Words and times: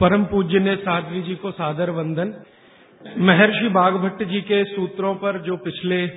परम 0.00 0.24
पूज्य 0.24 0.58
ने 0.58 0.76
साध्वी 0.76 1.22
जी 1.22 1.34
को 1.34 1.50
सादर 1.50 1.90
वंदन। 1.90 2.34
महर्षि 3.18 3.68
बागभट्ट 3.68 4.22
जी 4.22 4.40
के 4.40 4.64
सूत्रों 4.64 5.14
पर 5.14 5.38
जो 5.42 5.56
पिछले 5.56 6.08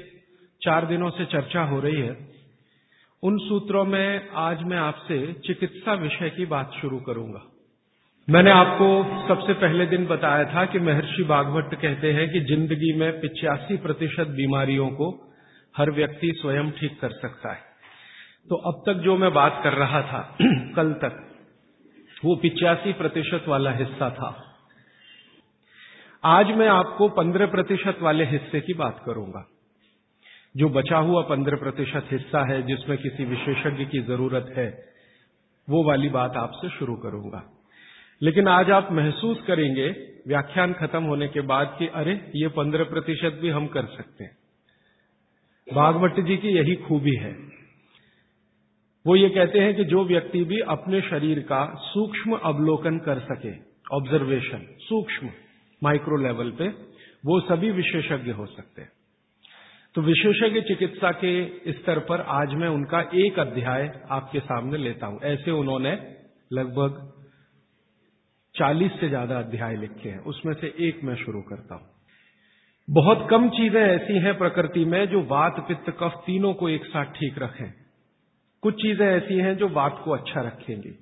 चार 0.62 0.86
दिनों 0.86 1.10
से 1.10 1.26
चर्चा 1.26 1.62
हो 1.62 1.80
रही 1.80 1.96
है, 1.96 2.28
उन 3.24 3.38
सूत्रों 3.38 3.86
में 3.86 4.30
आज 4.36 4.64
मैं 4.64 4.78
आपसे 4.78 5.34
चिकित्सा 5.34 5.94
विषय 5.94 6.30
की 6.30 6.46
बात 6.46 6.72
शुरू 6.82 6.98
करूँगा। 6.98 7.42
मैंने 8.30 8.52
आपको 8.52 8.88
सबसे 9.28 9.54
पहले 9.54 9.86
दिन 9.86 10.06
बताया 10.06 10.46
था 10.46 10.66
कि 10.66 10.80
महर्षि 10.80 11.24
बागभट्ट 11.24 11.76
कहते 11.76 12.14
हैं 12.14 12.30
कि 12.30 12.40
ज़िंदगी 12.40 12.94
में 13.00 13.20
पिचासी 13.20 13.78
प्रतिशत 13.78 14.28
बीमारियों 14.28 14.90
को 14.90 15.34
हर 15.78 15.92
व्यक्ति 15.92 16.32
स्वयं 16.42 16.72
ठीक 16.72 17.00
कर 17.02 17.10
सकता 17.10 17.52
है। 17.52 17.62
तो 18.50 18.56
अब 18.56 18.84
तक 18.86 18.94
जो 18.94 19.18
मैं 19.18 19.34
बात 19.34 19.62
कर 19.64 19.74
रहा 19.74 20.02
था, 20.02 20.38
कल 20.76 20.94
तक 20.94 21.33
वो 22.24 22.36
पिचासी 22.36 22.94
प्रतिशत 22.94 23.46
वाला 23.48 23.72
हिस्सा 23.72 24.10
था। 24.10 24.56
आज 26.26 26.52
मैं 26.52 26.68
आपको 26.68 27.10
पंद्रह 27.10 27.46
प्रतिशत 27.46 27.98
वाले 28.02 28.26
हिस्से 28.26 28.62
की 28.62 28.74
बात 28.74 29.04
करूँगा। 29.06 29.50
जो 30.58 30.70
बचा 30.70 30.98
हुआ 30.98 31.22
पंद्रह 31.22 31.58
प्रतिशत 31.58 32.08
हिस्सा 32.12 32.54
है, 32.54 32.64
जिसमें 32.64 32.98
किसी 32.98 33.26
विशेषज्ञ 33.26 33.86
की 33.86 34.00
ज़रूरत 34.00 34.54
है, 34.58 34.86
वो 35.70 35.84
वाली 35.84 36.10
बात 36.10 36.38
आपसे 36.38 36.70
शुरू 36.70 36.96
करूँगा। 36.96 37.60
लेकिन 38.22 38.48
आज 38.48 38.72
आप 38.72 38.92
महसूस 38.92 39.42
करेंगे, 39.42 39.90
व्याख्यान 40.28 40.74
खत्म 40.74 41.04
होने 41.04 41.28
के 41.28 41.42
बाद 41.42 41.76
कि 41.80 41.88
अरे, 41.88 42.32
ये 42.36 42.48
पंद्रह 42.48 42.84
प्रतिशत 42.84 43.40
भी 43.42 43.50
हम 43.50 43.68
कर 43.68 43.86
सकते 43.86 44.24
हैं। 44.24 44.38
भागवत 45.74 46.16
जी 46.20 46.38
की 46.38 46.48
यही 46.48 46.76
खूबी 46.76 47.16
है। 47.16 47.63
वो 49.06 49.16
ये 49.16 49.30
कहते 49.30 49.60
हैं 49.60 49.76
कि 49.76 49.84
जो 49.84 50.06
व्यक्ति 50.06 50.44
भी 50.44 50.60
अपने 50.60 51.02
शरीर 51.02 51.40
का 51.40 51.74
सूक्ष्म 51.76 52.38
अवलोकन 52.38 52.98
कर 52.98 53.20
सके 53.20 53.52
ऑब्जर्वेशन 53.96 54.66
सूक्ष्म 54.80 55.30
माइक्रो 55.84 56.18
लेवल 56.18 56.52
पे, 56.52 56.68
वो 57.26 57.40
सभी 57.40 57.72
विशेषज्ञ 57.72 58.32
हो 58.32 58.46
सकते 58.46 58.82
हैं। 58.82 58.92
तो 59.96 60.02
विशेषज्ञ 60.02 60.62
चिकित्सा 60.62 61.12
के 61.12 61.46
स्तर 61.72 62.00
पर 62.00 62.22
आज 62.22 62.54
मैं 62.54 62.68
उनका 62.68 63.02
एक 63.16 63.40
अध्याय 63.40 64.02
आपके 64.12 64.40
सामने 64.40 64.78
लेता 64.78 65.08
हूँ। 65.08 65.20
ऐसे 65.24 65.52
उन्होंने 65.52 65.92
लगभग 66.54 67.12
40 68.56 68.92
से 68.92 69.10
ज़्यादा 69.10 69.38
अध्याय 69.38 69.76
लिखे 69.76 70.10
हैं। 70.10 70.20
उसमें 70.20 70.54
से 70.54 70.74
एक 70.80 71.04
मैं 71.04 71.16
शुरू 71.16 71.42
करता 71.42 71.76
हूँ। 71.76 71.90
बहुत 72.90 73.28
कम 73.32 73.50
चीज़ें 73.50 73.82
ऐसी 73.82 74.20
हैं 74.20 74.38
प्रकृति 74.38 74.86
में 74.86 75.06
जो 75.08 75.22
वात, 75.22 75.66
पित्त, 75.68 75.90
कफ 75.90 76.24
तीनों 76.26 76.54
को 76.54 76.70
एक 76.70 76.86
साथ 76.86 77.06
ठीक 77.06 77.40
रखें। 77.40 77.83
कुछ 78.64 78.74
चीज़ें 78.74 79.08
ऐसी 79.08 79.38
हैं 79.38 79.58
जो 79.58 79.70
वात 79.70 80.02
को 80.06 80.12
अच्छा 80.12 80.42
रखेंगी। 80.42 81.00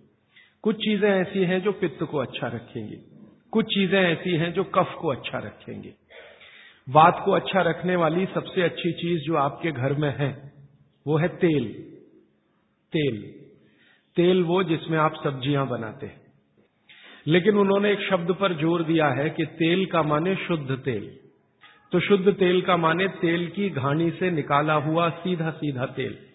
कुछ 0.61 0.75
चीज़ें 0.75 1.09
ऐसी 1.09 1.43
हैं 1.43 1.61
जो 1.61 1.71
पित्त 1.71 2.03
को 2.03 2.17
अच्छा 2.17 2.47
रखेंगी। 2.47 2.95
कुछ 3.51 3.65
चीज़ें 3.65 3.99
ऐसी 3.99 4.35
हैं 4.35 4.53
जो 4.53 4.63
कफ 4.63 4.95
को 5.01 5.07
अच्छा 5.07 5.37
रखेंगी। 5.37 5.93
वात 6.89 7.21
को 7.25 7.31
अच्छा 7.31 7.61
रखने 7.61 7.95
वाली 7.95 8.25
सबसे 8.25 8.61
अच्छी 8.61 8.91
चीज़ 8.91 9.21
जो 9.21 9.35
आपके 9.35 9.71
घर 9.71 9.93
में 9.93 10.17
है, 10.17 10.53
वो 11.07 11.17
है 11.17 11.27
तेल। 11.27 11.65
तेल। 12.93 13.21
तेल 14.15 14.43
वो 14.43 14.63
जिसमें 14.63 14.97
आप 14.97 15.13
सब्ज़ियाँ 15.23 15.67
बनाते 15.67 16.05
हैं। 16.05 16.21
लेकिन 17.27 17.57
उन्होंने 17.57 17.91
एक 17.91 17.99
शब्द 17.99 18.31
पर 18.31 18.53
ज़ोर 18.53 18.83
दिया 18.83 19.07
है 19.07 19.29
कि 19.29 19.45
तेल 19.45 19.85
का 19.85 20.03
माने 20.03 20.35
शुद्ध 20.35 20.71
तेल। 20.71 21.17
तो 21.91 21.99
शुद्ध 21.99 22.33
तेल 22.33 22.61
का 22.61 22.77
माने 22.77 23.07
तेल 23.07 23.47
की 23.47 23.69
घानी 23.69 24.11
से 24.11 24.31
निकाला 24.31 24.73
हुआ 24.73 25.09
सीधा 25.09 25.49
सीधा 25.51 25.85
तेल। 25.85 26.30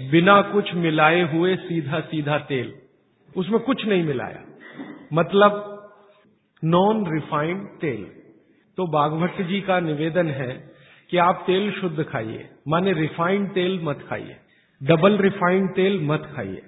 बिना 0.00 0.42
कुछ 0.42 0.74
मिलाए 0.74 1.22
हुए 1.22 1.56
सीधा 1.56 2.00
सीधा 2.00 2.38
तेल। 2.38 2.74
उसमें 3.36 3.60
कुछ 3.60 3.86
नहीं 3.86 4.04
मिलाया। 4.04 4.42
मतलब 5.12 5.72
नॉन 6.64 7.14
रिफाइंड 7.14 7.66
तेल। 7.66 8.06
तो 8.76 8.86
बागभट्ट 8.86 9.42
जी 9.42 9.60
का 9.60 9.80
निवेदन 9.80 10.26
है 10.26 10.70
कि 11.10 11.16
आप 11.16 11.44
तेल 11.46 11.72
शुद्ध 11.72 12.02
खाइए। 12.02 12.48
माने 12.68 12.92
रिफाइंड 12.92 13.54
तेल 13.54 13.80
मत 13.82 14.06
खाइए। 14.08 14.36
डबल 14.82 15.18
रिफाइंड 15.18 15.74
तेल 15.74 16.00
मत 16.02 16.32
खाइए। 16.36 16.62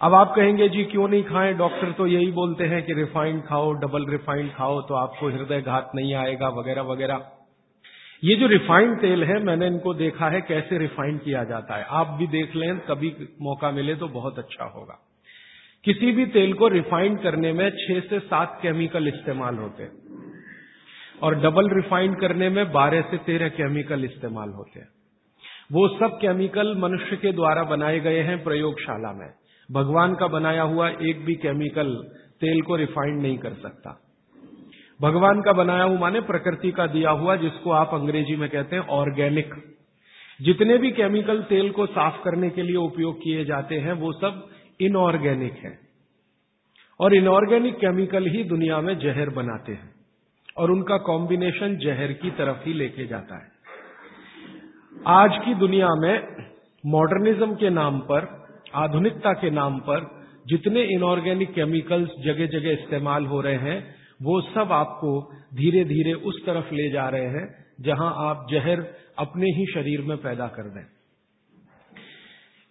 अब 0.00 0.14
आप 0.14 0.34
कहेंगे, 0.36 0.68
जी, 0.68 0.84
क्यों 0.84 1.08
नहीं 1.08 1.24
खाएँ? 1.24 1.54
डॉक्टर 1.54 1.92
तो 1.92 2.06
यही 2.06 2.26
बोलते 2.26 2.64
हैं 2.64 2.82
कि 2.82 2.92
रिफाइंड 2.92 3.42
खाओ 3.42 3.72
डबल 3.72 4.06
रिफाइंड 4.06 4.52
खाओ 4.52 4.80
तो 4.80 4.94
आपको 4.94 5.28
हृदय 5.28 5.60
घात 5.60 5.90
नहीं 5.94 6.14
आएगा, 6.14 6.48
वगैरह 6.48 6.82
वगैरह। 6.82 7.32
ये 8.24 8.36
जो 8.36 8.46
रिफाइंड 8.46 9.00
तेल 9.00 9.24
है, 9.24 9.44
मैंने 9.44 9.66
इनको 9.66 9.94
देखा 9.94 10.28
है 10.28 10.40
कैसे 10.40 10.78
रिफाइंड 10.78 11.20
किया 11.20 11.44
जाता 11.44 11.76
है। 11.76 11.84
आप 11.88 12.06
भी 12.06 12.26
देख 12.26 12.56
लें, 12.56 12.78
कभी 12.78 13.16
मौका 13.42 13.70
मिले 13.70 13.94
तो 13.94 14.08
बहुत 14.08 14.38
अच्छा 14.38 14.64
होगा। 14.64 14.98
किसी 15.84 16.12
भी 16.12 16.26
तेल 16.26 16.52
को 16.52 16.68
रिफाइंड 16.68 17.22
करने 17.22 17.52
में 17.52 17.70
छह 17.70 18.00
से 18.00 18.20
सात 18.20 18.58
केमिकल 18.62 19.08
इस्तेमाल 19.08 19.54
होते 19.54 19.82
हैं। 19.82 19.92
और 21.22 21.34
डबल 21.34 21.68
रिफाइंड 21.70 22.20
करने 22.20 22.48
में 22.48 22.72
बारह 22.72 23.00
से 23.00 23.16
तेरह 23.16 23.48
केमिकल 23.48 24.04
इस्तेमाल 24.04 24.48
होते 24.48 24.80
हैं। 24.80 24.88
वो 25.72 25.88
सब 25.88 26.18
केमिकल 26.20 26.76
मनुष्य 26.76 27.16
के 27.16 27.32
द्वारा 27.32 27.62
बनाए 27.62 28.00
गए 28.00 28.20
हैं 28.20 28.44
प्रयोगशाला 28.44 29.12
में। 29.12 29.30
भगवान 29.72 30.14
का 30.14 30.26
बनाया 30.26 30.62
हुआ 30.62 30.88
एक 30.88 31.24
भी 31.24 31.34
केमिकल 31.34 31.94
तेल 32.40 32.62
को 32.62 32.76
रिफाइंड 32.76 33.22
नहीं 33.22 33.38
कर 33.38 33.52
सकता। 33.52 34.05
भगवान 35.02 35.42
का 35.42 35.52
बनाया 35.52 35.82
हुआ 35.82 35.98
माने 35.98 36.20
प्रकृति 36.20 36.72
का 36.72 36.86
दिया 36.86 37.10
हुआ, 37.10 37.36
जिसको 37.36 37.70
आप 37.70 37.90
अंग्रेज़ी 37.94 38.36
में 38.36 38.50
कहते 38.50 38.76
हैं 38.76 38.86
ऑर्गेनिक। 38.86 39.54
जितने 40.42 40.78
भी 40.78 40.90
केमिकल 40.90 41.42
तेल 41.42 41.70
को 41.70 41.86
साफ़ 41.86 42.24
करने 42.24 42.50
के 42.50 42.62
लिए 42.62 42.76
उपयोग 42.76 43.18
किए 43.18 43.44
जाते 43.44 43.74
हैं, 43.74 43.92
वो 43.92 44.12
सब 44.12 44.48
इनऑर्गेनिक 44.80 45.52
है। 45.52 45.78
और 47.00 47.14
इनऑर्गेनिक 47.14 47.76
केमिकल 47.76 48.26
ही 48.26 48.44
दुनिया 48.44 48.80
में 48.80 48.98
जहर 48.98 49.28
बनाते 49.30 49.72
हैं। 49.72 49.94
और 50.56 50.70
उनका 50.70 50.96
कॉम्बिनेशन 50.96 51.76
जहर 51.76 52.12
की 52.12 52.30
तरफ़ 52.30 52.64
ही 52.66 52.72
लेके 52.72 53.06
जाता 53.06 53.36
है। 53.36 53.48
आज 55.06 55.44
की 55.44 55.54
दुनिया 55.54 55.88
में 55.94 56.44
मॉडर्निज्म 56.86 57.54
के 57.54 57.70
नाम 57.70 57.98
पर, 57.98 58.46
आधुनिकता 58.74 59.32
के 59.32 59.50
नाम 59.50 59.78
पर, 59.78 60.24
जितने 60.46 60.82
इनऑर्गेनिक 60.82 61.54
केमिकल्स 61.54 62.10
जगह 62.24 62.46
जगह 62.46 62.70
इस्तेमाल 62.70 63.26
हो 63.26 63.40
रहे 63.40 63.54
हैं 63.54 64.05
वो 64.22 64.40
सब 64.40 64.72
आपको 64.72 65.32
धीरे 65.54 65.84
धीरे 65.84 66.12
उस 66.12 66.46
तरफ़ 66.46 66.74
ले 66.74 66.90
जा 66.90 67.08
रहे 67.08 67.26
हैं, 67.26 67.66
जहाँ 67.80 68.14
आप 68.16 68.46
जहर 68.50 68.80
अपने 69.18 69.46
ही 69.46 69.66
शरीर 69.66 70.00
में 70.00 70.18
पैदा 70.18 70.46
कर 70.46 70.62
दें। 70.62 70.86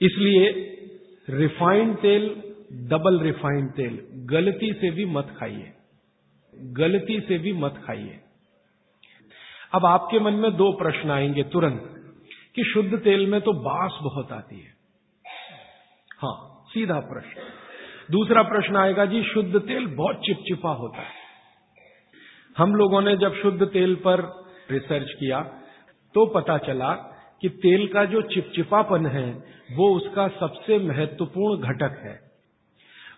इसलिए 0.01 0.49
रिफाइंड 1.29 1.97
तेल, 1.97 2.53
डबल 2.73 3.19
रिफाइंड 3.19 3.71
तेल, 3.71 4.07
गलती 4.13 4.73
से 4.73 4.91
भी 4.91 5.05
मत 5.05 5.35
खाइए। 5.39 5.71
गलती 6.55 7.19
से 7.19 7.37
भी 7.37 7.53
मत 7.53 7.83
खाइए। 7.87 8.19
अब 9.73 9.85
आपके 9.85 10.19
मन 10.19 10.33
में 10.33 10.55
दो 10.55 10.71
प्रश्न 10.71 11.11
आएँगे 11.11 11.43
तुरंत, 11.43 11.91
कि 12.55 12.63
शुद्ध 12.63 12.99
तेल 12.99 13.27
में 13.27 13.41
तो 13.41 13.53
बास 13.53 13.99
बहुत 14.01 14.31
आती 14.31 14.59
है। 14.59 14.73
हाँ 16.17 16.63
सीधा 16.69 16.99
प्रश्न। 16.99 17.41
दूसरा 18.11 18.41
प्रश्न 18.41 18.75
आएगा, 18.75 19.05
जी, 19.05 19.23
शुद्ध 19.23 19.59
तेल 19.59 19.87
बहुत 19.87 20.21
चिपचिपा 20.25 20.69
होता 20.69 21.01
है। 21.01 21.24
हम 22.57 22.75
लोगों 22.75 23.01
ने 23.01 23.15
जब 23.17 23.35
शुद्ध 23.35 23.65
तेल 23.65 23.95
पर 23.95 24.21
रिसर्च 24.71 25.11
किया 25.11 25.39
तो 26.15 26.25
पता 26.25 26.57
चला 26.57 26.93
कि 27.41 27.49
तेल 27.49 27.87
का 27.87 28.05
जो 28.05 28.21
चिपचिपापन 28.21 29.05
है, 29.05 29.43
वो 29.75 29.95
उसका 29.95 30.27
सबसे 30.27 30.79
महत्वपूर्ण 30.79 31.61
घटक 31.61 31.99
है। 32.03 32.19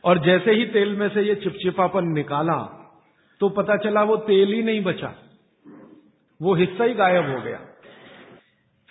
और 0.04 0.20
जैसे 0.26 0.52
ही 0.52 0.66
तेल 0.66 0.96
में 0.96 1.10
से 1.10 1.22
ये 1.22 1.36
चिपचिपापन 1.36 2.08
निकाला 2.08 2.58
तो 3.40 3.50
पता 3.50 3.78
चला 3.78 4.04
वो 4.04 4.18
तेल 4.18 4.54
ही 4.54 4.64
नहीं 4.64 4.84
बचा। 4.84 5.14
वो 6.42 6.54
हिस्सा 6.54 6.84
ही 6.84 6.94
गायब 6.94 7.30
हो 7.30 7.42
गया। 7.42 7.60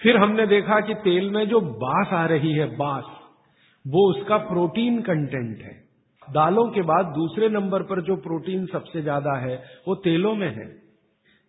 फिर 0.00 0.16
हमने 0.16 0.46
देखा 0.46 0.80
कि 0.80 0.94
तेल 0.94 1.30
में 1.30 1.48
जो 1.48 1.60
बास 1.60 2.12
आ 2.12 2.26
रही 2.26 2.52
है, 2.52 2.76
बास, 2.76 3.04
वो 3.86 4.10
उसका 4.10 4.36
प्रोटीन 4.36 5.02
कंटेंट 5.02 5.58
है। 5.62 5.85
दालों 6.28 6.66
के 6.70 6.82
बाद 6.84 7.06
दूसरे 7.14 7.48
नंबर 7.50 7.82
पर 7.84 8.00
जो 8.02 8.16
प्रोटीन 8.22 8.66
सबसे 8.66 9.02
ज़्यादा 9.02 9.36
है, 9.38 9.56
वो 9.88 9.94
तेलों 10.02 10.34
में 10.34 10.48
है। 10.48 10.66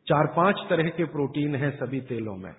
चार 0.08 0.28
पाँच 0.36 0.60
तरह 0.70 0.90
के 0.92 1.06
प्रोटीन 1.08 1.56
है 1.56 1.70
सभी 1.74 2.00
तेलों 2.04 2.36
में। 2.38 2.52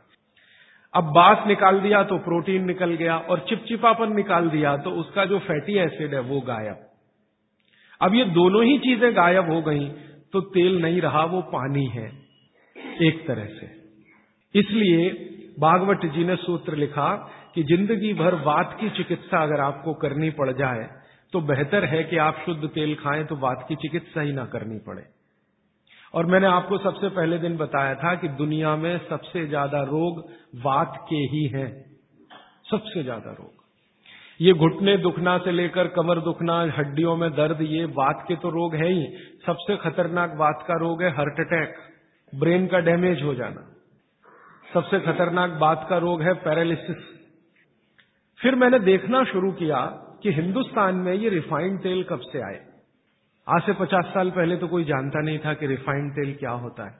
अब 0.94 1.04
बास 1.12 1.46
निकाल 1.46 1.80
दिया 1.80 2.02
तो 2.04 2.18
प्रोटीन 2.20 2.64
निकल 2.66 2.94
गया 2.94 3.16
और 3.18 3.44
चिपचिपापन 3.48 4.14
निकाल 4.16 4.48
दिया 4.50 4.76
तो 4.78 4.90
उसका 5.00 5.24
जो 5.26 5.38
फैटी 5.40 5.78
एसिड 5.78 6.14
है, 6.14 6.20
वो 6.22 6.40
गायब। 6.42 6.84
अब 8.00 8.14
ये 8.14 8.24
दोनों 8.34 8.64
ही 8.64 8.78
चीज़ें 8.80 9.10
गायब 9.16 9.50
हो 9.52 9.60
गई 9.62 9.88
तो 10.34 10.40
तेल 10.50 10.80
नहीं 10.82 11.00
रहा, 11.00 11.24
वो 11.24 11.40
पानी 11.50 11.86
है, 11.88 12.06
एक 13.00 13.26
तरह 13.26 13.46
से। 13.54 13.66
इसलिए 14.54 15.08
भागवत 15.60 16.04
जी 16.14 16.24
ने 16.24 16.36
सूत्र 16.38 16.76
लिखा 16.76 17.08
कि 17.54 17.62
ज़िंदगी 17.64 18.12
भर 18.14 18.34
वात 18.42 18.76
की 18.80 18.88
चिकित्सा 18.96 19.42
अगर 19.42 19.60
आपको 19.62 19.94
करनी 20.00 20.30
पड़ 20.32 20.50
जाए 20.54 20.86
तो 21.32 21.40
बेहतर 21.42 21.84
है 21.84 22.02
कि 22.04 22.16
आप 22.18 22.42
शुद्ध 22.46 22.68
तेल 22.68 22.94
खाएँ 22.94 23.24
तो 23.24 23.36
वात 23.36 23.64
की 23.68 23.76
चिकित्सा 23.76 24.20
ही 24.20 24.32
ना 24.32 24.44
करनी 24.46 24.78
पड़े। 24.78 25.02
और 26.14 26.26
मैंने 26.26 26.46
आपको 26.46 26.78
सबसे 26.78 27.08
पहले 27.10 27.38
दिन 27.38 27.56
बताया 27.56 27.94
था 27.94 28.14
कि 28.14 28.28
दुनिया 28.36 28.74
में 28.76 28.98
सबसे 29.08 29.46
ज़्यादा 29.46 29.82
रोग 29.84 30.20
वात 30.64 30.96
के 31.08 31.22
ही 31.32 31.46
हैं। 31.46 31.68
सबसे 32.70 33.02
ज़्यादा 33.02 33.32
रोग। 33.32 33.52
ये 34.40 34.52
घुटने 34.54 34.96
दुखना 34.96 35.36
से 35.38 35.52
लेकर 35.52 35.88
कमर 35.88 36.20
दुखना, 36.20 36.60
हड्डियों 36.78 37.16
में 37.16 37.30
दर्द, 37.32 37.60
ये 37.62 37.86
बात 37.94 38.24
के 38.28 38.36
तो 38.36 38.50
रोग 38.50 38.74
है 38.74 38.88
ही। 38.88 39.06
सबसे 39.46 39.76
खतरनाक 39.78 40.34
बात 40.38 40.64
का 40.68 40.78
रोग 40.78 41.02
है 41.02 41.10
हार्ट 41.10 41.40
अटैक, 41.40 41.74
ब्रेन 42.32 42.66
का 42.66 42.78
डैमेज 42.80 43.22
हो 43.22 43.34
जाना। 43.34 43.68
सबसे 44.66 45.00
खतरनाक 45.02 45.50
बात 45.60 45.86
का 45.90 45.98
रोग 45.98 46.22
है 46.22 46.34
पैरालिसिस। 46.40 47.06
फिर 48.40 48.54
मैंने 48.54 48.78
देखना 48.80 49.24
शुरू 49.24 49.52
किया 49.52 49.78
कि 50.22 50.32
हिंदुस्तान 50.32 50.94
में 50.94 51.14
ये 51.14 51.28
रिफाइंड 51.28 51.82
तेल 51.82 52.02
कब 52.02 52.20
से 52.20 52.40
आए? 52.40 52.60
आज 53.46 53.62
से 53.62 53.72
पचास 53.72 54.04
साल 54.04 54.30
पहले 54.30 54.56
तो 54.56 54.68
कोई 54.68 54.84
जानता 54.84 55.20
नहीं 55.20 55.38
था 55.38 55.54
कि 55.54 55.66
रिफाइंड 55.66 56.12
तेल 56.12 56.34
क्या 56.34 56.50
होता 56.50 56.88
है। 56.88 56.96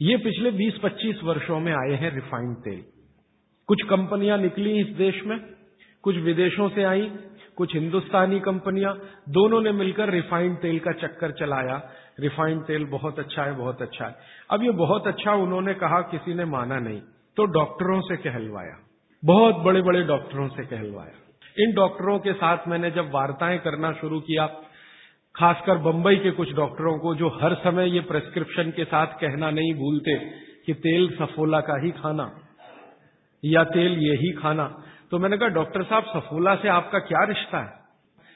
ये 0.00 0.16
पिछले 0.16 0.50
20-25 0.50 1.24
वर्षों 1.24 1.60
में 1.60 1.72
आए 1.72 1.96
हैं 1.96 2.14
रिफाइंड 2.14 2.56
तेल। 2.56 2.84
कुछ 3.68 3.82
कंपनियाँ 3.82 4.38
निकली 4.38 4.80
इस 4.80 4.86
देश 4.86 5.22
में, 5.26 5.38
कुछ 6.02 6.16
विदेशों 6.16 6.68
से 6.68 6.84
आई, 6.84 7.10
कुछ 7.56 7.74
हिंदुस्तानी 7.74 8.40
कंपनियाँ, 8.40 8.94
दोनों 9.28 9.60
ने 9.60 9.72
मिलकर 9.72 10.10
रिफाइंड 10.10 10.56
तेल 10.56 10.78
का 10.78 10.92
चक्कर 10.92 11.32
चलाया। 11.32 11.90
रिफाइंड 12.20 12.62
तेल 12.62 12.84
बहुत 12.84 13.18
अच्छा 13.18 13.42
है, 13.42 13.56
बहुत 13.56 13.82
अच्छा 13.82 14.06
है। 14.06 14.16
अब 14.50 14.62
ये 14.62 14.70
बहुत 14.70 15.06
अच्छा 15.06 15.32
उन्होंने 15.32 15.74
कहा, 15.74 16.00
किसी 16.00 16.34
ने 16.34 16.44
माना 16.44 16.78
नहीं 16.78 17.00
तो 17.36 17.44
डॉक्टरों 17.44 18.00
से 18.00 18.16
कहलवाया। 18.16 18.78
बहुत 19.24 19.54
बड़े 19.54 19.82
बड़े 19.82 20.02
डॉक्टरों 20.02 20.48
से 20.48 20.66
कहलवाया। 20.66 21.25
इन 21.58 21.72
डॉक्टरों 21.72 22.18
के 22.18 22.32
साथ 22.32 22.58
मैंने 22.68 22.90
जब 22.90 23.10
वार्ताएँ 23.10 23.58
करना 23.58 23.92
शुरू 23.92 24.20
किया, 24.20 24.46
खासकर 25.36 25.78
बंबई 25.78 26.16
के 26.16 26.30
कुछ 26.30 26.54
डॉक्टरों 26.54 26.98
को, 26.98 27.14
जो 27.14 27.28
हर 27.28 27.54
समय 27.54 27.90
ये 27.90 28.00
प्रेस्क्रिप्शन 28.00 28.70
के 28.70 28.84
साथ 28.84 29.06
कहना 29.06 29.50
नहीं 29.50 29.74
भूलते 29.74 30.14
कि 30.66 30.74
तेल 30.74 31.16
सफोला 31.18 31.60
का 31.60 31.84
ही 31.84 31.90
खाना 31.90 32.30
या 33.44 33.64
तेल 33.64 33.92
ये 33.92 34.12
ही 34.12 34.32
खाना। 34.32 34.82
तो 35.10 35.18
मैंने 35.18 35.36
कहा, 35.36 35.48
डॉक्टर 35.48 35.82
साहब, 35.82 36.04
सफोला 36.04 36.54
से 36.54 36.68
आपका 36.68 36.98
क्या 36.98 37.24
रिश्ता 37.24 37.58
है? 37.58 37.72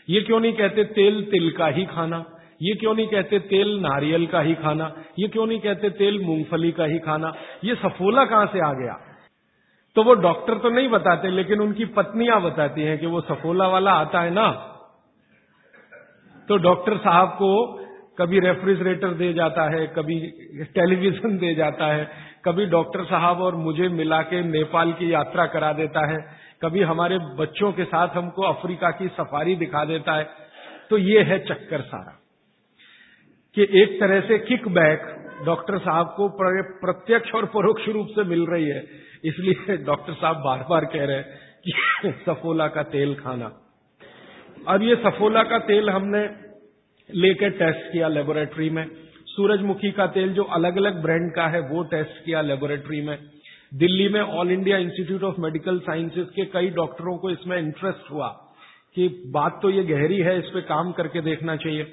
ये 0.08 0.20
क्यों 0.20 0.40
नहीं 0.40 0.52
कहते 0.52 0.84
तेल 0.84 1.25
तिल 1.25 1.50
का 1.50 1.66
ही 1.66 1.84
खाना? 1.84 2.25
ये 2.62 2.75
क्यों 2.75 2.94
नहीं 2.94 3.06
कहते 3.06 3.38
तेल 3.38 3.81
नारियल 3.81 4.26
का 4.26 4.40
ही 4.40 4.55
खाना? 4.55 4.93
ये 5.19 5.28
क्यों 5.28 5.46
नहीं 5.46 5.61
कहते 5.61 5.90
तेल 5.90 6.20
मूंगफली 6.25 6.73
का 6.73 6.84
ही 6.84 6.99
खाना? 6.99 7.32
ये 7.64 7.75
सफोला 7.75 8.25
कहाँ 8.25 8.46
से 8.46 8.66
आ 8.66 8.73
गया? 8.73 9.09
तो 9.94 10.02
वो 10.02 10.14
डॉक्टर 10.14 10.58
तो 10.58 10.70
नहीं 10.70 10.88
बताते, 10.88 11.28
लेकिन 11.28 11.60
उनकी 11.60 11.84
पत्नियाँ 11.84 12.42
बताती 12.42 12.82
हैं 12.82 12.98
कि 12.98 13.06
वो 13.06 13.20
सफोला 13.20 13.69
वाला 13.69 13.92
आता 13.92 14.20
है 14.20 14.31
ना। 14.31 14.50
तो 16.48 16.56
डॉक्टर 16.56 16.96
साहब 16.96 17.28
को 17.28 17.81
कभी 18.19 18.40
रेफ्रिजरेटर 18.40 19.08
दे 19.08 19.32
जाता 19.32 19.62
है, 19.62 19.87
कभी 19.87 20.20
टेलीविज़न 20.64 21.38
दे 21.38 21.54
जाता 21.54 21.87
है, 21.87 22.10
कभी 22.44 22.66
डॉक्टर 22.66 23.04
साहब 23.04 23.40
और 23.40 23.54
मुझे 23.54 23.88
मिला 23.88 24.22
के 24.22 24.42
नेपाल 24.42 24.92
की 24.92 25.12
यात्रा 25.12 25.46
करा 25.46 25.72
देता 25.72 26.06
है, 26.06 26.16
कभी 26.62 26.82
हमारे 26.82 27.19
बच्चों 27.19 27.72
के 27.72 27.84
साथ 27.84 28.08
हमको 28.08 28.42
अफ्रीका 28.42 28.90
की 28.90 29.08
सफारी 29.08 29.56
दिखा 29.56 29.84
देता 29.84 30.12
है। 30.12 30.28
तो 30.90 30.98
ये 30.98 31.22
है 31.22 31.38
चक्कर 31.38 31.81
सारा। 31.81 32.16
कि 33.54 33.62
एक 33.62 34.00
तरह 34.00 34.20
से 34.20 34.38
किक 34.38 34.69
बैक 34.69 35.16
डॉक्टर 35.44 35.78
साहब 35.78 36.06
को 36.06 36.28
प्रत्यक्ष 36.87 37.34
और 37.34 37.44
परोक्ष 37.44 37.88
रूप 37.88 38.06
से 38.06 38.25
मिल 38.25 38.46
रही 38.46 38.69
है। 38.69 39.09
इसलिए 39.25 39.76
डॉक्टर 39.76 40.12
साहब 40.12 40.37
बार 40.37 40.64
बार 40.70 40.84
कह 40.84 41.05
रहे 41.05 41.17
हैं 41.17 41.38
कि 42.02 42.12
सफोला 42.26 42.67
का 42.69 42.82
तेल 42.82 43.14
खाना। 43.14 43.50
अब 44.69 44.82
ये 44.82 44.94
सफोला 44.96 45.43
का 45.43 45.58
तेल 45.58 45.90
हमने 45.90 46.22
लेकर 47.11 47.50
टेस्ट 47.50 47.93
किया 47.93 48.08
लेबोरेटरी 48.08 48.70
में। 48.70 48.84
सूरजमुखी 49.26 49.90
का 49.90 50.06
तेल 50.06 50.32
जो 50.32 50.43
अलग 50.43 50.76
अलग 50.76 51.02
ब्रांड 51.02 51.31
का 51.34 51.46
है, 51.46 51.61
वो 51.61 51.82
टेस्ट 51.82 52.25
किया 52.25 52.40
लेबोरेटरी 52.40 53.00
में। 53.00 53.19
दिल्ली 53.72 54.08
में 54.08 54.20
All 54.20 54.50
India 54.52 54.78
Institute 54.78 55.23
of 55.23 55.40
Medical 55.40 55.78
Sciences 55.78 56.26
के 56.26 56.44
कई 56.44 56.70
डॉक्टरों 56.70 57.16
को 57.19 57.31
इसमें 57.31 57.56
इंटरेस्ट 57.58 58.11
हुआ 58.11 58.28
कि 58.96 59.08
बात 59.26 59.58
तो 59.62 59.70
ये 59.70 59.82
गहरी 59.84 60.19
है, 60.19 60.38
इस 60.38 60.44
पर 60.44 60.61
काम 60.61 60.93
करके 60.93 61.20
देखना 61.20 61.56
चाहिए। 61.56 61.84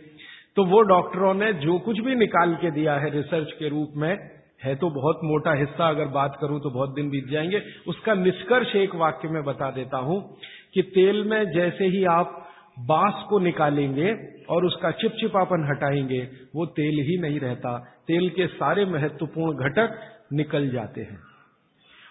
तो 0.56 0.64
वो 0.66 0.82
डॉक्टरों 0.82 1.34
ने 1.34 1.52
जो 1.54 1.78
कुछ 1.80 2.00
भी 2.00 2.16
निकाल 2.16 2.56
के 2.56 2.72
दिया 2.72 2.94
है 2.96 3.10
रिसर्च 3.10 3.52
के 3.60 3.70
रूप 3.70 3.94
में 3.96 4.16
है 4.64 4.76
तो 4.76 4.90
बहुत 4.90 5.20
मोटा 5.24 5.54
हिस्सा 5.54 5.90
अगर 5.90 6.06
बात 6.06 6.38
करूँ 6.42 6.60
तो 6.60 6.70
बहुत 6.70 6.94
दिन 6.94 7.10
बीत 7.10 7.28
जाएँगे। 7.28 7.62
उसका 7.88 8.14
निष्कर्ष 8.14 8.76
एक 8.76 8.96
वाक्य 8.96 9.28
में 9.28 9.44
बता 9.44 9.72
देता 9.72 9.98
हूँ 9.98 10.38
कि 10.74 10.82
तेल 10.82 11.24
में 11.24 11.52
जैसे 11.52 11.86
ही 11.86 12.06
आप 12.06 12.44
बाँस 12.80 13.24
को 13.30 13.40
निकालेंगे 13.40 14.16
और 14.50 14.66
उसका 14.66 14.92
चिपचिपापन 14.92 15.68
हटाएँगे, 15.72 16.30
वो 16.56 16.66
तेल 16.66 17.06
ही 17.06 17.18
नहीं 17.18 17.40
रहता। 17.40 17.78
तेल 18.08 18.30
के 18.30 18.48
सारे 18.48 18.86
महत्वपूर्ण 18.86 19.58
घटक 19.58 20.00
निकल 20.34 20.70
जाते 20.70 21.02
हैं। 21.02 21.20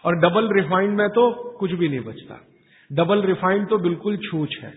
और 0.04 0.16
डबल 0.16 0.52
रिफाइंड 0.52 0.96
में 0.96 1.08
तो 1.08 1.32
कुछ 1.58 1.72
भी 1.72 1.88
नहीं 1.88 2.00
बचता। 2.00 2.40
डबल 2.92 3.22
रिफाइंड 3.22 3.68
तो 3.68 3.78
बिल्कुल 3.78 4.16
छूछ 4.16 4.58
है। 4.62 4.74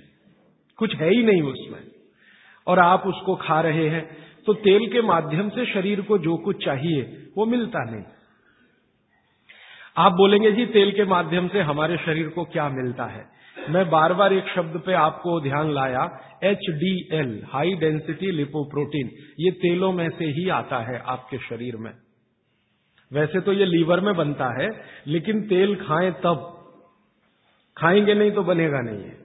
कुछ 0.78 0.96
है 0.96 1.10
ही 1.10 1.24
नहीं 1.24 1.42
उसमें। 1.42 1.80
और 2.68 2.80
आप 2.80 3.08
उसको 3.08 3.36
खा 3.36 3.62
रहे 3.62 3.90
हैं। 3.90 4.29
तो 4.50 4.54
तेल 4.54 4.88
के 4.88 5.02
माध्यम 5.02 5.50
से 5.50 5.66
शरीर 5.66 6.02
को 6.02 6.18
जो 6.18 6.38
कुछ 6.38 6.66
चाहिए, 6.66 7.02
वो 7.38 7.46
मिलता 7.46 7.84
नहीं। 7.84 8.04
आप 9.98 10.12
बोलेंगे, 10.12 10.52
जी, 10.52 10.66
तेल 10.66 10.92
के 10.92 11.06
माध्यम 11.06 11.48
से 11.48 11.62
हमारे 11.62 11.98
शरीर 11.98 12.30
को 12.30 12.44
क्या 12.44 12.70
मिलता 12.70 13.06
है? 13.06 13.26
मैं 13.70 13.90
बार 13.90 14.14
बार 14.14 14.34
एक 14.34 14.48
शब्द 14.48 14.82
पे 14.86 14.94
आपको 14.94 15.42
ध्यान 15.42 15.72
लाया 15.72 16.04
H 16.44 16.70
D 16.70 17.10
L 17.12 17.44
high 17.48 17.74
density 17.74 18.32
lipoprotein 18.32 19.12
ये 19.40 19.52
तेलों 19.52 19.92
में 19.94 20.10
से 20.10 20.26
ही 20.26 20.50
आता 20.50 20.80
है 20.80 21.00
आपके 21.00 21.38
शरीर 21.38 21.76
में। 21.76 21.92
वैसे 23.14 23.42
तो 23.42 23.54
ये 23.54 23.66
लीवर 23.66 24.00
में 24.00 24.16
बनता 24.16 24.64
है, 24.64 24.70
लेकिन 25.08 25.48
तेल 25.48 25.76
खाएँ 25.76 26.12
तब। 26.12 26.56
खाएँगे 27.78 28.14
नहीं 28.14 28.32
तो 28.32 28.44
बनेगा 28.44 28.82
नहीं 28.82 29.04
है 29.04 29.18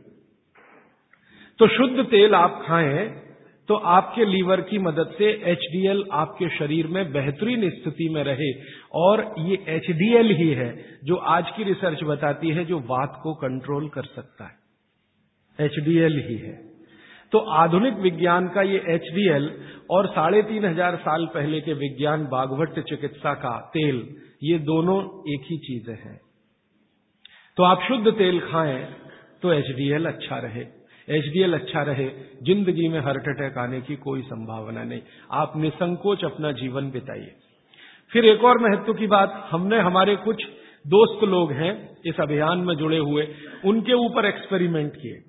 तो 1.58 1.68
शुद्ध 1.68 2.04
तेल 2.04 2.34
आप 2.34 2.62
खाएँ 2.66 3.23
तो 3.69 3.75
आपके 3.90 4.25
लीवर 4.25 4.61
की 4.61 4.78
मदद 4.78 5.14
से 5.19 5.31
एचडीएल 5.50 6.02
आपके 6.12 6.49
शरीर 6.49 6.87
में 6.87 7.12
बेहतरीन 7.12 7.69
स्थिति 7.70 8.08
में 8.08 8.22
रहे 8.25 8.50
और 8.94 9.22
ये 9.40 9.56
एचडीएल 9.69 10.34
ही 10.37 10.49
है 10.50 10.69
जो 11.05 11.16
आज 11.31 11.50
की 11.56 11.64
रिसर्च 11.64 12.02
बताती 12.02 12.50
है 12.50 12.64
जो 12.64 12.81
वात 12.81 13.19
को 13.22 13.34
कंट्रोल 13.34 13.88
कर 13.88 14.05
सकता 14.06 14.44
है। 14.44 15.66
एचडीएल 15.66 16.19
ही 16.28 16.37
है। 16.37 16.52
तो 17.32 17.38
आधुनिक 17.55 17.94
विज्ञान 18.00 18.49
का 18.49 18.62
ये 18.62 18.82
एचडीएल 18.88 19.50
और 19.90 20.06
साढ़े 20.08 20.43
तीन 20.43 20.64
हज़ार 20.64 20.96
साल 20.96 21.26
पहले 21.26 21.60
के 21.60 21.72
विज्ञान 21.78 22.25
बागवट 22.26 22.78
चिकित्सा 22.81 23.34
का 23.34 23.56
तेल, 23.75 24.06
ये 24.43 24.58
दोनों 24.64 25.00
एक 25.32 25.50
ही 25.50 25.58
चीज़ें 25.58 25.94
हैं। 25.94 26.19
तो 27.58 27.62
आप 27.62 27.82
शुद्ध 27.88 28.12
तेल 28.12 28.40
खाएँ 28.40 28.81
तो 29.43 29.52
एचडीएल 29.52 30.06
अच्छा 30.06 30.38
रहे। 30.38 30.64
एचडीएल 31.08 31.54
अच्छा 31.54 31.82
रहे, 31.82 32.08
ज़िंदगी 32.42 32.88
में 32.88 33.00
हार्ट 33.00 33.28
अटैक 33.28 33.58
आने 33.58 33.80
की 33.80 33.96
कोई 33.96 34.22
संभावना 34.22 34.84
नहीं। 34.84 35.00
आप 35.30 35.52
निसंकोच 35.56 36.24
अपना 36.24 36.52
जीवन 36.52 36.90
बिताइए। 36.90 37.34
फिर 38.12 38.24
एक 38.24 38.44
और 38.44 38.58
महत्व 38.58 38.94
की 38.94 39.06
बात, 39.06 39.48
हमने 39.50 39.79
हमारे 39.79 40.17
कुछ 40.17 40.44
दोस्त 40.86 41.24
लोग 41.24 41.52
हैं, 41.52 41.96
इस 42.06 42.20
अभियान 42.20 42.58
में 42.58 42.74
जुड़े 42.74 42.98
हुए, 42.98 43.34
उनके 43.64 43.93
ऊपर 43.93 44.24
एक्सपेरिमेंट 44.24 44.96
किए। 44.96 45.20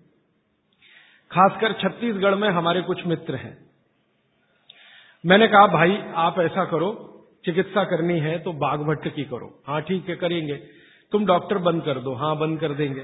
खासकर 1.31 1.73
छत्तीसगढ़ 1.73 2.35
में 2.35 2.49
हमारे 2.49 2.81
कुछ 2.81 3.05
मित्र 3.05 3.35
हैं। 3.35 3.57
मैंने 5.25 5.47
कहा, 5.47 5.67
भाई, 5.67 5.97
आप 6.15 6.39
ऐसा 6.39 6.65
करो, 6.65 7.11
चिकित्सा 7.45 7.83
करनी 7.83 8.19
है 8.19 8.39
तो 8.39 8.53
बागभट्ट 8.53 9.07
की 9.07 9.23
करो। 9.23 9.63
हाँ 9.67 9.81
ठीक 9.81 10.09
है, 10.09 10.15
करेंगे। 10.15 10.55
तुम 11.11 11.25
डॉक्टर 11.25 11.57
बंद 11.57 11.83
कर 11.83 11.99
दो। 11.99 12.13
हाँ 12.13 12.37
बंद 12.37 12.59
कर 12.59 12.73
देंगे। 12.73 13.03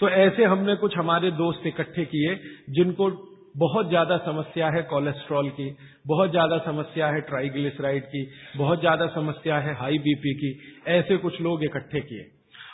तो 0.00 0.08
ऐसे 0.08 0.44
हमने 0.44 0.74
कुछ 0.76 0.96
हमारे 0.98 1.30
दोस्त 1.30 1.66
इकट्ठे 1.66 2.04
किए, 2.04 2.34
जिनको 2.70 3.10
बहुत 3.56 3.88
ज़्यादा 3.88 4.16
समस्या 4.16 4.68
है 4.68 4.82
कोलेस्ट्रॉल 4.82 5.48
की, 5.48 5.76
बहुत 6.06 6.30
ज़्यादा 6.30 6.58
समस्या 6.58 7.06
है 7.06 7.20
ट्राइग्लिसराइड 7.20 8.04
की, 8.04 8.22
बहुत 8.56 8.80
ज़्यादा 8.80 9.06
समस्या 9.06 9.58
है 9.58 9.74
हाई 9.74 9.98
बीपी 9.98 10.34
की, 10.34 10.58
ऐसे 10.88 11.16
कुछ 11.16 11.40
लोग 11.40 11.64
इकट्ठे 11.64 12.00
किए। 12.00 12.30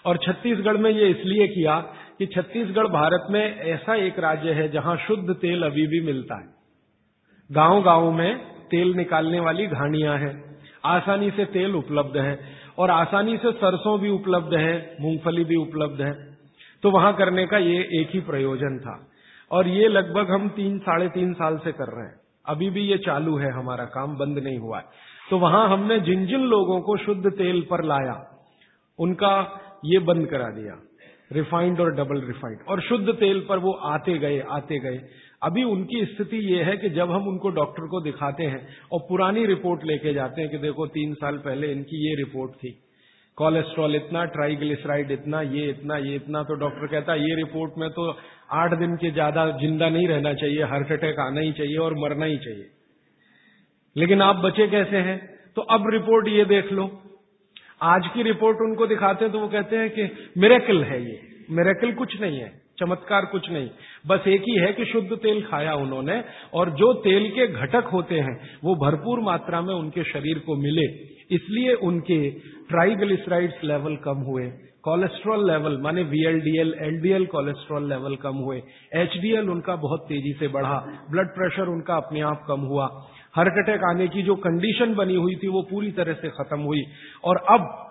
और 0.06 0.16
छत्तीसगढ़ 0.16 0.76
में 0.76 0.90
ये 0.90 1.08
इसलिए 1.08 1.46
किया 1.48 1.80
कि 2.18 2.26
छत्तीसगढ़ 2.26 2.86
भारत 2.86 3.26
में 3.30 3.60
ऐसा 3.60 3.94
एक 3.94 4.18
राज्य 4.18 4.52
है 4.52 4.68
जहाँ 4.68 4.96
शुद्ध 4.96 5.34
तेल 5.34 5.62
अभी 5.62 5.86
भी 5.86 6.00
मिलता 6.00 6.40
है। 6.40 6.46
गाँव 7.50 7.82
गाँव 7.82 8.10
में 8.12 8.38
तेल 8.70 8.94
निकालने 8.94 9.40
वाली 9.40 9.66
घानियाँ 9.66 10.18
हैं, 10.18 10.32
आसानी 10.84 11.30
से 11.30 11.44
तेल 11.44 11.74
उपलब्ध 11.74 12.16
है, 12.16 12.38
और 12.78 12.90
आसानी 12.90 13.36
से 13.36 13.52
सरसों 13.52 14.00
भी 14.00 14.08
उपलब्ध 14.08 14.54
है, 14.54 14.96
मूंगफली 15.00 15.44
भी 15.44 15.56
उपलब्ध 15.56 16.00
है। 16.00 16.27
तो 16.82 16.90
वहाँ 16.90 17.14
करने 17.14 17.46
का 17.46 17.58
ये 17.58 17.78
एक 18.00 18.08
ही 18.14 18.20
प्रयोजन 18.20 18.78
था। 18.78 19.08
और 19.52 19.68
ये 19.68 19.88
लगभग 19.88 20.30
हम 20.30 20.48
तीन, 20.48 20.78
साढ़े 20.78 21.08
तीन 21.08 21.32
साल 21.32 21.58
से 21.58 21.72
कर 21.72 21.96
रहे 21.96 22.06
हैं। 22.06 22.20
अभी 22.46 22.70
भी 22.70 22.80
ये 22.80 22.98
चालू 22.98 23.36
है, 23.36 23.50
हमारा 23.50 23.84
काम 23.84 24.16
बंद 24.16 24.38
नहीं 24.38 24.58
हुआ 24.58 24.78
है। 24.78 24.84
तो 25.30 25.38
वहाँ 25.38 25.68
हमने 25.68 26.00
जिन 26.00 26.26
जिन 26.26 26.40
लोगों 26.40 26.80
को 26.80 26.96
शुद्ध 26.96 27.30
तेल 27.30 27.60
पर 27.70 27.84
लाया, 27.84 28.44
उनका 28.98 29.60
ये 29.84 29.98
बंद 29.98 30.26
करा 30.26 30.50
दिया। 30.50 30.84
रिफाइंड 31.32 31.80
और 31.80 31.94
डबल 31.94 32.20
रिफाइंड। 32.20 32.58
और 32.68 32.80
शुद्ध 32.80 33.12
तेल 33.12 33.46
पर 33.48 33.58
वो 33.58 33.72
आते 33.72 34.18
गए 34.18 34.40
आते 34.40 34.78
गए। 34.78 35.00
अभी 35.42 35.64
उनकी 35.64 36.04
स्थिति 36.04 36.36
ये 36.36 36.62
है 36.62 36.76
कि 36.76 36.90
जब 36.90 37.10
हम 37.10 37.28
उनको 37.28 37.48
डॉक्टर 37.48 37.86
को 37.86 38.00
दिखाते 38.00 38.44
हैं 38.44 38.68
और 38.92 39.00
पुरानी 39.08 39.46
रिपोर्ट 39.46 39.84
लेके 39.84 40.14
जाते 40.14 40.40
हैं 40.40 40.50
कि 40.50 40.58
देखो 40.58 40.86
तीन 40.86 41.14
साल 41.14 41.38
पहले 41.38 41.72
इनकी 41.72 42.08
ये 42.08 42.14
रिपोर्ट 42.14 42.52
थी। 42.52 42.78
कोलेस्ट्रॉल 43.38 43.94
इतना, 43.96 44.24
ट्राइग्लिसराइड 44.26 45.10
इतना, 45.10 45.40
ये 45.40 45.68
इतना 45.70 45.96
ये 45.98 46.14
इतना 46.14 46.42
तो 46.42 46.54
डॉक्टर 46.54 46.86
कहता 46.86 47.12
है, 47.12 47.18
ये 47.20 47.34
रिपोर्ट 47.36 47.72
में 47.78 47.88
तो 47.90 48.06
आठ 48.52 48.74
दिन 48.74 48.96
के 48.96 49.10
ज़्यादा 49.10 49.44
ज़िंदा 49.58 49.88
नहीं 49.88 50.08
रहना 50.08 50.32
चाहिए, 50.34 50.62
हार्ट 50.64 50.92
अटैक 50.92 51.18
आना 51.18 51.40
ही 51.40 51.52
चाहिए 51.52 51.76
और 51.78 51.94
मरना 51.98 52.26
ही 52.26 52.38
चाहिए। 52.38 52.66
लेकिन 53.96 54.22
आप 54.22 54.36
बचे 54.36 54.66
कैसे 54.68 54.96
हैं? 54.96 55.18
तो 55.56 55.62
अब 55.62 55.88
रिपोर्ट 55.90 56.28
ये 56.28 56.44
देख 56.44 56.72
लो। 56.72 56.90
आज 57.82 58.06
की 58.14 58.22
रिपोर्ट 58.22 58.58
उनको 58.60 58.86
दिखाते 58.86 59.24
हैं 59.24 59.32
तो 59.32 59.40
वो 59.40 59.48
कहते 59.48 59.76
हैं 59.76 59.90
कि 59.90 60.08
मेरेकल 60.38 60.82
है 60.84 61.02
ये। 61.02 61.20
मेरेकल 61.50 61.92
कुछ 61.92 62.20
नहीं 62.20 62.38
है। 62.38 62.50
चमत्कार 62.80 63.24
कुछ 63.24 63.50
नहीं। 63.50 63.68
बस 64.06 64.28
एक 64.28 64.42
ही 64.42 64.54
है 64.58 64.72
कि 64.72 64.84
शुद्ध 64.84 65.16
तेल 65.16 65.42
खाया 65.42 65.74
उन्होंने 65.74 66.24
और 66.54 66.70
जो 66.70 66.92
तेल 66.92 67.30
के 67.30 67.46
घटक 67.46 67.88
होते 67.92 68.14
हैं, 68.14 68.36
वो 68.64 68.74
भरपूर 68.74 69.20
मात्रा 69.20 69.60
में 69.60 69.74
उनके 69.74 70.04
शरीर 70.04 70.38
को 70.38 70.56
मिले। 70.56 70.86
इसलिए 71.34 71.74
उनके 71.74 72.30
ट्राइग्लिसराइड्स 72.68 73.64
लेवल 73.64 73.96
कम 73.96 74.16
हुए 74.16 74.50
कोलेस्ट्रॉल 74.84 75.50
लेवल 75.50 75.80
माने 75.80 76.02
वीएलडीएल 76.02 76.74
एलडीएल 76.80 77.26
कोलेस्ट्रॉल 77.26 77.88
लेवल 77.88 78.16
कम 78.16 78.34
हुए। 78.34 78.62
एचडीएल 78.94 79.50
उनका 79.50 79.76
बहुत 79.76 80.06
तेज़ी 80.08 80.32
से 80.32 80.48
बढ़ा 80.48 81.06
ब्लड 81.10 81.26
प्रेशर 81.26 81.62
उनका 81.62 81.96
अपने 81.96 82.20
आप 82.20 82.44
कम 82.48 82.60
हुआ। 82.60 82.86
हार्ट 83.36 83.52
अटैक 83.52 83.80
आने 83.84 84.08
की 84.08 84.22
जो 84.22 84.34
कंडीशन 84.34 84.94
बनी 84.94 85.14
हुई 85.14 85.34
थी, 85.34 85.48
वो 85.48 85.62
पूरी 85.62 85.90
तरह 85.92 86.12
से 86.12 86.28
खत्म 86.28 86.60
हुई। 86.60 86.82
और 87.24 87.36
अब 87.36 87.87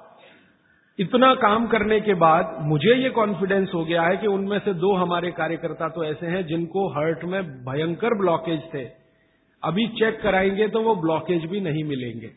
इतना 1.00 1.34
काम 1.34 1.68
करने 1.68 2.00
के 2.00 2.14
बाद 2.14 2.58
मुझे 2.62 2.96
ये 2.96 3.10
कॉन्फिडेंस 3.10 3.72
हो 3.74 3.86
गया 3.86 4.02
है 4.02 4.18
कि 4.18 4.28
उनमें 4.28 4.60
से 4.60 4.74
दो 4.74 4.94
हमारे 4.96 5.32
कार्यकर्ता 5.32 5.90
तो 5.90 6.04
ऐसे 6.04 6.26
हैं 6.26 6.46
जिनको 6.46 6.88
हार्ट 6.88 7.24
में 7.24 7.42
भयंकर 7.44 8.18
ब्लॉकेज 8.18 8.60
थे। 8.74 8.84
अभी 9.64 9.88
चेक 9.88 10.22
कराएँगे 10.22 10.68
तो 10.68 10.82
वो 10.82 10.96
ब्लॉकेज 10.96 11.46
भी 11.46 11.60
नहीं 11.62 11.84
मिलेंगे। 11.84 12.30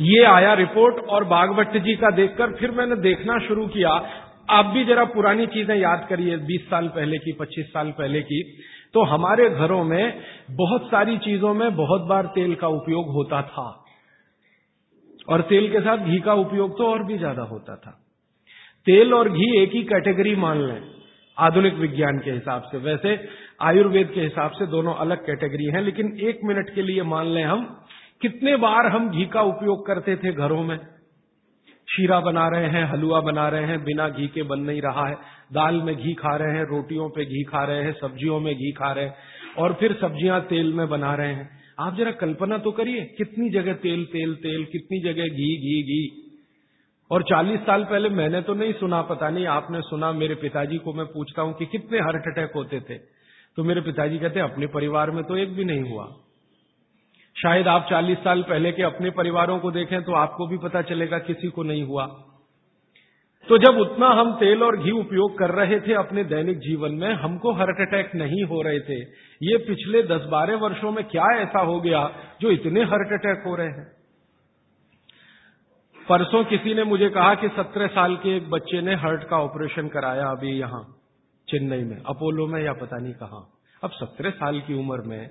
ये 0.00 0.24
आया 0.24 0.54
रिपोर्ट 0.54 1.04
और 1.04 1.24
बागवट 1.24 1.76
जी 1.76 1.94
का 1.96 2.10
देखकर 2.10 2.52
फिर 2.52 2.70
मैंने 2.70 2.96
देखना 2.96 3.38
शुरू 3.38 3.66
किया। 3.66 3.90
आप 4.50 4.66
भी 4.66 4.84
जरा 4.84 5.04
पुरानी 5.04 5.46
चीज़ें 5.46 5.76
याद 5.76 6.06
करिए 6.08 6.36
20 6.36 6.60
साल 6.60 6.88
पहले 6.88 7.18
की 7.18 7.32
25 7.32 7.66
साल 7.66 7.90
पहले 7.90 8.22
की। 8.22 8.42
तो 8.94 9.04
हमारे 9.04 9.50
घरों 9.50 9.84
में 9.84 10.22
बहुत 10.50 10.86
सारी 10.86 11.18
चीज़ों 11.18 11.54
में 11.54 11.76
बहुत 11.76 12.00
बार 12.00 12.26
तेल 12.26 12.54
का 12.54 12.68
उपयोग 12.68 13.08
होता 13.08 13.42
था। 13.42 13.84
और 15.28 15.42
तेल 15.42 15.70
के 15.72 15.80
साथ 15.80 16.06
घी 16.06 16.18
का 16.20 16.34
उपयोग 16.34 16.78
तो 16.78 16.86
और 16.86 17.04
भी 17.06 17.18
ज़्यादा 17.18 17.42
होता 17.42 17.76
था। 17.76 17.90
तेल 18.86 19.14
और 19.14 19.28
घी 19.28 19.62
एक 19.62 19.72
ही 19.72 19.82
कैटेगरी 19.82 20.34
मान 20.36 20.60
लें, 20.60 20.80
आधुनिक 21.38 21.74
विज्ञान 21.74 22.18
के 22.18 22.30
हिसाब 22.30 22.62
से। 22.62 22.78
वैसे 22.78 23.18
आयुर्वेद 23.62 24.10
के 24.14 24.20
हिसाब 24.20 24.50
से 24.50 24.66
दोनों 24.66 24.94
अलग 24.94 25.26
कैटेगरी 25.26 25.64
हैं, 25.64 25.82
लेकिन 25.82 26.16
एक 26.20 26.40
मिनट 26.44 26.74
के 26.74 26.82
लिए 26.82 27.02
मान 27.02 27.26
लें 27.26 27.44
हम, 27.44 27.64
कितने 28.22 28.56
बार 28.56 28.86
हम 28.86 29.10
घी 29.10 29.26
का 29.26 29.42
उपयोग 29.42 29.86
करते 29.86 30.16
थे 30.16 30.32
घरों 30.32 30.62
में? 30.64 30.78
शीरा 31.88 32.20
बना 32.20 32.48
रहे 32.48 32.66
हैं, 32.66 32.84
हलवा 32.84 33.20
बना 33.20 33.48
रहे 33.48 33.66
हैं, 33.66 33.84
बिना 33.84 34.08
घी 34.08 34.26
के 34.26 34.42
बन 34.42 34.60
नहीं 34.60 34.82
रहा 34.82 35.06
है। 35.08 35.14
दाल 35.52 35.74
में 35.74 35.94
घी 35.96 36.12
खा 36.14 36.36
रहे 36.36 36.56
हैं, 36.56 36.64
रोटियों 36.64 37.08
पे 37.08 37.24
घी 37.24 37.42
खा 37.44 37.64
रहे 37.64 37.82
हैं, 37.82 37.92
सब्जियों 37.92 38.40
में 38.40 38.54
घी 38.54 38.70
खा 38.72 38.92
रहे 38.92 39.04
हैं, 39.04 39.14
और 39.58 39.72
फिर 39.72 39.92
सब्ज़ियाँ 39.92 40.40
तेल 40.40 40.72
में 40.72 40.88
बना 40.88 41.14
रहे 41.14 41.32
हैं। 41.34 41.59
आप 41.80 41.96
जरा 41.96 42.10
कल्पना 42.10 42.58
तो 42.58 42.70
करिए, 42.70 43.04
कितनी 43.18 43.50
जगह 43.50 43.72
तेल 43.72 44.04
तेल 44.04 44.34
तेल, 44.34 44.64
कितनी 44.64 45.00
जगह 45.00 45.28
घी 45.28 45.56
घी 45.56 45.82
घी। 45.82 46.26
और 47.10 47.22
40 47.22 47.60
साल 47.60 47.84
पहले 47.84 48.08
मैंने 48.08 48.40
तो 48.40 48.54
नहीं 48.54 48.72
सुना, 48.72 49.02
पता 49.02 49.30
नहीं 49.30 49.46
आपने 49.46 49.80
सुना, 49.80 50.12
मेरे 50.12 50.34
पिताजी 50.34 50.78
को 50.78 50.92
मैं 50.92 51.06
पूछता 51.06 51.42
हूँ 51.42 51.54
कि 51.54 51.66
कितने 51.66 51.98
हार्ट 51.98 52.26
अटैक 52.26 52.52
होते 52.56 52.80
थे। 52.80 52.94
तो 53.56 53.64
मेरे 53.64 53.80
पिताजी 53.80 54.18
कहते 54.18 54.40
अपने 54.40 54.66
परिवार 54.66 55.10
में 55.10 55.24
तो 55.24 55.36
एक 55.36 55.54
भी 55.54 55.64
नहीं 55.64 55.90
हुआ। 55.90 56.04
शायद 57.36 57.68
आप 57.68 57.86
40 57.90 58.16
साल 58.16 58.42
पहले 58.42 58.72
के 58.72 58.82
अपने 58.82 59.10
परिवारों 59.10 59.58
को 59.58 59.70
देखें 59.70 60.02
तो 60.02 60.12
आपको 60.12 60.46
भी 60.46 60.58
पता 60.58 60.82
चलेगा 60.82 61.18
किसी 61.18 61.48
को 61.48 61.62
नहीं 61.62 61.82
हुआ। 61.82 62.04
तो 63.48 63.58
जब 63.58 63.78
उतना 63.78 64.08
हम 64.08 64.32
तेल 64.34 64.62
और 64.62 64.76
घी 64.76 64.90
उपयोग 64.90 65.38
कर 65.38 65.50
रहे 65.50 65.80
थे 65.80 65.92
अपने 65.92 66.24
दैनिक 66.24 66.58
जीवन 66.58 66.92
में, 66.92 67.14
हमको 67.14 67.52
हार्ट 67.52 67.88
अटैक 67.88 68.14
नहीं 68.14 68.44
हो 68.44 68.62
रहे 68.62 68.80
थे। 68.80 69.00
ये 69.42 69.58
पिछले 69.58 70.02
दस 70.02 70.24
बारह 70.24 70.56
वर्षों 70.56 70.90
में 70.90 71.04
क्या 71.04 71.24
ऐसा 71.36 71.60
हो 71.60 71.80
गया 71.80 72.10
जो 72.40 72.50
इतने 72.50 72.84
हार्ट 72.84 73.12
अटैक 73.12 73.42
हो 73.46 73.54
रहे 73.54 73.66
हैं? 73.66 74.00
परसों 76.08 76.44
किसी 76.44 76.74
ने 76.74 76.84
मुझे 76.84 77.08
कहा 77.08 77.34
कि 77.34 77.48
17 77.48 77.86
साल 77.86 78.16
के 78.16 78.36
एक 78.36 78.50
बच्चे 78.50 78.80
ने 78.80 78.94
हार्ट 78.94 79.24
का 79.24 79.36
ऑपरेशन 79.36 79.88
कराया 79.88 80.26
अभी 80.26 80.50
यहाँ, 80.50 80.82
चेन्नई 81.48 81.84
में। 81.84 81.96
अपोलो 81.96 82.46
में 82.46 82.62
या 82.62 82.72
पता 82.72 82.98
नहीं 82.98 83.14
कहा। 83.14 83.52
अब 83.84 83.90
17 83.90 84.30
साल 84.30 84.60
की 84.60 84.74
उम्र 84.74 85.08
में 85.08 85.30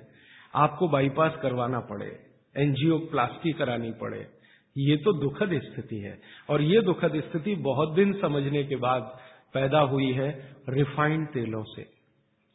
आपको 0.54 0.88
बाईपास 0.88 1.34
करवाना 1.42 1.80
पड़े 1.80 2.18
एनजीओ 2.56 2.98
प्लास्टी 2.98 3.52
करानी 3.52 3.90
पड़े। 3.90 4.39
ये 4.76 4.96
तो 4.96 5.12
दुखद 5.12 5.58
स्थिति 5.62 5.98
है। 5.98 6.18
और 6.50 6.62
ये 6.62 6.80
दुखद 6.80 7.20
स्थिति 7.20 7.54
बहुत 7.62 7.94
दिन 7.94 8.12
समझने 8.12 8.64
के 8.64 8.76
बाद 8.78 9.16
पैदा 9.54 9.80
हुई 9.86 10.10
है 10.12 10.28
रिफाइंड 10.68 11.26
तेलों 11.28 11.62
से, 11.66 11.86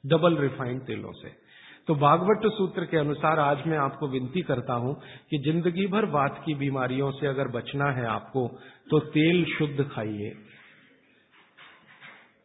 डबल 0.03 0.37
रिफाइंड 0.37 0.81
तेलों 0.81 1.11
से। 1.13 1.29
तो 1.87 1.95
भागवत 1.95 2.45
सूत्र 2.53 2.85
के 2.85 2.97
अनुसार 2.97 3.39
आज 3.39 3.65
मैं 3.67 3.77
आपको 3.77 4.07
विनती 4.07 4.41
करता 4.41 4.73
हूँ 4.73 4.93
कि 5.29 5.37
ज़िंदगी 5.37 5.85
भर 5.87 6.05
बात 6.11 6.41
की 6.45 6.55
बीमारियों 6.55 7.11
से 7.11 7.27
अगर 7.27 7.47
बचना 7.47 7.91
है 7.91 8.05
आपको 8.05 8.47
तो 8.89 8.99
तेल 9.09 9.43
शुद्ध 9.49 9.83
खाइए। 9.85 10.29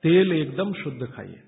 तेल 0.05 0.33
एकदम 0.33 0.73
शुद्ध 0.73 1.07
खाइए। 1.07 1.41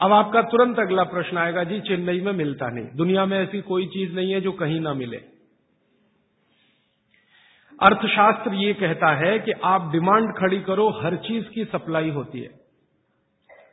अब 0.00 0.12
आपका 0.12 0.42
तुरंत 0.42 0.78
अगला 0.78 1.02
प्रश्न 1.04 1.38
आएगा, 1.38 1.64
जी, 1.64 1.80
चेन्नई 1.80 2.20
में 2.20 2.32
मिलता 2.34 2.68
नहीं। 2.68 2.96
दुनिया 2.96 3.26
में 3.26 3.38
ऐसी 3.38 3.60
कोई 3.62 3.86
चीज़ 3.88 4.12
नहीं 4.12 4.32
है 4.32 4.40
जो 4.40 4.52
कहीं 4.54 4.80
ना 4.80 4.94
मिले। 4.94 5.20
अर्थशास्त्र 7.82 8.54
ये 8.54 8.72
कहता 8.74 9.08
है 9.16 9.38
कि 9.38 9.52
आप 9.64 9.90
डिमांड 9.92 10.28
खड़ी 10.32 10.58
करो, 10.58 10.88
हर 11.02 11.16
चीज़ 11.16 11.44
की 11.44 11.64
सप्लाई 11.64 12.10
होती 12.10 12.40
है। 12.40 12.50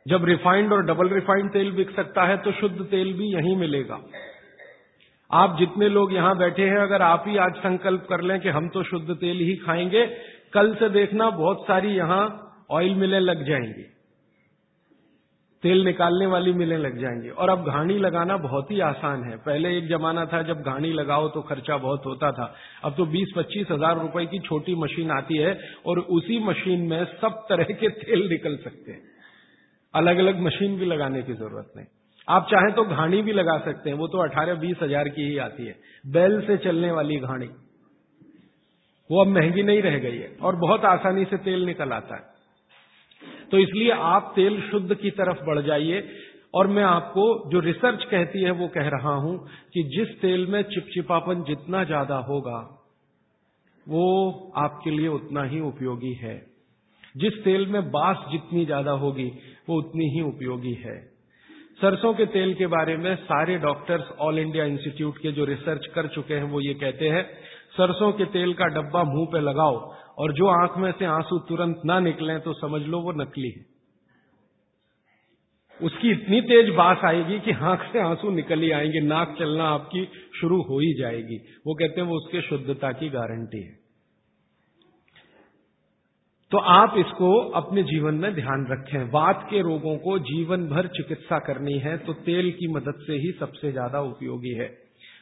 जब 0.08 0.24
रिफाइंड 0.24 0.72
और 0.72 0.82
डबल 0.82 1.08
रिफाइंड 1.08 1.52
तेल 1.52 1.70
बिक 1.72 1.90
सकता 1.90 2.24
है 2.24 2.36
तो 2.36 2.52
शुद्ध 2.52 2.84
तेल 2.84 3.12
भी 3.12 3.26
यहीं 3.34 3.56
मिलेगा। 3.56 4.00
आप 5.30 5.56
जितने 5.58 5.88
लोग 5.88 6.14
यहाँ 6.14 6.36
बैठे 6.38 6.62
हैं, 6.62 6.78
अगर 6.78 7.02
आप 7.02 7.24
ही 7.26 7.36
आज 7.36 7.54
संकल्प 7.56 8.06
कर 8.08 8.20
लें 8.20 8.40
कि 8.40 8.48
हम 8.48 8.68
तो 8.68 8.82
शुद्ध 8.82 9.14
तेल 9.14 9.38
ही 9.38 9.56
खाएँगे, 9.56 10.06
कल 10.52 10.74
से 10.74 10.88
देखना 10.88 11.30
बहुत 11.30 11.64
सारी 11.68 11.88
यहाँ 11.88 12.24
ऑयल 12.70 12.94
मिलें 12.94 13.20
लग 13.20 13.46
जाएँगी। 13.46 13.84
तेल 15.62 15.84
निकालने 15.84 16.26
वाली 16.26 16.52
मिलें 16.52 16.76
लग 16.78 16.98
जाएँगी। 16.98 17.28
और 17.30 17.50
अब 17.50 17.66
घाणी 17.66 17.96
लगाना 17.98 18.36
बहुत 18.38 18.70
ही 18.70 18.80
आसान 18.80 19.24
है। 19.24 19.36
पहले 19.38 19.76
एक 19.78 19.88
जमाना 19.88 20.24
था 20.26 20.42
जब 20.42 20.62
घाणी 20.64 20.92
लगाओ 20.92 21.28
तो 21.28 21.42
खर्चा 21.42 21.76
बहुत 21.78 22.06
होता 22.06 22.30
था। 22.32 22.54
अब 22.84 22.94
तो 22.96 23.06
बीस 23.06 23.32
पच्चीस 23.36 23.66
हज़ार 23.70 23.98
रुपए 23.98 24.24
की 24.26 24.38
छोटी 24.38 24.74
मशीन 24.74 25.10
आती 25.10 25.38
है 25.38 25.58
और 25.86 25.98
उसी 26.10 26.38
मशीन 26.44 26.86
में 26.88 27.04
सब 27.16 27.44
तरह 27.48 27.72
के 27.74 27.88
तेल 27.98 28.28
निकल 28.28 28.56
सकते 28.56 28.92
हैं। 28.92 29.02
अलग 29.94 30.18
अलग 30.18 30.40
मशीन 30.40 30.78
भी 30.78 30.86
लगाने 30.86 31.22
की 31.22 31.34
ज़रूरत 31.34 31.72
नहीं। 31.76 31.86
आप 32.28 32.46
चाहें 32.50 32.72
तो 32.72 32.84
घाणी 32.86 33.22
भी 33.22 33.32
लगा 33.32 33.58
सकते 33.58 33.90
हैं। 33.90 33.96
वो 33.96 34.06
तो 34.08 34.18
अठारह 34.18 34.54
बीस 34.56 34.76
हज़ार 34.82 35.08
की 35.08 35.22
ही 35.22 35.38
आती 35.40 35.66
है। 35.66 35.74
बैल 36.04 36.40
से 36.40 36.56
चलने 36.58 36.90
वाली 36.92 37.16
घाणी। 37.18 37.48
वो 39.10 39.20
अब 39.20 39.28
महँगी 39.28 39.62
नहीं 39.62 39.82
रह 39.82 39.98
गई 39.98 40.18
है 40.18 40.36
और 40.42 40.56
बहुत 40.58 40.84
आसानी 40.86 41.24
से 41.24 41.36
तेल 41.44 41.64
निकल 41.66 41.92
आता 41.92 42.16
है। 42.16 42.39
तो 43.50 43.58
इसलिए 43.58 43.90
आप 43.90 44.32
तेल 44.36 44.60
शुद्ध 44.70 44.94
की 44.94 45.10
तरफ़ 45.10 45.44
बढ़ 45.44 45.60
जाइए। 45.60 46.02
और 46.54 46.66
मैं 46.66 46.82
आपको 46.82 47.24
जो 47.50 47.60
रिसर्च 47.60 48.04
कहती 48.04 48.42
है, 48.42 48.50
वो 48.50 48.68
कह 48.68 48.88
रहा 48.88 49.14
हूँ 49.14 49.36
कि 49.74 49.82
जिस 49.96 50.20
तेल 50.20 50.46
में 50.46 50.62
चिपचिपापन 50.62 51.42
जितना 51.42 51.82
ज़्यादा 51.84 52.16
होगा, 52.28 52.58
वो 53.86 54.52
आपके 54.56 54.90
लिए 54.90 55.08
उतना 55.08 55.42
ही 55.42 55.60
उपयोगी 55.60 56.12
है। 56.12 56.34
जिस 57.16 57.38
तेल 57.44 57.66
में 57.66 57.82
बास 57.90 58.24
जितनी 58.32 58.64
ज़्यादा 58.64 58.90
होगी, 58.90 59.30
वो 59.68 59.76
उतनी 59.78 60.08
ही 60.10 60.20
उपयोगी 60.20 60.74
है। 60.74 60.98
सरसों 61.80 62.12
के 62.14 62.26
तेल 62.26 62.54
के 62.54 62.66
बारे 62.66 62.96
में 62.96 63.14
सारे 63.16 63.56
डॉक्टर्स 63.58 64.10
ऑल 64.20 64.38
इंडिया 64.38 64.64
इंस्टीट्यूट 64.64 65.18
के 65.18 65.32
जो 65.32 65.44
रिसर्च 65.44 65.86
कर 65.86 66.06
चुके 66.06 66.34
हैं, 66.34 66.42
वो 66.42 66.60
ये 66.60 66.74
कहते 66.74 67.08
हैं, 67.08 67.22
सरसों 67.72 68.12
के 68.12 68.24
तेल 68.24 68.52
का 68.54 68.66
डब्बा 68.66 69.02
मुँह 69.04 69.26
पे 69.32 69.40
लगाओ 69.40 69.76
और 70.20 70.32
जो 70.32 70.46
आँख 70.52 70.78
में 70.78 70.90
से 70.92 71.04
आँसू 71.08 71.38
तुरंत 71.48 71.82
ना 71.86 71.98
निकले 72.00 72.38
तो 72.38 72.52
समझ 72.52 72.80
लो 72.84 73.00
वो 73.00 73.12
नकली 73.14 73.50
है। 73.50 73.68
उसकी 75.80 76.10
इतनी 76.12 76.40
तेज 76.40 76.68
बास 76.76 77.04
आएगी 77.04 77.38
कि 77.40 77.52
आँख 77.64 77.82
से 77.92 78.00
आँसू 78.00 78.30
निकल 78.30 78.60
ही 78.60 78.70
आएँगे, 78.70 79.00
नाक 79.02 79.34
चलना 79.38 79.68
आपकी 79.70 80.04
शुरू 80.40 80.60
हो 80.62 80.78
ही 80.78 80.92
जाएगी। 80.94 81.36
वो 81.66 81.74
कहते 81.74 82.00
हैं 82.00 82.08
वो 82.08 82.16
उसके 82.16 82.42
शुद्धता 82.42 82.90
की 82.92 83.08
गारंटी 83.08 83.62
है। 83.62 83.78
तो 86.52 86.58
आप 86.70 86.94
इसको 86.98 87.30
अपने 87.54 87.82
जीवन 87.82 88.14
में 88.14 88.34
ध्यान 88.34 88.66
रखें। 88.70 89.02
वात 89.10 89.46
के 89.50 89.60
रोगों 89.62 89.96
को 89.98 90.18
जीवन 90.26 90.66
भर 90.68 90.86
चिकित्सा 90.96 91.38
करनी 91.38 91.78
है 91.78 91.96
तो 91.98 92.12
तेल 92.22 92.50
की 92.52 92.68
मदद 92.68 93.02
से 93.06 93.16
ही 93.16 93.32
सबसे 93.40 93.72
ज़्यादा 93.72 94.00
उपयोगी 94.06 94.54
है। 94.54 94.68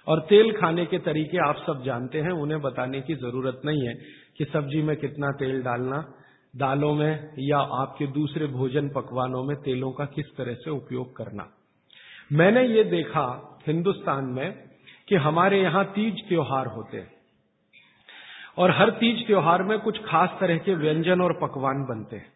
और 0.07 0.21
तेल 0.21 0.53
खाने 0.53 0.85
के 0.87 0.99
तरीके 0.99 1.39
आप 1.49 1.57
सब 1.67 1.83
जानते 1.85 2.19
हैं, 2.19 2.31
उन्हें 2.33 2.61
बताने 2.61 3.01
की 3.01 3.15
ज़रूरत 3.17 3.61
नहीं 3.65 3.87
है। 3.87 3.95
कि 4.39 4.45
सब्ज़ी 4.45 4.83
में 4.83 4.97
कितना 4.97 5.31
तेल 5.31 5.63
डालना, 5.63 6.15
दालों 6.57 6.95
में 6.95 7.31
या 7.39 7.59
आपके 7.59 8.07
दूसरे 8.07 8.47
भोजन 8.47 8.89
पकवानों 8.89 9.45
में 9.45 9.57
तेलों 9.57 9.93
का 9.93 10.05
किस 10.05 10.37
तरह 10.37 10.55
से 10.55 10.71
उपयोग 10.71 11.17
करना। 11.17 11.49
मैंने 12.33 12.67
ये 12.67 12.85
देखा 12.85 13.59
हिंदुस्तान 13.67 14.25
में 14.25 14.53
कि 15.09 15.17
हमारे 15.17 15.63
यहाँ 15.63 15.85
तीज 15.85 16.29
त्योहार 16.29 16.67
होते 16.67 16.97
हैं। 16.97 17.13
और 18.59 18.71
हर 18.71 18.91
तीज 18.91 19.27
त्योहार 19.27 19.63
में 19.63 19.79
कुछ 19.79 19.99
खास 19.99 20.37
तरह 20.41 20.59
के 20.59 20.75
व्यंजन 20.75 21.21
और 21.21 21.33
पकवान 21.33 21.85
बनते 21.85 22.17
हैं। 22.17 22.33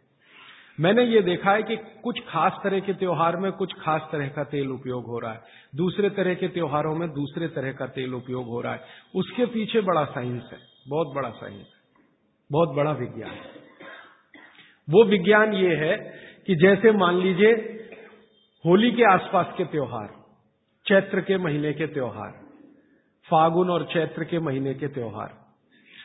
मैंने 0.80 1.04
ये 1.04 1.20
देखा 1.20 1.52
है 1.52 1.62
कि 1.62 1.76
कुछ 1.76 2.20
खास 2.28 2.60
तरह 2.64 2.80
के 2.80 2.92
त्योहार 2.92 3.36
में 3.36 3.52
कुछ 3.52 3.72
खास 3.72 4.08
तरह 4.12 4.28
का 4.28 4.44
तेल 4.44 4.70
उपयोग 4.70 5.06
हो 5.06 5.18
रहा 5.18 5.32
है। 5.32 5.40
दूसरे 5.76 6.10
तरह 6.10 6.34
के 6.34 6.48
त्योहारों 6.48 6.94
में 6.94 7.08
दूसरे 7.08 7.48
तरह 7.48 7.72
का 7.72 7.86
तेल 7.86 8.14
उपयोग 8.14 8.46
हो 8.46 8.60
रहा 8.60 8.72
है। 8.72 8.80
उसके 9.14 9.46
पीछे 9.46 9.80
बड़ा 9.80 10.04
साइंस 10.04 10.50
है, 10.52 10.58
बहुत 10.88 11.14
बड़ा 11.14 11.30
साइंस 11.30 11.66
है। 11.76 11.81
बहुत 12.52 12.74
बड़ा 12.76 12.92
विज्ञान। 12.92 13.36
वो 14.88 15.04
विज्ञान 15.04 15.52
ये 15.54 15.74
है 15.76 15.96
कि 16.46 16.54
जैसे 16.56 16.92
मान 16.92 17.18
लीजिए, 17.18 17.52
होली 18.64 18.90
के 18.90 19.04
आसपास 19.12 19.54
के 19.56 19.64
त्योहार, 19.66 20.08
चैत्र 20.86 21.20
के 21.20 21.38
महीने 21.38 21.72
के 21.72 21.86
त्योहार, 21.86 22.32
फागुन 23.26 23.70
और 23.70 23.84
चैत्र 23.92 24.24
के 24.24 24.38
महीने 24.40 24.74
के 24.74 24.88
त्योहार। 24.88 25.30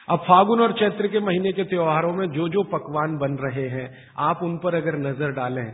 अब 0.10 0.20
फागुन 0.20 0.62
और 0.62 0.74
चैत्र 0.74 1.08
के 1.08 1.20
महीने 1.20 1.52
के 1.52 1.64
त्योहारों 1.64 2.14
में 2.14 2.28
जो 2.32 2.48
जो 2.50 2.64
पकवान 2.70 3.18
बन 3.18 3.38
रहे 3.38 3.68
हैं, 3.70 3.88
आप 4.20 4.44
उन 4.44 4.58
पर 4.58 4.76
अगर 4.76 4.98
नज़र 5.00 5.32
डालें 5.32 5.70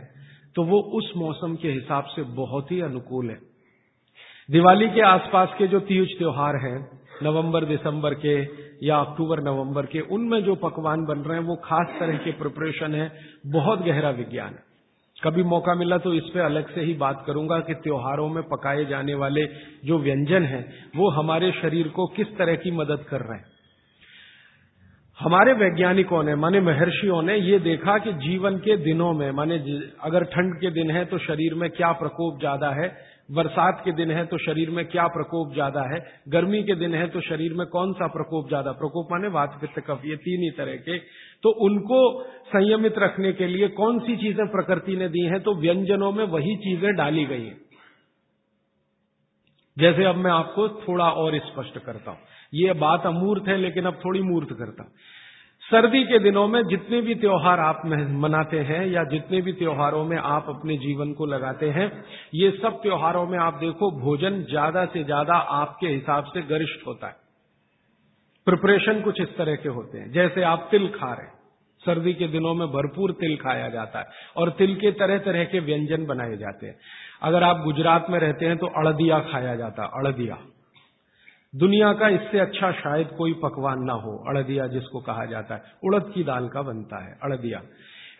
तो 0.56 0.62
वो 0.64 0.80
उस 0.98 1.12
मौसम 1.16 1.54
के 1.56 1.68
हिसाब 1.68 2.04
से 2.06 2.22
बहुत 2.34 2.70
ही 2.72 2.80
अनुकूल 2.80 3.30
है। 3.30 3.38
दिवाली 4.48 4.88
के 4.88 5.00
आसपास 5.00 5.54
के 5.58 5.66
जो 5.66 5.80
तीज 5.80 6.18
त्योहार 6.18 6.56
हैं, 6.56 6.78
नवंबर, 7.22 7.64
दिसंबर 7.64 8.14
के 8.14 8.34
या 8.86 8.96
अक्टूबर, 8.96 9.40
नवंबर 9.40 9.86
के, 9.86 10.00
उनमें 10.00 10.42
जो 10.44 10.54
पकवान 10.54 11.04
बन 11.04 11.18
रहे 11.18 11.38
हैं, 11.38 11.44
वो 11.44 11.56
खास 11.56 11.96
तरह 12.00 12.16
के 12.16 12.32
प्रिपरेशन 12.32 12.94
है, 12.94 13.10
बहुत 13.46 13.84
गहरा 13.84 14.10
विज्ञान 14.10 14.48
है। 14.48 14.62
कभी 15.22 15.42
मौका 15.42 15.74
मिला 15.74 15.98
तो 15.98 16.12
इस 16.14 16.22
पे 16.34 16.40
अलग 16.40 16.74
से 16.74 16.80
ही 16.80 16.94
बात 16.94 17.24
करूँगा 17.26 17.58
कि 17.58 17.74
त्योहारों 17.74 18.28
में 18.28 18.42
पकाए 18.42 18.84
जाने 18.84 19.14
वाले 19.14 19.44
जो 19.84 19.98
व्यंजन 19.98 20.42
हैं, 20.42 20.64
वो 20.96 21.10
हमारे 21.10 21.50
शरीर 21.52 21.88
को 21.88 22.06
किस 22.06 22.36
तरह 22.38 22.54
की 22.54 22.70
मदद 22.70 23.04
कर 23.10 23.20
रहे 23.20 23.38
हैं। 23.38 23.52
हमारे 25.18 25.52
वैज्ञानिकों 25.52 26.22
ने, 26.22 26.34
माने 26.34 26.60
महर्षियों 26.60 27.22
ने 27.22 27.36
ये 27.36 27.58
देखा 27.58 27.98
कि 27.98 28.12
जीवन 28.12 28.56
के 28.58 28.76
दिनों 28.76 29.12
में, 29.12 29.30
माने 29.30 29.58
अगर 30.02 30.24
ठंड 30.24 30.60
के 30.60 30.70
दिन 30.70 30.90
है 30.90 31.04
तो 31.04 31.18
शरीर 31.18 31.54
में 31.54 31.70
क्या 31.70 31.92
प्रकोप 31.92 32.38
ज़्यादा 32.38 32.70
है 32.70 33.13
बरसात 33.28 33.80
के 33.84 33.92
दिन 33.92 34.10
है 34.10 34.24
तो 34.26 34.38
शरीर 34.38 34.70
में 34.70 34.84
क्या 34.86 35.06
प्रकोप 35.06 35.52
ज़्यादा 35.52 35.82
है? 35.94 36.00
गर्मी 36.28 36.62
के 36.62 36.74
दिन 36.74 36.94
है 36.94 37.06
तो 37.08 37.20
शरीर 37.20 37.52
में 37.52 37.66
कौन 37.66 37.92
सा 37.92 38.06
प्रकोप 38.06 38.48
ज़्यादा? 38.48 38.72
प्रकोप 38.72 39.12
माने 39.12 39.28
वात 39.28 39.58
पित्त 39.60 39.80
कफ, 39.80 40.02
ये 40.04 40.16
तीन 40.16 40.42
ही 40.42 40.50
तरह 40.50 40.76
के। 40.78 40.98
तो 41.42 41.50
उनको 41.64 42.00
संयमित 42.48 42.98
रखने 42.98 43.32
के 43.32 43.46
लिए 43.46 43.68
कौन 43.68 43.98
सी 43.98 44.16
चीज़ें 44.16 44.46
प्रकृति 44.48 44.96
ने 44.96 45.08
दी 45.08 45.24
हैं? 45.24 45.40
तो 45.40 45.54
व्यंजनों 45.54 46.12
में 46.12 46.24
वही 46.26 46.56
चीज़ें 46.58 46.94
डाली 46.96 47.24
गई 47.24 47.44
हैं। 47.44 47.58
जैसे 49.76 50.04
अब 50.04 50.16
मैं 50.16 50.30
आपको 50.30 50.68
थोड़ा 50.68 51.10
और 51.12 51.38
स्पष्ट 51.38 51.78
करता 51.78 52.10
हूँ। 52.10 52.18
ये 52.52 52.72
बात 52.72 53.06
अमूर्त 53.06 53.48
है, 53.48 53.56
लेकिन 53.56 53.84
अब 53.84 54.00
थोड़ी 54.04 54.20
मूर्त 54.22 54.52
करता 54.52 54.82
सर्दी 55.68 56.02
के 56.04 56.18
दिनों 56.18 56.46
में 56.48 56.62
जितने 56.62 57.00
भी 57.00 57.14
त्योहार 57.14 57.60
आप 57.60 57.82
मनाते 58.16 58.58
हैं 58.60 58.86
या 58.86 59.04
जितने 59.04 59.40
भी 59.40 59.52
त्योहारों 59.52 60.04
में 60.04 60.16
आप 60.16 60.46
अपने 60.48 60.76
जीवन 60.76 61.12
को 61.12 61.26
लगाते 61.26 61.68
हैं, 61.70 61.86
ये 62.34 62.50
सब 62.62 62.80
त्योहारों 62.82 63.26
में 63.26 63.38
आप 63.38 63.54
देखो, 63.54 63.90
भोजन 64.00 64.42
ज़्यादा 64.42 64.84
से 64.86 65.04
ज़्यादा 65.04 65.34
आपके 65.34 65.86
हिसाब 65.86 66.24
से 66.24 66.42
गरिष्ठ 66.42 66.86
होता 66.86 67.06
है। 67.06 67.16
प्रिपरेशन 68.46 69.00
कुछ 69.00 69.20
इस 69.20 69.36
तरह 69.38 69.54
के 69.54 69.68
होते 69.68 69.98
हैं। 69.98 70.10
जैसे 70.12 70.42
आप 70.42 70.68
तिल 70.70 70.88
खा 70.88 71.12
रहे 71.12 71.26
हैं। 71.26 71.32
सर्दी 71.82 72.12
के 72.14 72.28
दिनों 72.28 72.54
में 72.54 72.66
भरपूर 72.68 73.12
तिल 73.12 73.36
खाया 73.36 73.68
जाता 73.68 73.98
है 73.98 74.04
और 74.36 74.50
तिल 74.50 74.74
के 74.74 74.90
तरह 74.92 75.18
तरह 75.18 75.44
के 75.44 75.60
व्यंजन 75.60 76.06
बनाए 76.06 76.36
जाते 76.36 76.66
हैं। 76.66 76.76
अगर 77.22 77.42
आप 77.42 77.62
गुजरात 77.64 78.06
में 78.10 78.18
रहते 78.18 78.46
हैं 78.46 78.56
तो 78.56 78.66
अड़दिया 78.66 79.18
खाया 79.32 79.54
जाता 79.56 79.82
है, 79.82 79.88
अड़दिया। 79.94 80.36
दुनिया 81.56 81.92
का 81.92 82.08
इससे 82.08 82.38
अच्छा 82.38 82.70
शायद 82.72 83.08
कोई 83.08 83.32
पकवान 83.32 83.82
ना 83.82 83.92
हो, 83.92 84.16
अड़दिया 84.28 84.66
जिसको 84.66 85.00
कहा 85.00 85.24
जाता 85.24 85.54
है। 85.54 85.62
उड़द 85.84 86.10
की 86.14 86.24
दाल 86.24 86.48
का 86.48 86.62
बनता 86.62 87.04
है, 87.04 87.18
अड़दिया। 87.22 87.62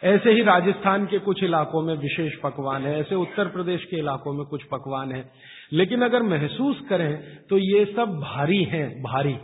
ऐसे 0.05 0.31
ही 0.31 0.43
राजस्थान 0.43 1.07
के 1.07 1.19
कुछ 1.19 1.43
इलाकों 1.43 1.83
में 1.83 1.95
विशेष 1.95 2.35
पकवान 2.35 2.83
है, 2.83 3.01
ऐसे 3.01 3.15
उत्तर 3.15 3.49
प्रदेश 3.49 3.85
के 3.85 3.97
इलाकों 3.97 4.33
में 4.33 4.47
कुछ 4.47 4.63
पकवान 4.65 5.13
है। 5.13 5.31
लेकिन 5.73 6.03
अगर 6.03 6.23
महसूस 6.23 6.81
करें 6.89 7.39
तो 7.51 7.59
ये 7.59 7.85
सब 7.85 8.21
भारी 8.21 8.63
हैं, 8.65 9.03
भारी। 9.03 9.37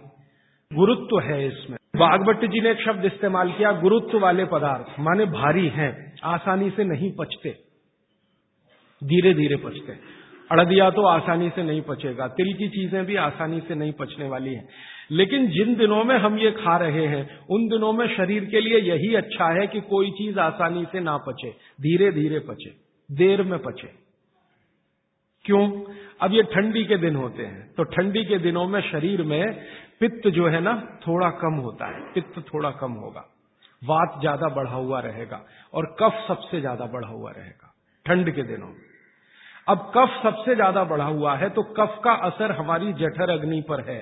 गुरुत्व 0.72 1.20
है 1.20 1.46
इसमें। 1.46 1.78
बागभट्ट 1.96 2.44
जी 2.44 2.60
ने 2.60 2.70
एक 2.70 2.80
शब्द 2.80 3.04
इस्तेमाल 3.04 3.52
किया, 3.52 3.72
गुरुत्व 3.72 4.18
वाले 4.18 4.44
पदार्थ, 4.44 5.00
माने 5.00 5.24
भारी 5.24 5.68
हैं, 5.68 6.16
आसानी 6.24 6.70
से 6.70 6.84
नहीं 6.84 7.12
पचते। 7.18 7.50
धीरे 9.02 9.34
धीरे 9.34 9.56
पचते। 9.56 10.19
अड़दिया 10.50 10.88
तो 10.90 11.06
आसानी 11.06 11.48
से 11.50 11.62
नहीं 11.62 11.80
पचेगा, 11.82 12.26
तिल 12.28 12.52
की 12.54 12.68
चीज़ें 12.70 13.04
भी 13.06 13.16
आसानी 13.18 13.60
से 13.60 13.74
नहीं 13.74 13.92
पचने 13.94 14.28
वाली 14.28 14.54
हैं। 14.54 14.68
लेकिन 15.12 15.46
जिन 15.48 15.74
दिनों 15.76 16.02
में 16.04 16.16
हम 16.18 16.38
ये 16.38 16.50
खा 16.52 16.76
रहे 16.78 17.06
हैं, 17.06 17.22
उन 17.48 17.68
दिनों 17.68 17.92
में 17.92 18.06
शरीर 18.16 18.44
के 18.46 18.60
लिए 18.60 18.80
यही 18.82 19.14
अच्छा 19.16 19.48
है 19.52 19.66
कि 19.66 19.80
कोई 19.88 20.10
चीज़ 20.12 20.38
आसानी 20.40 20.84
से 20.92 21.00
ना 21.00 21.16
पचे 21.26 21.50
धीरे 21.78 22.10
धीरे 22.12 22.38
पचे, 22.40 22.70
देर 23.10 23.42
में 23.42 23.58
पचे। 23.60 23.88
क्यों? 25.44 25.66
अब 26.20 26.32
ये 26.34 26.42
ठंडी 26.52 26.84
के 26.84 26.96
दिन 26.98 27.16
होते 27.16 27.42
हैं 27.44 27.62
तो 27.74 27.84
ठंडी 27.92 28.24
के 28.24 28.38
दिनों 28.40 28.66
में 28.68 28.80
शरीर 28.82 29.22
में 29.24 29.52
पित्त 30.00 30.28
जो 30.30 30.48
है 30.48 30.60
ना, 30.60 30.74
थोड़ा 31.02 31.30
कम 31.38 31.54
होता 31.60 31.86
है, 31.86 32.00
पित्त 32.14 32.44
थोड़ा 32.48 32.70
कम 32.80 32.92
होगा, 32.94 33.26
वात 33.82 34.20
ज़्यादा 34.20 34.54
बढ़ा 34.54 34.74
हुआ 34.74 35.00
रहेगा 35.00 35.44
और 35.74 35.94
कफ 36.00 36.24
सबसे 36.28 36.60
ज़्यादा 36.60 36.86
बढ़ा 36.92 37.08
हुआ 37.08 37.30
रहेगा, 37.30 37.74
ठंड 38.06 38.34
के 38.34 38.42
दिनों 38.44 38.68
में। 38.68 38.88
अब 39.66 39.90
कफ 39.96 40.20
सबसे 40.22 40.54
ज़्यादा 40.54 40.84
बढ़ा 40.84 41.04
हुआ 41.06 41.34
है 41.36 41.48
तो 41.50 41.62
कफ 41.76 42.00
का 42.04 42.12
असर 42.26 42.52
हमारी 42.52 42.92
जठर 42.94 43.30
अग्नि 43.30 43.60
पर 43.68 43.80
है। 43.90 43.98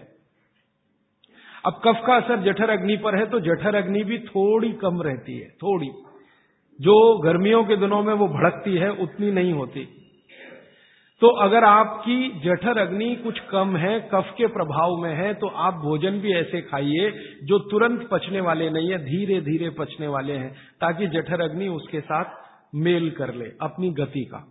अब 1.64 1.80
कफ 1.84 2.02
का 2.06 2.16
असर 2.16 2.42
जठर 2.42 2.70
अग्नि 2.70 2.96
पर 2.96 3.16
है 3.16 3.26
तो 3.26 3.40
जठर 3.42 3.74
अग्नि 3.74 4.02
भी 4.04 4.18
थोड़ी 4.26 4.72
कम 4.82 5.02
रहती 5.02 5.38
है, 5.38 5.48
थोड़ी। 5.62 5.90
जो 6.78 6.96
गर्मियों 7.18 7.62
के 7.64 7.76
दिनों 7.76 8.02
में 8.02 8.12
वो 8.14 8.28
भड़कती 8.30 8.76
है, 8.76 8.90
उतनी 8.92 9.30
नहीं 9.32 9.52
होती। 9.52 9.84
तो 11.22 11.28
अगर 11.42 11.64
आपकी 11.64 12.28
जठर 12.40 12.78
अग्नि 12.78 13.14
कुछ 13.16 13.38
कम 13.50 13.76
है, 13.76 13.98
कफ 14.12 14.32
के 14.38 14.46
प्रभाव 14.48 14.96
में 14.96 15.14
है 15.14 15.32
तो 15.34 15.48
आप 15.60 15.74
भोजन 15.76 16.20
भी 16.20 16.34
ऐसे 16.34 16.60
खाइए 16.62 17.10
जो 17.44 17.58
तुरंत 17.70 18.08
पचने 18.12 18.40
वाले 18.40 18.68
नहीं 18.70 18.90
है 18.90 18.98
धीरे 19.04 19.40
धीरे 19.42 19.70
पचने 19.78 20.08
वाले 20.08 20.32
हैं, 20.34 20.50
ताकि 20.80 21.06
जठर 21.08 21.40
अग्नि 21.40 21.68
उसके 21.70 22.00
साथ 22.02 22.36
मेल 22.76 23.10
कर 23.10 23.34
ले, 23.34 23.50
अपनी 23.62 23.90
गति 23.94 24.24
का। 24.24 24.44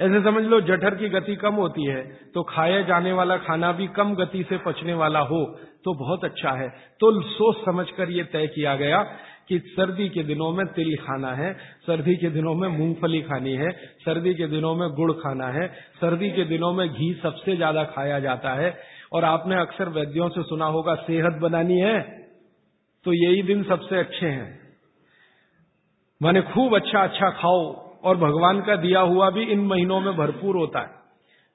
ऐसे 0.00 0.20
समझ 0.20 0.42
लो 0.44 0.60
जठर 0.60 0.94
की 0.94 1.08
गति 1.08 1.34
कम 1.36 1.54
होती 1.54 1.84
है 1.84 2.02
तो 2.34 2.42
खाया 2.44 2.80
जाने 2.82 3.12
वाला 3.12 3.36
खाना 3.44 3.70
भी 3.72 3.86
कम 3.96 4.14
गति 4.14 4.42
से 4.48 4.56
पचने 4.58 4.94
वाला 4.94 5.20
हो 5.20 5.44
तो 5.84 5.94
बहुत 5.94 6.24
अच्छा 6.24 6.50
है। 6.52 6.68
तो 7.00 7.10
सोच 7.22 7.64
समझकर 7.64 8.10
ये 8.10 8.24
तय 8.24 8.46
किया 8.46 8.74
गया 8.76 8.98
कि 9.48 9.58
सर्दी 9.68 10.08
के 10.08 10.22
दिनों 10.24 10.50
में 10.52 10.64
तिल 10.68 10.94
खाना 10.96 11.30
है, 11.34 11.52
सर्दी 11.86 12.16
के 12.16 12.30
दिनों 12.30 12.54
में 12.54 12.68
मूंगफली 12.68 13.20
खानी 13.22 13.52
है, 13.52 13.70
सर्दी 14.00 14.34
के 14.34 14.46
दिनों 14.46 14.74
में 14.74 14.88
गुड़ 14.90 15.12
खाना 15.14 15.48
है, 15.50 15.66
सर्दी 16.00 16.30
के 16.30 16.44
दिनों 16.44 16.72
में 16.72 16.88
घी 16.88 17.12
सबसे 17.22 17.56
ज़्यादा 17.56 17.84
खाया 17.86 18.18
जाता 18.20 18.54
है। 18.54 18.74
और 19.12 19.24
आपने 19.24 19.60
अक्सर 19.60 19.88
वैद्यों 19.90 20.28
से 20.28 20.42
सुना 20.42 20.66
होगा, 20.66 20.94
सेहत 21.02 21.40
बनानी 21.40 21.78
है 21.80 22.00
तो 23.06 23.12
यही 23.14 23.42
दिन 23.44 23.62
सबसे 23.64 23.98
अच्छे 23.98 24.26
हैं। 24.28 24.48
माने 26.20 26.42
खूब 26.44 26.76
अच्छा 26.76 27.02
अच्छा 27.02 27.30
खाओ 27.32 27.64
और 28.04 28.16
भगवान 28.16 28.60
का 28.60 28.76
दिया 28.76 29.00
हुआ 29.00 29.30
भी 29.30 29.42
इन 29.42 29.60
महीनों 29.60 30.00
में 30.00 30.16
भरपूर 30.16 30.56
होता 30.56 30.80
है। 30.80 31.06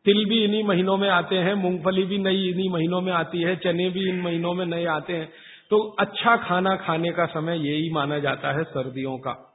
तिल 0.05 0.29
भी 0.29 0.43
इन्हीं 0.43 0.63
महीनों 0.63 0.97
में 0.97 1.09
आते 1.09 1.35
हैं, 1.35 1.53
मूंगफली 1.53 2.03
भी 2.03 2.17
नई 2.17 2.49
इन्हीं 2.49 2.69
महीनों 2.69 3.01
में 3.01 3.13
आती 3.13 3.41
है, 3.41 3.55
चने 3.55 3.89
भी 3.89 4.09
इन 4.09 4.21
महीनों 4.21 4.53
में 4.53 4.65
नए 4.65 4.85
आते 4.85 5.13
हैं। 5.13 5.29
तो 5.69 5.95
अच्छा 5.99 6.37
खाना 6.37 6.75
खाने 6.75 7.11
का 7.11 7.25
समय 7.25 7.57
यही 7.57 7.89
माना 7.93 8.19
जाता 8.19 8.51
है 8.51 8.63
सर्दियों 8.63 9.17
का। 9.17 9.53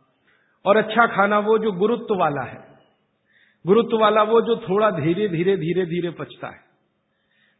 और 0.66 0.76
अच्छा 0.76 1.06
खाना 1.06 1.38
वो 1.38 1.58
जो 1.58 1.72
गुरुत्व 1.72 2.14
वाला 2.14 2.42
है, 2.42 2.64
गुरुत्व 3.66 3.98
वाला 3.98 4.22
वो 4.22 4.40
जो 4.40 4.56
थोड़ा 4.56 4.90
धीरे 4.90 5.28
धीरे 5.28 5.56
धीरे 5.56 5.86
धीरे 5.86 6.10
पचता 6.10 6.48
है। 6.48 6.60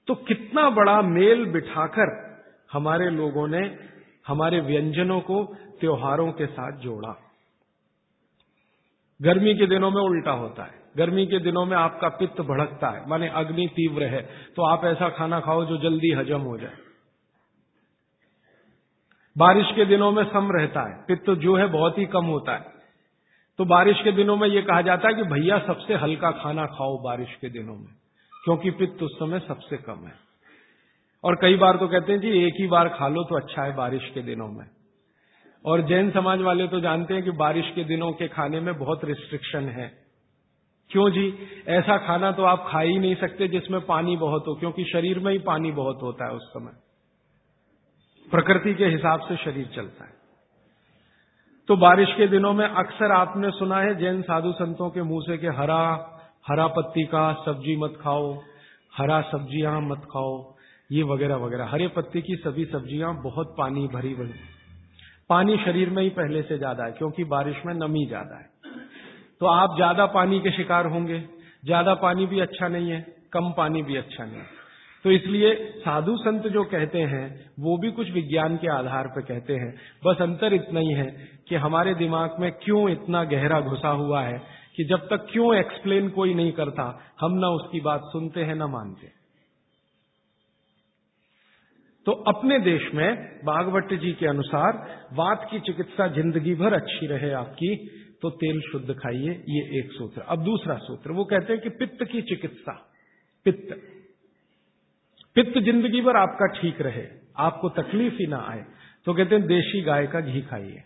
तो 0.07 0.15
कितना 0.15 0.71
बड़ा 0.71 1.03
मेल 1.03 1.45
बिठाकर 1.45 2.37
हमारे 2.73 3.11
लोगों 3.11 3.49
ने 3.49 3.79
हमारे 4.27 4.61
व्यंजनों 4.61 5.21
को 5.21 5.45
त्योहारों 5.81 6.33
के 6.33 6.47
साथ 6.47 6.79
जोड़ा। 6.79 7.26
गर्मी 9.20 9.55
के 9.55 9.66
दिनों 9.66 9.90
में 9.90 10.00
उल्टा 10.02 10.33
होता 10.33 10.64
है। 10.64 10.85
गर्मी 10.96 11.26
के 11.26 11.38
दिनों 11.40 11.64
में 11.64 11.76
आपका 11.76 12.09
पित्त 12.18 12.40
भड़कता 12.42 12.88
है, 12.88 13.09
माने 13.09 13.29
अग्नि 13.37 13.66
तीव्र 13.74 14.05
है 14.07 14.20
तो 14.57 14.66
आप 14.66 14.85
ऐसा 14.85 15.09
खाना 15.09 15.40
खाओ 15.40 15.64
जो 15.64 15.76
जल्दी 15.81 16.12
हजम 16.12 16.40
हो 16.42 16.57
जाए। 16.59 16.76
बारिश 19.37 19.72
के 19.76 19.85
दिनों 19.85 20.11
में 20.12 20.22
सम 20.24 20.48
रहता 20.52 20.81
है, 20.83 20.96
पित्त 21.09 21.31
जो 21.40 21.57
है 21.57 21.66
बहुत 21.68 21.98
ही 21.98 22.07
कम 22.07 22.24
होता 22.26 22.52
है। 22.52 22.74
तो 23.59 23.64
बारिश 23.64 24.00
के 24.05 24.12
दिनों 24.12 24.37
में 24.37 24.46
यह 24.48 24.62
कहा 24.62 24.81
जाता 24.83 25.09
है 25.09 25.14
कि 25.14 25.22
भैया 25.24 25.59
सबसे 25.66 25.94
हल्का 25.94 26.31
खाना 26.35 26.66
खाओ 26.68 26.96
बारिश 27.02 27.35
के 27.40 27.48
दिनों 27.50 27.74
में, 27.74 27.92
क्योंकि 28.33 28.70
पित्त 28.70 29.02
उस 29.02 29.18
समय 29.18 29.40
सबसे 29.40 29.76
कम 29.79 30.07
है। 30.07 30.14
और 31.24 31.37
कई 31.42 31.57
बार 31.57 31.76
तो 31.76 31.88
कहते 31.88 32.12
हैं 32.12 32.20
जी, 32.20 32.46
एक 32.46 32.55
ही 32.61 32.66
बार 32.68 32.88
खा 32.88 33.09
लो 33.09 33.22
तो 33.24 33.37
अच्छा 33.37 33.62
है 33.62 33.74
बारिश 33.76 34.11
के 34.14 34.22
दिनों 34.22 34.48
में। 34.48 34.64
और 35.66 35.83
जैन 35.83 36.11
समाज 36.11 36.40
वाले 36.40 36.66
तो 36.68 36.81
जानते 36.81 37.14
हैं 37.14 37.22
कि 37.22 37.31
बारिश 37.31 37.70
के 37.74 37.85
दिनों 37.85 38.11
के 38.12 38.29
खाने 38.29 38.61
में 38.61 38.74
बहुत 38.79 39.05
रिस्ट्रिक्शन 39.05 39.68
है। 39.68 39.87
क्यों 40.90 41.11
जी? 41.11 41.26
ऐसा 41.68 41.96
खाना 41.98 42.33
तो 42.33 42.42
आप 42.42 42.66
खा 42.68 42.81
ही 42.81 42.98
नहीं 42.98 43.14
सकते 43.14 43.48
जिसमें 43.48 43.81
पानी 43.81 44.16
बहुत 44.16 44.44
हो, 44.48 44.55
क्योंकि 44.55 44.85
शरीर 44.85 45.18
में 45.18 45.33
ही 45.33 45.38
पानी 45.38 45.72
बहुत 45.72 46.02
होता 46.02 46.26
है 46.26 46.33
उस 46.33 46.48
समय। 46.48 46.72
प्रकृति 48.31 48.74
के 48.74 48.87
हिसाब 48.87 49.20
से 49.20 49.37
शरीर 49.37 49.66
चलता 49.66 50.05
है। 50.05 50.14
तो 51.68 51.76
बारिश 51.76 52.09
के 52.09 52.26
दिनों 52.29 52.52
में 52.52 52.66
अक्सर 52.66 53.12
आपने 53.12 53.50
सुना 53.50 53.81
है 53.81 53.94
जैन 53.94 54.22
साधु 54.22 54.52
संतों 54.52 54.90
के 54.90 55.02
मुँह 55.02 55.22
से 55.22 55.38
कि 55.38 55.46
हरा 55.46 55.83
हरा 56.50 56.66
पत्ती 56.66 57.05
का 57.05 57.33
सब्ज़ी 57.44 57.76
मत 57.76 57.98
खाओ, 58.00 58.35
हरा 58.98 59.20
सब्ज़ियाँ 59.20 59.81
मत 59.81 60.05
खाओ, 60.12 60.55
ये 60.90 61.02
वगैरह 61.02 61.37
वगैरह। 61.37 61.64
हरे 61.64 61.88
पत्ती 61.88 62.20
की 62.22 62.37
सभी 62.37 62.64
सब्ज़ियाँ 62.64 63.14
बहुत 63.22 63.55
पानी 63.59 63.87
भरी 63.87 64.14
भरी 64.14 64.35
पानी 65.31 65.57
शरीर 65.57 65.91
में 65.91 66.03
ही 66.03 66.09
पहले 66.09 66.43
से 66.43 66.59
ज़्यादा 66.59 66.85
है, 66.85 66.93
क्योंकि 66.93 67.25
बारिश 67.25 67.57
में 67.67 67.75
नमी 67.75 68.07
ज़्यादा 68.07 68.39
है। 68.39 68.51
तो 69.41 69.47
आप 69.47 69.77
ज़्यादा 69.77 70.07
पानी 70.07 70.41
के 70.41 70.51
शिकार 70.51 70.87
होंगे, 70.87 71.21
ज़्यादा 71.65 71.95
पानी 71.95 72.27
भी 72.27 72.41
अच्छा 72.41 72.69
नहीं 72.69 72.91
है, 72.91 73.01
कम 73.33 73.53
पानी 73.53 73.83
भी 73.83 73.97
अच्छा 73.97 74.25
नहीं 74.25 74.37
है। 74.37 74.55
तो 75.05 75.11
इसलिए 75.11 75.55
साधु 75.79 76.17
संत 76.17 76.47
जो 76.47 76.65
कहते 76.65 76.99
हैं, 76.99 77.51
वो 77.61 77.77
भी 77.79 77.91
कुछ 77.91 78.11
विज्ञान 78.11 78.57
के 78.57 78.69
आधार 78.69 79.07
पर 79.07 79.21
कहते 79.21 79.55
हैं, 79.55 79.75
बस 80.07 80.23
अंतर 80.23 80.55
इतना 80.55 80.81
ही 80.81 80.93
है 80.93 81.07
कि 81.49 81.55
हमारे 81.55 81.95
दिमाग 81.95 82.37
में 82.41 82.51
क्यों 82.53 82.89
इतना 82.91 83.25
गहरा 83.25 83.61
घुसा 83.61 83.89
हुआ 83.89 84.23
है 84.23 84.39
कि 84.77 84.85
जब 84.85 85.07
तक 85.07 85.27
क्यों 85.33 85.55
एक्सप्लेन 85.57 86.09
कोई 86.09 86.35
नहीं 86.35 86.53
करता, 86.53 87.01
हम 87.21 87.33
ना 87.33 87.49
उसकी 87.49 87.81
बात 87.81 88.01
सुनते 88.05 88.41
हैं, 88.41 88.55
ना 88.55 88.67
मानते। 88.67 89.15
तो 92.07 92.12
अपने 92.29 92.59
देश 92.61 92.83
में 92.95 93.09
भागवत 93.45 93.92
जी 94.01 94.12
के 94.12 94.27
अनुसार 94.29 94.77
वात 95.14 95.47
की 95.51 95.59
चिकित्सा 95.62 96.07
ज़िंदगी 96.14 96.55
भर 96.55 96.75
अच्छी 96.75 97.07
रहे 97.07 97.31
आपकी 97.35 97.75
तो 98.23 98.31
तेल 98.33 98.61
शुद्ध 98.62 98.95
खाइए, 98.95 99.33
ये 99.49 99.79
एक 99.79 99.90
सूत्र। 99.92 100.21
अब 100.25 100.45
दूसरा 100.45 100.77
सूत्र, 100.81 101.12
वो 101.12 101.25
कहते 101.25 101.53
हैं 101.53 101.62
कि 101.62 101.69
पित्त 101.71 102.05
की 102.05 102.23
चिकित्सा। 102.25 102.73
पित्त। 103.47 103.75
पित्त 105.37 105.59
ज़िंदगी 105.61 106.01
भर 106.01 106.16
आपका 106.16 106.47
ठीक 106.53 106.81
रहे, 106.83 107.05
आपको 107.38 107.69
तकलीफ़ 107.75 108.14
ही 108.14 108.27
ना 108.27 108.38
आए 108.51 108.64
तो 109.07 109.14
कहते 109.14 109.35
हैं 109.35 109.47
देशी 109.47 109.81
गाय 109.83 110.07
का 110.07 110.21
घी 110.23 110.40
खाइए। 110.45 110.83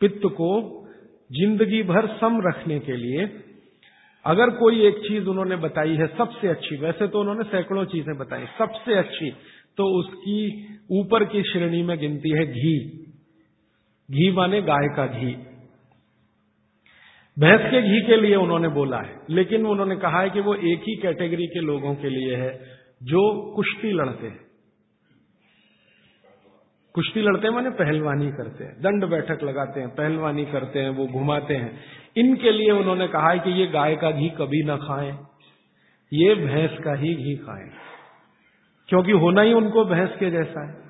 पित्त 0.00 0.26
को 0.32 0.50
ज़िंदगी 1.32 1.82
भर 1.84 2.06
सम 2.16 2.40
रखने 2.44 2.78
के 2.80 2.96
लिए 2.96 3.26
अगर 4.26 4.50
कोई 4.50 4.86
एक 4.86 4.98
चीज़ 4.98 5.28
उन्होंने 5.28 5.56
बताई 5.56 5.94
है 5.94 6.06
सबसे 6.06 6.48
अच्छी, 6.48 6.76
वैसे 6.76 7.08
तो 7.08 7.20
उन्होंने 7.20 7.44
सैकड़ों 7.44 7.84
चीज़ें 7.84 8.18
बताई, 8.18 8.44
सबसे 8.58 8.94
अच्छी 8.94 9.30
तो 9.76 9.86
उसकी 9.98 10.68
ऊपर 10.90 11.24
की 11.24 11.42
श्रेणी 11.42 11.82
में 11.82 11.98
गिनती 11.98 12.30
है 12.30 12.46
घी। 12.46 12.78
घी 14.08 14.30
माने 14.32 14.62
गाय 14.62 14.88
का 14.96 15.06
घी। 15.06 15.34
भैंस 17.36 17.60
के 17.70 17.82
घी 17.82 18.00
के 18.06 18.16
लिए 18.16 18.34
उन्होंने 18.36 18.68
बोला 18.68 18.98
है, 18.98 19.20
लेकिन 19.30 19.66
उन्होंने 19.66 19.96
कहा 19.96 20.20
है 20.20 20.30
कि 20.30 20.40
वो 20.40 20.54
एक 20.54 20.80
ही 20.80 20.96
कैटेगरी 20.96 21.46
के 21.46 21.60
लोगों 21.60 21.94
के 21.94 22.08
लिए 22.08 22.36
है 22.36 22.50
जो 23.02 23.52
कुश्ती 23.52 23.92
लड़ते 23.92 24.26
हैं। 24.26 24.51
कुश्ती 26.94 27.20
लड़ते 27.22 27.46
हैं 27.46 27.54
माने 27.54 27.70
पहलवानी 27.76 28.30
करते 28.32 28.64
हैं, 28.64 28.72
दंड 28.82 29.04
बैठक 29.10 29.42
लगाते 29.42 29.80
हैं, 29.80 29.88
पहलवानी 29.90 30.44
करते 30.46 30.80
हैं, 30.80 30.90
वो 30.90 31.06
घुमाते 31.08 31.54
हैं। 31.54 31.70
इनके 32.16 32.50
लिए 32.52 32.70
उन्होंने 32.72 33.06
कहा 33.08 33.30
है 33.30 33.38
कि 33.38 33.50
ये 33.50 33.66
गाय 33.68 33.96
का 33.96 34.10
घी 34.10 34.28
कभी 34.38 34.62
ना 34.62 34.76
खाएँ, 34.78 35.12
ये 36.12 36.34
भैंस 36.36 36.78
का 36.84 36.94
ही 36.94 37.14
घी 37.16 37.34
खाएँ, 37.36 37.70
क्योंकि 38.88 39.12
होना 39.18 39.42
ही 39.42 39.52
उनको 39.54 39.84
भैंस 39.84 40.16
के 40.18 40.30
जैसा 40.30 40.66
है। 40.66 40.80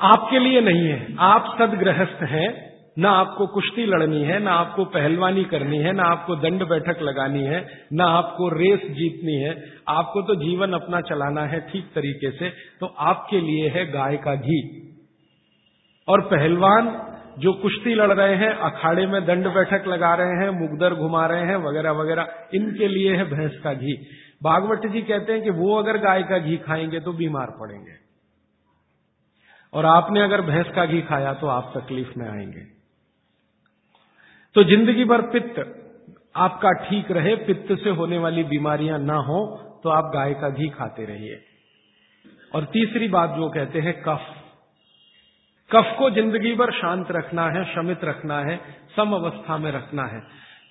आपके 0.00 0.38
लिए 0.38 0.60
नहीं 0.60 0.86
है, 0.88 1.16
आप 1.20 1.54
सदगृहस्थ 1.58 2.22
हैं 2.30 2.65
ना 2.98 3.10
आपको 3.10 3.46
कुश्ती 3.46 3.86
लड़नी 3.86 4.22
है, 4.22 4.38
ना 4.38 4.52
आपको 4.52 4.84
पहलवानी 4.84 5.44
करनी 5.44 5.78
है, 5.78 5.92
ना 5.92 6.02
आपको 6.02 6.36
दंड 6.36 6.68
बैठक 6.68 7.02
लगानी 7.02 7.44
है, 7.44 7.88
ना 7.92 8.04
आपको 8.04 8.48
रेस 8.48 8.80
जीतनी 8.80 9.32
है। 9.32 9.64
आपको 9.88 10.22
तो 10.22 10.34
जीवन 10.34 10.72
अपना 10.72 11.00
चलाना 11.00 11.42
है 11.42 11.60
ठीक 11.60 11.84
तरीके 11.94 12.30
से। 12.30 12.50
तो 12.80 12.86
आपके 12.86 13.40
लिए 13.40 13.68
है 13.68 13.92
गाय 13.92 14.16
का 14.16 14.34
घी। 14.34 14.82
और 16.08 16.20
पहलवान 16.20 17.12
जो 17.38 17.52
कुश्ती 17.52 17.94
लड़ 17.94 18.12
रहे 18.12 18.34
हैं, 18.34 18.50
अखाड़े 18.50 19.06
में 19.06 19.26
दंड 19.26 19.46
बैठक 19.46 19.86
लगा 19.86 20.14
रहे 20.14 20.32
हैं, 20.32 20.50
मुगदर 20.50 20.94
घुमा 20.94 21.26
रहे 21.26 21.42
हैं, 21.42 21.56
वगैरह 21.56 21.90
वगैरह, 21.90 22.48
इनके 22.54 22.88
लिए 22.88 23.16
है 23.16 23.24
भैंस 23.24 23.60
का 23.64 23.74
घी। 23.74 24.06
भागवत 24.42 24.86
जी 24.86 25.02
कहते 25.02 25.32
हैं 25.32 25.42
कि 25.42 25.50
वो 25.50 25.78
अगर 25.78 25.98
गाय 25.98 26.22
का 26.22 26.38
घी 26.38 26.56
खाएँगे 26.56 27.00
तो 27.00 27.12
बीमार 27.12 27.46
पड़ेंगे। 27.46 27.92
और 29.74 29.86
आपने 29.86 30.20
अगर 30.22 30.40
भैंस 30.40 30.66
का 30.76 30.86
घी 30.86 31.00
खाया 31.02 31.34
तो 31.34 31.46
आप 31.46 31.72
तकलीफ़ 31.76 32.18
में 32.18 32.30
आएँगे। 32.30 32.75
तो 34.56 34.64
ज़िंदगी 34.64 35.04
भर 35.04 35.20
पित्त 35.22 35.58
आपका 36.36 36.70
ठीक 36.72 37.10
रहे, 37.10 37.34
पित्त 37.36 37.72
से 37.84 37.90
होने 37.90 38.18
वाली 38.18 38.44
बीमारियाँ 38.44 38.98
ना 38.98 39.14
हो 39.14 39.40
तो 39.84 39.90
आप 39.90 40.04
गाय 40.14 40.32
का 40.34 40.48
घी 40.50 40.68
खाते 40.68 41.04
रहिए। 41.04 41.40
और 42.54 42.64
तीसरी 42.64 43.08
बात 43.08 43.30
जो 43.30 43.48
कहते 43.48 43.80
हैं, 43.80 43.94
कफ। 44.02 44.26
कफ 45.70 45.94
को 45.98 46.10
ज़िंदगी 46.10 46.54
भर 46.54 46.72
शांत 46.72 47.06
रखना 47.10 47.48
है, 47.50 47.64
शमित 47.64 48.04
रखना 48.04 48.38
है, 48.40 48.56
सम 48.96 49.12
अवस्था 49.12 49.58
में 49.58 49.70
रखना 49.72 50.04
है। 50.04 50.20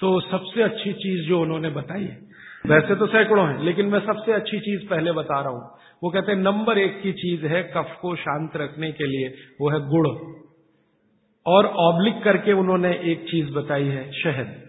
तो 0.01 0.19
सबसे 0.21 0.63
अच्छी 0.63 0.93
चीज़ 0.93 1.27
जो 1.29 1.41
उन्होंने 1.41 1.69
बताई 1.69 2.03
है, 2.03 2.17
वैसे 2.65 2.95
तो 2.95 3.07
सैकड़ों 3.07 3.47
हैं, 3.47 3.59
लेकिन 3.59 3.85
मैं 3.85 3.99
सबसे 3.99 4.33
अच्छी 4.33 4.59
चीज़ 4.59 4.89
पहले 4.89 5.11
बता 5.11 5.39
रहा 5.41 5.49
हूँ। 5.49 5.69
वो 6.03 6.09
कहते 6.09 6.31
हैं, 6.31 6.39
नंबर 6.39 6.77
एक 6.77 7.01
की 7.01 7.11
चीज़ 7.11 7.45
है 7.45 7.63
कफ 7.63 7.97
को 8.01 8.15
शांत 8.15 8.57
रखने 8.57 8.91
के 8.91 9.07
लिए, 9.07 9.27
वो 9.61 9.69
है 9.69 9.79
गुड़। 9.89 10.07
और 11.47 11.65
ऑब्लिक 11.65 12.23
करके 12.23 12.53
उन्होंने 12.53 12.91
एक 12.93 13.23
चीज़ 13.23 13.51
बताई 13.51 13.85
है, 13.85 14.11
शहद। 14.11 14.61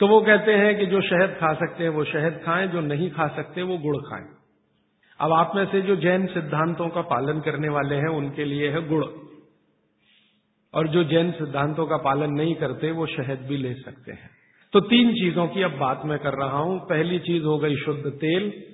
तो 0.00 0.08
वो 0.08 0.20
कहते 0.20 0.52
हैं 0.52 0.78
कि 0.78 0.86
जो 0.86 1.00
शहद 1.00 1.30
खा 1.40 1.54
सकते 1.54 1.82
हैं, 1.82 1.90
वो 1.90 2.04
शहद 2.04 2.40
खाएँ, 2.44 2.66
जो 2.66 2.80
नहीं 2.80 3.10
खा 3.10 3.28
सकते, 3.28 3.62
वो 3.62 3.78
गुड़ 3.78 3.96
खाएँ। 3.96 4.28
अब 5.20 5.32
आप 5.32 5.52
में 5.56 5.66
से 5.66 5.80
जो 5.80 5.96
जैन 5.96 6.26
सिद्धांतों 6.26 6.88
का 6.88 7.00
पालन 7.00 7.40
करने 7.40 7.68
वाले 7.68 7.94
हैं, 7.94 8.08
उनके 8.08 8.44
लिए 8.44 8.70
है 8.70 8.88
गुड़। 8.88 9.04
और 10.74 10.88
जो 10.88 11.04
जैन 11.04 11.32
सिद्धांतों 11.32 11.86
का 11.86 11.96
पालन 11.96 12.30
नहीं 12.30 12.54
करते, 12.54 12.90
वो 12.90 13.06
शहद 13.06 13.38
भी 13.38 13.56
ले 13.56 13.74
सकते 13.74 14.12
हैं। 14.12 14.30
तो 14.72 14.80
तीन 14.80 15.12
चीज़ों 15.12 15.48
की 15.48 15.62
अब 15.62 15.70
बात 15.70 16.02
मैं 16.04 16.18
कर 16.18 16.32
रहा 16.32 16.58
हूँ। 16.58 16.78
पहली 16.78 17.18
चीज़ 17.18 17.44
हो 17.44 17.58
गई 17.58 17.76
शुद्ध 17.76 18.10
तेल, 18.10 18.64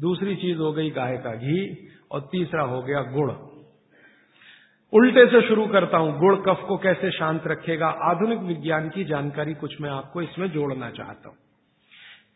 दूसरी 0.00 0.36
चीज़ 0.36 0.58
हो 0.58 0.72
गई 0.72 0.90
गाय 0.90 1.16
का 1.16 1.34
घी, 1.34 1.88
और 2.12 2.20
तीसरा 2.20 2.62
हो 2.62 2.82
गया 2.82 3.02
गुड़। 3.02 3.51
उल्टे 4.92 5.24
से 5.26 5.40
शुरू 5.48 5.66
करता 5.66 5.98
हूँ, 5.98 6.18
गुड़ 6.18 6.34
कफ 6.38 6.64
को 6.68 6.76
कैसे 6.76 7.10
शांत 7.10 7.46
रखेगा, 7.46 7.88
आधुनिक 8.04 8.38
विज्ञान 8.38 8.88
की 8.88 9.04
जानकारी 9.04 9.54
कुछ 9.54 9.80
मैं 9.80 9.90
आपको 9.90 10.22
इसमें 10.22 10.48
जोड़ना 10.50 10.90
चाहता 10.90 11.28
हूँ। 11.28 11.36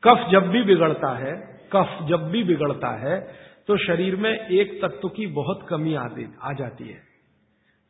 कफ 0.03 0.27
जब 0.31 0.49
भी 0.49 0.63
बिगड़ता 0.63 1.11
है, 1.17 1.33
कफ 1.73 1.99
जब 2.09 2.29
भी 2.31 2.43
बिगड़ता 2.45 2.91
है 3.01 3.21
तो 3.69 3.77
शरीर 3.77 4.17
में 4.17 4.31
एक 4.31 4.81
तत्व 4.83 5.09
की 5.09 5.27
बहुत 5.27 5.67
कमी 5.69 5.95
आ 5.95 6.53
जाती 6.53 6.89
है। 6.89 7.01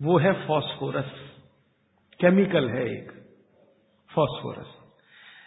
वो 0.01 0.19
है 0.19 0.33
फॉस्फोरस। 0.47 1.11
केमिकल 2.21 2.69
है 2.71 2.85
एक, 2.87 3.11
फॉस्फोरस। 4.11 4.75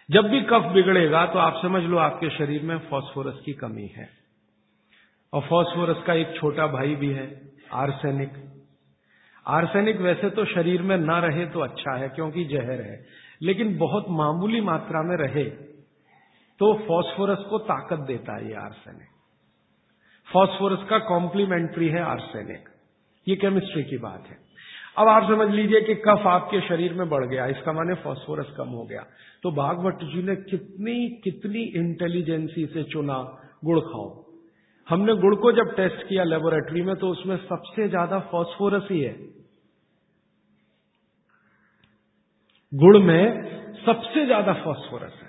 जब 0.09 0.27
भी 0.27 0.41
कफ 0.41 0.71
बिगड़ेगा 0.73 1.25
तो 1.25 1.39
आप 1.39 1.59
समझ 1.61 1.81
लो 1.83 1.97
आपके 1.99 2.29
शरीर 2.29 2.63
में 2.63 2.77
फॉस्फोरस 2.89 3.41
की 3.45 3.53
कमी 3.53 3.87
है। 3.87 4.07
और 5.33 5.41
फॉस्फोरस 5.41 6.03
का 6.07 6.13
एक 6.15 6.35
छोटा 6.35 6.67
भाई 6.69 6.95
भी 6.95 7.09
है, 7.09 7.25
आर्सेनिक। 7.75 8.37
आर्सेनिक 9.45 10.01
वैसे 10.01 10.29
तो 10.29 10.45
शरीर 10.45 10.81
में 10.81 10.97
ना 10.97 11.19
रहे 11.19 11.45
तो 11.45 11.59
अच्छा 11.59 11.95
है, 11.97 12.09
क्योंकि 12.09 12.43
जहर 12.45 12.81
है, 12.81 12.99
लेकिन 13.41 13.77
बहुत 13.77 14.05
मामूली 14.09 14.61
मात्रा 14.61 15.01
में 15.01 15.15
रहे 15.17 15.43
तो 16.59 16.73
फॉस्फोरस 16.77 17.45
को 17.49 17.57
ताकत 17.57 17.99
देता 18.07 18.35
है 18.35 18.47
ये 18.47 18.55
आर्सेनिक। 18.55 19.07
फॉस्फोरस 20.27 20.83
का 20.89 20.97
कॉम्प्लीमेंट्री 20.99 21.87
है 21.87 22.01
आर्सेनिक। 22.01 22.69
ये 23.27 23.35
केमिस्ट्री 23.35 23.83
की 23.83 23.97
बात 23.97 24.27
है। 24.29 24.37
अब 24.97 25.07
आप 25.07 25.23
समझ 25.23 25.49
लीजिए 25.49 25.81
कि 25.81 25.95
कफ 25.95 26.27
आपके 26.27 26.59
शरीर 26.61 26.93
में 26.93 27.07
बढ़ 27.09 27.25
गया, 27.25 27.45
इसका 27.45 27.71
माने 27.71 27.93
फॉस्फोरस 27.95 28.53
कम 28.57 28.69
हो 28.69 28.83
गया। 28.83 29.05
तो 29.43 29.51
भागवत 29.51 29.99
जी 30.05 30.23
ने 30.23 30.35
कितनी 30.35 30.95
कितनी 31.23 31.63
इंटेलिजेंसी 31.75 32.65
से 32.65 32.83
चुना 32.83 33.17
गुड़ 33.65 33.79
खाओ। 33.79 34.07
हमने 34.89 35.13
गुड़ 35.15 35.35
को 35.35 35.51
जब 35.51 35.75
टेस्ट 35.75 36.07
किया 36.07 36.23
लेबोरेटरी 36.25 36.81
में 36.81 36.95
तो 36.95 37.09
उसमें 37.09 37.35
सबसे 37.39 37.87
ज़्यादा 37.89 38.19
फॉस्फोरस 38.31 38.87
ही 38.91 38.99
है। 39.01 39.13
गुड़ 42.73 42.97
में 42.99 43.23
सबसे 43.85 44.25
ज़्यादा 44.25 44.53
फॉस्फोरस 44.63 45.13
है। 45.15 45.27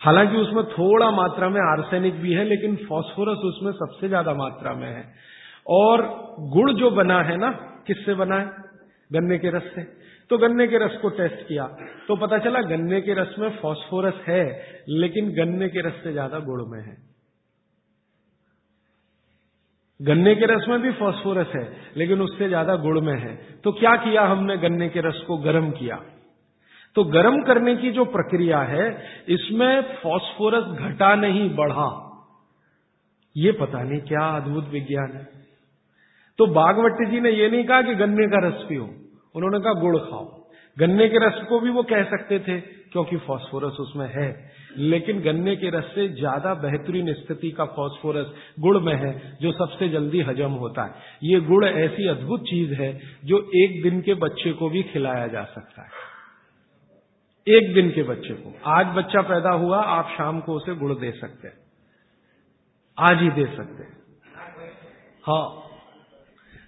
हालाँकि 0.00 0.36
उसमें 0.36 0.62
थोड़ा 0.66 1.10
मात्रा 1.12 1.48
में 1.48 1.60
आर्सेनिक 1.62 2.20
भी 2.20 2.32
है, 2.32 2.44
लेकिन 2.44 2.76
फॉस्फोरस 2.88 3.44
उसमें 3.46 3.72
सबसे 3.74 4.08
ज़्यादा 4.08 4.34
मात्रा 4.34 4.74
में 4.74 4.88
है। 4.88 5.04
और 5.70 6.02
गुड़ 6.50 6.70
जो 6.72 6.90
बना 6.92 7.20
है 7.22 7.36
ना, 7.36 7.50
किससे 7.86 8.14
बना 8.14 8.38
है? 8.38 8.46
गन्ने 9.10 9.38
के 9.38 9.50
रस 9.50 9.70
से। 9.74 9.82
तो 10.30 10.38
गन्ने 10.38 10.66
के 10.66 10.78
रस 10.78 10.98
को 11.02 11.08
टेस्ट 11.12 11.46
किया 11.48 11.64
तो 12.08 12.16
पता 12.16 12.38
चला 12.40 12.60
गन्ने 12.68 13.00
के 13.00 13.14
रस 13.14 13.34
में 13.38 13.48
फॉस्फोरस 13.58 14.20
है, 14.26 14.44
लेकिन 14.90 15.32
गन्ने 15.34 15.68
के 15.68 15.86
रस 15.88 16.02
से 16.04 16.12
ज़्यादा 16.12 16.38
गुड़ 16.42 16.62
में 16.68 16.80
है। 16.80 16.96
गन्ने 20.02 20.34
के 20.34 20.46
रस 20.46 20.64
में 20.68 20.80
भी 20.80 20.92
फॉस्फोरस 20.92 21.46
है, 21.54 21.76
लेकिन 21.96 22.20
उससे 22.20 22.48
ज़्यादा 22.48 22.76
गुड़ 22.76 23.00
में 23.00 23.20
है। 23.20 23.60
तो 23.64 23.72
क्या 23.72 23.96
किया 23.96 24.22
हमने 24.22 24.56
गन्ने 24.56 24.88
के 24.88 25.00
रस 25.00 25.24
को 25.26 25.36
गर्म 25.36 25.70
किया? 25.70 25.96
तो 26.96 27.04
गर्म 27.04 27.42
करने 27.42 27.76
की 27.76 27.90
जो 27.90 28.04
प्रक्रिया 28.04 28.58
है, 28.58 29.02
इसमें 29.28 29.82
फॉस्फोरस 29.82 30.64
घटा 30.64 31.14
नहीं, 31.14 31.50
बढ़ा। 31.50 32.08
ये 33.36 33.52
पता 33.52 33.82
नहीं 33.82 34.00
क्या 34.00 34.20
अद्भुत 34.20 34.68
विज्ञान 34.68 35.12
है। 35.12 35.28
तो 36.38 36.46
बागवती 36.46 37.10
जी 37.10 37.20
ने 37.20 37.30
ये 37.30 37.50
नहीं 37.50 37.64
कहा 37.64 37.82
कि 37.82 37.94
गन्ने 37.94 38.26
का 38.26 38.48
रस 38.48 38.66
पियो। 38.68 38.90
उन्होंने 39.34 39.60
कहा, 39.60 39.72
गुड़ 39.72 39.98
खाओ। 39.98 40.41
गन्ने 40.78 41.08
के 41.08 41.18
रस 41.18 41.46
को 41.48 41.60
भी 41.60 41.70
वो 41.70 41.82
कह 41.82 42.04
सकते 42.04 42.38
थे, 42.38 42.60
क्योंकि 42.60 43.16
फॉस्फोरस 43.16 43.72
उसमें 43.72 44.10
है। 44.14 44.52
लेकिन 44.76 45.20
गन्ने 45.20 45.56
के 45.56 45.70
रस 45.70 45.84
से 45.84 46.08
ज़्यादा 46.08 46.54
बेहतरीन 46.54 47.14
स्थिति 47.14 47.50
का 47.50 47.64
फॉस्फोरस 47.64 48.26
गुड़ 48.60 48.78
में 48.78 48.94
है, 48.94 49.38
जो 49.42 49.52
सबसे 49.52 49.88
जल्दी 49.88 50.20
हजम 50.20 50.50
होता 50.50 50.84
है। 50.84 50.94
ये 51.22 51.40
गुड़ 51.40 51.64
ऐसी 51.64 52.08
अद्भुत 52.08 52.40
चीज़ 52.40 52.74
है, 52.74 53.00
जो 53.24 53.50
एक 53.54 53.82
दिन 53.82 54.00
के 54.00 54.14
बच्चे 54.14 54.52
को 54.52 54.68
भी 54.68 54.82
खिलाया 54.82 55.26
जा 55.26 55.44
सकता 55.44 55.82
है। 55.82 56.12
एक 57.48 57.74
दिन 57.74 57.90
के 57.90 58.02
बच्चे 58.02 58.34
को। 58.34 58.70
आज 58.70 58.86
बच्चा 58.86 59.22
पैदा 59.22 59.50
हुआ, 59.50 59.82
आप 59.82 60.14
शाम 60.18 60.40
को 60.40 60.54
उसे 60.54 60.74
गुड़ 60.74 60.92
दे 60.92 61.12
सकते 61.12 61.48
हैं। 61.48 61.54
आज 62.98 63.22
ही 63.22 63.30
दे 63.30 63.56
सकते 63.56 63.82
हैं। 63.82 63.96
हाँ। 65.22 65.62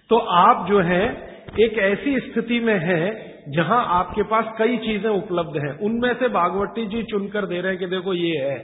तो 0.09 0.17
आप 0.17 0.69
जो 0.69 0.79
है, 0.79 1.35
एक 1.59 1.77
ऐसी 1.77 2.19
स्थिति 2.19 2.59
में 2.59 2.79
है 2.79 3.34
जहाँ 3.47 3.83
आपके 3.91 4.23
पास 4.23 4.45
कई 4.57 4.77
चीज़ें 4.77 5.09
उपलब्ध 5.09 5.57
हैं, 5.57 5.77
उनमें 5.79 6.13
से 6.13 6.27
बागवती 6.27 6.85
जी 6.85 7.03
चुनकर 7.03 7.45
दे 7.45 7.59
रहे 7.61 7.71
हैं 7.71 7.79
कि 7.79 7.87
देखो 7.87 8.13
ये 8.13 8.37
है। 8.39 8.57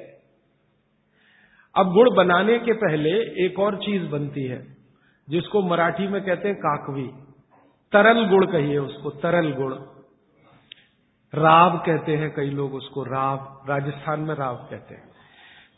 अब 1.76 1.94
गुड़ 1.94 2.10
बनाने 2.10 2.58
के 2.60 2.74
पहले 2.80 3.10
एक 3.46 3.60
और 3.60 3.76
चीज़ 3.78 4.04
बनती 4.04 4.46
है, 4.46 4.62
जिसको 5.28 5.62
मराठी 5.62 6.08
में 6.08 6.22
कहते 6.22 6.48
हैं 6.48 6.58
काकवी। 6.58 7.08
तरल 7.94 8.26
गुड़ 8.30 8.46
कहिए 8.46 8.78
उसको, 8.78 9.10
तरल 9.10 9.52
गुड़ 9.52 9.74
राव 11.34 11.78
कहते 11.78 12.16
हैं 12.16 12.30
कई 12.36 12.50
लोग 12.50 12.74
उसको, 12.74 13.04
राव, 13.04 13.38
राजस्थान 13.70 14.20
में 14.20 14.34
राव 14.36 14.56
कहते 14.72 14.96
हैं। 14.96 15.10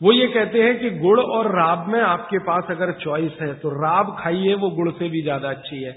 वो 0.00 0.12
ये 0.12 0.26
कहते 0.28 0.62
हैं 0.62 0.78
कि 0.78 0.90
गुड़ 0.90 1.20
और 1.20 1.50
राब 1.56 1.86
में 1.88 2.00
आपके 2.00 2.38
पास 2.38 2.70
अगर 2.70 2.92
चॉइस 2.92 3.36
है 3.40 3.52
तो 3.54 3.70
राब 3.76 4.16
खाइए, 4.20 4.54
वो 4.54 4.70
गुड़ 4.70 4.90
से 4.90 5.08
भी 5.08 5.22
ज़्यादा 5.22 5.50
अच्छी 5.50 5.82
है। 5.82 5.92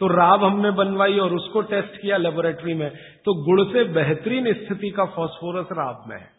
तो 0.00 0.06
राब 0.06 0.44
हमने 0.44 0.70
बनवाई 0.70 1.18
और 1.18 1.34
उसको 1.34 1.60
टेस्ट 1.60 2.00
किया 2.02 2.16
लेबोरेटरी 2.16 2.74
में। 2.74 2.90
तो 3.24 3.34
गुड़ 3.44 3.62
से 3.62 3.84
बेहतरीन 3.84 4.52
स्थिति 4.52 4.90
का 4.90 5.04
फॉस्फोरस 5.04 5.66
राब 5.72 6.04
में 6.08 6.16
है। 6.16 6.32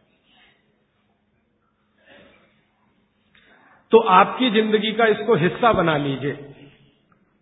तो 3.92 4.00
आपकी 4.00 4.50
ज़िंदगी 4.52 4.92
का 4.92 5.06
इसको 5.06 5.36
हिस्सा 5.36 5.74
बना 5.74 5.98
लीजिए। 5.98 6.32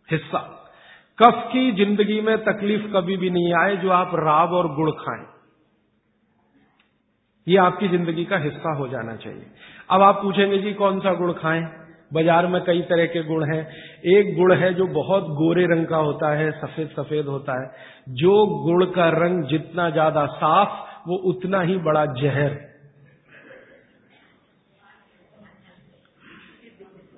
हिस्सा। 0.09 0.39
कफ 1.19 1.49
की 1.53 1.71
ज़िंदगी 1.71 2.21
में 2.21 2.37
तकलीफ़ 2.37 2.91
कभी 2.93 3.17
भी 3.17 3.29
नहीं 3.29 3.53
आए 3.53 3.75
जो 3.75 3.89
आप 3.89 4.11
राब 4.15 4.53
और 4.53 4.75
गुड़ 4.75 4.91
खाएँ। 4.91 5.25
ये 7.47 7.57
आपकी 7.57 7.87
ज़िंदगी 7.87 8.25
का 8.25 8.37
हिस्सा 8.37 8.75
हो 8.75 8.87
जाना 8.87 9.15
चाहिए। 9.15 9.45
अब 9.89 10.01
आप 10.01 10.15
पूछेंगे 10.15 10.57
जी, 10.57 10.73
कौन 10.73 10.99
सा 10.99 11.13
गुड़ 11.13 11.31
खाएँ? 11.31 11.78
बाज़ार 12.11 12.47
में 12.47 12.61
कई 12.61 12.81
तरह 12.81 13.05
के 13.05 13.23
गुड़ 13.23 13.43
हैं। 13.43 13.61
एक 14.11 14.35
गुड़ 14.35 14.53
है 14.53 14.73
जो 14.73 14.85
बहुत 14.93 15.23
गोरे 15.37 15.65
रंग 15.65 15.85
का 15.87 15.97
होता 15.97 16.31
है 16.35 16.51
सफ़ेद 16.51 16.87
सफ़ेद 16.89 17.25
होता 17.25 17.59
है। 17.61 17.67
जो 18.15 18.45
गुड़ 18.63 18.85
का 18.85 19.09
रंग 19.09 19.43
जितना 19.43 19.89
ज़्यादा 19.89 20.25
साफ़, 20.25 20.69
वो 21.07 21.17
उतना 21.29 21.61
ही 21.61 21.77
बड़ा 21.77 22.05
जहर। 22.05 22.57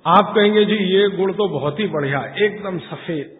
आप 0.05 0.33
कहेंगे, 0.35 0.65
जी, 0.65 0.75
ये 0.75 1.07
गुड़ 1.09 1.31
तो 1.31 1.47
बहुत 1.47 1.79
ही 1.79 1.87
बढ़िया, 1.87 2.23
एकदम 2.37 2.79
सफ़ेद। 2.79 3.37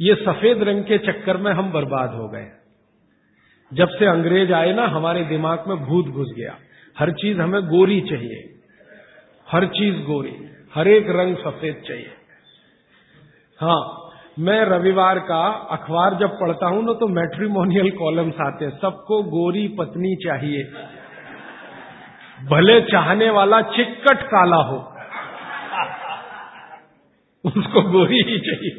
ये 0.00 0.14
सफ़ेद 0.14 0.62
रंग 0.62 0.84
के 0.84 0.98
चक्कर 0.98 1.36
में 1.36 1.52
हम 1.52 1.72
बर्बाद 1.72 2.14
हो 2.14 2.28
गए। 2.28 2.46
जब 3.72 3.88
से 3.88 4.06
अंग्रेज़ 4.06 4.52
आए 4.52 4.72
ना, 4.72 4.86
हमारे 4.86 5.24
दिमाग 5.24 5.64
में 5.68 5.76
भूत 5.76 6.06
घुस 6.06 6.32
गया। 6.36 6.56
हर 6.96 7.10
चीज़ 7.12 7.40
हमें 7.40 7.62
गोरी 7.62 8.00
चाहिए। 8.00 8.38
हर 9.48 9.66
चीज़ 9.66 9.96
गोरी। 10.06 10.32
हर 10.72 10.88
एक 10.88 11.08
रंग 11.10 11.36
सफ़ेद 11.36 11.82
चाहिए। 11.86 12.12
हाँ 13.58 13.80
मैं 14.38 14.60
रविवार 14.66 15.18
का 15.28 15.40
अखबार 15.70 16.14
जब 16.14 16.38
पढ़ता 16.40 16.66
हूँ 16.66 16.82
ना 16.84 16.92
तो 16.94 17.06
मैट्रिमोनियल 17.10 17.90
कॉलम्स 17.96 18.40
आते 18.40 18.64
हैं। 18.64 18.72
सबको 18.78 19.22
गोरी 19.32 19.66
पत्नी 19.78 20.14
चाहिए। 20.24 20.62
भले 22.46 22.80
चाहने 22.82 23.30
वाला 23.30 23.60
चिक्कट 23.70 24.22
काला 24.26 24.60
हो, 24.64 24.78
उसको 27.44 27.82
गोरी 27.90 28.22
ही 28.22 28.38
चाहिए। 28.40 28.72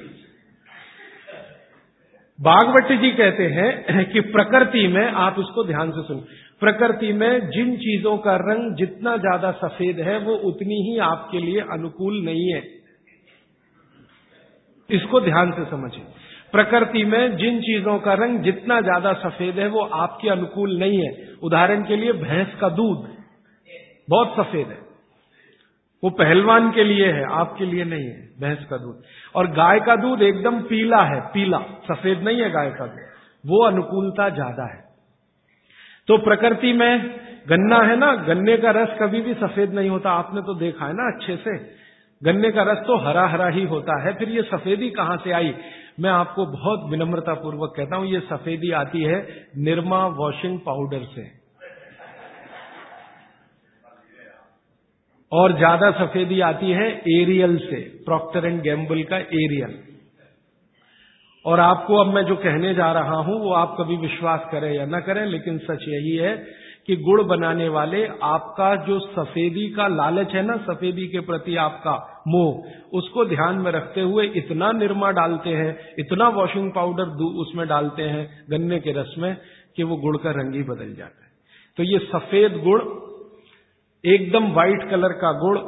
बागवती 2.42 2.98
जी 2.98 3.10
कहते 3.12 3.44
हैं 3.46 4.06
कि 4.12 4.22
प्रकृति 4.30 4.88
में, 4.88 5.06
आप 5.06 5.36
इसको 5.40 5.64
ध्यान 5.64 5.92
से 5.92 6.04
सुन, 6.04 6.20
प्रकृति 6.62 7.12
में 7.14 7.50
जिन 7.50 7.76
चीज़ों 7.78 8.18
का 8.18 8.36
रंग 8.36 8.76
जितना 8.76 9.16
ज़्यादा 9.18 9.52
सफ़ेद 9.60 10.00
है, 10.00 10.18
वो 10.20 10.36
उतनी 10.50 10.80
ही 10.84 10.98
आपके 11.00 11.40
लिए 11.40 11.62
अनुकूल 11.72 12.22
नहीं 12.26 12.48
है। 12.54 12.62
इसको 14.90 15.22
ध्यान 15.22 15.52
से 15.52 15.66
समझिए 15.66 16.04
प्रकृति 16.54 17.04
में 17.06 17.38
जिन 17.38 17.60
चीज़ों 17.62 17.98
का 18.00 18.14
रंग 18.16 18.40
जितना 18.44 18.80
ज़्यादा 18.82 19.14
सफ़ेद 19.20 19.60
है, 19.60 19.68
वो 19.68 19.82
आपके 19.82 20.30
अनुकूल 20.30 20.78
नहीं 20.80 20.98
है। 20.98 21.12
उदाहरण 21.44 21.84
के 21.84 21.96
लिए 21.96 22.14
भैंस 22.14 22.56
का 22.62 22.70
दूध 22.72 23.08
बहुत 24.10 24.34
सफ़ेद 24.38 24.68
है। 24.68 24.80
वो 26.04 26.10
पहलवान 26.10 26.72
के 26.72 26.84
लिए 26.84 27.12
है, 27.12 27.24
आपके 27.32 27.66
लिए 27.66 27.84
नहीं 27.84 28.06
है, 28.06 28.30
भैंस 28.42 28.66
का 28.70 28.78
दूध। 28.78 29.04
और 29.36 29.48
गाय 29.48 29.80
का 29.80 29.96
दूध 29.96 30.22
एकदम 30.22 30.60
पीला 30.62 31.02
है, 31.04 31.20
पीला, 31.22 31.58
सफ़ेद 31.92 32.24
नहीं 32.24 32.42
है 32.42 32.50
गाय 32.50 32.70
का 32.70 32.86
दूध, 32.86 33.10
वो 33.44 33.66
अनुकूलता 33.66 34.30
ज़्यादा 34.30 34.64
है। 34.64 34.80
तो 36.08 36.18
प्रकृति 36.18 36.74
में 36.74 37.10
गन्ना 37.50 37.78
है 37.78 37.96
ना, 37.96 38.16
गन्ने 38.16 38.58
का 38.58 38.72
रस 38.72 38.98
कभी 39.02 39.22
भी 39.22 39.34
सफ़ेद 39.34 39.74
नहीं 39.74 39.90
होता, 39.90 40.12
आपने 40.12 40.42
तो 40.42 40.54
देखा 40.54 40.86
है 40.86 40.94
ना 40.94 41.12
अच्छे 41.14 41.36
से। 41.36 41.58
गन्ने 42.22 42.52
का 42.52 42.64
रस 42.64 42.78
तो 42.78 42.98
हरा 42.98 43.28
हरा 43.28 43.48
ही 43.48 43.64
होता 43.66 44.02
है, 44.02 44.14
फिर 44.14 44.30
ये 44.30 44.42
सफेदी 44.42 44.90
कहाँ 44.90 45.18
से 45.18 45.32
आई? 45.32 45.54
मैं 46.00 46.10
आपको 46.10 46.46
बहुत 46.46 46.90
विनम्रता 46.90 47.34
पूर्वक 47.34 47.74
कहता 47.78 47.96
हूँ, 47.96 48.08
ये 48.08 48.20
सफेदी 48.20 48.72
आती 48.72 49.04
है 49.04 49.46
निर्मा 49.58 50.06
वॉशिंग 50.08 50.60
पाउडर 50.60 51.04
से। 51.16 51.41
और 55.32 55.58
ज़्यादा 55.58 55.92
सफेदी 55.92 56.40
आती 56.42 56.72
है 56.72 56.88
एरियल 57.12 57.58
से 57.58 57.80
प्रॉक्टर 58.06 58.46
एंड 58.46 58.62
गैम्बल 58.62 59.04
का 59.04 59.18
एरियल। 59.18 59.78
और 61.46 61.60
आपको 61.60 61.98
अब 61.98 62.14
मैं 62.14 62.24
जो 62.24 62.36
कहने 62.36 62.74
जा 62.74 62.92
रहा 62.92 63.18
हूँ, 63.18 63.40
वो 63.40 63.54
आप 63.54 63.76
कभी 63.80 63.96
विश्वास 63.98 64.42
करें 64.52 64.74
या 64.74 64.86
न 64.86 65.00
करें, 65.00 65.26
लेकिन 65.26 65.58
सच 65.58 65.86
यही 65.88 66.16
है 66.16 66.36
कि 66.88 66.96
गुड़ 66.96 67.22
बनाने 67.22 67.68
वाले, 67.70 68.06
आपका 68.24 68.76
जो 68.76 69.00
सफेदी 69.00 69.68
का 69.70 69.88
लालच 69.88 70.34
है 70.36 70.42
ना, 70.46 70.58
सफेदी 70.58 71.08
के 71.08 71.20
प्रति 71.20 71.56
आपका 71.56 72.24
मोह, 72.28 72.64
उसको 72.98 73.26
ध्यान 73.26 73.56
में 73.56 73.72
रखते 73.72 74.02
हुए 74.02 74.26
इतना 74.36 74.72
निरमा 74.72 75.12
डालते 75.12 75.50
हैं, 75.50 75.78
इतना 76.00 76.28
वॉशिंग 76.30 76.72
पाउडर 76.72 77.24
उसमें 77.42 77.68
डालते 77.68 78.04
हैं 78.04 78.28
गन्ने 78.52 78.80
के 78.80 78.92
रस 78.92 79.16
में, 79.18 79.36
कि 79.78 79.84
वो 79.84 79.96
गुड़ 79.96 80.18
का 80.18 80.32
रंग 80.32 80.56
ही 80.56 80.64
बदल 80.64 80.94
जाता 80.94 81.26
है। 81.26 81.32
तो 81.78 81.84
ये 81.84 82.00
सफ़ेद 82.00 82.62
गुड़ 82.64 82.82
एकदम 84.06 84.48
व्हाइट 84.48 84.90
कलर 84.90 85.10
का 85.10 85.32
गुड़, 85.32 85.60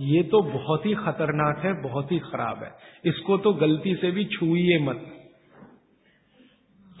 ये 0.00 0.22
तो 0.22 0.42
बहुत 0.42 0.86
ही 0.86 0.94
खतरनाक 0.94 1.64
है, 1.64 1.82
बहुत 1.82 2.12
ही 2.12 2.18
खराब 2.18 2.62
है। 2.62 2.72
इसको 3.04 3.36
तो 3.38 3.52
गलती 3.52 3.94
से 3.94 4.10
भी 4.10 4.24
छुइए 4.24 4.78
मत। 4.78 5.14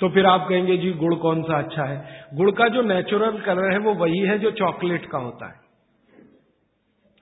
तो 0.00 0.08
फिर 0.08 0.26
आप 0.26 0.46
कहेंगे, 0.48 0.76
जी, 0.76 0.92
गुड़ 0.92 1.14
कौन 1.14 1.42
सा 1.42 1.58
अच्छा 1.58 1.84
है? 1.84 2.26
गुड़ 2.34 2.50
का 2.50 2.68
जो 2.68 2.82
नेचुरल 2.82 3.40
कलर 3.40 3.72
है, 3.72 3.78
वो 3.78 3.94
वही 3.94 4.18
है 4.18 4.38
जो 4.38 4.50
चॉकलेट 4.50 5.06
का 5.06 5.18
होता 5.18 5.46
है। 5.46 5.60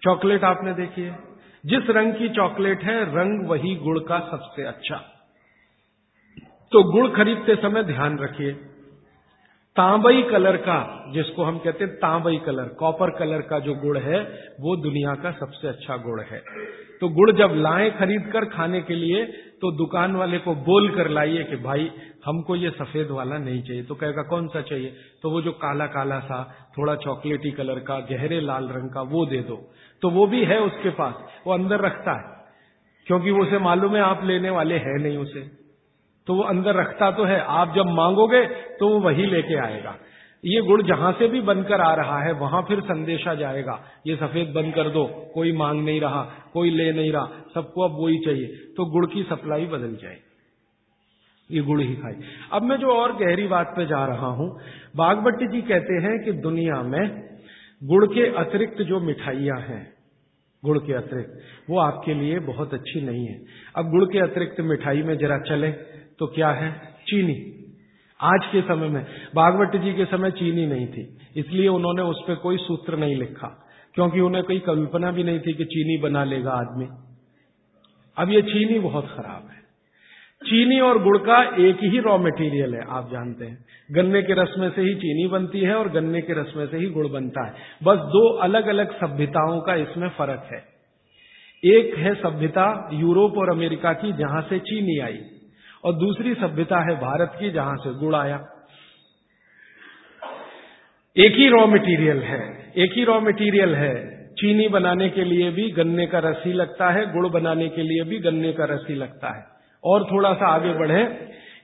चॉकलेट 0.02 0.44
आपने 0.44 0.72
देखी 0.72 1.02
है? 1.02 1.18
जिस 1.66 1.90
रंग 1.90 2.14
की 2.14 2.28
चॉकलेट 2.28 2.82
है, 2.82 3.04
रंग 3.04 3.48
वही 3.48 3.74
गुड़ 3.74 3.98
का 3.98 4.18
सबसे 4.18 4.62
अच्छा। 4.62 4.96
तो 6.72 6.92
गुड़ 6.92 7.10
खरीदते 7.10 7.56
समय 7.56 7.82
ध्यान 7.82 8.18
रखिए। 8.18 8.52
तांबई 9.76 10.22
कलर 10.22 10.56
का, 10.56 11.04
जिसको 11.14 11.42
हम 11.42 11.58
कहते 11.58 11.84
हैं 11.84 11.94
तांबई 11.94 12.36
कलर, 12.36 12.64
कॉपर 12.64 13.10
कलर 13.10 13.40
का 13.42 13.58
जो 13.58 13.74
गुड़ 13.74 13.98
है, 13.98 14.20
वो 14.60 14.76
दुनिया 14.76 15.14
का 15.14 15.30
सबसे 15.30 15.68
अच्छा 15.68 15.96
गुड़ 15.96 16.20
है। 16.20 16.42
तो 17.00 17.08
गुड़ 17.08 17.30
जब 17.30 17.50
लाए 17.52 17.90
खरीद 17.90 18.30
कर 18.32 18.44
खाने 18.44 18.80
के 18.80 18.94
लिए 18.94 19.24
तो 19.62 19.72
दुकान 19.72 20.16
वाले 20.16 20.38
को 20.38 20.54
बोल 20.54 20.88
कर 20.90 21.08
लाइए 21.08 21.44
कि 21.44 21.56
भाई, 21.56 21.90
हमको 22.26 22.56
ये 22.56 22.70
सफ़ेद 22.70 23.10
वाला 23.10 23.38
नहीं 23.38 23.62
चाहिए। 23.62 23.82
तो 23.82 23.94
कहेगा, 23.94 24.22
कौन 24.22 24.48
सा 24.48 24.60
चाहिए? 24.60 24.94
तो 25.22 25.30
वो 25.30 25.42
जो 25.42 25.52
काला 25.52 25.86
काला 25.86 26.20
सा, 26.20 26.68
थोड़ा 26.78 26.94
चॉकलेटी 26.94 27.50
कलर 27.50 27.78
का, 27.78 27.98
गहरे 27.98 28.40
लाल 28.40 28.68
रंग 28.68 28.90
का, 28.90 29.02
वो 29.02 29.26
दे 29.26 29.38
दो। 29.38 29.72
तो 30.02 30.10
वो 30.10 30.26
भी 30.26 30.44
है 30.44 30.60
उसके 30.60 30.90
पास, 30.90 31.14
वो 31.46 31.54
अंदर 31.54 31.80
रखता 31.80 32.12
है। 32.12 32.36
क्योंकि 33.06 33.30
वो 33.30 33.42
उसे 33.42 33.58
मालूम 33.58 33.96
है, 33.96 34.02
आप 34.02 34.24
लेने 34.24 34.50
वाले 34.50 34.74
हैं 34.74 35.02
नहीं 35.02 35.18
उसे। 35.18 35.66
तो 36.26 36.34
वो 36.34 36.42
अंदर 36.42 36.74
रखता 36.74 37.10
तो 37.10 37.24
है। 37.24 37.40
आप 37.40 37.74
जब 37.74 37.86
मांगोगे 37.86 38.65
तो 38.80 38.88
वो 38.88 39.00
वही 39.00 39.26
लेके 39.26 39.56
आएगा। 39.56 39.96
ये 40.44 40.60
गुड़ 40.60 40.82
जहाँ 40.82 41.12
से 41.12 41.28
भी 41.28 41.40
बनकर 41.40 41.80
आ 41.80 41.94
रहा 41.94 42.20
है, 42.22 42.32
वहाँ 42.32 42.62
फिर 42.62 42.80
संदेशा 42.80 43.34
जाएगा। 43.34 43.80
ये 44.06 44.16
सफ़ेद 44.16 44.52
बंद 44.54 44.74
कर 44.74 44.88
दो, 44.88 45.04
कोई 45.34 45.52
मांग 45.52 45.84
नहीं 45.84 46.00
रहा, 46.00 46.22
कोई 46.52 46.70
ले 46.70 46.92
नहीं 46.92 47.12
रहा, 47.12 47.26
सबको 47.54 47.82
अब 47.82 47.96
वही 48.02 48.18
चाहिए। 48.18 48.46
तो 48.76 48.84
गुड़ 48.84 49.06
की 49.06 49.22
सप्लाई 49.22 49.66
बदल 49.66 49.96
जाएगी 49.96 50.24
ये 51.50 51.60
गुड़ 51.62 51.80
ही 51.80 51.94
खाई 51.94 52.14
अब 52.52 52.62
मैं 52.62 52.76
जो 52.76 52.86
और 52.86 53.12
गहरी 53.16 53.46
बात 53.46 53.72
पे 53.76 53.86
जा 53.86 54.04
रहा 54.06 54.26
हूँ, 54.26 54.48
बागभट्टी 54.96 55.46
जी 55.46 55.60
कहते 55.62 55.94
हैं 55.94 56.24
कि 56.24 56.32
दुनिया 56.32 56.82
में 56.82 57.04
गुड़ 57.82 58.04
के 58.06 58.26
अतिरिक्त 58.36 58.82
जो 58.82 59.00
मिठाइयाँ 59.00 59.58
हैं 59.60 59.84
गुड़ 60.62 60.78
के 60.78 60.92
अतिरिक्त, 60.92 61.38
वो 61.70 61.78
आपके 61.78 62.14
लिए 62.14 62.38
बहुत 62.38 62.74
अच्छी 62.74 63.00
नहीं 63.00 63.26
है। 63.26 63.34
अब 63.76 63.90
गुड़ 63.90 64.04
के 64.04 64.18
अतिरिक्त 64.18 64.60
मिठाई 64.60 65.02
में 65.02 65.16
जरा 65.18 65.38
चले 65.38 65.70
तो 66.18 66.26
क्या 66.26 66.48
है? 66.50 66.70
चीनी। 67.08 67.34
आज 68.20 68.46
के 68.52 68.60
समय 68.60 68.88
में, 68.88 69.02
भागवत 69.34 69.76
जी 69.76 69.92
के 69.92 70.04
समय 70.04 70.30
चीनी 70.30 70.66
नहीं 70.66 70.86
थी, 70.86 71.18
इसलिए 71.36 71.68
उन्होंने 71.68 72.02
उस 72.02 72.22
पर 72.28 72.34
कोई 72.34 72.56
सूत्र 72.56 72.96
नहीं 72.96 73.16
लिखा, 73.16 73.48
क्योंकि 73.94 74.20
उन्हें 74.20 74.44
कोई 74.44 74.58
कल्पना 74.58 75.10
भी 75.10 75.24
नहीं 75.24 75.40
थी 75.40 75.52
कि 75.52 75.64
चीनी 75.64 76.02
बना 76.02 76.24
लेगा 76.24 76.50
आदमी। 76.50 76.86
अब 78.16 78.30
ये 78.30 78.42
चीनी 78.42 78.78
बहुत 78.78 79.06
खराब 79.06 79.48
है। 79.50 79.56
चीनी 80.42 80.80
और 80.80 81.02
गुड़ 81.02 81.18
का 81.18 81.42
एक 81.58 81.76
ही 81.82 81.98
रॉ 81.98 82.18
मटेरियल 82.18 82.74
है, 82.74 82.80
आप 82.88 83.10
जानते 83.12 83.44
हैं। 83.44 83.64
गन्ने 83.92 84.22
के 84.22 84.32
रस 84.32 84.54
में 84.58 84.70
से 84.70 84.82
ही 84.82 84.94
चीनी 84.94 85.26
बनती 85.28 85.60
है 85.60 85.74
और 85.74 85.88
गन्ने 85.88 86.20
के 86.20 86.32
रस 86.32 86.52
में 86.56 86.66
से 86.66 86.76
ही 86.76 86.86
गुड़ 86.86 87.06
बनता 87.06 87.46
है। 87.46 87.52
बस 87.84 87.98
दो 87.98 88.36
अलग 88.38 88.66
अलग 88.66 88.96
सभ्यताओं 88.96 89.60
का 89.60 89.74
इसमें 89.74 90.08
फ़र्क 90.08 90.48
है। 90.52 90.64
एक 91.64 91.96
है 91.96 92.14
सभ्यता 92.14 92.88
यूरोप 92.92 93.38
और 93.38 93.50
अमेरिका 93.50 93.92
की, 93.92 94.12
जहाँ 94.12 94.42
से 94.42 94.58
चीनी 94.58 94.98
आई। 94.98 95.18
और 95.84 95.94
दूसरी 95.94 96.34
सभ्यता 96.34 96.80
है 96.80 96.96
भारत 96.96 97.36
की, 97.40 97.50
जहाँ 97.50 97.76
से 97.76 97.94
गुड़ 97.94 98.14
आया। 98.14 98.44
एक 101.16 101.34
ही 101.34 101.48
रॉ 101.48 101.66
मटेरियल 101.66 102.22
है, 102.22 102.72
एक 102.76 102.92
ही 102.92 103.04
रॉ 103.04 103.20
मटेरियल 103.20 103.74
है। 103.74 104.16
चीनी 104.32 104.68
बनाने 104.68 105.08
के 105.08 105.24
लिए 105.24 105.50
भी 105.50 105.70
गन्ने 105.70 106.06
का 106.06 106.18
रस 106.18 106.42
ही 106.46 106.52
लगता 106.52 106.90
है, 106.90 107.12
गुड़ 107.12 107.28
बनाने 107.28 107.68
के 107.68 107.82
लिए 107.82 108.04
भी 108.04 108.18
गन्ने 108.18 108.52
का 108.52 108.64
रस 108.64 108.86
ही 108.88 108.94
लगता 108.94 109.36
है। 109.36 109.46
और 109.84 110.04
थोड़ा 110.04 110.34
सा 110.34 110.46
आगे 110.46 110.72
बढ़े 110.72 111.04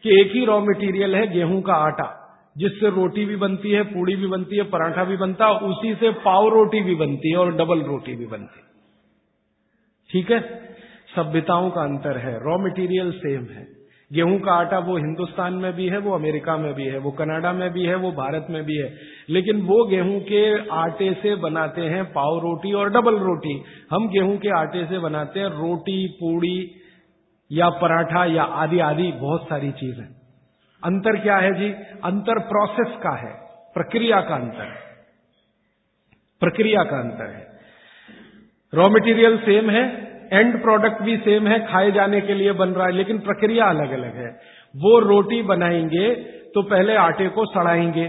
कि 0.02 0.20
एक 0.20 0.32
ही 0.32 0.44
रॉ 0.44 0.60
मटेरियल 0.60 1.14
है 1.16 1.26
गेहूँ 1.26 1.62
का 1.62 1.72
आटा, 1.72 2.18
जिससे 2.58 2.90
रोटी 2.90 3.24
भी 3.24 3.36
बनती 3.36 3.70
है, 3.70 3.82
पूड़ी 3.82 4.16
भी 4.16 4.26
बनती 4.26 4.56
है, 4.56 4.62
पराठा 4.62 5.04
भी 5.04 5.16
बनता 5.16 5.46
है, 5.46 5.54
उसी 5.54 5.94
से 5.94 6.10
पाव 6.10 6.48
रोटी 6.48 6.80
भी 6.80 6.94
बनती 6.94 7.30
है 7.30 7.36
और 7.36 7.52
डबल 7.54 7.82
रोटी 7.82 8.16
भी 8.16 8.26
बनती 8.26 8.60
है। 8.60 8.72
ठीक 10.10 10.30
है? 10.30 10.40
सभ्यताओं 11.16 11.70
का 11.70 11.80
अंतर 11.80 12.18
है 12.18 12.38
रॉ 12.38 12.58
मटेरियल 12.58 13.12
सेम 13.12 13.44
है। 13.44 13.81
गेहूँ 14.12 14.40
का 14.40 14.52
आटा 14.52 14.78
वो 14.78 14.96
हिंदुस्तान 14.96 15.54
में 15.54 15.72
भी 15.72 15.88
है, 15.88 15.98
वो 15.98 16.14
अमेरिका 16.14 16.56
में 16.56 16.74
भी 16.74 16.84
है, 16.84 16.98
वो 16.98 17.10
कनाडा 17.10 17.52
में 17.52 17.70
भी 17.70 17.84
है, 17.84 17.94
वो 17.94 18.12
भारत 18.12 18.46
में 18.50 18.64
भी 18.64 18.76
है। 18.76 18.94
लेकिन 19.30 19.60
वो 19.60 19.84
गेहूँ 19.84 20.20
के 20.20 20.68
आटे 20.68 21.14
से 21.14 21.34
बनाते 21.34 21.80
हैं 21.80 22.04
पाव 22.04 22.38
रोटी 22.38 22.72
और 22.72 22.90
डबल 22.90 23.18
रोटी। 23.18 23.62
हम 23.90 24.08
गेहूँ 24.08 24.36
के 24.36 24.48
आटे 24.48 24.86
से 24.86 24.98
बनाते 24.98 25.40
हैं 25.40 25.46
रोटी, 25.46 26.08
पूड़ी 26.08 26.70
या 27.52 27.68
पराठा 27.68 28.24
या 28.24 28.42
आदि 28.42 28.78
आदि, 28.78 29.12
बहुत 29.12 29.48
सारी 29.48 29.70
चीज़ें। 29.70 30.06
अंतर 30.84 31.16
क्या 31.16 31.36
है 31.36 31.54
जी? 31.54 31.72
अंतर 32.04 32.38
प्रोसेस 32.38 32.96
का 33.02 33.16
है, 33.16 33.34
प्रक्रिया 33.74 34.20
का 34.20 34.34
अंतर 34.34 34.62
है। 34.62 34.82
प्रक्रिया 36.40 36.84
का 36.84 36.98
अंतर 36.98 37.26
है। 37.26 37.52
रॉ 38.74 38.88
मटेरियल 38.88 39.38
सेम 39.38 39.70
है 39.70 40.11
एंड 40.32 40.60
प्रोडक्ट 40.62 41.02
भी 41.02 41.16
सेम 41.18 41.48
है, 41.48 41.58
खाए 41.66 41.90
जाने 41.92 42.20
के 42.20 42.34
लिए 42.34 42.52
बन 42.54 42.68
रहा 42.68 42.86
है, 42.86 42.92
लेकिन 42.92 43.18
प्रक्रिया 43.20 43.64
अलग 43.66 43.90
अलग 43.92 44.16
है। 44.16 44.30
वो 44.74 44.98
रोटी 45.00 45.42
बनाएँगे 45.44 46.14
तो 46.54 46.62
पहले 46.64 46.94
आटे 46.98 47.28
को 47.28 47.44
सड़ाएँगे 47.46 48.08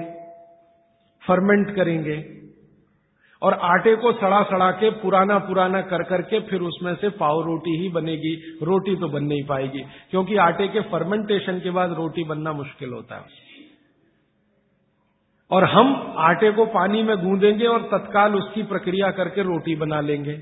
फर्मेंट 1.24 1.76
करेंगे, 1.76 2.16
और 3.42 3.54
आटे 3.64 3.96
को 3.96 4.12
सड़ा 4.14 4.42
सड़ा 4.44 4.70
के 4.72 4.90
पुराना 5.00 5.38
पुराना 5.40 5.82
कर 5.84 6.04
करके 6.04 6.40
फिर 6.40 6.62
उसमें 6.62 6.94
से 6.96 7.10
पाव 7.16 7.42
रोटी 7.42 7.78
ही 7.78 7.90
बनेगी, 7.90 8.34
रोटी 8.64 8.96
तो 8.96 9.08
बन 9.08 9.24
नहीं 9.24 9.44
पाएगी, 9.44 9.84
क्योंकि 10.12 10.36
आटे 10.38 10.68
के 10.68 10.82
फर्मेंटेशन 10.90 11.60
के 11.60 11.72
बाद 11.72 11.94
रोटी 11.94 12.24
बनना 12.24 12.54
मुश्किल 12.54 12.90
होता 12.90 13.16
है। 13.16 13.42
और 15.52 15.64
हम 15.66 15.94
आटे 16.20 16.52
को 16.52 16.66
पानी 16.72 17.04
में 17.04 17.16
गूंदेंगे 17.18 17.66
और 17.68 17.82
तत्काल 17.92 18.36
उसकी 18.36 18.64
प्रक्रिया 18.64 19.12
करके 19.12 19.44
रोटी 19.44 19.76
बना 19.76 20.00
लेंगे। 20.02 20.34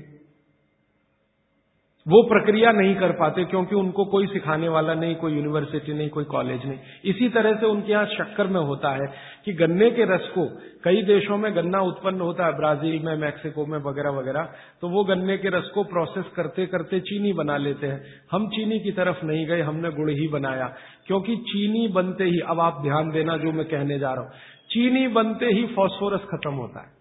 वो 2.06 2.22
प्रक्रिया 2.22 2.70
नहीं 2.72 2.94
कर 2.94 3.12
पाते 3.12 3.44
क्योंकि 3.44 3.74
उनको 3.74 4.04
कोई 4.04 4.26
सिखाने 4.26 4.68
वाला 4.68 4.94
नहीं, 4.94 5.14
कोई 5.14 5.32
यूनिवर्सिटी 5.32 5.92
नहीं, 5.92 6.08
कोई 6.08 6.24
कॉलेज 6.24 6.64
नहीं। 6.66 6.78
इसी 7.04 7.28
तरह 7.28 7.54
से 7.54 7.66
उनके 7.66 7.92
यहाँ 7.92 8.06
शक्कर 8.06 8.46
में 8.46 8.60
होता 8.60 8.90
है 8.92 9.06
कि 9.44 9.52
गन्ने 9.52 9.90
के 9.90 10.04
रस 10.04 10.28
को, 10.28 10.46
कई 10.84 11.02
देशों 11.02 11.36
में 11.36 11.56
गन्ना 11.56 11.80
उत्पन्न 11.80 12.20
होता 12.20 12.46
है, 12.46 12.52
ब्राज़ील 12.52 13.02
में, 13.02 13.16
मैक्सिको 13.16 13.66
में, 13.66 13.78
वगैरह 13.78 14.10
वगैरह 14.10 14.48
तो 14.80 14.88
वो 14.88 15.04
गन्ने 15.04 15.36
के 15.38 15.48
रस 15.48 15.70
को 15.74 15.84
प्रोसेस 15.84 16.24
करते 16.36 16.66
करते 16.66 17.00
चीनी 17.00 17.32
बना 17.32 17.56
लेते 17.56 17.86
हैं। 17.86 18.02
हम 18.32 18.48
चीनी 18.48 18.80
की 18.80 18.92
तरफ़ 18.92 19.24
नहीं 19.24 19.46
गए, 19.46 19.60
हमने 19.60 19.90
गुड़ 19.90 20.10
ही 20.10 20.28
बनाया। 20.28 20.74
क्योंकि 21.06 21.36
चीनी 21.36 21.88
बनते 21.88 22.24
ही, 22.24 22.38
अब 22.38 22.60
आप 22.60 22.82
ध्यान 22.82 23.10
देना 23.10 23.36
जो 23.36 23.52
मैं 23.52 23.66
कहने 23.66 23.98
जा 23.98 24.12
रहा 24.12 24.22
हूँ, 24.22 24.30
चीनी 24.70 25.08
बनते 25.08 25.46
ही 25.46 25.66
फॉस्फोरस 25.66 26.20
खत्म 26.20 26.54
होता 26.54 26.80
है। 26.80 26.92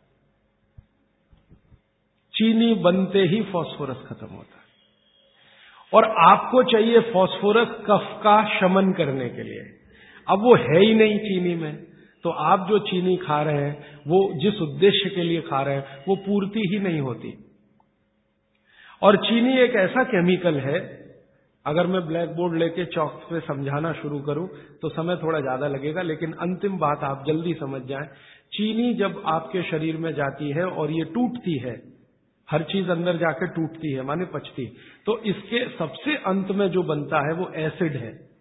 चीनी 2.34 2.74
बनते 2.74 3.20
ही 3.20 3.42
फॉस्फोरस 3.44 3.98
खत्म 4.10 4.36
होता 4.36 4.56
है। 4.56 4.61
और 5.94 6.06
आपको 6.22 6.64
चाहिए 6.64 7.00
फास्फोरस 7.10 7.76
कफ 7.88 8.08
का 8.24 8.36
शमन 8.50 8.92
करने 8.94 9.30
के 9.30 9.44
लिए। 9.44 9.64
अब 10.28 10.44
वो 10.44 10.56
है 10.58 10.80
ही 10.80 10.94
नहीं 10.96 11.18
चीनी 11.20 11.56
में। 11.56 11.74
तो 12.26 12.30
आप 12.30 12.68
जो 12.70 12.80
चीनी 12.80 13.16
खा 13.18 13.42
रहे 13.42 13.62
हैं, 13.62 14.02
वो 14.08 14.18
जिस 14.42 14.62
उद्देश्य 14.62 15.10
के 15.10 15.24
लिए 15.24 15.42
खा 15.42 15.62
रहे 15.62 15.76
हैं, 15.76 16.04
वो 16.08 16.16
पूर्ति 16.18 16.68
ही 16.74 16.80
नहीं 16.80 17.00
होती। 17.02 17.34
और 19.02 19.16
चीनी 19.18 19.58
एक 19.60 19.76
ऐसा 19.78 20.04
केमिकल 20.04 20.60
है, 20.60 20.80
अगर 21.66 21.88
मैं 21.88 22.02
ब्लैक 22.08 22.30
बोर्ड 22.30 22.58
लेके 22.58 22.86
चौक 22.86 23.22
पे 23.30 23.40
समझाना 23.40 23.92
शुरू 23.94 24.20
करूँ 24.20 24.48
तो 24.82 24.90
समय 24.90 25.16
थोड़ा 25.16 25.40
ज़्यादा 25.40 25.68
लगेगा, 25.68 26.02
लेकिन 26.02 26.32
अंतिम 26.42 26.78
बात 26.78 27.04
आप 27.04 27.24
जल्दी 27.28 27.54
समझ 27.54 27.82
जाएँ। 27.82 28.08
चीनी 28.54 28.94
जब 28.94 29.22
आपके 29.26 29.62
शरीर 29.64 29.98
में 29.98 30.12
जाती 30.14 30.50
है 30.50 30.66
और 30.66 30.92
ये 30.92 31.04
टूटती 31.14 31.58
है 31.60 31.76
हर 32.52 32.64
चीज़ 32.64 32.90
अंदर 32.92 33.18
जाकर 33.18 33.48
टूटती 33.48 33.92
है, 33.94 34.02
माने 34.02 34.26
पचती 34.26 34.66
है। 34.66 34.72
तो 35.06 35.18
इसके 35.24 35.66
सबसे 35.78 36.16
अंत 36.16 36.52
में 36.52 36.68
जो 36.70 36.84
बनता 36.84 37.28
है, 37.28 37.34
वो 37.34 37.52
एसिड 37.56 37.96
है। 37.96 38.32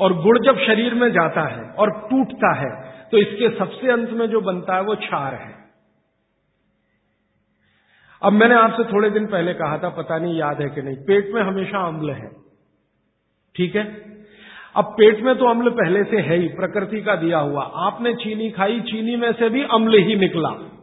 और 0.00 0.12
गुड़ 0.22 0.38
जब 0.38 0.58
शरीर 0.58 0.94
में 0.94 1.10
जाता 1.10 1.42
है 1.48 1.70
और 1.70 1.90
टूटता 2.10 2.52
है 2.54 2.90
तो 3.10 3.18
इसके 3.18 3.48
सबसे 3.58 3.90
अंत 3.90 4.10
में 4.10 4.26
जो 4.26 4.40
बनता 4.40 4.74
है, 4.74 4.82
वो 4.82 4.94
क्षार 4.96 5.34
है। 5.34 5.54
अब 8.22 8.32
मैंने 8.32 8.54
आपसे 8.54 8.84
थोड़े 8.84 9.10
दिन 9.10 9.26
पहले 9.26 9.54
कहा 9.54 9.78
था, 9.78 9.88
पता 9.88 10.18
नहीं 10.18 10.38
याद 10.38 10.60
है 10.62 10.68
कि 10.68 10.82
नहीं, 10.82 10.96
पेट 10.96 11.34
में 11.34 11.42
हमेशा 11.42 11.78
अम्ल 11.78 12.10
है। 12.10 12.30
ठीक 13.54 13.76
है? 13.76 13.84
अब 14.76 14.84
पेट 14.84 15.20
में 15.20 15.34
तो 15.38 15.46
अम्ल 15.46 15.70
पहले 15.70 16.04
से 16.04 16.16
है 16.16 16.36
ही, 16.36 16.48
प्रकृति 16.48 17.00
का 17.00 17.14
दिया 17.14 17.38
हुआ। 17.38 17.62
आपने 17.62 18.14
चीनी 18.14 18.50
खाई, 18.50 18.80
चीनी 18.80 19.16
में 19.16 19.32
से 19.32 19.48
भी 19.48 19.62
अम्ल 19.62 19.98
ही 19.98 20.16
निकला। 20.16 20.79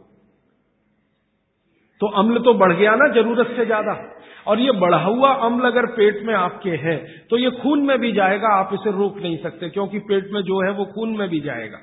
तो 2.00 2.06
अम्ल 2.18 2.38
तो 2.40 2.54
बढ़ 2.54 2.72
गया 2.74 2.94
ना, 2.94 3.12
ज़रूरत 3.14 3.56
से 3.56 3.66
ज़्यादा। 3.66 3.98
और 4.46 4.60
ये 4.60 4.72
बढ़ा 4.80 4.98
हुआ 5.00 5.32
अम्ल 5.44 5.66
अगर 5.66 5.86
पेट 5.94 6.22
में 6.26 6.34
आपके 6.36 6.70
है 6.80 6.96
तो 7.30 7.36
ये 7.36 7.50
खून 7.52 7.82
में 7.82 7.98
भी 7.98 8.12
जाएगा, 8.12 8.48
आप 8.54 8.70
इसे 8.74 8.90
रोक 8.92 9.18
नहीं 9.18 9.36
सकते, 9.38 9.68
क्योंकि 9.68 9.98
पेट 10.00 10.32
में 10.32 10.40
जो 10.42 10.64
है 10.64 10.72
वो 10.72 10.84
खून 10.94 11.16
में 11.18 11.28
भी 11.28 11.40
जाएगा। 11.40 11.78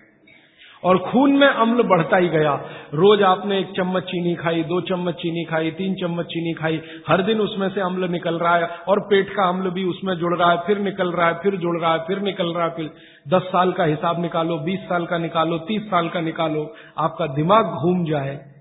और 0.83 0.97
खून 1.01 1.31
में 1.31 1.47
अम्ल 1.47 1.83
बढ़ता 1.83 2.17
ही 2.17 2.27
गया। 2.29 2.53
रोज 2.93 3.21
आपने 3.23 3.59
एक 3.59 3.69
चम्मच 3.77 4.03
चीनी 4.03 4.33
खाई, 4.35 4.63
दो 4.63 4.79
चम्मच 4.81 5.13
चीनी 5.13 5.43
खाई, 5.43 5.71
तीन 5.71 5.93
चम्मच 5.95 6.25
चीनी 6.25 6.53
खाई, 6.53 6.81
हर 7.07 7.21
दिन 7.21 7.39
उसमें 7.39 7.67
से 7.69 7.81
अम्ल 7.81 8.09
निकल 8.11 8.35
रहा 8.35 8.55
है, 8.55 8.67
और 8.87 8.99
पेट 8.99 9.29
का 9.29 9.47
अम्ल 9.49 9.69
भी 9.69 9.83
उसमें 9.83 10.13
जुड़ 10.15 10.35
रहा 10.35 10.51
है, 10.51 10.57
फिर 10.67 10.79
निकल 10.79 11.11
रहा 11.11 11.27
है, 11.27 11.33
फिर 11.33 11.55
जुड़ 11.55 11.77
रहा 11.77 11.93
है, 11.93 11.99
फिर 11.99 12.19
निकल 12.19 12.53
रहा 12.53 12.65
है, 12.65 12.71
फिर 12.71 12.91
दस 13.27 13.47
साल 13.47 13.71
का 13.71 13.83
हिसाब 13.83 14.21
निकालो, 14.21 14.57
बीस 14.57 14.79
साल 14.79 15.05
का 15.05 15.17
निकालो, 15.17 15.57
तीस 15.57 15.81
साल 15.81 16.09
का 16.09 16.21
निकालो, 16.21 16.73
आपका 16.97 17.27
दिमाग 17.33 17.65
घूम 17.65 18.05
जाए। 18.05 18.54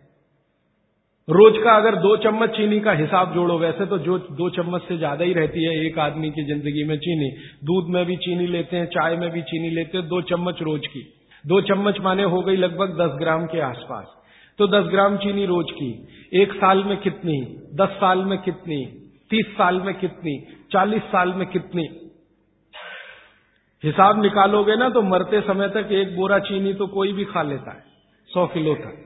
रोज 1.29 1.59
का 1.59 1.75
अगर 1.77 1.95
दो 1.97 2.17
चम्मच 2.17 2.51
चीनी 2.51 2.79
का 2.81 2.93
हिसाब 2.93 3.33
जोड़ो, 3.35 3.59
वैसे 3.59 3.85
तो 3.87 3.99
जो 3.99 4.17
दो 4.39 4.49
चम्मच 4.51 4.83
से 4.83 4.97
ज़्यादा 4.99 5.25
ही 5.25 5.33
रहती 5.33 5.63
है 5.65 5.71
एक 5.87 5.99
आदमी 5.99 6.31
की 6.31 6.43
ज़िंदगी 6.45 6.85
में 6.85 6.97
चीनी। 6.99 7.29
दूध 7.65 7.89
में 7.89 8.05
भी 8.07 8.17
चीनी 8.17 8.47
लेते 8.47 8.77
हैं, 8.77 8.87
चाय 8.87 9.17
में 9.17 9.31
भी 9.31 9.43
चीनी 9.43 9.71
लेते 9.71 9.99
हैं, 9.99 10.07
दो 10.09 10.21
चम्मच 10.23 10.61
रोज 10.63 10.87
की। 10.87 11.03
दो 11.45 11.61
चम्मच 11.61 12.01
माने 12.01 12.23
हो 12.25 12.41
गई 12.41 12.57
लगभग 12.57 12.93
दस 12.99 13.17
ग्राम 13.19 13.47
के 13.47 13.61
आसपास। 13.61 14.13
तो 14.59 14.67
दस 14.67 14.91
ग्राम 14.91 15.17
चीनी 15.17 15.47
रोज 15.47 15.71
की। 15.71 15.91
एक 16.43 16.53
साल 16.55 16.85
में 16.85 16.97
कितनी? 16.97 17.39
दस 17.75 17.97
साल 17.97 18.25
में 18.25 18.39
कितनी? 18.39 18.85
तीस 19.31 19.47
साल 19.53 19.81
में 19.81 19.95
कितनी? 19.95 20.37
चालीस 20.73 21.03
साल 21.03 21.33
में 21.33 21.47
कितनी? 21.47 21.89
हिसाब 23.85 24.23
निकालोगे 24.23 24.77
ना 24.77 24.89
तो 24.89 25.03
मरते 25.05 25.41
समय 25.41 25.69
तक 25.71 25.89
एक 25.93 26.15
बोरा 26.17 26.39
चीनी 26.43 26.75
तो 26.75 26.87
कोई 26.91 27.13
भी 27.13 27.25
खा 27.25 27.43
लेता 27.43 27.73
है, 27.73 27.83
सौ 28.31 28.47
किलो 28.47 28.75
तक। 28.75 29.01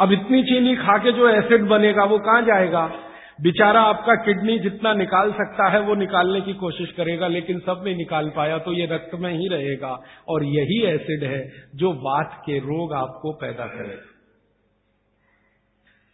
अब 0.00 0.12
इतनी 0.12 0.42
चीनी 0.42 0.76
खा 0.76 0.98
के 0.98 1.12
जो 1.12 1.28
एसिड 1.28 1.62
बनेगा, 1.62 2.04
वो 2.04 2.18
कहाँ 2.18 2.42
जाएगा? 2.42 2.92
बेचारा 3.40 3.80
आपका 3.80 4.14
किडनी 4.14 4.58
जितना 4.58 4.94
निकाल 4.94 5.32
सकता 5.32 5.68
है, 5.68 5.80
वो 5.80 5.94
निकालने 5.94 6.40
की 6.40 6.52
कोशिश 6.52 6.92
करेगा, 6.92 7.28
लेकिन 7.28 7.58
सब 7.58 7.82
नहीं 7.84 7.96
निकाल 7.96 8.32
पाया 8.36 8.58
तो 8.58 8.72
ये 8.72 8.86
रक्त 8.86 9.10
में 9.14 9.32
ही 9.32 9.48
रहेगा। 9.48 10.00
और 10.28 10.44
यही 10.44 10.82
एसिड 10.82 11.24
है 11.24 11.52
जो 11.74 11.92
वात 11.92 12.42
के 12.46 12.58
रोग 12.58 12.92
आपको 12.92 13.32
पैदा 13.32 13.66
करेगा। 13.66 14.12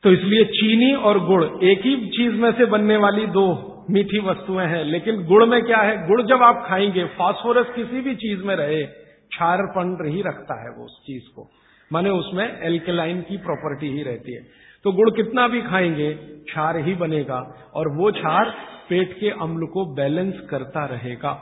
तो 0.03 0.13
इसलिए 0.13 0.45
चीनी 0.45 0.93
और 0.93 1.25
गुड़, 1.25 1.45
एक 1.45 1.79
ही 1.81 2.09
चीज़ 2.09 2.33
में 2.33 2.53
से 2.53 2.65
बनने 2.65 2.97
वाली 2.97 3.27
दो 3.27 3.69
मीठी 3.91 4.19
वस्तुएँ 4.19 4.67
हैं, 4.67 4.85
लेकिन 4.85 5.25
गुड़ 5.25 5.45
में 5.45 5.63
क्या 5.63 5.79
है? 5.79 6.07
गुड़ 6.07 6.23
जब 6.23 6.43
आप 6.43 6.65
खाएँगे 6.69 7.05
फास्फोरस 7.05 7.67
किसी 7.77 8.01
भी 8.01 8.15
चीज़ 8.15 8.43
में 8.43 8.57
रहे 8.57 8.83
क्षारपण 8.83 10.11
ही 10.11 10.23
रखता 10.23 10.63
है 10.63 10.69
वो 10.79 10.85
उस 10.85 11.03
चीज़ 11.07 11.35
को। 11.37 11.51
माने 11.93 12.11
उसमें 12.13 12.45
एल्केलाइन 12.63 13.21
की 13.23 13.37
प्रॉपर्टी 13.39 13.89
ही 13.89 14.03
रहती 14.03 14.35
है। 14.35 14.43
तो 14.85 14.93
गुड़ 14.93 15.11
कितना 15.13 15.47
भी 15.49 15.61
खाएँगे, 15.63 16.13
क्षार 16.45 16.77
ही 16.79 16.95
बनेगा 16.97 17.39
और 17.75 17.89
वो 17.97 18.11
क्षार 18.13 18.51
पेट 18.89 19.13
के 19.21 19.31
अम्ल 19.41 19.67
को 19.67 19.85
बैलेंस 19.95 20.41
करता 20.51 20.85
रहेगा। 20.87 21.33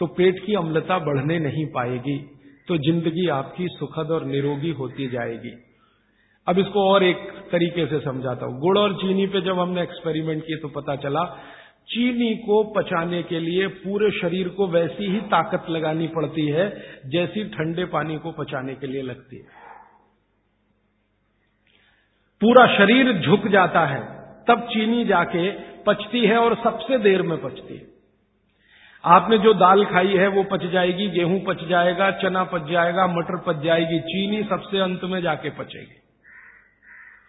तो 0.00 0.06
पेट 0.14 0.44
की 0.46 0.54
अम्लता 0.56 0.98
बढ़ने 1.00 1.38
नहीं 1.40 1.66
पाएगी 1.72 2.18
तो 2.68 2.76
ज़िंदगी 2.80 3.26
आपकी 3.28 3.66
सुखद 3.70 4.10
और 4.10 4.24
निरोगी 4.26 4.70
होती 4.72 5.06
जाएगी। 5.08 5.50
अब 6.46 6.58
इसको 6.58 6.84
और 6.90 7.04
एक 7.04 7.18
तरीके 7.52 7.86
से 7.86 7.98
समझाता 8.00 8.46
हूँ। 8.46 8.60
गुड़ 8.60 8.78
और 8.78 8.94
चीनी 8.94 9.26
पे 9.26 9.40
जब 9.40 9.58
हमने 9.58 9.82
एक्सपेरिमेंट 9.82 10.42
किए 10.42 10.56
तो 10.56 10.68
पता 10.70 10.96
चला, 10.96 11.24
चीनी 11.88 12.34
को 12.36 12.62
पचाने 12.72 13.22
के 13.22 13.40
लिए 13.40 13.66
पूरे 13.78 14.10
शरीर 14.10 14.48
को 14.48 14.66
वैसी 14.68 15.10
ही 15.10 15.20
ताकत 15.30 15.66
लगानी 15.70 16.06
पड़ती 16.08 16.46
है, 16.48 16.68
जैसी 17.06 17.44
ठंडे 17.48 17.84
पानी 17.90 18.16
को 18.18 18.32
पचाने 18.34 18.74
के 18.74 18.86
लिए 18.86 19.02
लगती 19.02 19.36
है। 19.36 19.62
पूरा 22.40 22.78
शरीर 22.78 23.12
झुक 23.12 23.48
जाता 23.48 23.80
है, 23.80 24.00
तब 24.48 24.60
चीनी 24.60 25.04
जाके 25.04 25.50
पचती 25.86 26.26
है 26.26 26.38
और 26.38 26.56
सबसे 26.64 26.98
देर 26.98 27.22
में 27.22 27.42
पचती 27.42 27.76
है। 27.76 27.82
आपने 29.04 29.38
जो 29.38 29.54
दाल 29.54 29.84
खाई 29.84 30.16
है, 30.16 30.28
वो 30.28 30.42
पच 30.42 30.66
जाएगी, 30.66 31.08
गेहूँ 31.08 31.40
पच 31.40 31.64
जाएगा, 31.64 32.10
चना 32.10 32.44
पच 32.44 32.70
जाएगा, 32.70 33.06
मटर 33.06 33.42
पच 33.46 33.56
जाएगी, 33.56 34.00
चीनी 34.00 34.42
सबसे 34.42 34.78
अंत 34.78 35.04
में 35.04 35.22
जाके 35.22 35.50
पचेगी। 35.50 36.00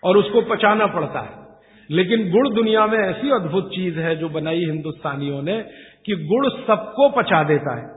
और 0.03 0.17
उसको 0.17 0.41
पचाना 0.41 0.87
पड़ता 0.87 1.19
है। 1.19 1.45
लेकिन 1.91 2.31
गुड़ 2.31 2.49
दुनिया 2.49 2.87
में 2.87 2.97
ऐसी 2.97 3.29
अद्भुत 3.29 3.69
चीज़ 3.69 3.99
है 3.99 4.15
जो 4.15 4.29
बनाई 4.29 4.59
हिंदुस्तानियों 4.59 5.41
ने 5.41 5.61
कि 6.05 6.15
गुड़ 6.15 6.47
सबको 6.47 7.09
पचा 7.09 7.43
देता 7.43 7.77
है। 7.77 7.95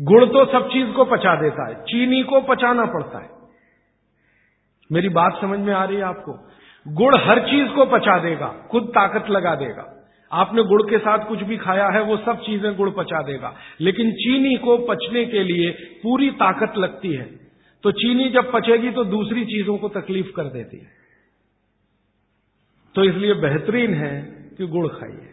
गुड़ 0.00 0.24
तो 0.24 0.52
सब 0.52 0.68
चीज़ 0.68 0.90
को 0.90 1.04
पचा 1.04 1.34
देता 1.34 1.68
है, 1.68 1.74
चीनी 1.74 2.22
को 2.22 2.40
पचाना 2.40 2.84
पड़ता 2.84 3.18
है। 3.18 3.37
मेरी 4.92 5.08
बात 5.08 5.38
समझ 5.40 5.58
में 5.58 5.74
आ 5.74 5.84
रही 5.84 5.96
है 5.96 6.02
आपको? 6.02 6.50
गुड़ 6.88 7.14
हर 7.18 7.40
चीज़ 7.40 7.68
को 7.68 7.84
पचा 7.84 8.18
देगा, 8.18 8.68
खुद 8.70 8.82
ताकत 8.82 9.30
लगा 9.30 9.54
देगा। 9.54 9.94
आपने 10.32 10.62
गुड़ 10.62 10.82
के 10.82 10.98
साथ 10.98 11.18
कुछ 11.18 11.42
भी 11.42 11.56
खाया 11.56 11.86
है, 11.86 12.02
वो 12.02 12.16
सब 12.16 12.40
चीज़ें 12.40 12.76
गुड़ 12.76 12.90
पचा 12.90 13.22
देगा। 13.22 13.54
लेकिन 13.80 14.12
चीनी 14.12 14.56
को 14.56 14.78
पचने 14.78 15.24
के 15.24 15.44
लिए 15.44 15.70
पूरी 16.02 16.30
ताकत 16.30 16.72
लगती 16.78 17.12
है। 17.12 17.38
तो 17.82 17.92
चीनी 17.92 18.28
जब 18.28 18.52
पचेगी 18.52 18.90
तो 18.90 19.04
दूसरी 19.04 19.44
चीज़ों 19.44 19.78
को 19.78 19.88
तकलीफ़ 19.88 20.32
कर 20.36 20.44
देती 20.44 20.78
है। 20.78 20.86
तो 22.94 23.04
इसलिए 23.04 23.34
बेहतरीन 23.34 23.94
है 23.94 24.22
कि 24.58 24.66
गुड़ 24.66 24.86
खाइए। 24.86 25.28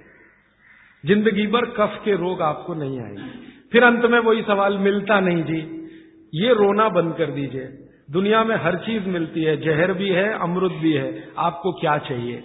ज़िंदगी 1.05 1.47
भर 1.47 1.65
कफ 1.65 2.01
के 2.05 2.15
रोग 2.15 2.41
आपको 2.41 2.73
नहीं 2.73 3.01
आएँगे। 3.01 3.55
फिर 3.71 3.83
अंत 3.83 4.05
में 4.05 4.19
वही 4.19 4.41
सवाल, 4.41 4.77
मिलता 4.77 5.19
नहीं 5.19 5.43
जी। 5.43 5.87
ये 6.33 6.53
रोना 6.53 6.89
बंद 6.89 7.15
कर 7.15 7.25
दीजिए। 7.25 7.84
दुनिया 8.11 8.43
में 8.43 8.55
हर 8.55 8.75
चीज़ 8.75 9.03
मिलती 9.05 9.43
है, 9.43 9.57
जहर 9.57 9.93
भी 9.93 10.09
है, 10.09 10.39
अमृत 10.39 10.71
भी 10.71 10.93
है, 10.93 11.29
आपको 11.37 11.71
क्या 11.71 11.97
चाहिए? 11.97 12.43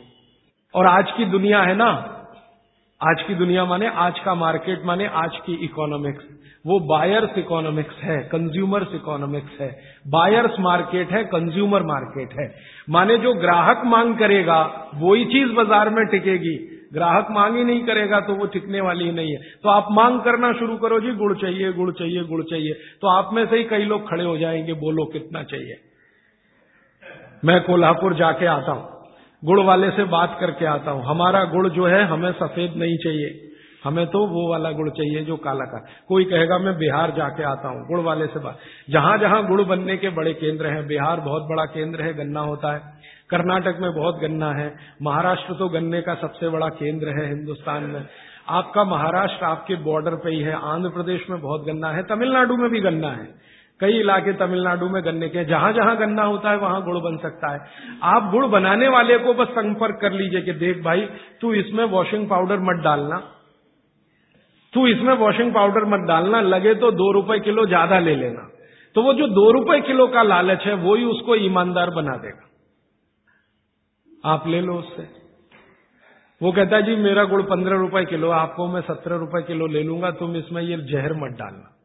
और 0.75 0.87
आज 0.87 1.11
की 1.11 1.25
दुनिया 1.25 1.63
है 1.63 1.75
ना? 1.75 2.17
आज 3.01 3.23
की 3.23 3.35
दुनिया 3.35 3.65
माने 3.65 3.89
आज 3.89 4.19
का 4.19 4.35
मार्केट 4.35 4.83
माने 4.85 5.07
आज 5.07 5.31
की 5.47 5.55
इकोनॉमिक्स 5.55 6.25
वो 6.67 6.81
बायर्स 6.81 7.39
इकोनॉमिक्स 7.39 7.95
है 8.03 8.19
कंज्यूमर्स 8.19 8.95
इकोनॉमिक्स 8.95 9.61
है। 9.61 9.81
बायर्स 10.09 10.51
मार्केट 10.61 11.11
है 11.11 11.25
कंज्यूमर 11.25 11.83
मार्केट 11.83 12.41
है। 12.41 12.55
माने 12.91 13.19
जो 13.19 13.35
ग्राहक 13.35 13.83
मांग 13.85 14.15
करेगा, 14.15 14.91
वही 14.95 15.25
चीज़ 15.25 15.53
बाज़ार 15.53 15.91
में 15.91 16.07
टिकेगी। 16.07 16.80
ग्राहक 16.95 17.27
मांग 17.31 17.57
ही 17.57 17.65
नहीं 17.65 17.85
करेगा 17.85 18.21
तो 18.21 18.35
वो 18.35 18.47
टिकने 18.47 18.81
वाली 18.81 19.05
ही 19.05 19.13
नहीं 19.13 19.31
है। 19.31 19.37
तो 19.37 19.69
आप 19.69 19.87
मांग 19.91 20.21
करना 20.21 20.53
शुरू 20.53 20.77
करो, 20.77 21.01
जी, 21.01 21.13
गुड़ 21.13 21.39
चाहिए 21.39 21.73
गुड़ 21.73 21.93
चाहिए 21.93 22.23
गुड़ 22.23 22.43
चाहिए। 22.43 22.73
तो 22.73 23.09
आप 23.09 23.31
में 23.33 23.47
से 23.47 23.57
ही 23.57 23.65
कई 23.65 23.85
लोग 23.85 24.11
खड़े 24.11 24.25
हो 24.25 24.39
जाएँगे, 24.39 24.73
बोलो, 24.73 25.05
कितना 25.05 25.43
चाहिए? 25.43 25.75
मैं 27.45 27.61
कोल्हापुर 27.63 28.15
जाके 28.15 28.47
आता 28.47 28.73
हूँ। 28.73 28.89
गुड़ 29.45 29.61
वाले 29.61 29.91
से 29.91 30.05
बात 30.05 30.37
करके 30.41 30.67
आता 30.67 30.91
हूँ। 30.91 31.05
हमारा 31.05 31.45
गुड़ 31.45 31.69
जो 31.69 31.87
है, 31.87 32.05
हमें 32.05 32.33
सफ़ेद 32.33 32.75
नहीं 32.77 32.97
चाहिए। 32.97 33.47
हमें 33.85 34.07
तो 34.07 34.27
वो 34.27 34.51
वाला 34.51 34.71
गुड़ 34.71 34.91
चाहिए 34.91 35.25
जो 35.25 35.37
काला 35.37 35.65
का। 35.65 35.87
कोई 36.09 36.25
कहेगा, 36.25 36.59
मैं 36.59 36.79
बिहार 36.79 37.11
जाके 37.11 37.43
आता 37.43 37.69
हूँ। 37.69 37.89
गुड़ 37.89 38.01
वाले 38.01 38.27
से 38.27 38.41
बात। 38.41 38.59
जहाँ 38.91 39.19
जहाँ 39.19 39.47
गुड़ 39.47 39.63
बनने 39.63 39.97
के 39.97 40.09
बड़े 40.09 40.35
केंद्र 40.35 40.67
हैं, 40.67 40.87
बिहार 40.87 41.21
बहुत 41.21 41.43
बड़ा 41.43 41.65
केंद्र 41.65 42.03
है, 42.03 42.15
गन्ना 42.15 42.41
होता 42.41 42.73
है। 42.73 42.81
कर्नाटक 43.31 43.79
में 43.81 43.93
बहुत 43.95 44.21
गन्ना 44.21 44.53
है। 44.53 44.73
महाराष्ट्र 45.03 45.55
तो 45.55 45.69
गन्ने 45.69 46.01
का 46.01 46.15
सबसे 46.15 46.49
बड़ा 46.49 46.69
केंद्र 46.69 47.09
है 47.09 47.27
हिंदुस्तान 47.29 47.85
में। 47.85 48.03
आपका 48.49 48.85
महाराष्ट्र 48.85 49.45
आपके 49.45 49.77
बॉर्डर 49.77 50.15
पे 50.15 50.31
ही 50.31 50.41
है। 50.41 50.53
आंध्र 50.53 50.89
प्रदेश 50.89 51.27
में 51.31 51.41
बहुत 51.41 51.65
गन्ना 51.67 51.89
है। 51.89 52.03
तमिलनाडु 52.03 52.57
में 52.57 52.71
भी 52.71 52.81
गन्ना 52.81 53.09
है। 53.09 53.29
कई 53.81 53.99
इलाके 53.99 54.33
तमिलनाडु 54.33 54.89
में 54.89 55.05
गन्ने 55.05 55.29
के 55.29 55.45
जहाँ 55.45 55.73
जहाँ 55.73 55.97
गन्ना 55.97 56.23
होता 56.23 56.51
है, 56.51 56.57
वहाँ 56.57 56.83
गुड़ 56.83 56.97
बन 56.99 57.17
सकता 57.17 57.53
है। 57.53 57.61
आप 58.03 58.31
गुड़ 58.33 58.45
बनाने 58.47 58.89
वाले 58.89 59.19
को 59.19 59.35
बस 59.35 59.49
संपर्क 59.49 59.99
कर 60.01 60.13
लीजिए 60.13 60.41
कि 60.41 60.53
देख 60.53 60.83
भाई, 60.85 61.09
तू 61.41 61.53
इसमें 61.55 61.85
वॉशिंग 61.85 62.29
पाउडर 62.29 62.59
मत 62.61 62.85
डालना। 62.85 63.19
तू 64.73 64.87
इसमें 64.87 65.15
वॉशिंग 65.15 65.55
पाउडर 65.55 65.85
मत 65.85 66.07
डालना। 66.09 66.41
लगे 66.41 66.75
तो 66.75 66.91
दो 66.91 67.13
रुपए 67.13 67.39
किलो 67.39 67.67
ज़्यादा 67.67 67.99
ले 67.99 68.17
लेना। 68.17 68.49
तो 68.97 69.03
वो 69.03 69.15
जो 69.15 69.27
दो 69.27 69.51
रुपए 69.51 69.81
किलो 69.81 70.07
का 70.07 70.23
लालच 70.23 70.67
है, 70.67 70.75
वो 70.75 70.95
ही 70.95 71.05
उसको 71.05 71.35
ईमानदार 71.37 71.91
बना 71.91 72.17
देगा। 72.17 72.50
आप 74.25 74.47
ले 74.47 74.61
लो 74.61 74.75
उससे। 74.75 75.03
वो 76.41 76.53
कहता 76.53 76.77
है, 76.77 76.83
जी, 76.83 76.97
मेरा 76.97 77.25
गुड़ 77.25 77.43
पंद्रह 77.43 77.79
रुपए 77.79 78.05
किलो, 78.05 78.31
आपको 78.31 78.67
मैं 78.67 78.81
सत्रह 78.81 79.17
रुपए 79.17 79.43
किलो 79.43 79.67
ले 79.67 79.83
लूँगा, 79.83 80.11
तुम 80.11 80.37
इसमें 80.37 80.63
ये 80.63 80.77
जहर 80.77 81.13
मत 81.13 81.39
डालना। 81.39 81.77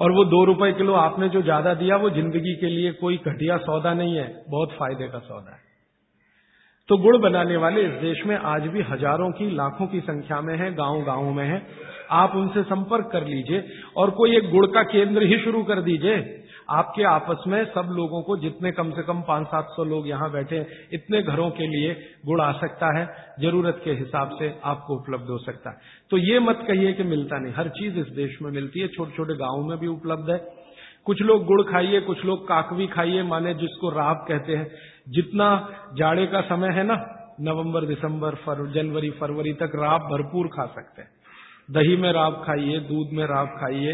और 0.00 0.12
वो 0.12 0.24
दो 0.24 0.44
रुपए 0.44 0.72
किलो 0.72 0.94
आपने 0.94 1.28
जो 1.28 1.42
ज़्यादा 1.42 1.74
दिया, 1.74 1.96
वो 1.96 2.10
ज़िंदगी 2.10 2.54
के 2.54 2.66
लिए 2.66 2.92
कोई 2.92 3.16
घटिया 3.16 3.56
सौदा 3.56 3.94
नहीं 3.94 4.16
है, 4.16 4.44
बहुत 4.48 4.72
फ़ायदे 4.72 5.08
का 5.08 5.18
सौदा 5.18 5.50
है। 5.50 5.68
तो 6.88 6.96
गुड़ 6.96 7.16
बनाने 7.16 7.56
वाले 7.56 7.82
इस 7.82 7.92
देश 7.92 8.26
में 8.26 8.36
आज 8.36 8.62
भी 8.62 8.82
हज़ारों 8.82 9.30
की, 9.30 9.50
लाखों 9.50 9.86
की 9.86 10.00
संख्या 10.00 10.40
में 10.40 10.56
है 10.56 10.74
गाँव 10.74 11.02
गाँव 11.02 11.30
में 11.30 11.44
है। 11.44 11.66
आप 12.10 12.36
उनसे 12.36 12.62
संपर्क 12.62 13.08
कर 13.12 13.26
लीजिए 13.26 13.64
और 13.96 14.10
कोई 14.10 14.36
एक 14.36 14.50
गुड़ 14.50 14.66
का 14.66 14.82
केंद्र 14.82 15.22
ही 15.22 15.38
शुरू 15.38 15.62
कर 15.62 15.80
दीजिए। 15.80 16.39
आपके 16.70 17.02
आपस 17.02 17.44
में 17.46 17.64
सब 17.64 17.88
लोगों 17.90 18.22
को 18.22 18.36
जितने 18.36 18.72
कम 18.72 18.90
से 18.90 19.02
कम 19.02 19.20
पाँच 19.22 19.46
सात 19.46 19.66
सौ 19.70 19.84
लोग 19.84 20.08
यहाँ 20.08 20.30
बैठे 20.30 20.58
इतने 20.92 21.22
घरों 21.22 21.50
के 21.50 21.66
लिए 21.66 21.94
गुड़ 22.26 22.40
आ 22.40 22.52
सकता 22.52 22.98
है 22.98 23.04
ज़रूरत 23.40 23.80
के 23.84 23.90
हिसाब 23.90 24.36
से 24.38 24.52
आपको 24.64 24.94
उपलब्ध 24.94 25.30
हो 25.30 25.38
सकता 25.38 25.70
है। 25.70 25.76
तो 26.10 26.18
ये 26.18 26.38
मत 26.38 26.64
कहिए 26.68 26.92
कि 26.92 27.02
मिलता 27.02 27.38
नहीं। 27.38 27.52
हर 27.52 27.68
चीज़ 27.68 27.98
इस 27.98 28.06
देश 28.06 28.38
में 28.42 28.50
मिलती 28.50 28.80
है 28.80 28.88
छोटे 28.88 29.16
छोटे 29.16 29.34
गाँवों 29.34 29.66
में 29.66 29.78
भी 29.78 29.86
उपलब्ध 29.86 30.30
है। 30.30 30.38
कुछ 31.04 31.22
लोग 31.22 31.44
गुड़ 31.44 31.62
खाइए 31.62 32.00
कुछ 32.00 32.24
लोग 32.24 32.48
काकवी 32.48 32.86
खाइए 32.86 33.22
माने 33.22 33.54
जिसको 33.54 33.90
राब 33.90 34.24
कहते 34.28 34.56
हैं। 34.56 34.70
जितना 35.08 35.46
जाड़े 35.94 36.26
का 36.26 36.40
समय 36.40 36.68
है 36.68 36.84
ना 36.84 36.94
नवंबर 37.40 37.86
दिसंबर 37.86 38.34
फर, 38.34 38.66
जनवरी 38.72 39.10
फरवरी 39.10 39.52
तक 39.52 39.72
राब 39.74 40.00
भरपूर 40.00 40.46
खा 40.46 40.66
सकते 40.66 41.02
हैं। 41.02 41.08
दही 41.70 41.96
में 41.96 42.12
राब 42.12 42.42
खाइए 42.46 42.78
दूध 42.78 43.08
में 43.12 43.24
राब 43.24 43.46
खाइए 43.46 43.92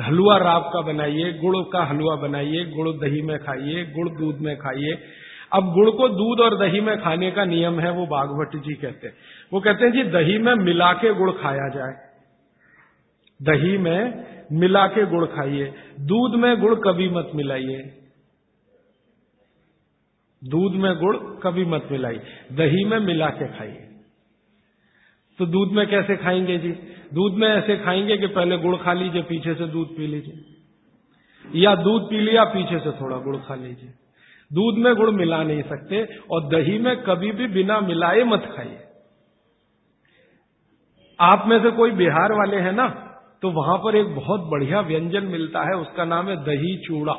हलवा 0.00 0.36
राब 0.36 0.62
का 0.62 0.80
बनाइए, 0.80 1.32
गुड़ 1.32 1.56
का 1.72 1.84
हलवा 1.84 2.16
बनाइए, 2.16 2.64
गुड़ 2.64 2.88
दही 2.88 3.22
में 3.22 3.38
खाइए, 3.38 3.84
गुड़ 3.84 4.08
दूध 4.08 4.38
में 4.38 4.56
खाइए। 4.56 4.98
अब 5.52 5.72
गुड़ 5.72 5.90
को 5.90 6.08
दूध 6.08 6.40
और 6.40 6.58
दही 6.58 6.80
में 6.80 7.00
खाने 7.00 7.30
का 7.30 7.44
नियम 7.44 7.80
है, 7.80 7.90
वो 7.90 8.06
बागवती 8.06 8.58
जी 8.58 8.74
कहते 8.74 9.06
हैं। 9.06 9.14
वो 9.52 9.60
कहते 9.60 9.84
हैं 9.84 9.92
जी, 9.92 10.02
दही 10.02 10.38
में 10.38 10.54
मिला 10.54 10.92
के 10.92 11.14
गुड़ 11.14 11.30
खाया 11.30 11.68
जाए। 11.68 12.12
दही 13.42 13.78
में 13.78 14.24
मिला 14.52 14.86
के 14.86 15.06
गुड़ 15.06 15.26
खाइए। 15.26 15.64
दूध 16.00 16.40
में 16.40 16.60
गुड़ 16.60 16.74
कभी 16.74 17.08
मत 17.08 17.30
मिलाइए। 17.34 17.78
दूध 20.44 20.72
में 20.72 20.96
गुड़ 20.96 21.16
कभी 21.16 21.64
मत 21.64 21.88
मिलाइए। 21.90 22.20
दही 22.52 22.84
में 22.84 22.98
मिला 22.98 23.26
के 23.26 23.58
खाइए। 23.58 23.88
तो 25.38 25.46
दूध 25.46 25.72
में 25.72 25.86
कैसे 25.86 26.16
खाएँगे 26.16 26.58
जी? 26.58 26.72
दूध 27.14 27.32
में 27.34 27.48
ऐसे 27.48 27.76
खाएँगे 27.76 28.16
कि 28.16 28.26
पहले 28.26 28.58
गुड़ 28.58 28.76
खा 28.76 28.92
लीजिए, 28.92 29.22
पीछे 29.22 29.54
से 29.54 29.66
दूध 29.66 29.96
पी 29.96 30.06
लीजिए। 30.06 30.44
या 31.60 31.74
दूध 31.74 32.10
पी 32.10 32.20
लिया, 32.20 32.44
पीछे 32.44 32.78
से 32.78 32.90
थोड़ा 32.90 33.16
गुड़ 33.16 33.36
खा 33.36 33.54
लीजिए। 33.54 33.90
दूध 34.52 34.78
में 34.78 34.94
गुड़ 34.94 35.10
मिला 35.10 35.42
नहीं 35.42 35.62
सकते 35.62 36.18
और 36.30 36.48
दही 36.48 36.78
में 36.78 36.96
कभी 36.96 37.32
भी 37.32 37.46
बिना 37.46 37.80
मिलाए 37.80 38.22
मत 38.22 38.52
खाइए। 38.56 38.78
आप 41.20 41.44
में 41.46 41.62
से 41.62 41.70
कोई 41.70 41.90
बिहार 41.90 42.32
वाले 42.32 42.56
हैं 42.56 42.72
ना 42.72 43.08
तो 43.42 43.50
वहाँ 43.50 43.78
पर 43.78 43.96
एक 43.96 44.06
बहुत 44.06 44.40
बढ़िया 44.40 44.80
व्यंजन 44.80 45.24
मिलता 45.24 45.60
है, 45.62 45.76
उसका 45.76 46.04
नाम 46.04 46.28
है 46.28 46.36
दही 46.36 46.76
चूड़ा। 46.86 47.12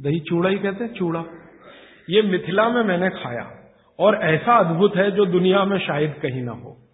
दही 0.00 0.20
चूड़ा 0.20 0.50
ही 0.50 0.58
कहते 0.58 0.84
हैं, 0.84 0.92
चूड़ा। 0.94 1.24
ये 2.10 2.22
मिथिला 2.22 2.68
में 2.68 2.84
मैंने 2.84 3.10
खाया। 3.10 3.50
और 3.98 4.14
ऐसा 4.16 4.58
अद्भुत 4.58 4.96
है 4.96 5.10
जो 5.10 5.26
दुनिया 5.26 5.64
में 5.64 5.78
शायद 5.78 6.12
कहीं 6.12 6.42
ना 6.42 6.52
हो। 6.52 6.89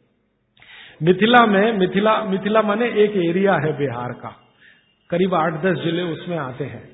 मिथिला 1.01 1.45
में, 1.47 1.73
मिथिला 1.73 2.23
मिथिला 2.25 2.63
माने 2.63 2.87
एक 3.03 3.17
एरिया 3.19 3.55
है 3.57 3.73
बिहार 3.79 4.13
का। 4.13 4.29
करीब 5.11 5.35
आठ, 5.35 5.63
दस 5.63 5.83
ज़िले 5.85 6.03
उसमें 6.03 6.37
आते 6.39 6.65
हैं। 6.65 6.85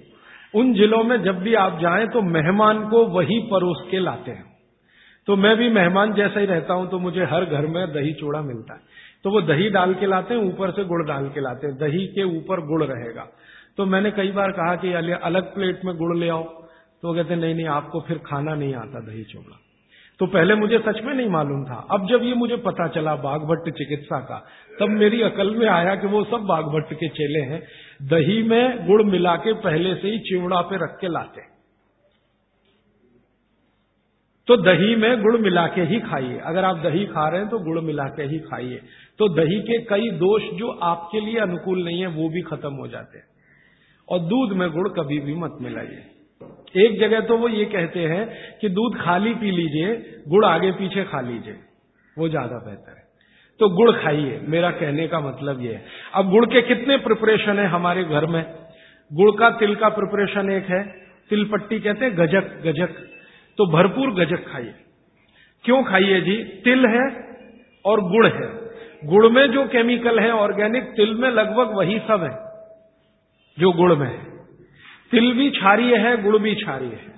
उन 0.54 0.72
जिलों 0.74 1.02
में 1.04 1.22
जब 1.22 1.38
भी 1.38 1.54
आप 1.54 1.78
जाएँ 1.80 2.06
तो 2.06 2.22
मेहमान 2.22 2.82
को 2.88 3.04
वही 3.08 3.38
परोस 3.50 3.86
के 3.90 3.98
लाते 3.98 4.30
हैं। 4.30 4.50
तो 5.28 5.36
मैं 5.36 5.56
भी 5.56 5.68
मेहमान 5.70 6.12
जैसा 6.14 6.40
ही 6.40 6.46
रहता 6.46 6.74
हूँ 6.74 6.90
तो 6.90 6.98
मुझे 6.98 7.24
हर 7.24 7.44
घर 7.44 7.66
में 7.66 7.86
दही 7.92 8.12
चूड़ा 8.12 8.40
मिलता 8.42 8.74
है। 8.74 8.80
तो 9.24 9.30
वो 9.30 9.40
दही 9.40 9.70
डाल 9.70 9.94
के 9.94 10.06
लाते 10.06 10.34
हैं, 10.34 10.40
ऊपर 10.42 10.70
से 10.70 10.84
गुड़ 10.84 11.06
डाल 11.06 11.28
के 11.28 11.40
लाते 11.40 11.66
हैं। 11.66 11.76
दही 11.76 12.06
के 12.06 12.22
ऊपर 12.36 12.60
गुड़ 12.66 12.82
रहेगा। 12.84 13.26
तो 13.76 13.86
मैंने 13.86 14.10
कई 14.10 14.32
बार 14.32 14.50
कहा 14.50 14.74
कि 14.76 14.92
अलग 15.22 15.54
प्लेट 15.54 15.84
में 15.84 15.94
गुड़ 15.96 16.16
ले 16.16 16.28
आओ। 16.28 16.42
तो 17.02 17.14
कहते 17.14 17.36
नहीं 17.36 17.54
नहीं, 17.54 17.66
आपको 17.66 18.00
फिर 18.00 18.18
खाना 18.18 18.54
नहीं 18.54 18.74
आता 18.74 19.00
दही 19.00 19.22
चोबड़ा 19.24 19.56
तो 20.20 20.26
पहले 20.26 20.54
मुझे 20.54 20.78
सच 20.78 21.00
में 21.04 21.12
नहीं 21.14 21.28
मालूम 21.28 21.64
था। 21.64 21.76
अब 21.90 22.06
जब 22.08 22.22
ये 22.22 22.34
मुझे 22.34 22.56
पता 22.56 22.86
चला 22.88 23.14
बागभट्ट 23.18 23.70
चिकित्सा 23.70 24.18
का, 24.20 24.36
तब 24.80 24.90
मेरी 24.90 25.22
अकल 25.22 25.54
में 25.56 25.66
आया 25.68 25.94
कि 25.94 26.06
वो 26.06 26.22
सब 26.24 26.44
बागभट्ट 26.46 26.92
के 26.94 27.08
चेले 27.10 27.40
हैं। 27.44 27.62
दही 28.08 28.42
में 28.42 28.86
गुड़ 28.86 29.02
मिला 29.02 29.34
के 29.36 29.52
पहले 29.60 29.94
से 29.94 30.08
ही 30.08 30.18
चिवड़ा 30.20 30.60
पे 30.62 30.76
रख 30.76 30.98
के 31.00 31.08
लाते 31.08 31.50
तो 34.48 34.56
दही 34.56 34.94
में 34.96 35.22
गुड़ 35.22 35.36
मिला 35.36 35.66
के 35.66 35.82
ही 35.82 35.98
खाइए। 36.00 36.38
अगर 36.44 36.64
आप 36.64 36.76
दही 36.76 37.04
खा 37.06 37.28
रहे 37.28 37.40
हैं 37.40 37.48
तो 37.50 37.58
गुड़ 37.58 37.80
मिला 37.80 38.04
के 38.08 38.22
ही 38.22 38.38
खाइए। 38.38 38.80
तो 39.18 39.28
दही 39.28 39.60
के 39.60 39.78
कई 39.84 40.10
दोष 40.18 40.42
जो 40.54 40.70
आपके 40.82 41.20
लिए 41.20 41.38
अनुकूल 41.38 41.84
नहीं 41.84 42.00
है, 42.00 42.06
वो 42.06 42.28
भी 42.28 42.42
खत्म 42.42 42.72
हो 42.74 42.88
जाते 42.88 43.18
हैं। 43.18 43.26
और 44.08 44.18
दूध 44.20 44.56
में 44.56 44.68
गुड़ 44.70 44.88
कभी 44.88 45.18
भी 45.18 45.34
मत 45.34 45.56
मिलाइए। 45.60 46.02
एक 46.74 46.98
जगह 47.00 47.20
तो 47.22 47.36
वो 47.36 47.48
ये 47.50 47.64
कहते 47.66 48.00
हैं 48.06 48.24
कि 48.60 48.68
दूध 48.70 48.98
खाली 48.98 49.34
पी 49.34 49.50
लीजिए, 49.50 49.94
गुड़ 50.28 50.44
आगे 50.46 50.70
पीछे 50.72 51.04
खा 51.04 51.20
लीजिए, 51.22 51.56
वो 52.16 52.28
ज़्यादा 52.28 52.58
बेहतर 52.60 52.90
है। 52.90 53.00
तो 53.60 53.68
गुड़ 53.70 53.90
खाइए, 53.94 54.40
मेरा 54.46 54.70
कहने 54.72 55.06
का 55.08 55.20
मतलब 55.20 55.60
ये 55.62 55.72
है। 55.74 55.82
अब 56.14 56.30
गुड़ 56.30 56.44
के 56.46 56.62
कितने 56.64 56.96
प्रिपरेशन 57.00 57.58
है 57.58 57.66
हमारे 57.68 58.04
घर 58.04 58.26
में? 58.26 58.42
गुड़ 59.10 59.30
का 59.36 59.50
तिल 59.58 59.74
का 59.74 59.88
प्रिपरेशन 59.90 60.50
एक 60.52 60.70
है, 60.70 60.82
तिल 61.30 61.44
पट्टी 61.52 61.78
कहते 61.80 62.04
हैं 62.04 62.16
गजक 62.16 62.48
गजक। 62.64 62.96
तो 63.58 63.66
भरपूर 63.72 64.14
गजक 64.14 64.48
खाइए। 64.48 64.74
क्यों 65.64 65.82
खाइए 65.84 66.20
जी? 66.20 66.36
तिल 66.64 66.86
है 66.86 67.04
और 67.84 68.00
गुड़ 68.10 68.26
है। 68.28 68.50
गुड़ 69.04 69.28
में 69.28 69.46
जो 69.52 69.64
केमिकल 69.68 70.20
है 70.20 70.30
ऑर्गेनिक 70.32 70.84
तिल 70.96 71.14
में 71.14 71.30
लगभग 71.30 71.76
वही 71.76 71.98
सब 72.00 72.22
है, 72.22 72.34
जो 73.58 73.72
गुड़ 73.72 73.94
में 73.94 74.06
है। 74.06 74.31
तिल 75.12 75.32
भी 75.32 75.50
क्षारीय 75.50 75.96
है, 75.96 76.22
गुड़ 76.22 76.38
भी 76.38 76.54
क्षारीय 76.54 76.88
है। 76.88 77.12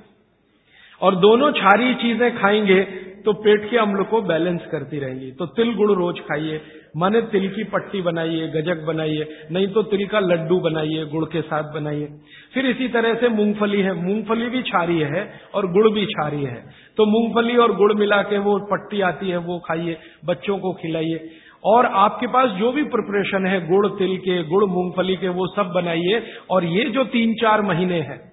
और 1.01 1.17
दोनों 1.17 1.53
क्षारीय 1.53 1.95
चीज़ें 1.95 2.39
खाएँगे 2.39 2.81
तो 3.25 3.33
पेट 3.33 3.71
के 3.71 3.77
अम्ल 3.77 4.03
को 4.05 4.21
बैलेंस 4.23 4.61
करती 4.73 4.99
रहेंगी। 4.99 5.31
तो 5.31 5.47
तिल 5.47 5.75
गुड़ 5.75 5.93
रोज 5.93 6.19
खाइए, 6.21 6.61
माने 6.97 7.21
तिल 7.23 7.49
की 7.49 7.65
पट्टी 7.65 8.01
बनाइए, 8.03 8.49
गजक 8.49 8.85
बनाइए, 8.85 9.27
नहीं 9.53 9.69
तो 9.69 9.83
तिल 9.83 10.07
का 10.07 10.21
लड्डू 10.21 10.59
बनाइए, 10.61 11.05
गुड़ 11.05 11.25
के 11.25 11.43
साथ 11.43 11.73
बनाइए। 11.75 12.09
फिर 12.55 12.67
इसी 12.67 12.89
तरह 12.89 13.15
से 13.15 13.29
मूंगफली 13.29 13.81
है। 13.81 13.95
मूंगफली 14.03 14.49
भी 14.49 14.63
क्षारीय 14.63 15.05
है 15.05 15.41
और 15.55 15.73
गुड़ 15.73 15.91
भी 15.91 16.05
क्षारीय 16.07 16.47
है। 16.47 16.61
तो 16.97 17.07
मूंगफली 17.07 17.57
और 17.57 17.77
गुड़ 17.77 17.93
मिला 17.93 18.23
के 18.23 18.39
वो 18.39 18.59
पट्टी 18.59 19.01
आती 19.01 19.29
है, 19.29 19.37
वो 19.37 19.59
खाइए, 19.59 19.97
बच्चों 20.25 20.59
को 20.59 20.73
खिलाइए। 20.73 21.31
और 21.65 21.87
आपके 21.87 22.27
पास 22.27 22.51
जो 22.51 22.73
भी 22.73 22.83
प्रिपरेशन 22.83 23.47
है, 23.47 23.69
गुड़, 23.69 23.87
तिल 23.87 24.17
के, 24.17 24.43
गुड़, 24.43 24.65
मूंगफली 24.65 25.17
के, 25.17 25.29
वो 25.29 25.47
सब 25.47 25.73
बनाइए। 25.75 26.23
और 26.51 26.65
ये 26.65 26.85
जो 26.85 27.05
तीन 27.05 27.35
चार 27.35 27.63
महीने 27.63 28.01
हैं, 28.01 28.33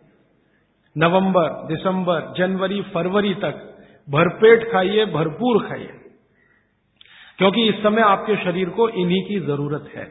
नवंबर, 0.98 1.68
दिसंबर, 1.68 2.34
जनवरी, 2.38 2.82
फरवरी 2.82 3.34
तक, 3.34 3.78
भरपेट 4.10 4.72
खाइए, 4.72 5.06
भरपूर 5.06 5.64
खाइए। 5.64 5.90
क्योंकि 7.38 7.70
इस 7.70 7.76
समय 7.76 8.02
आपके 8.02 8.36
शरीर 8.36 8.70
को 8.70 8.90
इन्हीं 8.90 9.24
की 9.24 9.40
ज़रूरत 9.40 9.92
है। 9.96 10.06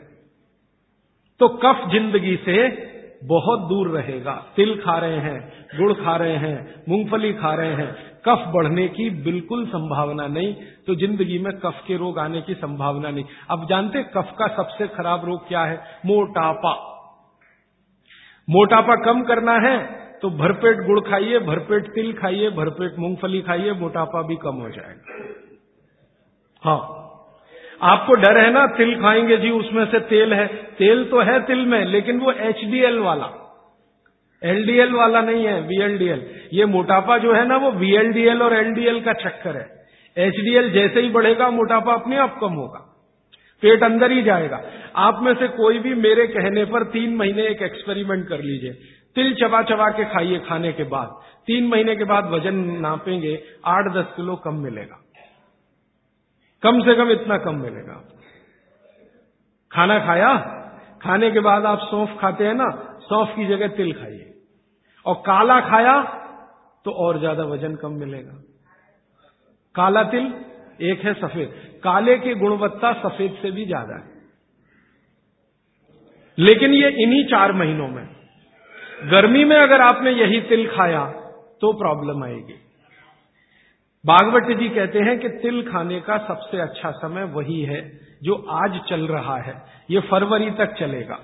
तो 1.40 1.48
कफ 1.48 1.90
ज़िंदगी 1.90 2.36
से 2.36 2.89
बहुत 3.22 3.68
दूर 3.68 3.88
रहेगा। 3.90 4.32
तिल 4.56 4.74
खा 4.76 4.96
रहे 4.98 5.18
हैं, 5.18 5.38
गुड़ 5.76 5.92
खा 5.94 6.14
रहे 6.16 6.36
हैं, 6.36 6.82
मूंगफली 6.88 7.32
खा 7.34 7.54
रहे 7.54 7.74
हैं। 7.74 7.92
कफ 8.24 8.44
बढ़ने 8.54 8.86
की 8.88 9.08
बिल्कुल 9.22 9.66
संभावना 9.66 10.26
नहीं 10.28 10.54
तो 10.86 10.94
ज़िंदगी 10.96 11.38
में 11.38 11.52
कफ 11.58 11.82
के 11.86 11.96
रोग 11.96 12.18
आने 12.18 12.40
की 12.42 12.54
संभावना 12.56 13.10
नहीं। 13.10 13.24
अब 13.50 13.66
जानते 13.68 14.02
कफ 14.10 14.34
का 14.38 14.46
सबसे 14.56 14.86
खराब 14.88 15.24
रोग 15.24 15.46
क्या 15.48 15.64
है? 15.64 15.80
मोटापा। 16.06 16.72
मोटापा 18.48 18.94
कम 19.04 19.22
करना 19.24 19.58
है 19.60 19.78
तो 20.22 20.30
भरपेट 20.32 20.86
गुड़ 20.86 21.00
खाइए, 21.00 21.38
भरपेट 21.40 21.86
तिल 21.88 22.12
खाइए, 22.12 22.48
भरपेट 22.50 22.98
मूंगफली 22.98 23.40
खाइए, 23.42 23.72
मोटापा 23.74 24.22
भी 24.22 24.36
कम 24.36 24.56
हो 24.56 24.68
जाएगा। 24.70 25.18
हाँ। 26.62 26.99
आपको 27.82 28.14
डर 28.14 28.38
है 28.38 28.52
ना, 28.52 28.66
तिल 28.66 29.00
खाएँगे 29.00 29.36
जी, 29.36 29.50
उसमें 29.50 29.86
से 29.86 30.00
तेल 30.00 30.32
है। 30.32 30.46
तेल 30.78 31.04
तो 31.04 31.20
है 31.20 31.46
तिल 31.46 31.66
में, 31.66 31.84
लेकिन 31.84 32.20
वो 32.20 32.32
एचडीएल 32.32 32.98
वाला। 32.98 33.36
एलडीएल 34.44 34.92
वाला 34.92 35.20
नहीं 35.20 35.44
है 35.44 35.60
वीएलडीएल 35.60 36.26
ये 36.52 36.64
मोटापा 36.64 37.18
जो 37.18 37.32
है 37.32 37.46
ना, 37.46 37.56
वो 37.56 37.70
वीएलडीएल 37.70 38.42
और 38.42 38.54
एलडीएल 38.54 39.00
का 39.00 39.12
चक्कर 39.12 39.56
है। 39.56 39.86
एचडीएल 40.18 40.70
जैसे 40.70 41.00
ही 41.00 41.08
बढ़ेगा, 41.08 41.50
मोटापा 41.50 41.92
अपने 41.92 42.16
आप 42.16 42.38
कम 42.40 42.52
होगा। 42.52 42.86
पेट 43.62 43.82
अंदर 43.82 44.10
ही 44.10 44.22
जाएगा। 44.22 44.62
आप 44.96 45.20
में 45.22 45.34
से 45.34 45.48
कोई 45.48 45.78
भी 45.78 45.94
मेरे 45.94 46.26
कहने 46.26 46.64
पर 46.64 46.84
तीन 46.84 47.16
महीने 47.16 47.42
एक 47.42 47.62
एक्सपेरिमेंट 47.62 48.28
कर 48.28 48.40
लीजिए। 48.40 48.72
तिल 49.14 49.34
चबा 49.34 49.62
चबा 49.62 49.88
के 49.88 50.04
खाइए 50.04 50.38
खाने 50.38 50.72
के 50.72 50.84
बाद। 50.84 51.08
तीन 51.46 51.66
महीने 51.66 51.96
के 51.96 52.04
बाद 52.04 52.30
वज़न 52.30 52.54
नापेंगे, 52.54 53.42
आठ 53.66 53.84
दस 53.84 54.06
किलो 54.16 54.36
कम 54.36 54.54
मिलेगा। 54.54 54.99
कम 56.62 56.80
से 56.80 56.94
कम 56.94 57.10
इतना 57.10 57.36
कम 57.38 57.54
मिलेगा। 57.56 57.94
खाना 59.70 59.98
खाया, 59.98 60.32
खाने 61.02 61.30
के 61.30 61.40
बाद 61.40 61.66
आप 61.66 61.78
सौंफ 61.80 62.16
खाते 62.20 62.46
हैं 62.46 62.54
ना, 62.54 62.68
सौंफ 63.02 63.34
की 63.36 63.46
जगह 63.46 63.68
तिल 63.76 63.92
खाइए। 63.92 64.26
और 65.06 65.14
काला 65.26 65.60
खाया 65.60 66.00
तो 66.84 66.90
और 66.98 67.18
ज़्यादा 67.18 67.44
वज़न 67.44 67.74
कम 67.74 67.92
मिलेगा। 67.94 68.32
काला 69.74 70.02
तिल 70.04 70.32
एक 70.82 71.00
है 71.00 71.12
सफ़ेद। 71.14 71.80
काले 71.84 72.16
की 72.18 72.34
गुणवत्ता 72.34 72.92
सफ़ेद 73.00 73.38
से 73.42 73.50
भी 73.50 73.64
ज़्यादा 73.66 73.96
है। 73.96 74.08
लेकिन 76.38 76.74
ये 76.74 76.88
इन्हीं 77.02 77.24
चार 77.24 77.52
महीनों 77.52 77.88
में। 77.88 78.06
गर्मी 79.10 79.44
में 79.44 79.56
अगर 79.56 79.80
आपने 79.82 80.10
यही 80.12 80.40
तिल 80.48 80.66
खाया 80.68 81.04
तो 81.62 81.72
प्रॉब्लम 81.78 82.24
आएगी। 82.24 82.58
बागवती 84.04 84.54
जी 84.54 84.68
कहते 84.68 84.98
हैं 85.00 85.18
कि 85.18 85.28
तिल 85.40 85.62
खाने 85.62 85.98
का 86.00 86.16
सबसे 86.26 86.60
अच्छा 86.60 86.90
समय 86.98 87.24
वही 87.32 87.60
है 87.64 87.80
जो 88.22 88.34
आज 88.54 88.78
चल 88.88 89.06
रहा 89.06 89.36
है। 89.38 89.54
ये 89.90 90.00
फरवरी 90.02 90.50
तक 90.52 90.74
चलेगा। 90.78 91.18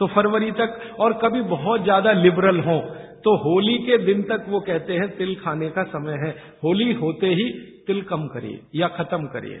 तो 0.00 0.06
फरवरी 0.06 0.50
तक 0.52 0.78
और 1.00 1.12
कभी 1.22 1.42
बहुत 1.50 1.82
ज़्यादा 1.82 2.12
लिबरल 2.14 2.60
हो 2.60 2.78
तो 3.24 3.34
होली 3.38 3.76
के 3.80 3.98
दिन 4.00 4.22
तक 4.24 4.44
वो 4.48 4.60
कहते 4.62 4.94
हैं 4.94 5.08
तिल 5.16 5.34
खाने 5.36 5.68
का 5.70 5.82
समय 5.86 6.16
है। 6.16 6.30
होली 6.64 6.92
होते 6.94 7.26
ही 7.28 7.48
तिल 7.86 8.02
कम 8.04 8.26
करिए 8.28 8.60
या 8.74 8.88
खत्म 8.90 9.26
करिए। 9.28 9.60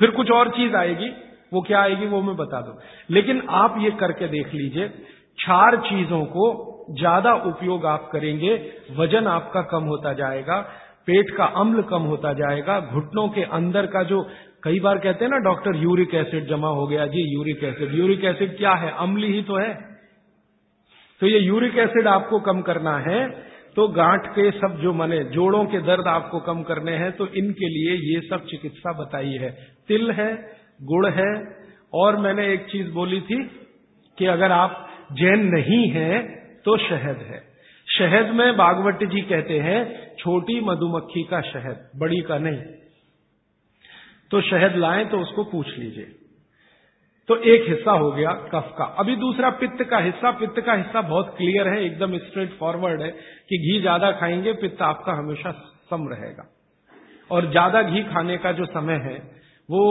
फिर 0.00 0.10
कुछ 0.12 0.30
और 0.32 0.48
चीज़ 0.50 0.76
आएगी, 0.76 1.08
वो 1.52 1.60
क्या 1.62 1.80
आएगी 1.80 2.06
वो 2.08 2.20
मैं 2.22 2.36
बता 2.36 2.60
दूँ। 2.60 2.74
लेकिन 3.10 3.42
आप 3.54 3.76
ये 3.80 3.90
करके 3.98 4.28
देख 4.30 4.54
लीजिए 4.54 4.88
चार 5.38 5.76
चीज़ों 5.82 6.24
को 6.28 6.46
ज़्यादा 6.92 7.32
उपयोग 7.44 7.86
आप 7.88 8.08
करेंगे, 8.12 8.54
वज़न 8.96 9.26
आपका 9.28 9.62
कम 9.70 9.84
होता 9.84 10.12
जाएगा 10.14 10.58
पेट 11.08 11.30
का 11.30 11.44
अम्ल 11.56 11.82
कम 11.82 12.02
होता 12.04 12.32
जाएगा, 12.32 12.78
घुटनों 12.80 13.28
के 13.28 13.42
अंदर 13.52 13.86
का 13.86 14.02
जो, 14.02 14.22
कई 14.64 14.80
बार 14.80 14.98
कहते 14.98 15.24
हैं 15.24 15.30
ना, 15.32 15.38
डॉक्टर, 15.44 15.76
यूरिक 15.76 16.14
एसिड 16.14 16.46
जमा 16.48 16.68
हो 16.70 16.86
गया, 16.86 17.06
जी, 17.06 17.22
यूरिक 17.34 17.64
एसिड। 17.64 17.94
यूरिक 17.94 18.24
एसिड 18.24 18.56
क्या 18.56 18.72
है? 18.74 18.92
अम्ल 18.98 19.24
ही 19.24 19.42
तो 19.42 19.56
है। 19.56 19.72
तो 21.20 21.26
ये 21.26 21.38
यूरिक 21.38 21.76
एसिड 21.78 22.06
आपको 22.08 22.38
कम 22.42 22.60
करना 22.62 22.96
है 23.00 23.18
तो 23.76 23.86
गांठ 23.88 24.26
के 24.26 24.50
सब 24.50 24.78
जो 24.82 24.92
मने, 24.92 25.18
जोड़ों 25.26 25.64
के 25.64 25.78
दर्द 25.80 26.08
आपको 26.08 26.38
कम 26.42 26.62
करने 26.62 26.92
हैं 26.92 27.10
तो 27.12 27.26
इनके 27.34 27.68
लिए 27.68 27.94
ये 28.06 28.20
सब 28.28 28.44
चिकित्सा 28.46 28.92
बताई 28.92 29.32
है। 29.40 29.50
तिल 29.88 30.10
है, 30.10 30.28
गुड़ 30.82 31.06
है, 31.08 31.30
और 31.92 32.16
मैंने 32.16 32.46
एक 32.52 32.66
चीज़ 32.66 32.90
बोली 32.90 33.20
थी 33.20 33.42
कि 34.18 34.26
अगर 34.26 34.52
आप 34.52 34.86
जैन 35.12 35.44
नहीं 35.48 35.88
हैं 35.90 36.20
तो 36.62 36.76
शहद 36.78 37.24
है। 37.30 37.42
शहद 37.88 38.30
में 38.34 38.56
बागवती 38.56 39.06
जी 39.06 39.20
कहते 39.24 39.58
हैं 39.58 39.80
छोटी 40.24 40.60
मधुमक्खी 40.60 41.22
का 41.22 41.40
शहद, 41.40 41.90
बड़ी 41.96 42.20
का 42.20 42.38
नहीं। 42.38 42.60
तो 44.30 44.40
शहद 44.40 44.76
लाए 44.76 45.04
तो 45.04 45.18
उसको 45.18 45.44
पूछ 45.44 45.78
लीजिए। 45.78 46.04
तो 47.28 47.36
एक 47.36 47.68
हिस्सा 47.68 47.92
हो 47.92 48.10
गया 48.12 48.32
कफ 48.52 48.74
का। 48.78 48.84
अभी 48.98 49.16
दूसरा 49.16 49.50
पित्त 49.50 49.82
का 49.82 49.98
हिस्सा, 49.98 50.30
पित्त 50.30 50.60
का 50.60 50.72
हिस्सा 50.72 51.00
बहुत 51.02 51.34
क्लियर 51.36 51.68
है, 51.68 51.84
एकदम 51.84 52.16
स्ट्रेट 52.18 52.56
फॉरवर्ड 52.58 53.02
है 53.02 53.10
कि 53.48 53.58
घी 53.58 53.80
ज़्यादा 53.80 54.10
खाएँगे, 54.12 54.52
पित्त 54.52 54.82
आपका 54.82 55.12
हमेशा 55.12 55.52
सम 55.90 56.08
रहेगा। 56.08 56.48
और 57.30 57.50
ज़्यादा 57.50 57.82
घी 57.82 58.02
खाने 58.02 58.36
का 58.38 58.52
जो 58.52 58.64
समय 58.64 59.00
है 59.04 59.43
वो 59.68 59.82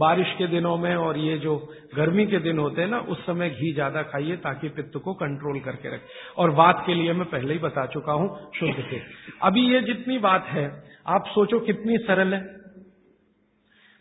बारिश 0.00 0.34
के 0.38 0.46
दिनों 0.46 0.76
में 0.76 0.96
और 0.96 1.18
ये 1.18 1.38
जो 1.38 1.56
गर्मी 1.96 2.26
के 2.26 2.38
दिन 2.38 2.58
होते 2.58 2.82
हैं 2.82 2.88
ना, 2.88 2.98
उस 2.98 3.18
समय 3.18 3.50
घी 3.50 3.72
ज़्यादा 3.72 4.02
खाइए 4.02 4.36
ताकि 4.36 4.68
पित्त 4.68 4.98
को 5.04 5.14
कंट्रोल 5.14 5.60
करके 5.60 5.94
रखे। 5.94 6.06
और 6.36 6.50
बात 6.50 6.82
के 6.86 6.94
लिए 6.94 7.12
मैं 7.12 7.26
पहले 7.30 7.52
ही 7.52 7.58
बता 7.58 7.86
चुका 7.86 8.12
हूँ, 8.12 8.50
शुद्ध 8.60 8.74
से। 8.90 9.02
अभी 9.42 9.74
ये 9.74 9.80
जितनी 9.80 10.18
बात 10.18 10.44
है, 10.44 10.82
आप 11.06 11.24
सोचो 11.28 11.60
कितनी 11.60 11.98
सरल 11.98 12.34
है। 12.34 12.40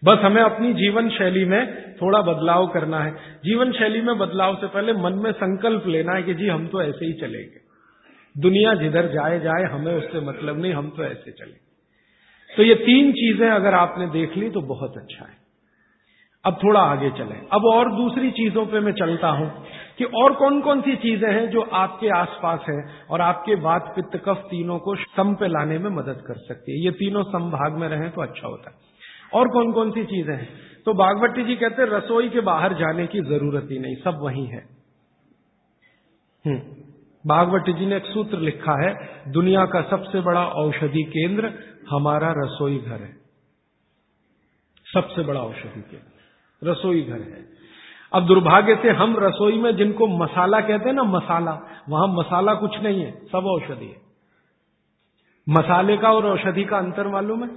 बस 0.04 0.20
हमें 0.24 0.42
अपनी 0.42 0.74
जीवन 0.74 1.10
शैली 1.10 1.46
में 1.46 1.94
थोड़ा 1.94 2.22
बदलाव 2.22 2.68
करना 2.68 3.00
है। 3.00 3.12
जीवन 3.46 3.72
शैली 3.72 4.02
में 4.02 4.18
बदलाव 4.18 4.56
से 4.56 4.68
पहले 4.68 4.94
मन 4.94 5.14
में 5.14 5.32
संकल्प 5.32 5.88
लेना 5.88 6.14
है 6.14 6.24
कि 6.24 6.34
जी, 6.34 6.48
हम 6.48 6.68
तो 6.68 6.82
ऐसे 6.82 7.06
ही 7.06 7.14
चलेंगे। 7.14 7.66
दुनिया 8.36 8.74
जिधर 8.74 9.08
जाए 9.08 9.40
जाए, 9.40 9.64
हमें 9.64 9.94
उससे 9.94 10.20
मतलब 10.20 10.62
नहीं, 10.62 10.74
हम 10.74 10.90
तो 10.90 11.04
ऐसे 11.04 11.32
चलेंगे। 11.32 11.67
तो 12.58 12.64
ये 12.64 12.76
तीन 12.76 13.12
चीज़ें 13.12 13.50
अगर 13.50 13.74
आपने 13.74 14.08
देख 14.08 14.38
ली 14.38 14.50
तो 14.50 14.62
बहुत 14.62 14.98
अच्छा 14.98 15.26
है। 15.26 15.38
अब 16.46 16.54
थोड़ा 16.54 16.80
आगे 16.80 17.10
चलें। 17.10 17.48
अब 17.52 17.66
और 17.66 17.92
दूसरी 17.96 18.32
चीज़ों 18.32 18.66
पे 18.66 18.80
मैं 18.80 18.92
चलता 18.92 19.30
हूँ 19.30 19.66
कि 19.98 20.04
और 20.04 20.34
कौन 20.34 20.62
कौन 20.62 20.82
सी 20.82 20.96
चीज़ें 20.96 21.34
हैं 21.34 21.50
जो 21.50 21.62
आपके 21.62 22.10
आसपास 22.10 22.60
हैं 22.70 23.08
और 23.10 23.22
आपके 23.22 23.56
बात 23.56 23.94
पित्त 23.96 24.24
कफ 24.26 24.38
तीनों 24.38 24.80
को 24.80 24.96
सम 24.96 25.36
पे 25.36 25.48
लाने 25.48 25.78
में 25.78 25.90
मदद 25.90 26.24
कर 26.28 26.34
सकती 26.34 26.72
है। 26.72 26.86
ये 26.86 26.92
तीनों 26.92 27.24
संभाग 27.24 27.74
में 27.74 27.88
रहें 27.90 28.12
तो 28.12 28.22
अच्छा 28.22 28.48
होता 28.48 28.70
है। 28.70 28.76
और 29.34 29.48
कौन 29.48 29.72
कौन 29.72 29.92
सी 29.92 30.04
चीज़ें 30.04 30.36
हैं? 30.36 30.50
तो 30.86 30.94
बागवती 30.94 31.44
जी 31.44 31.56
कहते 31.56 31.82
हैं, 31.82 31.90
रसोई 31.90 32.30
के 32.30 32.40
बाहर 32.40 32.74
जाने 32.74 33.08
की 33.08 33.20
ज़रूरत 33.22 33.68
ही 33.72 33.80
नहीं, 33.80 33.96
सब 33.96 34.20
वही 34.22 34.46
है। 34.46 34.70
हम्म। 36.46 36.62
भागवत 37.28 37.64
जी 37.76 37.86
ने 37.86 37.98
एक 37.98 38.06
सूत्र 38.06 38.38
लिखा 38.38 38.88
है, 38.88 39.22
दुनिया 39.32 39.66
का 39.66 39.82
सबसे 39.82 40.22
बड़ा 40.22 40.46
औषधि 40.46 41.04
केंद्र 41.04 41.54
हमारा 41.90 42.34
रसोई 42.38 42.78
घर 42.78 43.02
है। 43.02 43.18
सबसे 44.94 45.22
बड़ा 45.22 45.40
औषधि 45.40 45.82
केंद्र, 45.82 46.70
रसोई 46.70 47.02
घर 47.02 47.22
है। 47.22 47.46
अब 48.14 48.28
दुर्भाग्य 48.28 48.76
से 48.76 48.90
हम 48.90 49.16
रसोई 49.20 49.58
में 49.58 49.76
जिनको 49.76 50.08
मसाला 50.08 50.60
कहते 50.60 50.90
हैं 50.90 50.96
ना, 50.96 51.04
मसाला, 51.04 51.52
वहाँ 51.90 52.08
मसाला 52.08 52.54
कुछ 52.54 52.80
नहीं 52.80 53.02
है, 53.02 53.12
सब 53.12 53.46
औषधि 53.46 53.86
है। 53.86 54.08
मसाले 55.50 55.98
का 55.98 56.12
और 56.12 56.26
औषधि 56.26 56.64
का 56.64 56.78
अंतर 56.78 57.08
मालूम 57.08 57.44
है? 57.44 57.50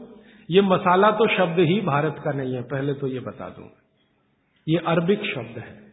ये 0.50 0.60
मसाला 0.60 1.10
तो 1.10 1.36
शब्द 1.36 1.58
ही 1.58 1.80
भारत 1.80 2.16
का 2.24 2.32
नहीं 2.32 2.54
है, 2.54 2.62
पहले 2.62 2.94
तो 2.94 3.06
ये 3.06 3.20
बता 3.20 3.48
दूँ। 3.48 3.68
ये 4.68 4.78
अरबिक 4.78 5.22
शब्द 5.24 5.58
है। 5.58 5.90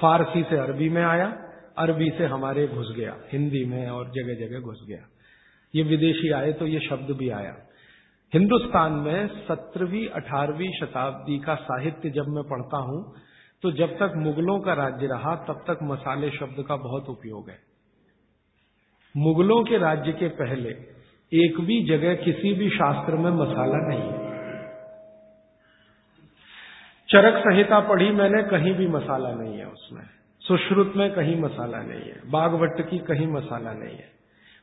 फारसी 0.00 0.42
से 0.42 0.56
अरबी 0.56 0.88
में 0.88 1.02
आया 1.02 1.32
अरबी 1.80 2.10
से 2.18 2.26
हमारे 2.26 2.66
घुस 2.68 2.92
गया, 2.96 3.16
हिंदी 3.32 3.64
में 3.64 3.88
और 3.88 4.10
जगह 4.10 4.34
जगह 4.36 4.60
घुस 4.62 4.84
गया। 4.88 5.06
ये 5.74 5.82
विदेशी 5.84 6.30
आए 6.32 6.52
तो 6.52 6.66
ये 6.66 6.80
शब्द 6.80 7.16
भी 7.16 7.28
आया। 7.30 7.56
हिंदुस्तान 8.32 8.92
में 9.00 9.26
सत्रहवीं, 9.46 10.06
अठारहवीं 10.08 10.70
शताब्दी 10.80 11.38
का 11.38 11.54
साहित्य 11.62 12.10
जब 12.10 12.28
मैं 12.28 12.44
पढ़ता 12.44 12.78
हूँ 12.84 13.02
तो 13.62 13.70
जब 13.72 13.96
तक 13.96 14.12
मुगलों 14.16 14.58
का 14.60 14.72
राज्य 14.74 15.06
रहा, 15.06 15.34
तब 15.38 15.64
तक 15.66 15.78
मसाले 15.82 16.30
शब्द 16.30 16.62
का 16.68 16.76
बहुत 16.76 17.08
उपयोग 17.08 17.50
है। 17.50 17.58
मुगलों 19.14 19.62
के 19.64 19.78
राज्य 19.78 20.12
के 20.12 20.28
पहले 20.36 20.70
एक 21.32 21.60
भी 21.60 21.82
जगह 21.88 22.14
किसी 22.14 22.52
भी 22.54 22.68
शास्त्र 22.70 23.16
में 23.16 23.30
मसाला 23.32 23.80
नहीं 23.88 24.06
है। 24.10 24.28
चरक 27.08 27.38
संहिता 27.38 27.80
पढ़ी 27.80 28.10
मैंने, 28.12 28.42
कहीं 28.44 28.74
भी 28.74 28.86
मसाला 28.88 29.32
नहीं 29.34 29.58
है 29.58 29.66
उसमें। 29.66 30.02
सुश्रुत 30.40 30.92
में 30.96 31.12
कहीं 31.12 31.40
मसाला 31.40 31.78
नहीं 31.78 32.00
है, 32.00 32.20
बागवट 32.30 32.90
की 32.90 32.98
कहीं 32.98 33.26
मसाला 33.26 33.72
नहीं 33.72 33.96
है। 33.96 34.20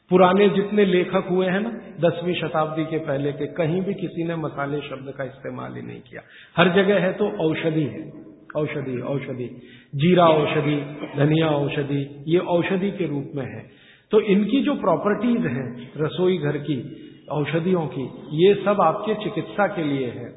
पुराने 0.10 0.50
जितने 0.50 0.86
लेखक 0.86 1.26
हुए 1.30 1.48
हैं 1.48 1.60
ना, 1.60 1.70
दसवीं 2.10 2.34
शताब्दी 2.34 2.86
के 2.86 2.98
पहले 2.98 3.32
के, 3.32 3.48
कहीं 3.48 3.82
भी 3.82 3.94
किसी 3.94 4.24
ने 4.24 4.36
मसाले 4.36 4.78
शब्द 4.78 5.14
का 5.18 5.24
इस्तेमाल 5.24 5.76
ही 5.76 5.82
नहीं 5.82 6.02
किया। 6.02 6.22
हर 6.58 6.70
जगह 6.70 7.00
है 7.00 7.14
तो 7.14 7.50
औषधि 7.50 7.84
है। 7.84 8.28
औषधि 8.58 9.02
औषधि। 9.02 9.62
जीरा 9.96 10.28
औषधि, 10.28 10.98
धनिया 11.18 11.48
औषधि, 11.48 12.24
ये 12.28 12.38
औषधि 12.38 12.92
के 12.92 13.06
रूप 13.06 13.32
में 13.36 13.46
है। 13.46 13.70
तो 14.12 14.20
इनकी 14.20 14.62
जो 14.62 14.76
प्रॉपर्टीज़ 14.76 15.48
हैं, 15.48 15.92
रसोई 15.98 16.38
घर 16.38 16.58
की, 16.58 17.04
औषधियों 17.32 17.88
की, 17.88 18.10
ये 18.32 18.54
सब 18.56 18.82
आपके 18.82 19.16
चिकित्सा 19.16 19.68
के 19.68 19.84
लिए 19.84 20.08
है। 20.08 20.37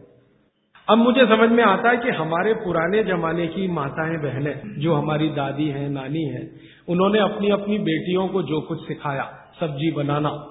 अब 0.91 0.99
मुझे 0.99 1.25
समझ 1.27 1.51
में 1.51 1.65
आता 1.65 1.91
है 1.91 1.97
कि 1.97 2.09
हमारे 2.09 2.55
पुराने 2.55 3.03
जमाने 3.05 3.47
की 3.47 3.69
माताएँ, 3.69 4.17
बहनें 4.17 4.81
जो 4.81 4.95
हमारी 4.95 5.29
दादी 5.29 5.69
हैं, 5.69 5.89
नानी 5.91 6.25
हैं, 6.25 6.61
उन्होंने 6.89 7.19
अपनी 7.19 7.51
अपनी 7.51 7.79
बेटियों 7.79 8.29
को 8.29 8.43
जो 8.43 8.61
कुछ 8.61 8.89
सिखाया, 8.89 9.53
सब्ज़ी 9.61 9.91
बनाना 9.91 10.47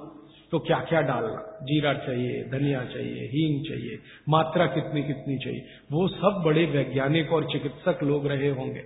तो 0.51 0.59
क्या 0.59 0.79
क्या 0.79 1.01
डालना? 1.01 1.59
जीरा 1.63 1.93
चाहिए, 1.93 2.43
धनिया 2.43 2.83
चाहिए, 2.83 3.25
हींग 3.25 3.65
चाहिए, 3.65 3.99
मात्रा 4.29 4.65
कितनी 4.65 5.03
कितनी 5.03 5.37
चाहिए? 5.37 5.65
वो 5.91 6.07
सब 6.07 6.41
बड़े 6.45 6.65
वैज्ञानिक 6.65 7.33
और 7.33 7.43
चिकित्सक 7.51 8.03
लोग 8.03 8.27
रहे 8.27 8.49
होंगे। 8.49 8.79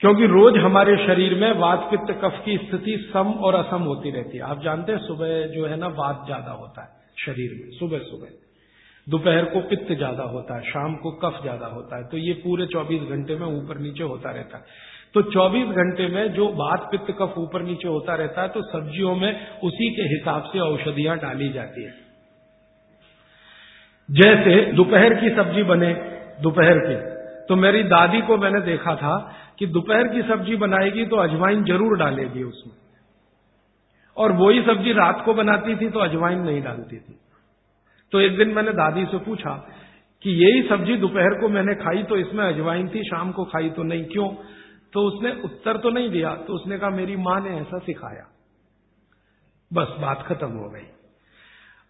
क्योंकि 0.00 0.26
रोज 0.26 0.56
हमारे 0.56 0.96
शरीर 0.96 1.34
में 1.34 1.52
वात 1.52 1.88
पित्त 1.90 2.20
कफ 2.24 2.42
की 2.44 2.56
स्थिति 2.56 3.10
सम 3.12 3.32
और 3.32 3.54
असम 3.54 3.82
होती 3.82 4.10
रहती 4.10 4.36
है। 4.36 4.42
आप 4.42 4.62
जानते 4.62 4.92
हैं, 4.92 4.98
सुबह 4.98 5.46
जो 5.46 5.66
है 5.66 5.76
ना, 5.76 5.88
वात 5.88 6.22
ज़्यादा 6.26 6.52
होता 6.52 6.82
है 6.82 6.88
शरीर 7.26 7.50
में 7.52 7.78
सुबह 7.78 7.98
सुबह 7.98 8.45
दोपहर 9.06 9.44
को 9.46 9.60
पित्त 9.68 9.92
ज़्यादा 9.92 10.22
होता 10.26 10.56
है, 10.56 10.62
शाम 10.64 10.94
को 10.96 11.10
कफ 11.18 11.40
ज़्यादा 11.42 11.66
होता 11.68 11.96
है 11.96 12.04
तो 12.04 12.16
ये 12.18 12.32
पूरे 12.38 12.66
24 12.68 13.02
घंटे 13.08 13.36
में 13.36 13.46
ऊपर 13.48 13.78
नीचे 13.80 14.04
होता 14.04 14.30
रहता 14.30 14.58
है। 14.58 14.64
तो 15.14 15.22
24 15.24 15.68
घंटे 15.74 16.06
में 16.08 16.32
जो 16.34 16.48
बात 16.54 16.88
पित्त, 16.90 17.10
कफ 17.12 17.34
ऊपर 17.38 17.62
नीचे 17.62 17.88
होता 17.88 18.14
रहता 18.14 18.42
है 18.42 18.48
तो 18.48 18.62
सब्जियों 18.64 19.14
में 19.16 19.30
उसी 19.64 19.90
के 19.96 20.08
हिसाब 20.08 20.48
से 20.52 20.60
औषधियाँ 20.60 21.16
डाली 21.18 21.48
जाती 21.52 21.84
है। 21.84 21.92
जैसे 24.08 24.54
दोपहर 24.72 25.14
की 25.14 25.30
सब्ज़ी 25.36 25.62
बने, 25.64 25.92
दोपहर 26.42 26.78
की 26.80 26.96
तो 27.48 27.56
मेरी 27.56 27.82
दादी 27.84 28.20
को 28.22 28.36
मैंने 28.36 28.60
देखा 28.62 28.94
था 28.96 29.14
कि 29.58 29.66
दोपहर 29.68 30.08
की 30.08 30.22
सब्ज़ी 30.24 30.56
बनाएगी 30.58 31.04
तो 31.06 31.16
अजवाइन 31.18 31.62
ज़रूर 31.64 31.96
डालेगी 31.98 32.42
उसमें। 32.42 32.74
और 34.16 34.32
वही 34.32 34.62
सब्ज़ी 34.62 34.92
रात 34.94 35.22
को 35.24 35.34
बनाती 35.34 35.76
थी 35.76 35.88
तो 35.90 36.00
अजवाइन 36.00 36.40
नहीं 36.40 36.62
डालती 36.62 36.96
थी। 36.96 37.18
तो 38.12 38.20
एक 38.20 38.36
दिन 38.36 38.48
मैंने 38.48 38.72
दादी 38.72 39.04
से 39.04 39.18
पूछा 39.18 39.68
कि 40.22 40.30
यही 40.30 40.68
सब्ज़ी 40.68 40.96
दोपहर 40.96 41.40
को 41.40 41.48
मैंने 41.48 41.74
खाई 41.74 42.02
तो 42.02 42.16
इसमें 42.16 42.44
अजवाइन 42.44 42.88
थी, 42.88 43.02
शाम 43.02 43.32
को 43.32 43.44
खाई 43.44 43.70
तो 43.70 43.82
नहीं, 43.82 44.04
क्यों? 44.04 44.28
तो 44.92 45.02
उसने 45.02 45.30
उत्तर 45.44 45.76
तो 45.76 45.90
नहीं 45.90 46.10
दिया 46.10 46.34
तो 46.34 46.54
उसने 46.54 46.78
कहा, 46.78 46.90
मेरी 46.90 47.16
माँ 47.16 47.40
ने 47.40 47.50
ऐसा 47.50 47.78
सिखाया। 47.78 48.32
बस 49.72 49.88
बात 50.00 50.22
खत्म 50.22 50.48
हो 50.48 50.70
गई। 50.70 50.86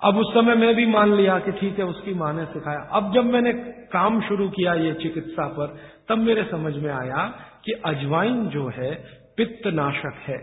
अब 0.00 0.16
उस 0.18 0.34
समय 0.34 0.54
मैं 0.54 0.74
भी 0.74 0.86
मान 0.86 1.14
लिया 1.14 1.38
कि 1.38 1.52
ठीक 1.52 1.78
है, 1.78 1.84
उसकी 1.84 2.14
माँ 2.14 2.32
ने 2.32 2.44
सिखाया। 2.44 2.80
अब 2.92 3.14
जब 3.14 3.24
मैंने 3.24 3.52
काम 3.92 4.20
शुरू 4.20 4.48
किया 4.48 4.74
ये 4.74 4.94
चिकित्सा 4.94 5.46
पर, 5.48 5.76
तब 6.08 6.18
मेरे 6.18 6.44
समझ 6.44 6.74
में 6.76 6.90
आया 6.90 7.26
कि 7.64 7.72
अजवाइन 7.72 8.48
जो 8.48 8.68
है, 8.68 8.94
पित्तनाशक 9.36 10.14
है। 10.16 10.38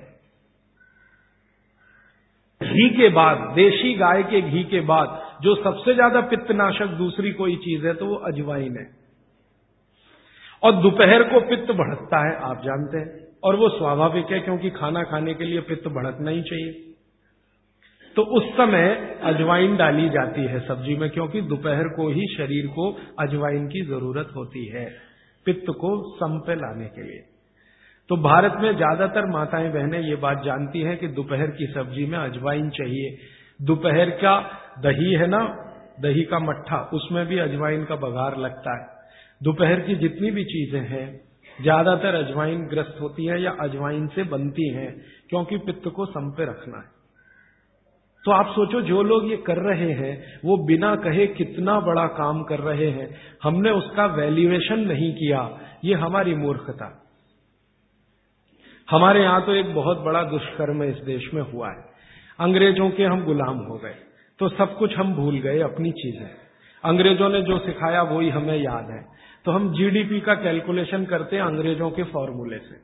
घी 2.63 2.89
के 2.89 3.09
बाद, 3.09 3.37
देशी 3.55 3.93
गाय 3.93 4.23
के 4.23 4.41
घी 4.41 4.63
के 4.63 4.79
बाद 4.79 5.22
जो 5.43 5.55
सबसे 5.55 5.93
ज़्यादा 5.93 6.21
पित्तनाशक 6.27 6.97
दूसरी 6.97 7.31
कोई 7.33 7.55
चीज़ 7.55 7.85
है 7.87 7.93
तो 7.93 8.05
वो 8.05 8.15
अजवाइन 8.27 8.77
है। 8.77 8.85
और 10.63 10.75
दोपहर 10.81 11.23
को 11.23 11.39
पित्त 11.49 11.71
बढ़ता 11.71 12.19
है, 12.27 12.35
आप 12.41 12.61
जानते 12.65 12.97
हैं। 12.97 13.21
और 13.43 13.55
वो 13.55 13.69
स्वाभाविक 13.69 14.31
है 14.31 14.39
क्योंकि 14.39 14.69
खाना 14.69 15.03
खाने 15.03 15.33
के 15.33 15.45
लिए 15.45 15.61
पित्त 15.61 15.87
बढ़तना 15.89 16.31
ही 16.31 16.41
चाहिए। 16.41 16.71
तो 18.15 18.21
उस 18.37 18.43
समय 18.53 18.87
अजवाइन 19.23 19.75
डाली 19.77 20.09
जाती 20.09 20.45
है 20.45 20.59
सब्ज़ी 20.59 20.95
में, 20.95 21.09
क्योंकि 21.09 21.41
दोपहर 21.43 21.87
को 21.87 22.07
ही 22.09 22.27
शरीर 22.37 22.67
को 22.67 22.89
अजवाइन 23.19 23.67
की 23.67 23.81
ज़रूरत 23.85 24.33
होती 24.35 24.65
है 24.67 24.85
पित्त 25.45 25.71
को 25.79 25.91
सम 26.15 26.39
पे 26.39 26.55
लाने 26.55 26.85
के 26.85 27.03
लिए। 27.03 27.21
तो 28.09 28.17
भारत 28.17 28.57
में 28.61 28.75
ज़्यादातर 28.75 29.25
माताएँ 29.31 29.69
बहनें 29.71 29.99
ये 29.99 30.15
बात 30.15 30.43
जानती 30.45 30.81
हैं 30.81 30.97
कि 30.97 31.07
दोपहर 31.13 31.51
की 31.51 31.67
सब्ज़ी 31.67 32.05
में 32.05 32.17
अजवाइन 32.17 32.69
चाहिए। 32.69 33.17
दोपहर 33.59 34.09
का 34.21 34.35
दही 34.79 35.13
है 35.13 35.27
ना, 35.27 35.57
दही 36.01 36.23
का 36.23 36.39
मट्ठा, 36.39 36.89
उसमें 36.93 37.25
भी 37.25 37.39
अजवाइन 37.39 37.83
का 37.85 37.95
बघार 37.95 38.37
लगता 38.37 38.81
है। 38.81 38.87
दोपहर 39.43 39.79
की 39.79 39.95
जितनी 39.95 40.31
भी 40.31 40.43
चीज़ें 40.43 40.81
हैं, 40.81 41.21
ज़्यादातर 41.61 42.15
अजवाइन 42.15 42.67
ग्रस्त 42.67 42.97
होती 43.01 43.25
है 43.25 43.41
या 43.41 43.51
अजवाइन 43.51 44.07
से 44.07 44.23
बनती 44.23 44.69
हैं, 44.69 45.01
क्योंकि 45.29 45.57
पित्त 45.57 45.87
को 45.87 46.05
सम 46.05 46.31
पे 46.31 46.45
रखना 46.45 46.77
है। 46.77 47.03
तो 48.25 48.31
आप 48.31 48.45
सोचो, 48.45 48.81
जो 48.81 49.03
लोग 49.03 49.29
ये 49.29 49.37
कर 49.37 49.57
रहे 49.57 49.91
हैं, 49.91 50.39
वो 50.45 50.57
बिना 50.57 50.95
कहे 50.95 51.27
कितना 51.27 51.79
बड़ा 51.79 52.05
काम 52.07 52.43
कर 52.43 52.59
रहे 52.59 52.89
हैं। 52.89 53.15
हमने 53.43 53.69
उसका 53.69 54.05
वैल्यूएशन 54.05 54.79
नहीं 54.79 55.13
किया, 55.13 55.59
ये 55.83 55.93
हमारी 55.93 56.35
मूर्खता। 56.35 56.99
हमारे 58.89 59.23
यहाँ 59.23 59.45
तो 59.45 59.53
एक 59.53 59.75
बहुत 59.75 59.97
बड़ा 59.97 60.23
दुष्कर्म 60.23 60.83
इस 60.83 60.95
देश 60.95 61.33
में 61.33 61.41
हुआ 61.41 61.69
है। 61.69 61.85
अंग्रेज़ों 62.39 62.89
के 62.89 63.03
हम 63.03 63.25
गुलाम 63.25 63.57
हो 63.57 63.77
गए। 63.77 63.95
तो 64.43 64.47
सब 64.49 64.75
कुछ 64.77 64.95
हम 64.97 65.13
भूल 65.15 65.39
गए, 65.39 65.59
अपनी 65.61 65.91
चीज़ें 65.93 66.29
अंग्रेज़ों 66.83 67.27
ने 67.29 67.41
जो 67.41 67.57
सिखाया 67.59 68.01
वही 68.03 68.29
हमें 68.29 68.57
याद 68.57 68.89
है। 68.91 69.01
तो 69.45 69.51
हम 69.51 69.71
जीडीपी 69.73 70.19
का 70.19 70.33
कैलकुलेशन 70.37 71.05
करते 71.05 71.35
हैं 71.35 71.43
अंग्रेज़ों 71.43 71.89
के 71.91 72.03
फॉर्मूले 72.09 72.57
से। 72.57 72.75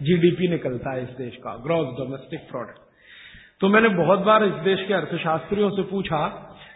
जीडीपी 0.00 0.48
निकलता 0.48 0.92
है 0.92 1.02
इस 1.02 1.08
देश 1.16 1.36
का 1.36 1.54
ग्रॉस 1.56 1.86
डोमेस्टिक 1.98 2.40
प्रोडक्ट 2.50 2.78
तो 3.60 3.68
मैंने 3.68 3.88
बहुत 3.96 4.18
बार 4.20 4.44
इस 4.44 4.52
देश 4.64 4.84
के 4.88 4.94
अर्थशास्त्रियों 4.94 5.70
से 5.70 5.82
पूछा 5.82 6.20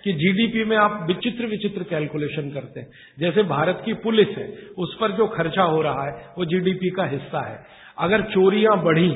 कि 0.05 0.13
जीडीपी 0.15 0.65
में 0.65 0.77
आप 0.77 1.05
विचित्र 1.09 1.47
विचित्र 1.47 1.83
कैलकुलेशन 1.85 2.51
करते 2.51 2.81
हैं। 2.81 2.89
जैसे 3.19 3.43
भारत 3.45 3.83
की 3.85 3.95
पुलिस 4.01 4.37
है, 4.39 4.49
उस 4.79 4.97
पर 5.01 5.13
जो 5.13 5.27
खर्चा 5.29 5.63
हो 5.65 5.81
रहा 5.83 6.05
है, 6.05 6.13
वो 6.39 6.45
जीडीपी 6.47 6.91
का 6.91 7.05
हिस्सा 7.07 7.47
है। 7.49 7.59
अगर 7.99 8.23
चोरियाँ 8.31 8.77
बढ़ी, 8.85 9.11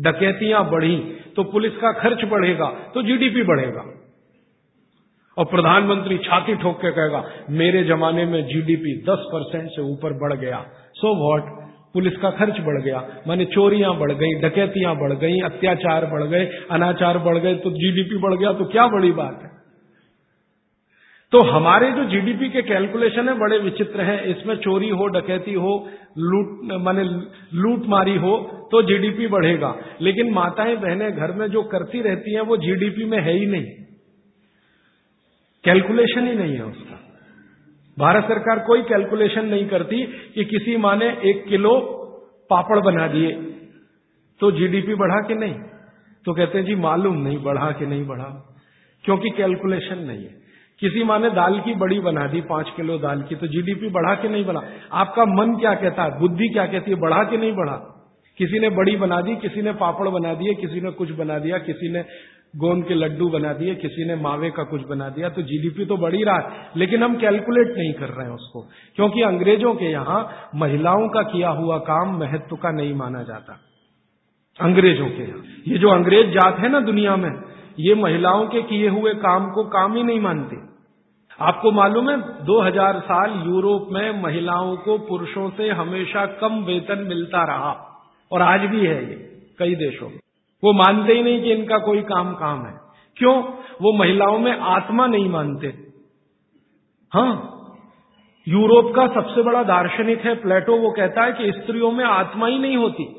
डकैतियाँ 0.00 0.64
बढ़ी 0.70 0.96
तो 1.36 1.44
पुलिस 1.44 1.72
का 1.76 1.92
खर्च 1.92 2.24
बढ़ेगा 2.24 2.70
तो 2.94 3.02
जीडीपी 3.02 3.42
बढ़ेगा। 3.44 3.84
और 5.38 5.44
प्रधानमंत्री 5.44 6.18
छाती 6.18 6.54
ठोक 6.54 6.76
के 6.76 6.90
कहेगा, 6.90 7.24
मेरे 7.50 7.84
जमाने 7.84 8.24
में 8.24 8.42
जीडीपी 8.46 8.96
10 9.02 9.24
परसेंट 9.32 9.68
से 9.68 9.82
ऊपर 9.82 10.12
बढ़ 10.12 10.32
गया। 10.32 10.64
सो 10.94 11.14
वॉट 11.14 11.56
पुलिस 11.94 12.16
का 12.16 12.30
खर्च 12.30 12.60
बढ़ 12.60 12.82
गया। 12.82 13.22
माने 13.26 13.44
चोरियाँ 13.44 13.98
बढ़ 13.98 14.12
गई, 14.12 14.32
डकैतियाँ 14.40 14.94
बढ़ 14.96 15.12
गई, 15.12 15.38
अत्याचार 15.40 16.06
बढ़ 16.06 16.22
गए, 16.22 16.46
अनाचार 16.70 17.18
बढ़ 17.18 17.38
गए 17.38 17.54
तो 17.54 17.70
जीडीपी 17.70 18.16
बढ़ 18.16 18.34
गया 18.34 18.52
तो 18.52 18.64
क्या 18.64 18.86
बड़ी 18.86 19.12
बात 19.12 19.40
है? 19.42 19.48
तो 21.32 21.40
हमारे 21.40 21.90
जो 21.92 22.04
जीडीपी 22.04 22.48
के 22.48 22.62
कैलकुलेशन 22.62 23.28
है, 23.28 23.34
बड़े 23.38 23.58
विचित्र 23.58 24.00
हैं। 24.00 24.22
इसमें 24.22 24.54
चोरी 24.56 24.88
हो, 24.88 25.06
डकैती 25.06 25.52
हो, 25.52 25.88
लूट, 26.18 26.82
माने 26.82 27.04
लूट 27.54 27.86
मारी 27.86 28.16
हो 28.16 28.36
तो 28.72 28.82
जीडीपी 28.82 29.26
बढ़ेगा। 29.26 29.74
लेकिन 30.00 30.30
माताएँ 30.30 30.76
बहनें 30.76 31.16
घर 31.16 31.32
में 31.32 31.46
जो 31.48 31.62
करती 31.62 32.00
रहती 32.00 32.34
हैं, 32.34 32.40
वो 32.40 32.56
जीडीपी 32.56 33.04
में 33.04 33.18
है 33.18 33.32
ही 33.32 33.46
नहीं। 33.46 33.66
कैलकुलेशन 35.64 36.28
ही 36.28 36.34
नहीं 36.34 36.54
है 36.54 36.64
उसका। 36.64 37.00
भारत 37.98 38.24
सरकार 38.24 38.58
कोई 38.58 38.82
कैलकुलेशन 38.82 39.46
नहीं 39.46 39.68
करती 39.68 40.02
कि 40.34 40.44
किसी 40.44 40.76
माँ 40.76 40.96
ने 40.96 41.06
एक 41.06 41.44
किलो 41.48 41.80
पापड़ 42.50 42.80
बना 42.80 43.06
दिए 43.06 43.32
तो 44.40 44.50
जीडीपी 44.52 44.94
बढ़ा 44.94 45.20
कि 45.28 45.34
नहीं? 45.34 45.54
तो 46.24 46.34
कहते 46.34 46.58
हैं, 46.58 46.64
जी, 46.64 46.74
मालूम 46.74 47.16
नहीं, 47.16 47.38
बढ़ा 47.38 47.72
कि 47.72 47.86
नहीं 47.86 48.06
बढ़ा? 48.06 48.58
क्योंकि 49.04 49.30
कैलकुलेशन 49.30 49.98
नहीं 49.98 50.24
है। 50.24 50.34
किसी 50.80 51.04
माँ 51.04 51.18
ने 51.18 51.30
दाल 51.30 51.60
की 51.60 51.74
बड़ी 51.74 52.00
बना 52.00 52.26
दी, 52.26 52.40
पाँच 52.40 52.70
किलो 52.76 52.98
दाल 52.98 53.22
की 53.22 53.34
तो 53.34 53.46
जीडीपी 53.46 53.88
बढ़ा 53.88 54.14
के 54.14 54.28
नहीं 54.28 54.44
बढ़ा? 54.44 54.62
आपका 54.92 55.24
मन 55.24 55.56
क्या 55.60 55.74
कहता 55.74 56.02
है? 56.02 56.18
बुद्धि 56.18 56.48
क्या 56.48 56.66
कहती 56.66 56.90
है? 56.90 56.96
बढ़ा 56.96 57.22
के 57.24 57.36
नहीं 57.36 57.52
बढ़ा? 57.52 57.94
किसी 58.38 58.58
ने 58.58 58.68
बड़ी 58.68 58.96
बना 58.96 59.20
दी, 59.20 59.36
किसी 59.36 59.62
ने 59.62 59.72
पापड़ 59.72 60.08
बना 60.08 60.34
दिए, 60.34 60.54
किसी 60.54 60.80
ने 60.80 60.90
कुछ 60.90 61.10
बना 61.10 61.38
दिया, 61.38 61.58
किसी 61.58 61.88
ने 61.92 62.04
गोंद 62.54 62.84
के 62.84 62.94
लड्डू 62.94 63.28
बना 63.28 63.52
दिए, 63.52 63.74
किसी 63.74 64.04
ने 64.04 64.14
मावे 64.16 64.50
का 64.50 64.62
कुछ 64.64 64.82
बना 64.88 65.08
दिया 65.08 65.28
तो 65.28 65.42
जीडीपी 65.42 65.84
तो 65.84 65.96
बढ़ 65.96 66.14
ही 66.14 66.22
रहा 66.22 66.36
है। 66.36 66.70
लेकिन 66.76 67.02
हम 67.02 67.16
कैलकुलेट 67.16 67.74
नहीं 67.76 67.92
कर 67.92 68.08
रहे 68.08 68.26
हैं 68.26 68.34
उसको, 68.34 68.60
क्योंकि 68.96 69.22
अंग्रेज़ों 69.22 69.74
के 69.74 69.90
यहाँ 69.90 70.50
महिलाओं 70.54 71.08
का 71.08 71.22
किया 71.22 71.48
हुआ 71.50 71.78
काम 71.86 72.18
महत्व 72.18 72.56
का 72.56 72.70
नहीं 72.70 72.94
माना 72.94 73.22
जाता। 73.22 73.58
अंग्रेज़ों 74.60 75.08
के 75.08 75.22
यहाँ। 75.22 75.42
ये 75.66 75.78
जो 75.78 75.88
अंग्रेज़ 75.88 76.30
जात 76.30 76.58
है 76.58 76.68
ना 76.68 76.80
दुनिया 76.80 77.16
में, 77.16 77.30
ये 77.78 77.94
महिलाओं 77.94 78.46
के 78.46 78.62
किए 78.62 78.88
हुए 78.88 79.12
काम 79.16 79.50
को 79.50 79.64
काम 79.70 79.96
ही 79.96 80.02
नहीं 80.02 80.20
मानते। 80.20 80.56
आपको 81.40 81.70
मालूम 81.72 82.10
है 82.10 82.16
2000 82.44 82.98
साल 83.00 83.42
यूरोप 83.46 83.88
में 83.92 84.22
महिलाओं 84.22 84.76
को 84.76 84.96
पुरुषों 84.98 85.48
से 85.50 85.68
हमेशा 85.70 86.24
कम 86.40 86.62
वेतन 86.64 87.04
मिलता 87.08 87.44
रहा, 87.44 87.72
और 88.30 88.42
आज 88.42 88.60
भी 88.60 88.80
है 88.80 88.98
ये, 89.02 89.16
कई 89.58 89.74
देशों 89.74 90.08
में। 90.08 90.18
वो 90.64 90.72
मानते 90.72 91.12
ही 91.12 91.22
नहीं 91.22 91.42
कि 91.42 91.52
इनका 91.52 91.78
कोई 91.78 92.00
काम 92.00 92.34
काम 92.34 92.66
है। 92.66 92.78
क्यों? 93.16 93.42
वो 93.82 93.98
महिलाओं 93.98 94.38
में 94.38 94.58
आत्मा 94.58 95.06
नहीं 95.06 95.28
मानते। 95.28 95.66
हाँ 97.12 97.54
यूरोप 98.48 98.94
का 98.94 99.06
सबसे 99.06 99.42
बड़ा 99.42 99.62
दार्शनिक 99.62 100.20
है 100.20 100.34
प्लेटो, 100.34 100.76
वो 100.76 100.90
कहता 100.90 101.22
है 101.22 101.32
कि 101.32 101.52
स्त्रियों 101.52 101.92
में 101.92 102.04
आत्मा 102.04 102.46
ही 102.46 102.58
नहीं 102.58 102.76
होती। 102.76 103.14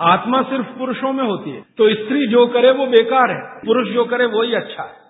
आत्मा 0.00 0.42
सिर्फ़ 0.42 0.78
पुरुषों 0.78 1.12
में 1.12 1.24
होती 1.24 1.50
है। 1.50 1.60
तो 1.60 1.94
स्त्री 1.94 2.26
जो 2.26 2.46
करे 2.46 2.70
वो 2.70 2.86
बेकार 2.86 3.30
है, 3.30 3.58
पुरुष 3.58 3.88
जो 3.88 4.04
करे 4.04 4.26
वही 4.26 4.54
अच्छा 4.54 4.82
है। 4.82 5.09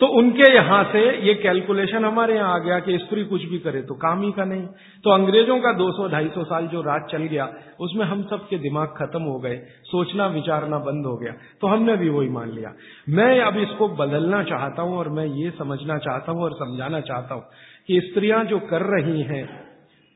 तो 0.00 0.06
उनके 0.06 0.50
यहाँ 0.54 0.82
से 0.84 1.00
ये 1.26 1.34
कैलकुलेशन 1.34 2.04
हमारे 2.04 2.34
यहाँ 2.34 2.54
आ 2.54 2.58
गया 2.58 2.78
कि 2.78 2.96
स्त्री 2.98 3.24
कुछ 3.24 3.42
भी 3.44 3.58
करे 3.58 3.82
तो 3.82 3.94
काम 3.94 4.22
ही 4.22 4.30
का 4.32 4.44
नहीं। 4.44 4.66
तो 5.04 5.10
अंग्रेज़ों 5.10 5.58
का 5.60 5.72
200-250 5.72 6.44
साल 6.44 6.66
जो 6.66 6.80
राज 6.82 7.10
चल 7.10 7.22
गया, 7.24 7.48
उसमें 7.80 8.04
हम 8.06 8.22
सब 8.22 8.46
के 8.48 8.58
दिमाग 8.58 8.88
खत्म 8.88 9.22
हो 9.22 9.38
गए, 9.38 9.56
सोचना, 9.84 10.26
विचारना 10.26 10.78
बंद 10.78 11.06
हो 11.06 11.16
गया। 11.16 11.32
तो 11.60 11.66
हमने 11.66 11.96
भी 11.96 12.08
वही 12.08 12.28
मान 12.28 12.50
लिया। 12.50 12.72
मैं 13.08 13.40
अब 13.40 13.56
इसको 13.56 13.88
बदलना 13.96 14.42
चाहता 14.42 14.82
हूँ 14.82 14.96
और 14.98 15.08
मैं 15.08 15.26
ये 15.26 15.50
समझना 15.50 15.98
चाहता 15.98 16.32
हूँ 16.32 16.42
और 16.42 16.54
समझाना 16.54 17.00
चाहता 17.00 17.34
हूँ 17.34 17.42
कि 17.86 18.00
स्त्रियाँ 18.00 18.44
जो 18.44 18.58
कर 18.58 18.82
रही 18.86 19.22
हैं, 19.22 19.44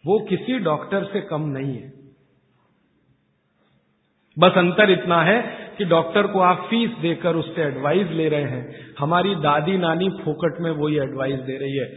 वो 0.05 0.19
किसी 0.19 0.59
डॉक्टर 0.61 1.05
से 1.05 1.21
कम 1.21 1.43
नहीं 1.49 1.75
है। 1.75 1.93
बस 4.37 4.57
अंतर 4.59 4.91
इतना 4.91 5.21
है 5.23 5.39
कि 5.79 5.85
डॉक्टर 5.85 6.27
को 6.27 6.41
आप 6.41 6.67
फ़ीस 6.71 6.91
देकर 6.91 7.37
उससे 7.37 7.63
एडवाइस 7.63 8.09
ले 8.09 8.29
रहे 8.29 8.43
हैं। 8.43 8.95
हमारी 8.99 9.35
दादी 9.35 9.79
नानी 9.79 10.09
फोकट 10.11 10.61
में 10.61 10.71
वही 10.71 10.97
एडवाइस 10.97 11.41
दे 11.41 11.59
रही 11.59 11.77
है। 11.77 11.89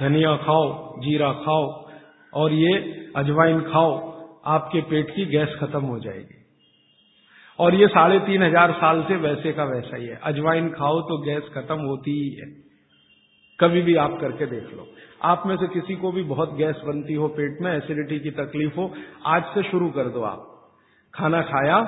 धनिया 0.00 0.36
खाओ, 0.36 0.98
जीरा 0.98 1.32
खाओ, 1.32 1.88
और 2.34 2.52
ये 2.52 2.76
अजवाइन 3.16 3.60
खाओ, 3.60 4.12
आपके 4.46 4.80
पेट 4.80 5.10
की 5.10 5.26
गैस 5.26 5.56
खत्म 5.60 5.80
हो 5.80 5.98
जाएगी। 5.98 6.44
और 7.58 7.74
ये 7.74 7.86
साढ़े 7.86 8.18
तीन 8.18 8.42
हज़ार 8.42 8.72
साल 8.72 9.02
से 9.02 9.16
वैसे 9.16 9.52
का 9.52 9.64
वैसा 9.64 9.96
ही 9.96 10.06
है। 10.06 10.20
अजवाइन 10.22 10.68
खाओ 10.68 11.00
तो 11.00 11.18
गैस 11.18 11.42
खत्म 11.54 11.78
होती 11.80 12.10
ही 12.10 12.30
है। 12.30 12.46
कभी 13.60 13.82
भी 13.82 13.94
आप 13.94 14.18
करके 14.20 14.46
देख 14.46 14.62
लो। 14.62 14.88
आप 15.24 15.42
में 15.46 15.56
से 15.56 15.66
किसी 15.66 15.94
को 15.94 16.12
भी 16.12 16.22
बहुत 16.22 16.54
गैस 16.54 16.80
बनती 16.84 17.14
हो, 17.14 17.28
पेट 17.28 17.58
में 17.60 17.76
एसिडिटी 17.76 18.18
की 18.18 18.30
तकलीफ़ 18.30 18.74
हो, 18.76 18.92
आज 19.26 19.42
से 19.44 19.62
शुरू 19.62 19.88
कर 19.88 20.04
दो 20.04 20.22
आप। 20.22 20.48
खाना 21.14 21.42
खाया 21.42 21.78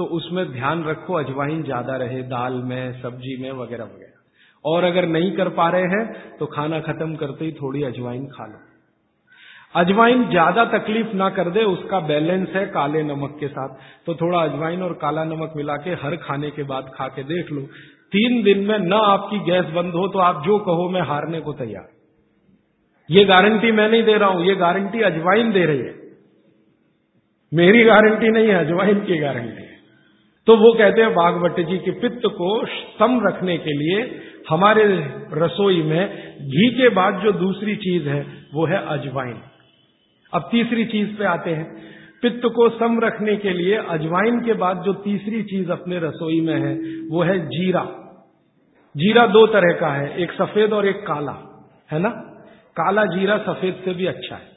तो 0.00 0.04
उसमें 0.12 0.44
ध्यान 0.52 0.84
रखो, 0.84 1.14
अजवाइन 1.14 1.62
ज़्यादा 1.62 1.96
रहे, 1.98 2.22
दाल 2.28 2.54
में, 2.64 3.02
सब्ज़ी 3.02 3.36
में 3.36 3.50
वगैरह 3.52 3.84
वगैरह। 3.86 4.18
और 4.64 4.84
अगर 4.84 5.06
नहीं 5.08 5.30
कर 5.32 5.48
पा 5.52 5.68
रहे 5.70 5.88
हैं 5.90 6.36
तो 6.38 6.46
खाना 6.48 6.80
खत्म 6.82 7.14
करते 7.16 7.44
ही 7.44 7.52
थोड़ी 7.54 7.82
अजवाइन 7.84 8.26
खा 8.28 8.46
लो। 8.46 8.58
अजवाइन 9.74 10.24
ज़्यादा 10.28 10.64
तकलीफ़ 10.68 11.12
ना 11.14 11.28
कर 11.30 11.50
दे, 11.50 11.62
उसका 11.66 12.00
बैलेंस 12.02 12.48
है 12.48 12.64
काले 12.68 13.02
नमक 13.04 13.36
के 13.40 13.48
साथ। 13.48 13.76
तो 14.06 14.14
थोड़ा 14.14 14.40
अजवाइन 14.40 14.82
और 14.82 14.92
काला 14.98 15.24
नमक 15.26 15.52
मिला 15.56 15.76
के 15.76 15.90
हर 15.98 16.16
खाने 16.18 16.50
के 16.50 16.62
बाद 16.64 16.90
खा 16.94 17.08
के 17.10 17.22
देख 17.26 17.52
लो। 17.52 17.62
तीन 18.12 18.42
दिन 18.42 18.66
में 18.66 18.78
न 18.80 18.92
आपकी 19.04 19.38
गैस 19.44 19.72
बंद 19.74 19.94
हो 19.94 20.06
तो 20.08 20.18
आप 20.20 20.42
जो 20.46 20.58
कहो, 20.60 20.88
मैं 20.88 21.02
हारने 21.04 21.40
को 21.40 21.52
तैयार। 21.54 21.88
ये 23.08 23.24
गारंटी 23.26 23.72
मैं 23.72 23.88
नहीं 23.88 24.02
दे 24.04 24.16
रहा 24.18 24.28
हूँ, 24.28 24.44
ये 24.46 24.54
गारंटी 24.56 25.02
अजवाइन 25.04 25.52
दे 25.52 25.64
रही 25.66 25.78
है। 25.80 25.94
मेरी 27.52 27.84
गारंटी 27.84 28.28
नहीं 28.30 28.48
है, 28.48 28.64
अजवाइन 28.66 29.00
की 29.02 29.18
गारंटी। 29.18 29.69
तो 30.46 30.56
वो 30.56 30.72
कहते 30.72 31.00
हैं 31.00 31.14
बागवट 31.14 31.60
जी 31.60 31.78
के 31.78 31.90
पित्त 31.90 32.20
को 32.26 32.66
सम 32.66 33.28
रखने 33.28 33.58
के 33.58 33.72
लिए 33.72 34.20
हमारे 34.48 34.82
रसोई 35.32 35.82
में 35.82 36.32
घी 36.36 36.74
के 36.74 36.88
बाद 36.88 37.20
जो 37.20 37.32
दूसरी 37.32 37.76
चीज़ 37.76 38.08
है, 38.08 38.26
वो 38.54 38.66
है 38.66 38.86
अजवाइन। 38.86 39.42
अब 40.34 40.48
तीसरी 40.52 40.84
चीज़ 40.84 41.16
पे 41.16 41.24
आते 41.24 41.50
हैं। 41.50 41.76
पित्त 42.22 42.40
को 42.46 42.70
सम 42.70 43.00
रखने 43.00 43.36
के 43.36 43.50
लिए 43.50 43.76
अजवाइन 43.76 44.40
के 44.40 44.52
बाद 44.52 44.82
जो 44.82 44.92
तीसरी 44.92 45.42
चीज़ 45.42 45.72
अपने 45.72 45.98
रसोई 45.98 46.40
में 46.40 46.60
है, 46.60 46.74
वो 47.10 47.22
है 47.22 47.46
जीरा। 47.46 47.88
जीरा 48.96 49.26
दो 49.26 49.46
तरह 49.46 49.80
का 49.80 49.88
है, 49.88 50.22
एक 50.22 50.32
सफ़ेद 50.32 50.72
और 50.72 50.86
एक 50.86 50.96
काला। 50.96 51.66
है 51.92 51.98
ना? 51.98 52.08
काला 52.80 53.04
जीरा 53.04 53.38
सफ़ेद 53.38 53.82
से 53.84 53.94
भी 53.94 54.06
अच्छा 54.06 54.36
है। 54.36 54.49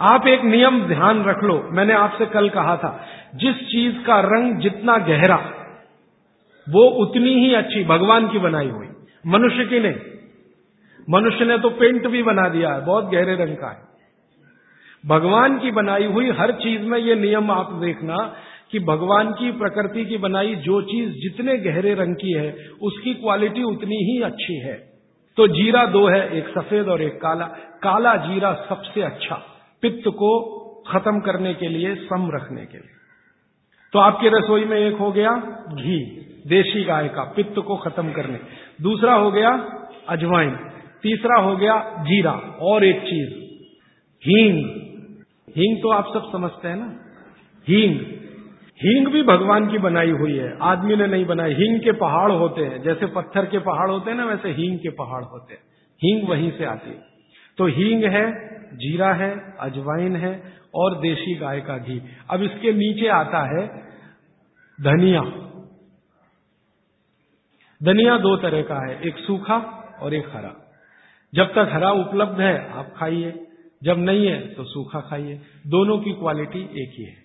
आप 0.00 0.26
एक 0.26 0.44
नियम 0.44 0.82
ध्यान 0.82 1.24
रख 1.24 1.44
लो। 1.44 1.68
मैंने 1.72 1.92
आपसे 1.92 2.26
कल 2.26 2.48
कहा 2.48 2.76
था, 2.76 3.06
जिस 3.34 3.54
चीज़ 3.54 4.06
का 4.06 4.20
रंग 4.20 4.60
जितना 4.60 4.98
गहरा, 4.98 5.52
वो 6.68 6.82
उतनी 6.82 7.30
ही 7.30 7.54
अच्छी, 7.54 7.84
भगवान 7.84 8.28
की 8.28 8.38
बनाई 8.38 8.68
हुई। 8.68 8.88
मनुष्य 9.26 9.64
की 9.64 9.80
नहीं। 9.80 9.94
मनुष्य 11.10 11.44
ने 11.44 11.58
तो 11.58 11.70
पेंट 11.70 12.06
भी 12.06 12.22
बना 12.22 12.48
दिया 12.48 12.72
है, 12.72 12.86
बहुत 12.86 13.04
गहरे 13.04 13.34
रंग 13.34 13.56
का 13.56 13.70
है। 13.70 13.82
भगवान 15.06 15.58
की 15.58 15.70
बनाई 15.70 16.04
हुई 16.04 16.30
हर 16.30 16.52
चीज़ 16.52 16.82
में 16.82 16.98
ये 16.98 17.14
नियम 17.14 17.50
आप 17.50 17.72
देखना 17.72 18.34
कि 18.72 18.78
भगवान 18.78 19.32
की 19.32 19.52
प्रकृति 19.52 20.04
की 20.04 20.16
बनाई 20.16 20.54
जो 20.54 20.82
चीज़ 20.82 21.10
जितने 21.10 21.56
गहरे 21.56 21.94
रंग 21.94 22.14
की 22.14 22.32
है, 22.32 22.56
उसकी 22.82 23.14
क्वालिटी 23.14 23.62
उतनी 23.62 23.96
ही 23.96 24.22
अच्छी 24.22 24.60
है। 24.60 24.74
तो 25.36 25.48
जीरा 25.48 25.86
दो 25.86 26.08
है, 26.08 26.38
एक 26.38 26.48
सफ़ेद 26.48 26.88
और 26.88 27.02
एक 27.02 27.14
काला। 27.14 27.44
काला 27.82 28.16
जीरा 28.16 28.52
सबसे 28.52 29.02
अच्छा। 29.02 29.55
पित्त 29.82 30.08
को 30.08 30.52
खत्म 30.88 31.20
करने 31.20 31.54
के 31.54 31.68
लिए, 31.68 31.94
सम 31.94 32.30
रखने 32.34 32.66
के 32.66 32.78
लिए। 32.78 32.90
तो 33.92 33.98
आपकी 33.98 34.28
रसोई 34.28 34.64
में 34.64 34.78
एक 34.78 34.96
हो 34.96 35.12
गया 35.12 35.30
घी, 35.72 36.26
देशी 36.46 36.84
गाय 36.84 37.08
का, 37.08 37.22
पित्त 37.22 37.58
को 37.58 37.76
खत्म 37.76 38.12
करने। 38.12 38.38
दूसरा 38.82 39.14
हो 39.14 39.30
गया 39.30 39.50
अजवाइन। 40.08 40.56
तीसरा 41.02 41.40
हो 41.40 41.56
गया 41.56 41.96
जीरा, 41.98 42.32
और 42.60 42.84
एक 42.84 43.00
चीज़, 43.00 43.28
हींग। 44.22 44.56
हींग 45.50 45.82
तो 45.82 45.88
आप 45.88 46.04
सब 46.14 46.32
समझते 46.32 46.68
हैं 46.68 46.76
ना? 46.76 46.96
हींग। 47.68 48.00
हींग 48.84 49.08
भी 49.08 49.22
भगवान 49.22 49.70
की 49.70 49.78
बनाई 49.78 50.10
हुई 50.10 50.36
है, 50.36 50.58
आदमी 50.62 50.96
ने 50.96 51.06
नहीं 51.06 51.26
बनाई। 51.26 51.54
हींग 51.54 51.80
के 51.80 51.92
पहाड़ 51.92 52.32
होते 52.32 52.62
हैं, 52.62 52.82
जैसे 52.82 53.06
पत्थर 53.06 53.46
के 53.46 53.58
पहाड़ 53.58 53.90
होते 53.90 54.10
हैं 54.10 54.16
ना, 54.16 54.24
वैसे 54.24 54.48
हींग 54.48 54.78
के 54.78 54.88
पहाड़ 54.88 55.24
होते 55.24 55.54
हैं। 55.54 55.60
हींग 55.96 56.28
वहीं 56.28 56.50
से 56.50 56.64
आती 56.64 56.90
है। 56.90 57.15
तो 57.58 57.66
हींग 57.66 58.04
है, 58.04 58.46
जीरा 58.76 59.12
है, 59.12 59.56
अजवाइन 59.60 60.16
है 60.16 60.52
और 60.74 61.00
देशी 61.00 61.34
गाय 61.34 61.60
का 61.60 61.78
घी। 61.78 62.02
अब 62.30 62.42
इसके 62.42 62.72
नीचे 62.72 63.08
आता 63.08 63.38
है 63.38 63.66
धनिया। 64.80 65.22
धनिया 67.82 68.18
दो 68.18 68.36
तरह 68.36 68.62
का 68.62 68.88
है, 68.88 69.02
एक 69.02 69.18
सूखा 69.18 69.56
और 70.02 70.14
एक 70.14 70.28
हरा। 70.28 70.72
जब 71.34 71.52
तक 71.52 71.68
हरा 71.72 71.90
उपलब्ध 71.90 72.40
है, 72.40 72.70
आप 72.72 72.94
खाइए। 72.96 73.42
जब 73.82 73.98
नहीं 73.98 74.26
है 74.26 74.54
तो 74.54 74.64
सूखा 74.64 75.00
खाइए। 75.00 75.40
दोनों 75.66 75.98
की 75.98 76.12
क्वालिटी 76.12 76.82
एक 76.82 76.90
ही 76.98 77.04
है। 77.04 77.16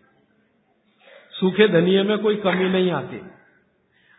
सूखे 1.32 1.68
धनिये 1.68 2.04
में 2.04 2.18
कोई 2.18 2.36
कमी 2.36 2.70
नहीं 2.70 2.92
आती। 2.92 3.22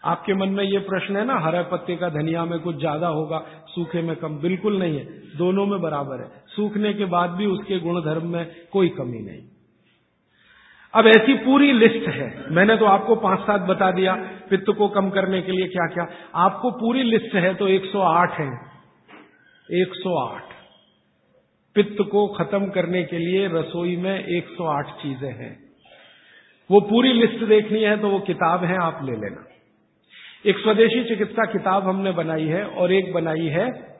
आपके 0.05 0.34
मन 0.34 0.48
में 0.48 0.62
ये 0.64 0.78
प्रश्न 0.80 1.16
है 1.16 1.24
ना, 1.24 1.38
हरे 1.38 1.62
पत्ते 1.62 1.96
का 1.96 2.09
धनिया 2.11 2.44
में 2.44 2.59
कुछ 2.61 2.76
ज़्यादा 2.78 3.09
होगा, 3.09 3.38
सूखे 3.68 4.03
में 4.03 4.14
कम, 4.16 4.38
बिल्कुल 4.38 4.78
नहीं 4.78 4.98
है, 4.98 5.05
दोनों 5.38 5.66
में 5.66 5.80
बराबर 5.80 6.20
है। 6.20 6.28
सूखने 6.48 6.92
के 6.94 7.05
बाद 7.09 7.30
भी 7.30 7.46
उसके 7.48 7.78
गुण 7.80 8.00
धर्म 8.03 8.26
में 8.28 8.44
कोई 8.72 8.88
कमी 8.98 9.20
नहीं। 9.20 9.42
अब 10.94 11.07
ऐसी 11.07 11.34
पूरी 11.44 11.72
लिस्ट 11.72 12.09
है, 12.09 12.28
मैंने 12.50 12.76
तो 12.76 12.86
आपको 12.86 13.14
पाँच 13.18 13.40
सात 13.40 13.61
बता 13.68 13.90
दिया, 13.90 14.14
पित्त 14.50 14.70
को 14.78 14.88
कम 14.90 15.11
करने 15.11 15.40
के 15.42 15.53
लिए 15.53 15.68
क्या 15.68 15.86
क्या 15.86 16.07
आपको 16.38 16.70
पूरी 16.80 17.03
लिस्ट 17.03 17.34
है 17.36 17.55
तो 17.55 17.68
108 17.68 18.40
है। 18.40 18.50
108 19.68 20.50
पित्त 21.76 22.03
को 22.11 22.26
खत्म 22.34 22.66
करने 22.70 23.03
के 23.05 23.18
लिए 23.18 23.46
रसोई 23.48 23.96
में 23.96 24.26
108 24.30 24.90
चीज़ें 25.03 25.32
हैं। 25.34 25.55
वो 26.70 26.80
पूरी 26.82 27.12
लिस्ट 27.12 27.44
देखनी 27.46 27.82
है 27.82 27.96
तो 27.96 28.09
वो 28.09 28.18
किताब 28.26 28.64
है, 28.64 28.76
आप 28.78 29.00
ले 29.05 29.16
लेना। 29.16 29.44
एक 30.47 30.59
स्वदेशी 30.59 31.05
चिकित्सा 31.05 31.45
किताब 31.45 31.88
हमने 31.88 32.11
बनाई 32.11 32.45
है 32.45 32.64
और 32.64 32.93
एक 32.93 33.12
बनाई 33.12 33.47
है 33.47 33.99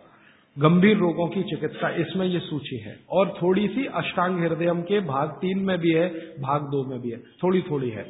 गंभीर 0.59 0.97
रोगों 0.97 1.29
की 1.29 1.43
चिकित्सा। 1.43 1.89
इसमें 1.89 2.27
ये 2.27 2.39
सूची 2.39 2.77
है। 2.77 2.97
और 3.11 3.29
थोड़ी 3.43 3.69
सी 3.69 3.87
अष्टांग 3.87 4.39
हृदय 4.41 4.67
के 4.67 5.01
भाग 5.01 5.29
तीन 5.29 5.59
में 5.59 5.79
भी 5.79 5.91
है, 5.91 6.09
भाग 6.41 6.63
दो 6.63 6.91
में 6.91 7.01
भी 7.01 7.11
है। 7.11 7.17
थोड़ी 7.17 7.63
थोड़ी 7.63 7.91
है। 7.91 8.03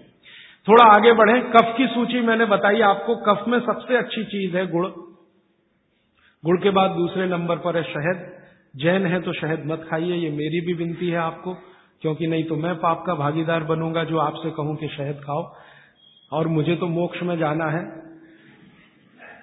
थोड़ा 0.69 0.85
आगे 0.85 1.13
बढ़े। 1.13 1.41
कफ 1.41 1.75
की 1.77 1.87
सूची 1.87 2.21
मैंने 2.21 2.45
बताई 2.45 2.81
आपको। 2.81 3.17
कफ 3.17 3.49
में 3.49 3.61
सबसे 3.61 3.97
अच्छी 3.97 4.25
चीज़ 4.25 4.57
है 4.57 4.67
गुड़। 4.67 4.87
गुड़ 6.45 6.61
के 6.61 6.71
बाद 6.71 6.91
दूसरे 6.91 7.27
नंबर 7.27 7.57
पर 7.57 7.77
है 7.77 7.83
शहद। 7.83 8.33
जैन 8.77 9.07
है 9.07 9.21
तो 9.21 9.33
शहद 9.33 9.63
मत 9.67 9.87
खाइए, 9.91 10.15
ये 10.15 10.31
मेरी 10.31 10.61
भी 10.61 10.73
विनती 10.73 11.09
है 11.09 11.19
आपको। 11.19 11.55
क्योंकि 12.01 12.27
नहीं 12.27 12.45
तो 12.45 12.57
मैं 12.57 12.75
पाप 12.75 13.05
का 13.07 13.15
भागीदार 13.15 13.65
बनूँगा 13.65 14.05
जो 14.05 14.19
आपसे 14.19 14.51
कहूँ 14.51 14.77
कि 14.77 14.89
शहद 14.89 15.15
खाओ। 15.15 15.55
और 16.33 16.49
मुझे 16.49 16.77
तो 16.77 16.87
मोक्ष 16.87 17.23
में 17.23 17.39
जाना 17.39 17.65
है। 17.65 18.12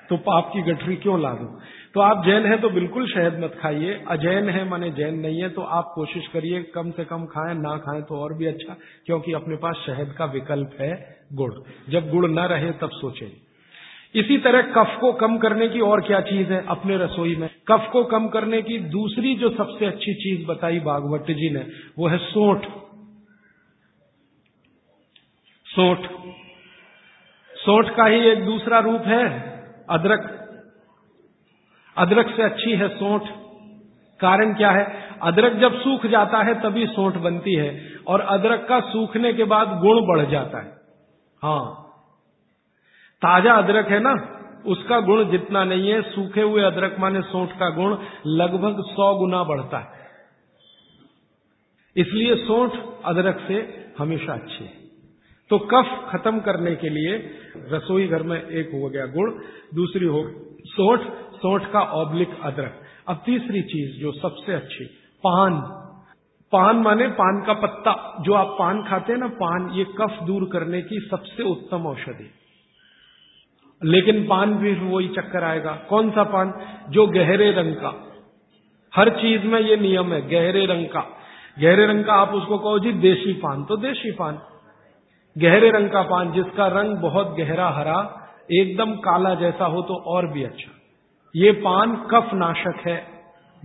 तो 0.09 0.17
पाप 0.17 0.49
की 0.53 0.61
गठरी 0.61 0.95
क्यों 0.95 1.19
ला 1.21 1.33
दू 1.33 1.45
तो 1.93 1.99
आप 1.99 2.25
जैन 2.25 2.45
हैं 2.45 2.59
तो 2.61 2.69
बिल्कुल 2.69 3.07
शहद 3.07 3.39
मत 3.39 3.57
खाइए। 3.61 3.93
अजैन 4.07 4.49
है 4.49 4.63
माने 4.69 4.89
जैन 4.91 5.15
नहीं 5.15 5.41
है 5.41 5.49
तो 5.49 5.61
आप 5.61 5.91
कोशिश 5.95 6.27
करिए 6.27 6.61
कम 6.75 6.91
से 6.91 7.05
कम 7.05 7.25
खाएँ, 7.25 7.55
ना 7.55 7.77
खाएँ 7.77 8.01
तो 8.01 8.15
और 8.15 8.33
भी 8.33 8.45
अच्छा 8.45 8.75
क्योंकि 9.05 9.33
अपने 9.33 9.55
पास 9.55 9.83
शहद 9.87 10.13
का 10.17 10.25
विकल्प 10.25 10.77
है 10.81 10.91
गुड़। 11.33 11.53
जब 11.89 12.09
गुड़ 12.09 12.29
ना 12.29 12.45
रहे 12.45 12.71
तब 12.71 12.89
सोचे। 12.93 13.31
इसी 14.15 14.37
तरह 14.37 14.61
कफ 14.61 14.97
को 15.01 15.11
कम 15.13 15.37
करने 15.37 15.67
की 15.69 15.79
और 15.79 16.01
क्या 16.01 16.19
चीज़ 16.21 16.51
है 16.53 16.63
अपने 16.67 16.97
रसोई 16.97 17.35
में? 17.35 17.49
कफ 17.67 17.89
को 17.91 18.03
कम 18.03 18.27
करने 18.27 18.61
की 18.61 18.77
दूसरी 18.89 19.35
जो 19.35 19.49
सबसे 19.49 19.85
अच्छी 19.85 20.13
चीज़ 20.13 20.47
बताई 20.47 20.79
बागवट 20.79 21.31
जी 21.31 21.49
ने, 21.49 21.65
वो 21.99 22.07
है 22.07 22.17
सोठ। 22.17 22.65
सोठ। 25.67 26.07
सोठ 27.53 27.89
का 27.89 28.05
ही 28.05 28.27
एक 28.29 28.45
दूसरा 28.45 28.79
रूप 28.79 29.01
है 29.01 29.58
अदरक। 29.89 30.35
अदरक 31.97 32.35
से 32.35 32.43
अच्छी 32.43 32.71
है 32.71 32.89
सोठ। 32.89 33.21
कारण 34.19 34.53
क्या 34.53 34.71
है? 34.71 35.09
अदरक 35.23 35.53
जब 35.53 35.79
सूख 35.79 36.05
जाता 36.05 36.43
है, 36.43 36.61
तभी 36.61 36.85
सोठ 36.87 37.13
बनती 37.13 37.53
है 37.53 37.95
और 38.07 38.21
अदरक 38.21 38.65
का 38.69 38.79
सूखने 38.79 39.33
के 39.33 39.43
बाद 39.43 39.67
गुण 39.67 40.01
बढ़ 40.07 40.25
जाता 40.25 40.57
है। 40.57 40.71
हाँ। 41.41 41.85
ताज़ा 43.21 43.53
अदरक 43.53 43.87
है 43.87 43.99
ना, 43.99 44.35
उसका 44.65 44.99
गुण 44.99 45.23
जितना 45.25 45.63
नहीं 45.63 45.89
है, 45.89 46.01
सूखे 46.01 46.41
हुए 46.41 46.63
अदरक 46.63 46.99
माने 46.99 47.21
सोठ 47.21 47.49
का 47.49 47.69
गुण 47.69 47.97
लगभग 48.25 48.81
सौ 48.81 49.15
गुना 49.15 49.43
बढ़ता 49.43 49.77
है। 49.77 49.99
इसलिए 51.95 52.35
सोठ 52.35 52.71
अदरक 53.05 53.45
से 53.47 53.87
हमेशा 53.99 54.33
अच्छी 54.33 54.63
है। 54.65 54.78
तो 55.49 55.59
कफ 55.59 56.09
खत्म 56.11 56.39
करने 56.39 56.75
के 56.75 56.89
लिए 56.89 57.31
रसोई 57.57 58.07
घर 58.07 58.23
में 58.23 58.47
एक 58.47 58.69
हो 58.73 58.89
गया 58.89 59.05
गुड़, 59.05 59.31
दूसरी 59.75 60.05
हो 60.05 60.31
सोठ 60.65 60.99
सोठ 61.35 61.71
का 61.71 61.81
ऑब्लिक 61.81 62.29
अदरक। 62.43 62.81
अब 63.07 63.23
तीसरी 63.25 63.61
चीज़ 63.61 64.01
जो 64.01 64.11
सबसे 64.11 64.53
अच्छी, 64.53 64.85
पान। 65.23 65.61
पान 66.51 66.75
माने 66.75 67.07
पान 67.07 67.43
का 67.47 67.53
पत्ता। 67.53 68.17
जो 68.21 68.33
आप 68.33 68.55
पान 68.59 68.83
खाते 68.83 69.13
हैं 69.13 69.19
ना, 69.19 69.27
पान, 69.27 69.69
ये 69.73 69.83
कफ 69.83 70.19
दूर 70.23 70.49
करने 70.53 70.81
की 70.81 71.07
सबसे 71.11 71.43
उत्तम 71.43 71.85
औषधि। 71.85 72.31
लेकिन 73.83 74.27
पान 74.27 74.53
भी 74.53 74.73
वही 74.73 75.07
चक्कर 75.07 75.43
आएगा। 75.43 75.71
कौन 75.71 76.11
सा 76.11 76.23
पान? 76.23 76.53
जो 76.89 77.07
गहरे 77.07 77.51
रंग 77.51 77.75
का। 77.75 78.13
हर 78.95 79.09
चीज़ 79.09 79.43
में 79.43 79.59
ये 79.61 79.77
नियम 79.77 80.13
है, 80.13 80.29
गहरे 80.29 80.65
रंग 80.65 80.85
का। 80.85 81.01
गहरे 81.59 81.85
रंग 81.85 82.05
का 82.05 82.13
आप 82.13 82.29
उसको 82.29 82.57
कहो 82.57 82.79
जी, 82.79 82.91
देशी 82.91 83.33
पान। 83.33 83.63
तो 83.63 83.77
देशी 83.77 84.11
पान। 84.11 84.39
गहरे 85.37 85.69
रंग 85.71 85.89
का 85.89 86.01
पान, 86.01 86.31
जिसका 86.31 86.67
रंग 86.67 86.97
बहुत 86.97 87.35
गहरा 87.37 87.69
हरा, 87.69 88.29
एकदम 88.51 88.95
काला 88.95 89.35
जैसा 89.35 89.65
हो 89.65 89.81
तो 89.81 89.93
और 89.93 90.27
भी 90.27 90.43
अच्छा। 90.43 90.71
ये 91.35 91.51
पान 91.51 91.95
कफ 91.95 92.33
नाशक 92.33 92.87
है। 92.87 93.07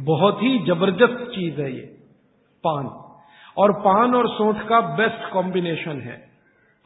बहुत 0.00 0.42
ही 0.42 0.58
ज़बरदस्त 0.66 1.30
चीज़ 1.30 1.60
है 1.60 1.72
ये 1.72 1.98
पान। 2.66 2.86
और 3.56 3.72
पान 3.72 4.14
और 4.14 4.28
सोंठ 4.28 4.68
का 4.68 4.80
बेस्ट 4.80 5.32
कॉम्बिनेशन 5.32 6.00
है। 6.00 6.30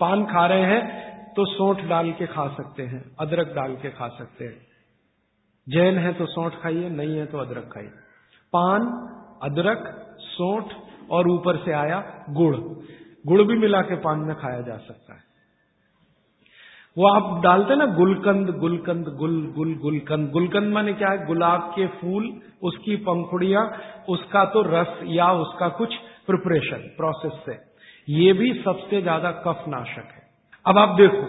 पान 0.00 0.24
खा 0.24 0.46
रहे 0.46 0.62
हैं 0.62 1.08
तो 1.34 1.44
सोंठ 1.44 1.80
डाल 1.80 2.12
के 2.12 2.26
खा 2.26 2.48
सकते 2.48 2.82
हैं, 2.82 3.16
अदरक 3.20 3.54
डाल 3.54 3.74
के 3.74 3.90
खा 3.90 4.08
सकते 4.08 4.44
हैं। 4.44 4.66
जैन 5.68 5.98
है 5.98 6.12
तो 6.12 6.26
सोंठ 6.26 6.52
खाइए, 6.52 6.88
नहीं 6.88 7.16
है 7.16 7.26
तो 7.26 7.38
अदरक 7.38 7.70
खाइए। 7.74 7.90
पान, 8.52 8.80
अदरक, 9.42 10.06
सोंठ 10.20 10.64
और 11.10 11.28
ऊपर 11.28 11.56
से 11.56 11.72
आया 11.72 12.24
गुड़। 12.30 12.56
गुड़ 13.24 13.42
भी 13.42 13.58
मिला 13.58 13.80
के 13.82 13.96
पान 13.96 14.18
में 14.18 14.34
खाया 14.36 14.60
जा 14.60 14.76
सकता 14.76 15.14
है। 15.14 15.26
वो 16.96 17.08
आप 17.08 17.42
डालते 17.42 17.76
ना, 17.76 17.86
गुलकंद 17.86 18.50
गुलकंद, 18.58 19.08
गुल 19.18 19.34
गुल, 19.56 19.74
गुलकंद। 19.74 20.30
गुलकंद 20.30 20.72
माने 20.72 20.92
क्या 20.92 21.08
है? 21.08 21.26
गुलाब 21.26 21.72
के 21.76 21.86
फूल, 21.86 22.24
उसकी 22.62 22.96
पंखुड़ियाँ, 22.96 23.64
उसका 24.08 24.44
तो 24.44 24.62
रस 24.62 24.98
या 25.06 25.30
उसका 25.32 25.68
कुछ 25.68 25.94
प्रिपरेशन 26.26 26.88
प्रोसेस 26.96 27.40
से। 27.46 27.56
ये 28.08 28.32
भी 28.32 28.52
सबसे 28.62 29.02
ज़्यादा 29.02 29.30
कफ 29.46 29.64
नाशक 29.68 30.10
है। 30.14 30.26
अब 30.66 30.78
आप 30.78 30.96
देखो 30.96 31.26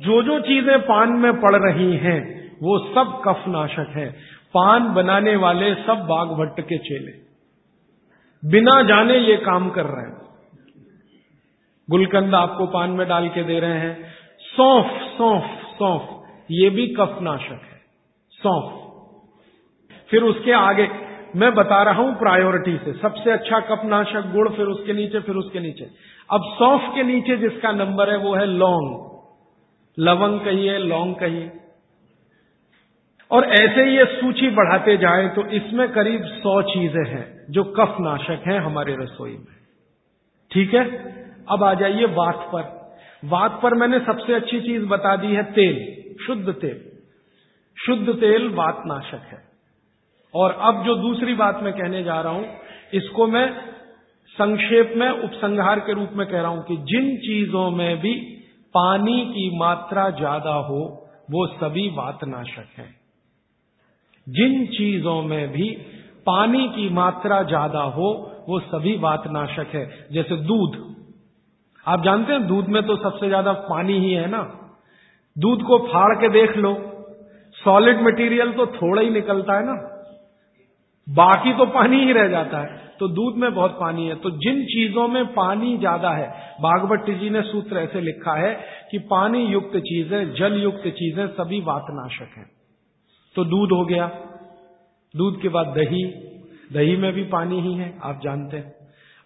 जो 0.00 0.22
जो 0.22 0.38
चीज़ें 0.40 0.78
पान 0.80 1.12
में 1.12 1.32
पड़ 1.40 1.54
रही 1.56 1.96
हैं, 1.96 2.20
वो 2.62 2.78
सब 2.94 3.20
कफ 3.24 3.44
नाशक 3.48 3.92
है। 3.96 4.08
पान 4.54 4.92
बनाने 4.94 5.36
वाले 5.36 5.74
सब 5.74 6.06
बाघ 6.08 6.26
भट्ट 6.28 6.60
के 6.60 6.78
चेले। 6.78 7.12
बिना 8.42 8.82
जाने 8.82 9.18
ये 9.18 9.36
काम 9.36 9.70
कर 9.70 9.86
रहे 9.86 10.06
हैं। 10.06 10.21
गुलकंद 11.90 12.34
आपको 12.34 12.66
पान 12.66 12.90
में 12.90 13.08
डाल 13.08 13.28
के 13.28 13.42
दे 13.42 13.60
रहे 13.60 13.78
हैं। 13.78 14.12
सौंफ 14.38 14.90
सौंफ 15.02 15.44
सौंफ, 15.78 16.26
ये 16.50 16.70
भी 16.70 16.86
कफनाशक 16.86 17.62
है। 17.62 17.80
सौंफ। 18.30 18.78
फिर 20.10 20.22
उसके 20.22 20.52
आगे, 20.52 20.88
मैं 21.36 21.54
बता 21.54 21.82
रहा 21.82 22.02
हूँ 22.02 22.18
प्रायोरिटी 22.18 22.76
से। 22.76 22.92
सबसे 22.92 23.30
अच्छा 23.30 23.60
कफनाशक 23.60 24.30
गुड़, 24.32 24.48
फिर 24.48 24.66
उसके 24.66 24.92
नीचे, 24.92 25.20
फिर 25.20 25.34
उसके 25.34 25.60
नीचे। 25.60 25.84
अब 26.30 26.40
सौंफ 26.58 26.94
के 26.94 27.02
नीचे 27.02 27.36
जिसका 27.36 27.72
नंबर 27.72 28.10
है 28.10 28.16
वो 28.16 28.34
है 28.34 28.46
लौंग। 28.46 29.12
लवंग 29.98 30.40
कहिए, 30.40 30.78
लौंग 30.78 31.14
कहिए। 31.14 31.50
और 33.30 33.44
ऐसे 33.44 33.84
ही 33.84 33.96
ये 33.96 34.04
सूची 34.04 34.50
बढ़ाते 34.50 34.96
जाए 34.96 35.28
तो 35.28 35.46
इसमें 35.46 35.88
करीब 35.92 36.24
सौ 36.24 36.62
चीज़ें 36.62 37.04
हैं 37.08 37.46
जो 37.50 37.64
कफनाशक 37.64 38.42
हैं 38.46 38.58
हमारे 38.60 38.96
रसोई 38.96 39.30
में। 39.30 39.56
ठीक 40.50 40.74
है? 40.74 41.21
अब 41.48 41.64
आ 41.64 41.74
जाइए 41.74 42.04
वात 42.04 42.50
पर। 42.52 42.82
वात 43.28 43.60
पर 43.62 43.74
मैंने 43.74 43.98
सबसे 43.98 44.34
अच्छी 44.34 44.60
चीज़ 44.60 44.84
बता 44.84 45.16
दी 45.16 45.26
है 45.26 45.42
तेल, 45.42 46.04
शुद्ध 46.26 46.52
तेल। 46.52 46.92
शुद्ध 47.86 48.20
तेल 48.20 48.48
वात 48.48 48.82
नाशक 48.86 49.22
है। 49.32 49.42
और 50.34 50.50
अब 50.50 50.84
जो 50.84 50.94
दूसरी 50.94 51.34
बात 51.34 51.60
मैं 51.62 51.72
कहने 51.72 52.02
जा 52.02 52.20
रहा 52.20 52.32
हूँ, 52.32 52.46
इसको 52.94 53.26
मैं 53.26 53.72
संक्षेप 54.28 54.92
में, 54.96 55.10
उपसंहार 55.10 55.80
के 55.80 55.92
रूप 55.92 56.10
में 56.12 56.26
कह 56.26 56.40
रहा 56.40 56.50
हूँ 56.50 56.64
कि 56.64 56.76
जिन 56.76 57.16
चीज़ों 57.16 57.70
में 57.70 57.98
भी 57.98 58.14
पानी 58.74 59.24
की 59.24 59.58
मात्रा 59.58 60.10
ज़्यादा 60.10 60.54
हो, 60.54 61.08
वो 61.30 61.46
सभी 61.46 61.88
वातनाशक 61.88 62.66
हैं। 62.78 62.96
जिन 64.28 64.66
चीज़ों 64.66 65.22
में 65.22 65.48
भी 65.48 65.68
पानी 66.26 66.68
की 66.68 66.88
मात्रा 66.88 67.42
ज़्यादा 67.42 67.82
हो, 67.82 68.32
वो 68.48 68.60
सभी 68.60 68.96
वातनाशक 68.96 69.66
है। 69.74 70.08
जैसे 70.12 70.36
दूध। 70.36 70.91
आप 71.86 72.02
जानते 72.04 72.32
हैं 72.32 72.46
दूध 72.46 72.68
में 72.68 72.82
तो 72.82 72.96
सबसे 72.96 73.28
ज़्यादा 73.28 73.52
पानी 73.52 73.98
ही 73.98 74.12
है 74.12 74.26
ना? 74.30 74.42
दूध 75.36 75.62
को 75.62 75.78
फाड़ 75.78 76.14
के 76.14 76.28
देख 76.28 76.56
लो। 76.56 76.74
सॉलिड 77.56 78.02
मटेरियल 78.02 78.52
तो 78.52 78.66
थोड़ा 78.66 79.02
ही 79.02 79.10
निकलता 79.10 79.54
है 79.54 79.66
ना। 79.66 79.74
बाकी 81.06 81.52
तो 81.52 81.66
पानी 81.66 82.04
ही 82.04 82.12
रह 82.12 82.28
जाता 82.28 82.58
है। 82.58 82.80
तो 83.00 83.08
दूध 83.08 83.36
में 83.36 83.54
बहुत 83.54 83.70
पानी 83.70 84.06
है। 84.06 84.14
तो 84.14 84.30
जिन 84.30 84.62
चीज़ों 84.64 85.08
में 85.08 85.24
पानी 85.26 85.76
ज़्यादा 85.78 86.10
है 86.10 86.28
बागवट 86.60 87.10
जी 87.10 87.30
ने 87.30 87.42
सूत्र 87.42 87.78
ऐसे 87.78 88.00
लिखा 88.00 88.34
है 88.34 88.52
कि 88.90 88.98
पानी 88.98 89.44
युक्त 89.46 89.76
चीज़ें, 89.78 90.34
जल 90.34 90.62
युक्त 90.62 90.88
चीज़ें 90.88 91.26
सभी 91.26 91.60
वातनाशक 91.60 92.36
हैं। 92.36 92.46
तो 93.36 93.44
दूध 93.44 93.72
हो 93.72 93.84
गया। 93.84 94.06
दूध 95.14 95.40
के 95.42 95.48
बाद 95.48 95.66
दही। 95.66 96.04
दही 96.72 96.96
में 96.96 97.12
भी 97.12 97.22
पानी 97.22 97.60
ही 97.60 97.74
है, 97.74 97.98
आप 98.02 98.20
जानते 98.24 98.56
हैं। 98.56 98.74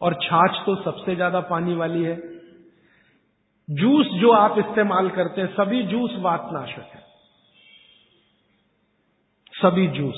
और 0.00 0.14
छाछ 0.14 0.50
तो 0.66 0.74
सबसे 0.76 1.14
ज़्यादा 1.14 1.40
पानी 1.40 1.74
वाली 1.74 2.02
है। 2.02 2.35
जूस 3.70 4.06
जो 4.06 4.30
आप 4.30 4.58
इस्तेमाल 4.58 5.10
करते 5.10 5.40
हैं, 5.40 5.48
सभी 5.48 5.82
जूस 5.82 6.10
वातनाशक 6.18 6.90
है। 6.94 7.06
सभी 9.52 9.86
जूस। 9.86 10.14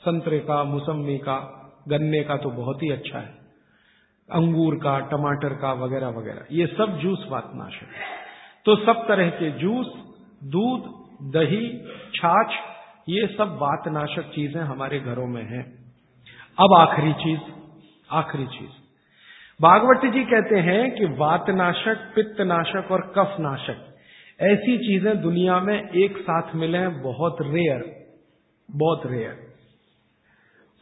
संतरे 0.00 0.38
का 0.38 0.64
मौसमी 0.64 1.18
का, 1.18 1.36
गन्ने 1.88 2.22
का 2.24 2.36
तो 2.36 2.50
बहुत 2.50 2.82
ही 2.82 2.90
अच्छा 2.90 3.18
है। 3.18 3.44
अंगूर 4.32 4.74
का, 4.74 5.00
टमाटर 5.00 5.48
का, 5.48 5.72
वगैरह 5.72 6.08
वगैरह। 6.08 6.46
ये 6.52 6.66
सब 6.66 6.98
जूस 6.98 7.26
वातनाशक 7.28 7.82
है। 7.82 8.04
तो 8.64 8.76
सब 8.76 9.08
तरह 9.08 9.30
के 9.30 9.50
जूस, 9.50 9.86
दूध, 10.44 11.04
दही, 11.32 11.78
छाछ, 12.14 12.52
ये 13.08 13.26
सब 13.26 13.58
वातनाशक 13.58 14.22
चीज़ें 14.22 14.60
हमारे 14.60 15.00
घरों 15.00 15.26
में 15.26 15.42
हैं। 15.42 15.94
अब 16.58 16.74
आखिरी 16.74 17.12
चीज़ 17.12 17.40
आखिरी 18.10 18.46
चीज़। 18.46 18.83
भागवती 19.62 20.10
जी 20.10 20.24
कहते 20.24 20.56
हैं 20.56 20.94
कि 20.94 21.04
वातनाशक, 21.04 22.12
पित्तनाशक 22.14 22.90
और 22.90 23.12
कफनाशक, 23.18 23.94
ऐसी 24.40 24.78
चीज़ें 24.78 25.22
दुनिया 25.22 25.60
में 25.60 25.90
एक 25.90 26.18
साथ 26.18 26.54
मिले 26.54 26.78
हैं, 26.78 27.02
बहुत 27.02 27.36
रेयर 27.40 28.04
बहुत 28.70 29.02
रेयर 29.06 29.54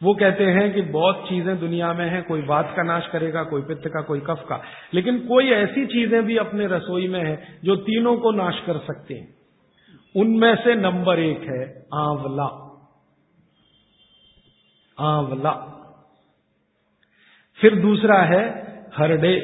वो 0.03 0.13
कहते 0.13 0.43
हैं 0.43 0.73
कि 0.73 0.81
बहुत 0.81 1.25
चीज़ें 1.29 1.59
दुनिया 1.59 1.93
में 1.93 2.09
हैं, 2.09 2.23
कोई 2.23 2.41
वात 2.41 2.73
का 2.75 2.83
नाश 2.83 3.07
करेगा, 3.07 3.43
कोई 3.43 3.61
पित्त 3.61 3.81
का, 3.85 4.01
कोई 4.01 4.19
कफ 4.19 4.45
का। 4.49 4.61
लेकिन 4.93 5.19
कोई 5.19 5.49
ऐसी 5.49 5.85
चीज़ें 5.85 6.25
भी 6.25 6.37
अपने 6.37 6.67
रसोई 6.67 7.07
में 7.07 7.23
है, 7.23 7.59
जो 7.63 7.75
तीनों 7.75 8.17
को 8.17 8.31
नाश 8.31 8.59
कर 8.59 8.77
सकते 8.77 9.13
हैं। 9.13 9.35
उनमें 10.15 10.55
से 10.55 10.75
नंबर 10.75 11.19
एक 11.19 11.41
है, 11.41 11.85
आंवला। 11.93 12.45
आंवला। 14.99 15.79
फिर 17.63 17.75
दूसरा 17.75 18.21
है 18.25 18.43
हरडे 18.95 19.35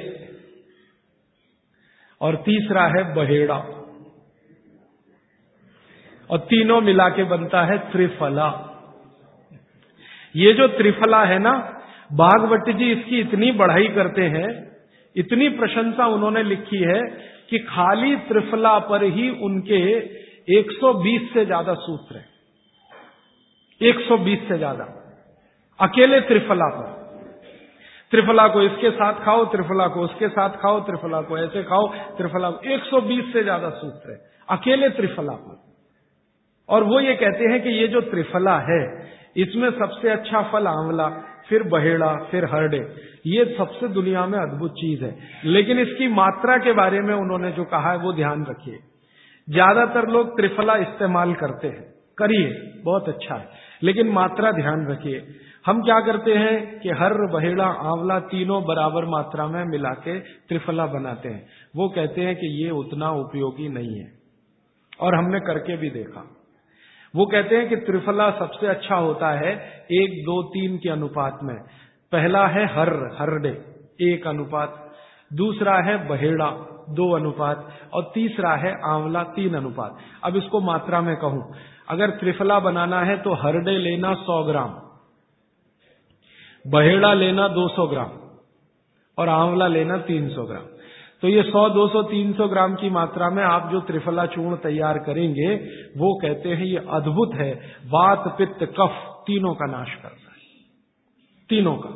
और 2.21 2.35
तीसरा 2.35 2.81
है 2.87 3.03
बहेड़ा। 3.15 3.55
और 6.29 6.39
तीनों 6.45 6.79
मिला 6.81 7.07
के 7.09 7.23
बनता 7.23 7.61
है 7.65 7.77
त्रिफला। 7.91 8.47
ये 10.35 10.53
जो 10.53 10.67
त्रिफला 10.67 11.23
है 11.23 11.39
ना 11.39 11.53
बागवती 12.13 12.73
जी 12.73 12.91
इसकी 12.91 13.19
इतनी 13.19 13.51
बढ़ाई 13.53 13.87
करते 13.87 14.25
हैं, 14.27 14.49
इतनी 15.15 15.49
प्रशंसा 15.49 16.07
उन्होंने 16.07 16.43
लिखी 16.43 16.83
है 16.83 17.01
कि 17.49 17.59
खाली 17.65 18.15
त्रिफला 18.27 18.77
पर 18.79 19.03
ही 19.13 19.29
उनके 19.41 19.81
120 20.53 21.33
से 21.33 21.45
ज़्यादा 21.45 21.73
सूत्र 21.79 22.17
हैं। 22.17 22.29
120 23.81 24.47
से 24.47 24.57
ज़्यादा। 24.57 24.93
अकेले 25.79 26.19
त्रिफला 26.21 26.69
पर। 26.69 26.98
त्रिफला 28.11 28.47
को 28.47 28.61
इसके 28.61 28.91
साथ 28.91 29.13
खाओ, 29.13 29.45
त्रिफला 29.45 29.87
को 29.87 30.01
उसके 30.01 30.29
साथ 30.29 30.49
खाओ, 30.49 30.79
त्रिफला 30.79 31.21
को 31.21 31.37
ऐसे 31.37 31.63
खाओ, 31.63 31.87
त्रिफला 32.17 32.49
को। 32.49 32.69
120 32.69 33.33
से 33.33 33.43
ज़्यादा 33.43 33.69
सूत्र 33.69 34.11
है। 34.11 34.17
अकेले 34.49 34.89
त्रिफला 34.89 35.33
पर 35.33 35.57
और 36.69 36.83
वो 36.83 36.99
ये 36.99 37.15
कहते 37.15 37.43
हैं 37.43 37.63
कि 37.63 37.69
ये 37.69 37.87
जो 37.87 38.01
त्रिफला 38.01 38.59
है, 38.59 39.09
इसमें 39.37 39.71
सबसे 39.71 40.09
अच्छा 40.09 40.41
फल 40.41 40.67
आंवला, 40.67 41.09
फिर 41.49 41.63
बहेड़ा, 41.63 42.15
फिर 42.31 42.45
हरडे, 42.45 42.79
ये 43.25 43.55
सबसे 43.57 43.87
दुनिया 43.87 44.25
में 44.25 44.39
अद्भुत 44.39 44.71
चीज़ 44.71 45.03
है। 45.03 45.17
लेकिन 45.45 45.79
इसकी 45.79 46.07
मात्रा 46.07 46.57
के 46.57 46.73
बारे 46.73 46.99
में 46.99 47.15
उन्होंने 47.15 47.51
जो 47.51 47.63
कहा 47.63 47.91
है, 47.91 47.97
वो 47.97 48.13
ध्यान 48.13 48.45
रखिए। 48.49 48.79
ज़्यादातर 49.47 50.07
लोग 50.07 50.37
त्रिफला 50.37 50.75
इस्तेमाल 50.75 51.33
करते 51.33 51.67
हैं। 51.67 51.93
करिए, 52.17 52.81
बहुत 52.83 53.09
अच्छा 53.09 53.35
है। 53.35 53.49
लेकिन 53.83 54.07
मात्रा 54.07 54.51
ध्यान 54.51 54.87
रखिए। 54.87 55.19
हम 55.65 55.81
क्या 55.81 55.99
करते 55.99 56.31
हैं 56.33 56.79
कि 56.79 56.89
हर 56.89 57.13
बहेड़ा, 57.13 57.65
आंवला 57.65 58.19
तीनों 58.19 58.63
बराबर 58.63 59.05
मात्रा 59.05 59.47
में 59.47 59.65
मिला 59.65 59.89
के 59.89 60.19
त्रिफला 60.19 60.85
बनाते 60.85 61.29
हैं। 61.29 61.47
वो 61.75 61.89
कहते 61.89 62.21
हैं 62.21 62.35
कि 62.35 62.63
ये 62.63 62.69
उतना 62.69 63.09
उपयोगी 63.09 63.69
नहीं 63.69 63.99
है। 63.99 64.11
और 65.01 65.15
हमने 65.15 65.39
करके 65.39 65.77
भी 65.77 65.89
देखा। 65.89 66.35
वो 67.15 67.25
कहते 67.25 67.55
हैं 67.55 67.69
कि 67.69 67.75
त्रिफला 67.75 68.31
सबसे 68.31 68.67
अच्छा 68.67 68.95
होता 68.95 69.31
है 69.31 69.51
एक, 69.91 70.25
दो, 70.25 70.43
तीन 70.43 70.77
के 70.77 70.89
अनुपात 70.89 71.39
में। 71.43 71.55
पहला 72.11 72.47
है 72.47 72.65
हर, 72.65 73.17
हरडे, 73.19 73.65
एक 74.01 74.27
अनुपात। 74.27 74.91
दूसरा 75.33 75.75
है 75.75 76.07
बहेड़ा, 76.07 76.51
दो 76.89 77.15
अनुपात। 77.15 77.69
और 77.93 78.11
तीसरा 78.13 78.55
है 78.55 78.73
आंवला, 78.85 79.23
तीन 79.23 79.53
अनुपात। 79.55 79.97
अब 80.23 80.35
इसको 80.35 80.61
मात्रा 80.61 81.01
में 81.01 81.15
कहूँ। 81.15 81.53
अगर 81.89 82.09
त्रिफला 82.09 82.59
बनाना 82.59 83.01
है 83.01 83.17
तो 83.17 83.33
हरडे 83.33 83.77
लेना 83.77 84.13
सौ 84.13 84.43
ग्राम। 84.43 84.88
बहेड़ा 86.65 87.13
लेना 87.13 87.47
दो 87.47 87.67
सौ 87.67 87.87
ग्राम 87.87 88.09
और 89.17 89.29
आंवला 89.29 89.67
लेना 89.67 89.97
तीन 90.03 90.29
सौ 90.29 90.43
ग्राम। 90.43 90.65
तो 91.21 91.27
ये 91.27 91.43
100, 91.43 91.67
200, 91.69 92.01
300 92.03 92.47
ग्राम 92.47 92.75
की 92.75 92.89
मात्रा 92.89 93.29
में 93.29 93.43
आप 93.43 93.69
जो 93.71 93.79
त्रिफला 93.81 94.25
चूर्ण 94.25 94.55
तैयार 94.55 94.97
करेंगे 94.97 95.53
वो 95.97 96.13
कहते 96.21 96.49
हैं 96.49 96.65
ये 96.65 96.83
अद्भुत 96.89 97.33
है। 97.35 97.51
वात 97.85 98.27
पित्त 98.37 98.63
कफ 98.79 98.99
तीनों 99.27 99.53
का 99.55 99.65
नाश 99.67 99.95
करता 99.95 100.31
है। 100.31 100.37
तीनों 101.49 101.75
का। 101.77 101.89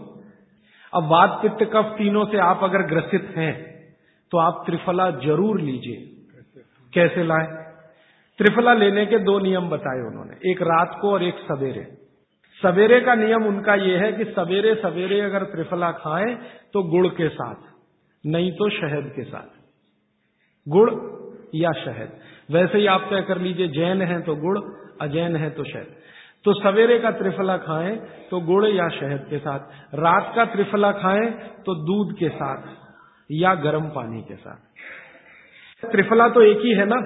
अब 0.93 1.07
वात 1.07 1.39
पित्त 1.41 1.63
कफ 1.73 1.95
तीनों 1.97 2.25
से 2.25 2.37
आप 2.41 2.63
अगर 2.63 2.81
ग्रसित 2.87 3.33
हैं 3.37 3.53
तो 4.31 4.37
आप 4.37 4.63
त्रिफला 4.65 5.09
ज़रूर 5.19 5.59
लीजिए। 5.61 6.09
कैसे 6.93 7.23
लाए? 7.23 7.47
त्रिफला 8.39 8.73
लेने 8.73 9.05
के 9.05 9.19
दो 9.21 9.39
नियम 9.39 9.69
बताए 9.69 9.99
उन्होंने। 10.01 10.51
एक 10.51 10.61
रात 10.61 10.97
को 11.01 11.11
और 11.11 11.23
एक 11.23 11.39
सवेरे। 11.41 11.85
सवेरे 12.63 12.99
का 13.01 13.15
नियम 13.15 13.45
उनका 13.45 13.73
यह 13.75 14.01
है 14.01 14.11
कि 14.13 14.25
सवेरे 14.25 14.73
सवेरे 14.75 15.19
अगर 15.21 15.43
त्रिफला 15.45 15.91
खाएँ 15.91 16.35
तो 16.73 16.83
गुड़ 16.83 17.07
के 17.07 17.29
साथ, 17.29 17.55
नहीं 18.23 18.51
तो 18.51 18.69
शहद 18.69 19.11
के 19.15 19.23
साथ। 19.23 19.49
गुड़ 20.67 20.91
या 21.55 21.71
शहद। 21.75 22.11
वैसे 22.51 22.77
ही 22.77 22.85
आप 22.85 23.07
तय 23.09 23.21
कर 23.21 23.37
लीजिए, 23.37 23.67
जैन 23.67 24.01
है 24.01 24.21
तो 24.21 24.35
गुड़, 24.35 24.57
अजैन 25.01 25.35
है 25.35 25.49
तो 25.49 25.63
शहद। 25.63 25.95
तो 26.45 26.53
सवेरे 26.53 26.97
का 26.99 27.11
त्रिफला 27.11 27.57
खाएँ 27.57 27.95
तो 28.31 28.39
गुड़ 28.41 28.65
या 28.67 28.87
शहद 28.89 29.25
के 29.29 29.37
साथ। 29.37 29.95
रात 29.95 30.31
का 30.35 30.45
त्रिफला 30.45 30.91
खाएँ 30.91 31.29
तो 31.65 31.75
दूध 31.83 32.15
के 32.17 32.29
साथ 32.29 32.71
या 33.31 33.53
गर्म 33.55 33.89
पानी 33.89 34.21
के 34.21 34.35
साथ। 34.35 35.91
त्रिफला 35.91 36.27
तो 36.29 36.41
एक 36.41 36.57
ही 36.57 36.71
है 36.71 36.85
ना? 36.85 36.99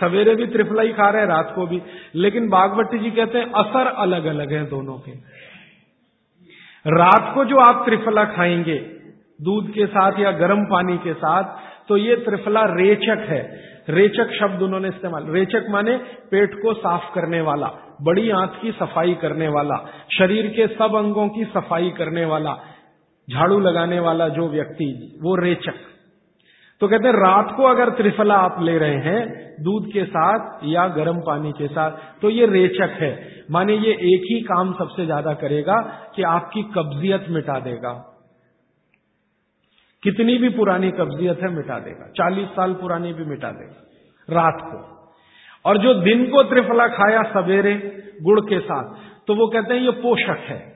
सवेरे 0.00 0.34
भी 0.34 0.46
त्रिफला 0.46 0.82
ही 0.82 0.92
खा 0.92 1.10
रहे 1.10 1.22
हैं, 1.22 1.28
रात 1.28 1.52
को 1.54 1.66
भी। 1.66 1.82
लेकिन 2.14 2.48
बागवती 2.48 2.98
जी 2.98 3.10
कहते 3.10 3.38
हैं, 3.38 3.52
असर 3.52 3.86
अलग 3.86 4.24
अलग 4.24 4.52
है 4.52 4.66
दोनों 4.66 4.98
के। 4.98 5.10
रात 6.86 7.34
को 7.34 7.44
जो 7.44 7.56
आप 7.56 7.84
त्रिफला 7.84 8.24
खाएँगे, 8.24 8.78
दूध 9.42 9.70
के 9.70 9.86
साथ 9.86 10.20
या 10.20 10.30
गर्म 10.30 10.64
पानी 10.64 10.98
के 10.98 11.14
साथ 11.14 11.44
तो 11.88 11.96
ये 11.96 12.16
त्रिफला 12.16 12.60
रेचक 12.64 13.26
है। 13.28 13.74
रेचक 13.88 14.30
शब्द 14.30 14.62
उन्होंने 14.62 14.88
इस्तेमाल, 14.88 15.24
रेचक 15.26 15.66
माने 15.70 15.96
पेट 16.30 16.54
को 16.54 16.74
साफ़ 16.74 17.14
करने 17.14 17.40
वाला, 17.40 17.96
बड़ी 18.02 18.30
आंत 18.30 18.52
की 18.62 18.72
सफ़ाई 18.72 19.14
करने 19.14 19.48
वाला, 19.48 19.88
शरीर 20.18 20.46
के 20.46 20.66
सब 20.66 20.94
अंगों 20.94 21.28
की 21.28 21.44
सफ़ाई 21.44 21.90
करने 21.90 22.24
वाला, 22.24 22.56
झाड़ू 23.30 23.60
लगाने 23.60 24.00
वाला 24.00 24.28
जो 24.28 24.48
व्यक्ति, 24.48 25.18
वो 25.22 25.36
रेचक। 25.36 25.74
तो 26.84 26.88
कहते 26.88 27.08
हैं, 27.08 27.14
रात 27.16 27.52
को 27.56 27.62
अगर 27.62 27.90
त्रिफला 27.90 28.34
आप 28.36 28.56
ले 28.60 28.76
रहे 28.78 28.96
हैं, 29.02 29.20
दूध 29.62 29.84
के 29.92 30.04
साथ 30.06 30.64
या 30.64 30.86
गर्म 30.88 31.20
पानी 31.20 31.52
के 31.52 31.68
साथ 31.68 31.90
तो 32.22 32.30
ये 32.30 32.46
रेचक 32.46 32.96
है। 33.00 33.08
माने 33.50 33.76
ये 33.76 33.92
एक 34.08 34.26
ही 34.30 34.40
काम 34.42 34.72
सबसे 34.72 35.04
ज़्यादा 35.06 35.32
करेगा 35.34 35.76
कि 36.16 36.22
आपकी 36.22 36.62
कब्जियत 36.74 37.26
मिटा 37.30 37.58
देगा। 37.60 37.92
कितनी 40.02 40.36
भी 40.36 40.48
पुरानी 40.50 40.90
कब्जियत 40.90 41.42
है, 41.42 41.50
मिटा 41.50 41.78
देगा। 41.78 42.10
चालीस 42.12 42.48
साल 42.50 42.74
पुरानी 42.74 43.12
भी 43.12 43.24
मिटा 43.24 43.50
देगा, 43.52 44.36
रात 44.36 44.60
को। 44.64 44.78
और 45.64 45.78
जो 45.78 45.94
दिन 46.02 46.26
को 46.26 46.42
त्रिफला 46.44 46.88
खाया 46.90 47.22
सवेरे, 47.32 47.74
गुड़ 48.22 48.40
के 48.42 48.60
साथ 48.60 48.94
तो 49.26 49.34
वो 49.34 49.46
कहते 49.48 49.74
हैं, 49.74 49.80
ये 49.82 49.90
पोषक 50.02 50.46
है। 50.48 50.73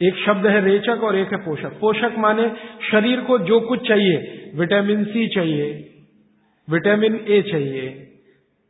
एक 0.00 0.16
शब्द 0.26 0.46
है 0.46 0.60
रेचक 0.60 1.02
और 1.04 1.16
एक 1.16 1.32
है 1.32 1.38
पोषक। 1.38 1.78
पोषक 1.80 2.14
माने 2.18 2.48
शरीर 2.90 3.20
को 3.20 3.38
जो 3.38 3.60
कुछ 3.60 3.88
चाहिए, 3.88 4.52
विटामिन 4.54 5.04
सी 5.04 5.26
चाहिए, 5.28 5.68
विटामिन 6.68 7.14
ए 7.28 7.42
चाहिए, 7.42 8.00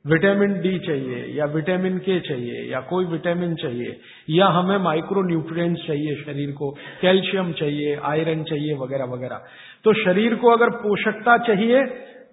विटामिन 0.06 0.52
डी 0.60 0.78
चाहिए, 0.78 1.24
या 1.36 1.44
विटामिन 1.44 1.98
के 1.98 2.20
चाहिए, 2.20 2.62
या 2.72 2.80
कोई 2.80 3.04
विटामिन 3.04 3.54
चाहिए, 3.54 3.96
या 4.30 4.46
हमें 4.46 4.76
माइक्रो 4.78 5.22
न्यूट्रिएंट्स 5.22 5.86
चाहिए 5.86 6.14
शरीर 6.16 6.50
को, 6.52 6.70
कैल्शियम 7.00 7.52
चाहिए, 7.52 7.96
आयरन 8.04 8.42
चाहिए, 8.42 8.74
वगैरह 8.74 9.04
वगैरह। 9.04 9.40
तो 9.84 9.92
शरीर 10.04 10.34
को 10.34 10.50
अगर 10.50 10.70
पोषकता 10.70 11.38
चाहिए 11.38 11.82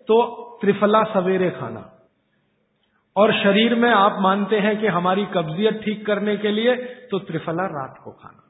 तो 0.08 0.22
त्रिफला 0.62 1.04
सवेरे 1.04 1.50
खाना। 1.50 1.88
और 3.16 3.34
शरीर 3.34 3.76
में 3.76 3.90
आप 3.90 4.18
मानते 4.20 4.60
हैं 4.60 4.80
कि 4.80 4.88
हमारी 4.88 5.26
कब्जियत 5.26 5.82
ठीक 5.86 6.06
करने 6.06 6.38
के 6.38 6.52
लिए 6.52 6.76
तो 7.12 7.20
त्रिफला 7.20 7.64
रात 7.64 7.96
को 8.04 8.12
खाना। 8.12 8.41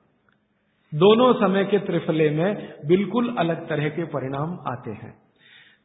दोनों 0.96 1.34
समय 1.34 1.66
के 1.66 1.80
त्रिफले 1.80 2.30
में 2.30 2.74
बिल्कुल 2.86 3.36
अलग 3.38 3.70
तरह 3.70 3.90
के 3.90 4.04
परिणाम 4.04 4.60
आते 4.68 4.92
हैं। 4.92 5.22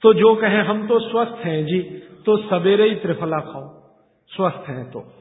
तो 0.03 0.15
जो 0.15 0.35
कहें, 0.35 0.63
हम 0.63 0.89
तो 0.89 1.01
स्वस्थ 1.01 1.45
हैं 1.45 1.65
जी 1.65 1.81
तो 2.27 2.37
सवेरे 2.37 2.89
ही 2.89 2.95
त्रिफला 2.95 3.39
खाओ। 3.39 3.77
स्वस्थ 4.29 4.69
हैं 4.69 4.91
तो। 4.91 5.13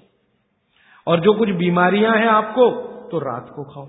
और 1.07 1.19
जो 1.19 1.33
कुछ 1.33 1.49
बीमारियाँ 1.49 2.17
हैं 2.17 2.27
आपको 2.27 2.69
तो 3.11 3.19
रात 3.19 3.49
को 3.49 3.63
खाओ। 3.63 3.87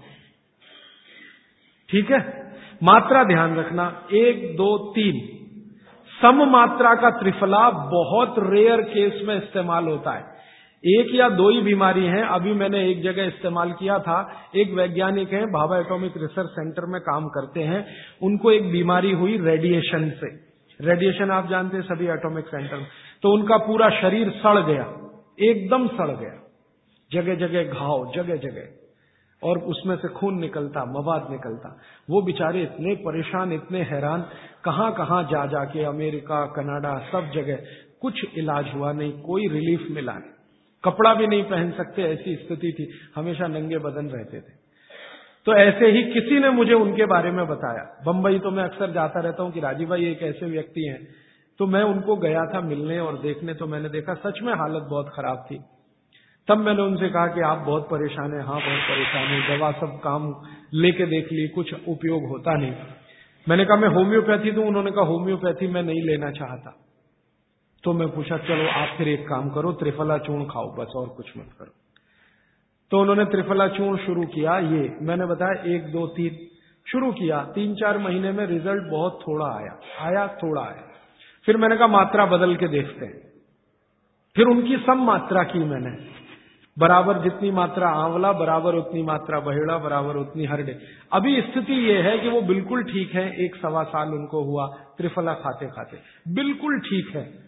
ठीक 1.91 2.11
है? 2.11 2.53
मात्रा 2.83 3.25
ध्यान 3.25 3.57
रखना। 3.57 4.07
एक, 4.13 4.57
दो, 4.57 4.79
तीन। 4.79 5.37
सम 6.23 6.51
मात्रा 6.51 6.95
का 6.95 7.11
त्रिफला 7.11 7.71
बहुत 7.71 8.35
रेयर 8.39 8.81
केस 8.81 9.21
में 9.25 9.37
इस्तेमाल 9.37 9.85
होता 9.85 10.11
है। 10.11 10.36
एक 10.85 11.15
या 11.15 11.29
दो 11.29 11.49
ही 11.51 11.61
बीमारी 11.61 12.05
हैं। 12.07 12.23
अभी 12.25 12.53
मैंने 12.53 12.81
एक 12.91 13.03
जगह 13.03 13.25
इस्तेमाल 13.25 13.73
किया 13.73 13.99
था। 13.99 14.19
एक 14.57 14.73
वैज्ञानिक 14.73 15.33
हैं, 15.33 15.45
भाभा 15.47 15.79
एटॉमिक 15.79 16.17
रिसर्च 16.17 16.51
सेंटर 16.51 16.87
में 16.87 17.01
काम 17.01 17.29
करते 17.29 17.63
हैं। 17.63 17.85
उनको 18.23 18.51
एक 18.51 18.71
बीमारी 18.71 19.13
हुई 19.13 19.37
रेडिएशन 19.39 20.11
से। 20.11 20.31
रेडिएशन 20.81 21.31
आप 21.31 21.49
जानते 21.49 21.77
हैं, 21.77 21.85
सभी 21.85 22.07
एटॉमिक 22.07 22.47
सेंटर 22.47 22.85
तो 23.23 23.33
उनका 23.33 23.57
पूरा 23.57 23.89
शरीर 23.91 24.31
सड़ 24.31 24.59
गया। 24.59 24.85
एकदम 25.43 25.87
सड़ 25.89 26.11
गया। 26.11 26.43
जगह 27.11 27.35
जगह 27.37 27.65
घाव 27.65 28.13
जगह 28.15 28.37
जगह 28.37 29.49
और 29.49 29.59
उसमें 29.59 29.97
से 29.97 30.09
खून 30.09 30.39
निकलता, 30.41 30.85
मवाद 30.85 31.27
निकलता। 31.31 31.69
वो 32.11 32.23
बेचारे 32.23 32.63
इतने 32.63 32.95
परेशान, 33.03 33.53
इतने 33.53 33.83
हैरान 33.83 34.25
कहाँ 34.65 34.93
कहाँ 34.93 35.23
जा 35.25 35.45
जाके 35.47 35.85
अमेरिका, 35.85 36.45
कनाडा, 36.47 36.99
सब 37.13 37.31
जगह 37.35 37.59
कुछ 38.01 38.25
इलाज 38.39 38.75
हुआ 38.75 38.93
नहीं, 38.93 39.13
कोई 39.13 39.49
रिलीफ 39.49 39.87
मिला 39.91 40.13
नहीं। 40.13 40.36
कपड़ा 40.87 41.15
भी 41.15 41.27
नहीं 41.27 41.43
पहन 41.43 41.71
सकते, 41.71 42.03
ऐसी 42.03 42.35
स्थिति 42.37 42.73
थी। 42.73 42.89
हमेशा 43.17 43.47
नंगे 43.47 43.79
बदन 43.79 44.07
रहते 44.07 44.41
थे। 44.41 44.65
तो 45.47 45.55
ऐसे 45.55 45.87
ही 45.87 46.03
किसी 46.03 46.39
ने 46.39 46.51
मुझे 46.51 46.75
उनके 46.75 47.07
बारे 47.07 47.31
में 47.31 47.47
बताया। 47.47 47.83
बंबई 48.07 48.39
तो 48.39 48.51
मैं 48.51 48.65
अक्सर 48.65 48.91
जाता 48.91 49.21
रहता 49.21 49.43
हूँ 49.43 49.53
कि 49.53 49.61
राजीव 49.61 49.89
भाई 49.89 50.07
एक 50.07 50.23
ऐसे 50.23 50.47
व्यक्ति 50.47 50.87
हैं। 50.89 50.99
तो 51.61 51.67
मैं 51.67 51.83
उनको 51.83 52.17
गया 52.17 52.45
था 52.47 52.61
मिलने 52.61 52.99
और 52.99 53.19
देखने 53.19 53.55
तो 53.55 53.67
मैंने 53.67 53.89
देखा 53.89 54.15
सच 54.15 54.43
में 54.43 54.53
हालत 54.55 54.83
बहुत 54.83 55.13
खराब 55.17 55.47
थी। 55.51 55.59
तब 56.49 56.59
मैंने 56.59 56.83
उनसे 56.83 57.09
कहा 57.09 57.27
कि 57.27 57.41
आप 57.41 57.59
बहुत 57.59 57.89
परेशान 57.91 58.33
हैं 58.33 58.43
हाँ 58.43 58.61
बहुत 58.61 58.83
परेशान 58.89 59.25
है। 59.25 59.59
दवा 59.59 59.73
सब 59.73 60.01
काम 60.05 60.35
लेके 60.75 61.07
देख 61.07 61.33
ली, 61.33 61.49
कुछ 61.49 61.75
उपयोग 61.89 62.29
होता 62.29 62.57
नहीं 62.57 62.73
मैंने 63.49 63.65
कहा, 63.65 63.77
मैं 63.77 63.89
होम्योपैथी 63.89 64.51
दू? 64.51 64.63
उन्होंने 64.63 64.91
कहा, 64.91 65.05
होम्योपैथी 65.05 65.67
मैं 65.67 65.83
नहीं 65.83 66.03
लेना 66.03 66.31
चाहता। 66.31 66.86
तो 67.87 67.93
मैं 67.93 68.09
पूछा, 68.09 68.37
चलो 68.39 68.69
आप 68.69 68.95
फिर 68.99 69.09
एक 69.09 69.29
काम 69.29 69.51
करो, 69.51 69.73
त्रिफला 69.73 70.19
चूर्ण 70.19 70.45
खाओ, 70.45 70.75
बस 70.75 70.93
और 70.97 71.09
कुछ 71.09 71.37
मत 71.37 71.47
करो। 71.59 71.75
तो 72.91 73.01
उन्होंने 73.01 73.25
त्रिफला 73.25 73.69
चूर्ण 73.69 73.97
शुरू 73.97 74.23
किया, 74.23 74.59
ये 74.59 74.97
मैंने 75.03 75.27
बताया, 75.27 75.75
एक, 75.75 75.93
दो, 75.93 76.07
तीन, 76.07 76.39
शुरू 76.91 77.13
किया। 77.13 77.43
तीन, 77.43 77.75
चार 77.75 77.99
महीने 77.99 78.33
में 78.33 78.47
रिज़ल्ट 78.47 78.83
बहुत 78.91 79.21
थोड़ा 79.29 79.47
आया 79.47 79.79
आया, 80.01 80.27
थोड़ा 80.27 80.63
आया। 80.63 80.93
फिर 81.45 81.57
मैंने 81.57 81.77
कहा, 81.77 81.87
मात्रा 81.87 82.27
बदल 82.27 82.57
के 82.57 82.69
देखते 82.69 83.07
हैं। 83.07 83.33
फिर 84.37 84.47
उनकी 84.47 84.77
सम 84.77 85.07
मात्रा 85.07 85.43
की 85.43 85.59
मैंने, 85.59 85.97
बराबर 86.79 87.19
जितनी 87.19 87.51
मात्रा 87.51 87.89
आंवला, 87.89 88.33
बराबर 88.33 88.75
उतनी 88.75 89.03
मात्रा 89.03 89.41
बहेड़ा, 89.41 89.79
बराबर 89.79 90.17
उतनी 90.17 90.45
हरडे। 90.45 90.79
अभी 91.13 91.41
स्थिति 91.41 91.73
यह 91.73 92.05
है 92.05 92.19
कि 92.19 92.29
वो 92.29 92.43
बिल्कुल 92.43 92.83
ठीक 92.83 93.15
है, 93.15 93.45
एक 93.45 93.57
सवा 93.57 93.83
साल 93.83 94.09
उनको 94.09 94.45
हुआ 94.45 94.67
त्रिफला 94.99 95.35
खाते 95.35 95.67
खाते 95.67 95.99
बिल्कुल 96.35 96.81
ठीक 96.81 97.17
है। 97.17 97.46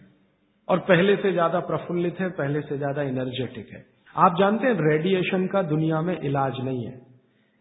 और 0.69 0.79
पहले 0.87 1.15
से 1.15 1.31
ज़्यादा 1.33 1.59
प्रफुल्लित 1.67 2.19
है, 2.19 2.29
पहले 2.31 2.61
से 2.61 2.77
ज़्यादा 2.77 3.01
एनर्जेटिक 3.03 3.69
है। 3.73 3.83
आप 4.15 4.35
जानते 4.39 4.67
हैं 4.67 4.73
रेडिएशन 4.81 5.45
का 5.47 5.61
दुनिया 5.65 6.01
में 6.01 6.19
इलाज 6.19 6.59
नहीं 6.63 6.85
है। 6.85 6.97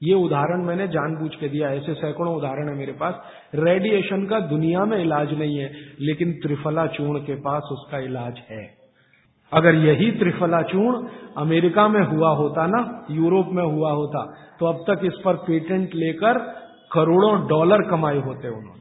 ये 0.03 0.15
उदाहरण 0.17 0.65
मैंने 0.65 0.87
जानबूझ 0.89 1.35
के 1.35 1.49
दिया, 1.49 1.71
ऐसे 1.71 1.95
सैकड़ों 1.97 2.35
उदाहरण 2.37 2.69
है 2.69 2.75
मेरे 2.77 2.93
पास। 2.95 3.15
रेडिएशन 3.57 4.27
का 4.27 4.41
दुनिया 4.49 4.85
में 4.85 4.99
इलाज 4.99 5.33
नहीं 5.39 5.57
है, 5.57 5.71
लेकिन 6.01 6.33
त्रिफला 6.43 6.87
चूर्ण 6.89 7.21
के 7.21 7.35
पास 7.41 7.69
उसका 7.73 7.99
इलाज 8.05 8.43
है। 8.51 8.65
अगर 9.53 9.75
यही 9.77 10.11
त्रिफला 10.13 10.61
चूर्ण 10.65 11.09
अमेरिका 11.39 11.89
में 11.89 12.01
हुआ 12.07 12.31
होता 12.37 12.67
ना, 12.67 12.81
यूरोप 13.11 13.49
में 13.53 13.65
हुआ 13.65 13.93
होता 13.93 14.25
तो 14.61 14.67
अब 14.67 14.85
तक 14.87 15.05
इस 15.05 15.21
पर 15.25 15.37
पेटेंट 15.43 15.95
लेकर 15.97 16.39
करोड़ों 16.93 17.33
डॉलर 17.49 17.83
कमाए 17.91 18.19
होते 18.19 18.49
उन्होंने। 18.49 18.78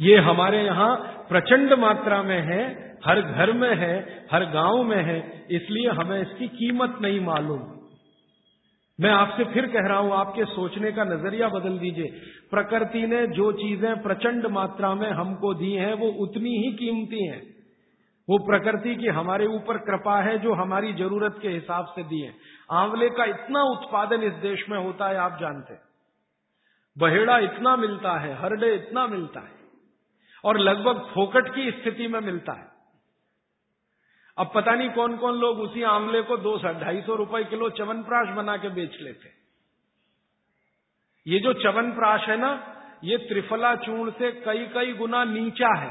ये 0.00 0.16
हमारे 0.16 0.62
यहाँ 0.64 0.96
प्रचंड 1.28 1.72
मात्रा 1.72 2.22
में 2.22 2.40
है, 2.40 2.96
हर 3.06 3.20
घर 3.20 3.52
में 3.52 3.76
है, 3.76 4.26
हर 4.32 4.44
गाँव 4.44 4.82
में 4.82 5.04
है, 5.04 5.46
इसलिए 5.50 5.88
हमें 5.88 6.20
इसकी 6.20 6.48
कीमत 6.48 6.98
नहीं 7.02 7.20
मालूम। 7.20 7.60
मैं 9.00 9.10
आपसे 9.10 9.44
फिर 9.44 9.66
कह 9.66 9.86
रहा 9.88 9.98
हूँ, 9.98 10.12
आपके 10.12 10.44
सोचने 10.44 10.92
का 10.92 11.04
नज़रिया 11.04 11.48
बदल 11.48 11.78
दीजिए। 11.78 12.06
प्रकृति 12.50 13.06
ने 13.06 13.26
जो 13.26 13.52
चीज़ें 13.52 14.02
प्रचंड 14.02 14.46
मात्रा 14.46 14.94
में 14.94 15.10
हमको 15.10 15.54
दी 15.54 15.72
हैं, 15.72 15.94
वो 15.94 16.08
उतनी 16.08 16.56
ही 16.56 16.72
कीमती 16.72 17.26
हैं। 17.26 17.42
वो 18.28 18.38
प्रकृति 18.38 18.94
की 18.94 19.06
हमारे 19.06 19.46
ऊपर 19.46 19.78
कृपा 19.78 20.22
है, 20.22 20.38
जो 20.38 20.54
हमारी 20.54 20.92
ज़रूरत 20.92 21.38
के 21.42 21.48
हिसाब 21.48 21.86
से 21.86 22.02
दी 22.02 22.20
है। 22.20 22.34
आंवले 22.70 23.08
का 23.08 23.24
इतना 23.24 23.62
उत्पादन 23.62 24.22
इस 24.22 24.32
देश 24.32 24.64
में 24.68 24.78
होता 24.78 25.08
है, 25.08 25.16
आप 25.16 25.38
जानते 25.40 25.74
बहेड़ा 26.96 27.38
इतना 27.38 27.76
मिलता 27.76 28.20
है, 28.20 28.42
हरडे 28.42 28.74
इतना 28.74 29.06
मिलता 29.06 29.40
है। 29.40 29.59
और 30.44 30.58
लगभग 30.58 31.00
फोकट 31.14 31.54
की 31.54 31.70
स्थिति 31.70 32.06
में 32.08 32.20
मिलता 32.20 32.52
है। 32.52 32.68
अब 34.38 34.50
पता 34.54 34.74
नहीं 34.74 34.90
कौन 34.90 35.16
कौन 35.16 35.38
लोग 35.38 35.58
उसी 35.60 35.82
आंवले 35.84 36.22
को 36.22 36.36
दो 36.38 36.56
सौ, 36.58 36.72
ढाई 36.80 37.00
सौ 37.02 37.14
रुपए 37.16 37.44
किलो 37.44 37.68
चवनप्राश 37.70 38.28
बना 38.36 38.56
के 38.56 38.68
बेच 38.70 39.00
लेते 39.00 39.38
ये 41.26 41.38
जो 41.40 41.52
चवनप्राश 41.54 42.28
है 42.28 42.36
ना, 42.36 42.50
ये 43.04 43.16
त्रिफला 43.18 43.74
चूर्ण 43.76 44.10
से 44.10 44.30
कई 44.42 44.66
कई 44.66 44.92
गुना 44.92 45.22
नीचा 45.24 45.74
है। 45.78 45.90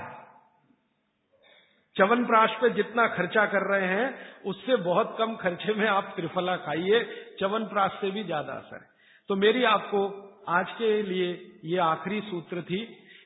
चवनप्राश 1.95 2.55
पे 2.61 2.69
जितना 2.69 3.05
खर्चा 3.07 3.45
कर 3.45 3.65
रहे 3.67 3.87
हैं, 3.87 4.07
उससे 4.43 4.75
बहुत 4.77 5.15
कम 5.19 5.35
खर्चे 5.35 5.73
में 5.73 5.87
आप 5.87 6.13
त्रिफला 6.15 6.55
खाइए 6.57 7.03
चवनप्राश 7.39 7.91
से 8.01 8.11
भी 8.11 8.23
ज़्यादा 8.23 8.53
असर 8.53 8.75
है। 8.75 8.87
तो 9.29 9.35
मेरी 9.35 9.63
आपको 9.65 10.01
आज 10.49 10.71
के 10.77 10.91
लिए 11.03 11.29
ये 11.65 11.77
आखिरी 11.83 12.21
सूत्र 12.21 12.61
थी 12.61 12.81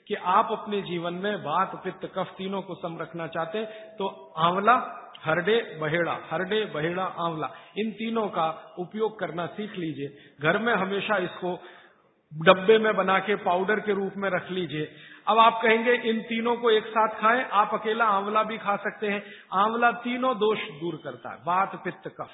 कि 0.07 0.15
आप 0.15 0.47
अपने 0.51 0.81
जीवन 0.81 1.13
में 1.13 1.43
बात 1.43 1.81
पित्त, 1.83 2.11
कफ 2.15 2.33
तीनों 2.37 2.61
को 2.61 2.75
सम 2.75 2.97
रखना 3.01 3.27
चाहते 3.27 3.65
तो 3.99 4.07
आंवला, 4.37 4.75
हरडे, 5.23 5.77
बहेड़ा 5.81 6.17
हरडे, 6.31 6.65
बहेड़ा, 6.65 7.03
आंवला, 7.03 7.49
इन 7.77 7.91
तीनों 7.91 8.27
का 8.27 8.75
उपयोग 8.79 9.19
करना 9.19 9.45
सीख 9.45 9.77
लीजिए। 9.77 10.15
घर 10.41 10.57
में 10.57 10.73
हमेशा 10.73 11.17
इसको 11.17 11.59
डब्बे 12.31 12.77
में 12.77 12.95
बना 12.95 13.19
के, 13.19 13.35
पाउडर 13.35 13.79
के 13.79 13.93
रूप 13.93 14.13
में 14.17 14.29
रख 14.29 14.51
लीजिए। 14.51 14.87
अब 15.27 15.39
आप 15.39 15.59
कहेंगे, 15.63 15.93
इन 16.09 16.21
तीनों 16.21 16.55
को 16.55 16.71
एक 16.71 16.87
साथ 16.87 17.07
खाएँ, 17.07 17.43
आप 17.51 17.73
अकेला 17.73 18.05
आंवला 18.05 18.43
भी 18.43 18.57
खा 18.57 18.75
सकते 18.75 19.07
हैं। 19.07 19.23
आंवला 19.53 19.91
तीनों 19.91 20.35
दोष 20.37 20.59
दूर 20.59 20.99
करता 21.03 21.31
है 21.31 21.37
वात 21.47 21.81
पित्त, 21.83 22.07
कफ। 22.07 22.29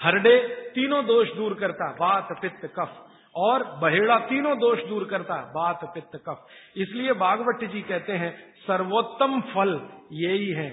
हरडे 0.00 0.38
तीनों 0.74 1.06
दोष 1.06 1.28
दूर 1.32 1.54
करता 1.54 1.88
है 1.88 1.96
वात 2.00 2.28
पित्त, 2.42 2.66
कफ। 2.78 3.05
और 3.36 3.62
बहेड़ा 3.80 4.18
तीनों 4.26 4.56
दोष 4.58 4.82
दूर 4.84 5.04
करता 5.04 5.34
है। 5.34 5.52
बात 5.52 5.80
पित्त 5.94 6.16
कफ। 6.28 6.46
इसलिए 6.76 7.12
बागवट 7.14 7.64
जी 7.72 7.80
कहते 7.82 8.12
हैं, 8.12 8.30
सर्वोत्तम 8.60 9.40
फल 9.54 9.80
यही 10.12 10.50
है, 10.50 10.70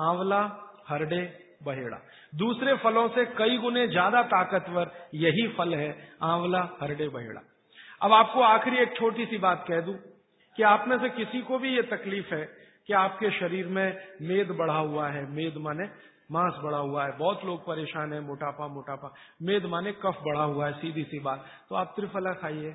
आंवला, 0.00 0.40
हरडे, 0.88 1.22
बहेड़ा। 1.62 1.98
दूसरे 2.34 2.74
फलों 2.76 3.08
से 3.08 3.24
कई 3.36 3.56
गुने 3.58 3.86
ज़्यादा 3.88 4.22
ताकतवर 4.24 4.90
यही 5.14 5.46
फल 5.48 5.74
है, 5.74 5.90
आंवला, 6.22 6.62
हरडे, 6.82 7.08
बहेड़ा। 7.08 7.40
अब 8.00 8.12
आपको 8.12 8.42
आखिरी 8.42 8.76
एक 8.76 8.96
छोटी 8.96 9.24
सी 9.26 9.38
बात 9.38 9.64
कह 9.68 9.80
दूँ 9.80 9.94
कि 10.56 10.62
आप 10.64 10.84
में 10.88 10.98
से 10.98 11.08
किसी 11.08 11.40
को 11.42 11.58
भी 11.58 11.74
ये 11.74 11.82
तकलीफ़ 11.82 12.34
है 12.34 12.44
कि 12.88 12.92
आपके 12.94 13.30
शरीर 13.30 13.66
में 13.66 13.86
मेद 14.22 14.50
बढ़ा 14.50 14.74
हुआ 14.74 15.08
है, 15.08 15.22
मेद 15.30 15.54
माने 15.58 15.86
मांस 16.32 16.54
बढ़ा 16.64 16.78
हुआ 16.78 17.04
है, 17.04 17.16
बहुत 17.18 17.44
लोग 17.44 17.66
परेशान 17.66 18.12
है, 18.12 18.20
मोटापा 18.20 18.66
मोटापा। 18.68 19.12
मेद 19.42 19.66
माने 19.66 19.92
कफ 19.92 20.18
बढ़ा 20.22 20.42
हुआ 20.42 20.66
है, 20.66 20.72
सीधी 20.72 21.04
सी 21.04 21.18
बात। 21.18 21.44
तो 21.68 21.74
आप 21.74 21.92
त्रिफला 21.96 22.32
खाइए। 22.32 22.74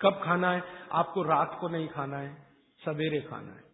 कब 0.00 0.20
खाना 0.24 0.50
है? 0.50 0.62
आपको 0.92 1.22
रात 1.22 1.58
को 1.60 1.68
नहीं 1.68 1.88
खाना 1.88 2.18
है, 2.18 2.34
सवेरे 2.84 3.20
खाना 3.20 3.52
है। 3.52 3.64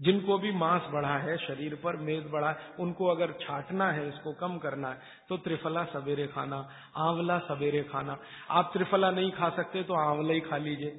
जिनको 0.00 0.38
भी 0.38 0.52
मांस 0.52 0.82
बढ़ा 0.92 1.16
है, 1.18 1.36
शरीर 1.36 1.74
पर 1.74 1.96
मेद 1.96 2.30
बढ़ा 2.32 2.50
है, 2.50 2.56
उनको 2.80 3.06
अगर 3.06 3.32
छाटना 3.32 3.90
है, 3.92 4.08
इसको 4.08 4.32
कम 4.32 4.58
करना 4.58 4.88
है 4.88 5.00
तो 5.28 5.36
त्रिफला 5.36 5.84
सवेरे 5.84 6.26
खाना, 6.26 6.68
आंवला 6.96 7.38
सवेरे 7.38 7.82
खाना। 7.82 8.16
आप 8.50 8.70
त्रिफला 8.72 9.10
नहीं 9.10 9.30
खा 9.30 9.50
सकते 9.50 9.82
तो 9.82 9.94
आंवला 9.94 10.32
ही 10.32 10.40
खा 10.40 10.56
लीजिए। 10.56 10.90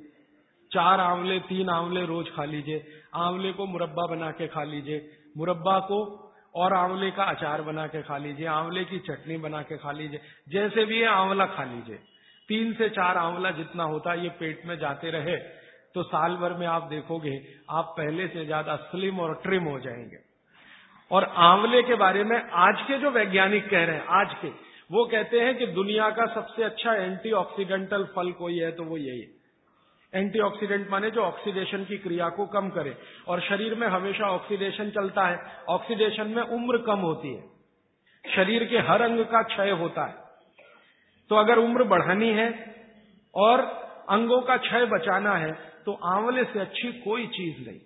चार 0.72 0.99
आंवले, 0.99 1.40
तीन 1.40 1.70
आंवले 1.70 2.06
रोज 2.06 2.30
खा 2.36 2.44
लीजिए। 2.45 2.86
आंवले 3.16 3.53
को 3.53 3.66
मुरब्बा 3.66 4.06
बना 4.08 4.32
के 4.32 4.48
खा 4.48 4.64
लीजिए। 4.64 5.10
मुरब्बा 5.38 5.80
को 5.80 6.20
और 6.56 6.73
आंवले 6.73 7.10
का 7.11 7.23
अचार 7.26 7.61
बना 7.61 7.86
के 7.88 8.02
खा 8.03 8.18
लीजिए, 8.18 8.48
आंवले 8.48 8.84
की 8.86 8.99
चटनी 9.02 9.38
बना 9.40 9.61
के 9.61 9.78
खा 9.78 9.91
लीजिए, 9.91 10.19
जैसे 10.49 10.86
भी 10.86 10.99
है 10.99 11.07
आंवला 11.10 11.45
खा 11.48 11.64
लीजिए। 11.65 11.95
तीन 12.49 12.73
से 12.73 12.90
चार 12.91 13.18
आंवला 13.18 13.52
जितना 13.53 13.84
होता 13.86 14.11
है 14.11 14.23
ये 14.23 14.30
पेट 14.40 14.65
में 14.65 14.78
जाते 14.80 15.11
रहे 15.11 15.38
तो 15.95 16.03
साल 16.03 16.36
भर 16.36 16.53
में 16.53 16.65
आप 16.68 16.84
देखोगे, 16.84 17.32
आप 17.69 17.94
पहले 17.98 18.28
से 18.28 18.45
ज़्यादा 18.45 18.76
स्लिम 18.84 19.19
और 19.19 19.34
ट्रिम 19.44 19.64
हो 19.64 19.80
जाएँगे। 19.80 20.18
और 21.11 21.23
आंवले 21.44 21.82
के 21.84 21.95
बारे 21.95 22.23
में 22.23 22.38
आज 22.60 22.82
के 22.82 22.98
जो 22.98 23.10
वैज्ञानिक 23.11 23.69
कह 23.69 23.84
रहे 23.86 23.95
हैं, 23.95 24.06
आज 24.11 24.34
के, 24.41 24.48
वो 24.90 25.06
कहते 25.06 25.40
हैं 25.40 25.57
कि 25.57 25.65
दुनिया 25.73 26.10
का 26.10 26.26
सबसे 26.34 26.64
अच्छा 26.64 26.94
एंटीऑक्सीडेंटल 26.95 28.03
फल 28.15 28.32
कोई 28.34 28.57
है 28.57 28.72
तो 28.72 28.84
वो 28.84 28.98
यही 28.98 29.19
है। 29.19 29.40
एंटीऑक्सीडेंट 30.14 30.90
माने 30.90 31.10
जो 31.12 31.22
ऑक्सीडेशन 31.22 31.84
की 31.86 31.98
क्रिया 31.98 32.30
को 32.30 32.46
कम 32.50 32.70
करे। 32.70 32.96
और 33.28 33.42
शरीर 33.42 33.76
में 33.76 33.88
हमेशा 33.88 34.30
ऑक्सीडेशन 34.30 34.90
चलता 34.92 35.28
है। 35.28 35.40
ऑक्सीडेशन 35.70 36.28
में 36.28 36.42
उम्र 36.44 36.78
कम 36.84 37.00
होती 37.02 37.34
है। 37.34 37.50
शरीर 38.26 38.64
के 38.66 38.80
हर 38.88 39.02
अंग 39.02 39.26
का 39.28 39.42
क्षय 39.44 39.70
होता 39.78 40.06
है। 40.06 40.16
तो 41.32 41.36
अगर 41.36 41.60
उम्र 41.60 41.84
बढ़ानी 41.86 42.30
है 42.32 42.50
और 43.34 43.62
अंगों 44.10 44.42
का 44.42 44.58
क्षय 44.60 44.86
बचाना 44.88 45.36
है 45.38 45.52
तो 45.86 45.94
आंवले 46.08 46.44
से 46.44 46.60
अच्छी 46.60 46.92
कोई 47.02 47.26
चीज़ 47.30 47.62
नहीं। 47.62 47.80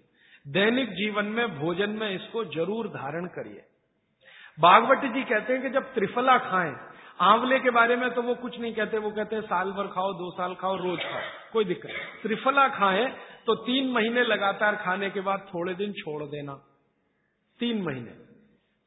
दैनिक 0.46 0.90
जीवन 0.94 1.26
में, 1.28 1.60
भोजन 1.60 1.90
में 1.92 2.10
इसको 2.10 2.44
ज़रूर 2.46 2.88
धारण 2.90 3.26
करिए। 3.28 3.62
बागवती 4.58 5.10
जी 5.10 5.24
कहते 5.26 5.54
हैं 5.54 5.62
कि 5.62 5.70
जब 5.70 5.94
त्रिफला 5.94 6.38
खाएँ 6.40 6.74
आंवले 7.22 7.60
के 7.60 7.70
बारे 7.70 7.96
में 7.96 8.10
तो 8.10 8.22
वो 8.22 8.36
कुछ 8.36 8.60
नहीं 8.60 8.74
कहते, 8.74 8.98
वो 8.98 9.12
कहते 9.12 9.36
हैं, 9.36 9.44
साल 9.44 9.72
भर 9.72 9.88
खाओ, 9.88 10.14
दो 10.14 10.32
साल 10.32 10.56
खाओ, 10.56 10.76
रोज 10.76 11.00
खाओ, 11.00 11.22
कोई 11.54 11.66
दिक्कत 11.66 11.90
त्रिफला 12.24 12.68
खाएँ 12.68 13.16
तो 13.46 13.56
तीन 13.56 13.92
महीने 13.92 14.24
लगातार 14.24 14.76
खाने 14.76 15.10
के 15.10 15.22
बाद 15.22 15.40
थोड़े 15.50 15.74
दिन 15.74 15.94
छोड़ 15.94 16.24
देना। 16.24 16.54
तीन 17.60 17.82
महीने। 17.82 18.26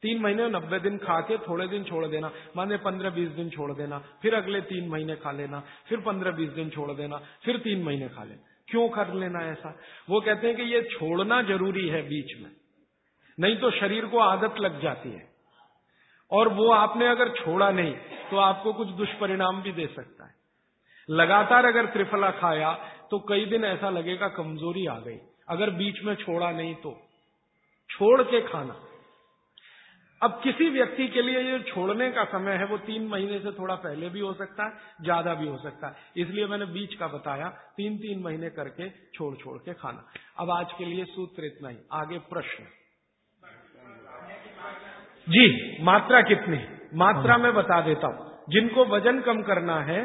तीन 0.02 0.22
महीने 0.22 0.48
नब्बे 0.48 0.78
दिन 0.78 0.98
खा 0.98 1.20
के 1.20 1.38
थोड़े 1.38 1.68
दिन 1.68 1.84
छोड़ 1.84 2.06
देना। 2.06 2.30
माने 2.56 2.76
पंद्रह 2.76 3.10
बीस 3.10 3.28
दिन 3.28 3.50
छोड़ 3.50 3.72
देना। 3.72 3.98
फिर 3.98 4.34
अगले 4.34 4.60
तीन 4.60 4.88
महीने 4.88 5.16
खा 5.16 5.32
लेना। 5.32 5.62
फिर 5.88 6.00
पंद्रह 6.00 6.30
बीस 6.30 6.50
दिन 6.50 6.70
छोड़ 6.70 6.92
देना। 6.92 7.16
फिर 7.16 7.58
तीन 7.58 7.82
महीने 7.82 8.08
खा 8.08 8.24
लेना। 8.24 8.64
क्यों 8.68 8.88
कर 8.88 9.14
लेना 9.14 9.40
ऐसा? 9.40 9.80
वो 10.10 10.20
कहते 10.20 10.46
हैं 10.46 10.56
कि 10.56 10.62
ये 10.62 10.82
छोड़ना 10.82 11.42
ज़रूरी 11.42 11.88
है 11.88 12.02
बीच 12.02 12.40
में। 12.40 12.50
नहीं 13.40 13.56
तो 13.56 13.70
शरीर 13.70 14.06
को 14.06 14.18
आदत 14.18 14.54
लग 14.60 14.82
जाती 14.82 15.10
है। 15.10 15.37
और 16.32 16.48
वो 16.54 16.70
आपने 16.72 17.06
अगर 17.08 17.28
छोड़ा 17.34 17.70
नहीं 17.72 17.94
तो 18.30 18.36
आपको 18.38 18.72
कुछ 18.72 18.88
दुष्परिणाम 18.94 19.62
भी 19.62 19.72
दे 19.72 19.86
सकता 19.86 20.26
है। 20.26 20.34
लगातार 21.08 21.66
अगर 21.66 21.86
त्रिफला 21.86 22.30
खाया 22.32 22.72
तो 23.10 23.18
कई 23.28 23.44
दिन 23.46 23.64
ऐसा 23.64 23.90
लगेगा 23.90 24.28
कमज़ोरी 24.30 24.86
आ 24.86 24.98
गई। 24.98 25.18
अगर 25.48 25.70
बीच 25.72 26.02
में 26.04 26.14
छोड़ा 26.16 26.50
नहीं 26.50 26.74
तो। 26.76 26.90
छोड़ 27.90 28.22
के 28.22 28.40
खाना। 28.42 28.74
अब 30.20 30.40
किसी 30.44 30.68
व्यक्ति 30.70 31.06
के 31.08 31.22
लिए 31.22 31.40
ये 31.42 31.58
छोड़ने 31.62 32.10
का 32.10 32.24
समय 32.24 32.52
है, 32.52 32.64
वो 32.66 32.76
तीन 32.78 33.06
महीने 33.08 33.38
से 33.38 33.52
थोड़ा 33.52 33.74
पहले 33.76 34.08
भी 34.08 34.20
हो 34.20 34.32
सकता 34.34 34.64
है, 34.64 34.72
ज़्यादा 35.02 35.34
भी 35.34 35.46
हो 35.48 35.56
सकता 35.58 35.88
है। 35.88 36.22
इसलिए 36.22 36.46
मैंने 36.46 36.66
बीच 36.68 36.94
का 36.94 37.06
बताया 37.08 37.48
तीन 37.76 37.96
तीन 37.98 38.22
महीने 38.22 38.50
करके 38.50 38.88
छोड़ 39.14 39.34
छोड़ 39.36 39.56
के 39.58 39.74
खाना। 39.74 40.04
अब 40.38 40.50
आज 40.50 40.72
के 40.78 40.84
लिए 40.84 41.04
सूत्र 41.06 41.44
इतना 41.44 41.68
ही, 41.68 41.76
आगे 41.92 42.18
प्रश्न। 42.28 42.66
जी 45.28 45.46
मात्रा 45.84 46.20
कितनी? 46.22 46.58
मात्रा 46.94 47.36
में 47.38 47.52
बता 47.54 47.80
देता 47.80 48.06
हूँ। 48.06 48.26
जिनको 48.48 48.84
वज़न 48.84 49.20
कम 49.20 49.42
करना 49.42 49.80
है 49.80 50.00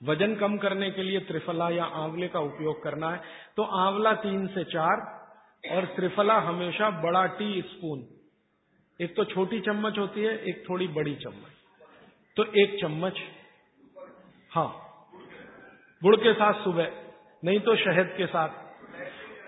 वज़न 0.00 0.34
कम 0.34 0.56
करने 0.56 0.90
के 0.90 1.02
लिए 1.02 1.20
त्रिफला 1.20 1.68
या 1.70 1.84
आंवले 1.84 2.28
का 2.28 2.40
उपयोग 2.40 2.82
करना 2.82 3.10
है 3.10 3.20
तो 3.56 3.62
आंवला 3.80 4.12
तीन 4.14 4.46
से 4.46 4.64
चार 4.64 5.04
और 5.64 5.84
त्रिफला 5.84 6.38
हमेशा 6.40 6.90
बड़ा 7.02 7.24
टी 7.26 7.62
स्पून। 7.62 8.02
एक 9.00 9.14
तो 9.16 9.24
छोटी 9.24 9.60
चम्मच 9.60 9.98
होती 9.98 10.22
है 10.22 10.34
एक 10.44 10.64
थोड़ी 10.70 10.88
बड़ी 10.88 11.14
चम्मच। 11.14 11.54
तो 12.36 12.44
एक 12.56 12.76
चम्मच। 12.80 13.20
हाँ। 14.50 14.68
गुड़ 16.02 16.16
के 16.16 16.32
साथ 16.34 16.62
सुबह 16.64 16.90
नहीं 17.44 17.60
तो 17.60 17.76
शहद 17.76 18.14
के 18.16 18.26
साथ। 18.26 18.63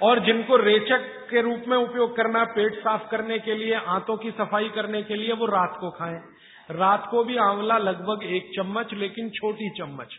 और 0.02 0.18
जिनको 0.18 0.56
रेचक 0.56 1.28
के 1.30 1.40
रूप 1.40 1.62
में 1.68 1.76
उपयोग 1.76 2.16
करना 2.16 2.44
पेट 2.44 2.74
साफ़ 2.74 3.08
करने 3.10 3.38
के 3.38 3.54
लिए, 3.54 3.74
आंतों 3.74 4.16
की 4.16 4.30
सफ़ाई 4.30 4.68
करने 4.68 5.02
के 5.02 5.14
लिए, 5.14 5.32
वो 5.32 5.46
रात 5.46 5.76
को 5.80 5.90
खाएँ। 5.90 6.22
रात 6.70 7.08
को 7.10 7.24
भी 7.24 7.36
आंवला 7.36 7.78
लगभग 7.78 8.20
एक 8.22 8.50
चम्मच, 8.56 8.92
लेकिन 8.92 9.30
छोटी 9.30 9.70
चम्मच। 9.70 10.14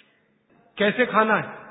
कैसे 0.78 1.06
खाना 1.06 1.36
है? 1.36 1.68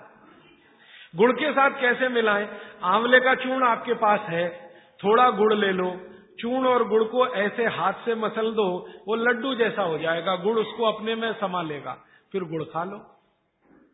गुड़ 1.16 1.33
के 1.33 1.53
साथ 1.53 1.70
कैसे 1.81 2.09
मिलाएँ? 2.09 2.49
आंवले 2.83 3.20
का 3.20 3.35
चूर्ण 3.35 3.66
आपके 3.66 3.95
पास 3.95 4.20
है, 4.20 4.70
थोड़ा 5.05 5.31
गुड़ 5.31 5.55
ले 5.55 5.73
लो। 5.73 6.01
चूर्ण 6.41 6.66
और 6.66 6.89
गुड़ 6.89 7.05
को 7.05 7.27
ऐसे 7.27 7.66
हाथ 7.66 7.93
से 7.93 8.15
मसल 8.15 8.53
दो, 8.53 8.89
वो 9.09 9.15
लड्डू 9.15 9.55
जैसा 9.55 9.83
हो 9.83 9.99
जाएगा, 9.99 10.37
गुड़ 10.37 10.59
उसको 10.59 10.85
अपने 10.85 11.15
में 11.15 11.33
समा 11.33 11.62
लेगा 11.62 12.05
फिर 12.33 12.45
गुड़ 12.45 12.65
खा 12.65 12.85
लो। 12.85 12.99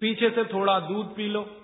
पीछे 0.01 0.31
से 0.31 0.45
थोड़ा 0.45 0.81
दूध 0.81 1.17
पी 1.17 1.29
लो। 1.29 1.57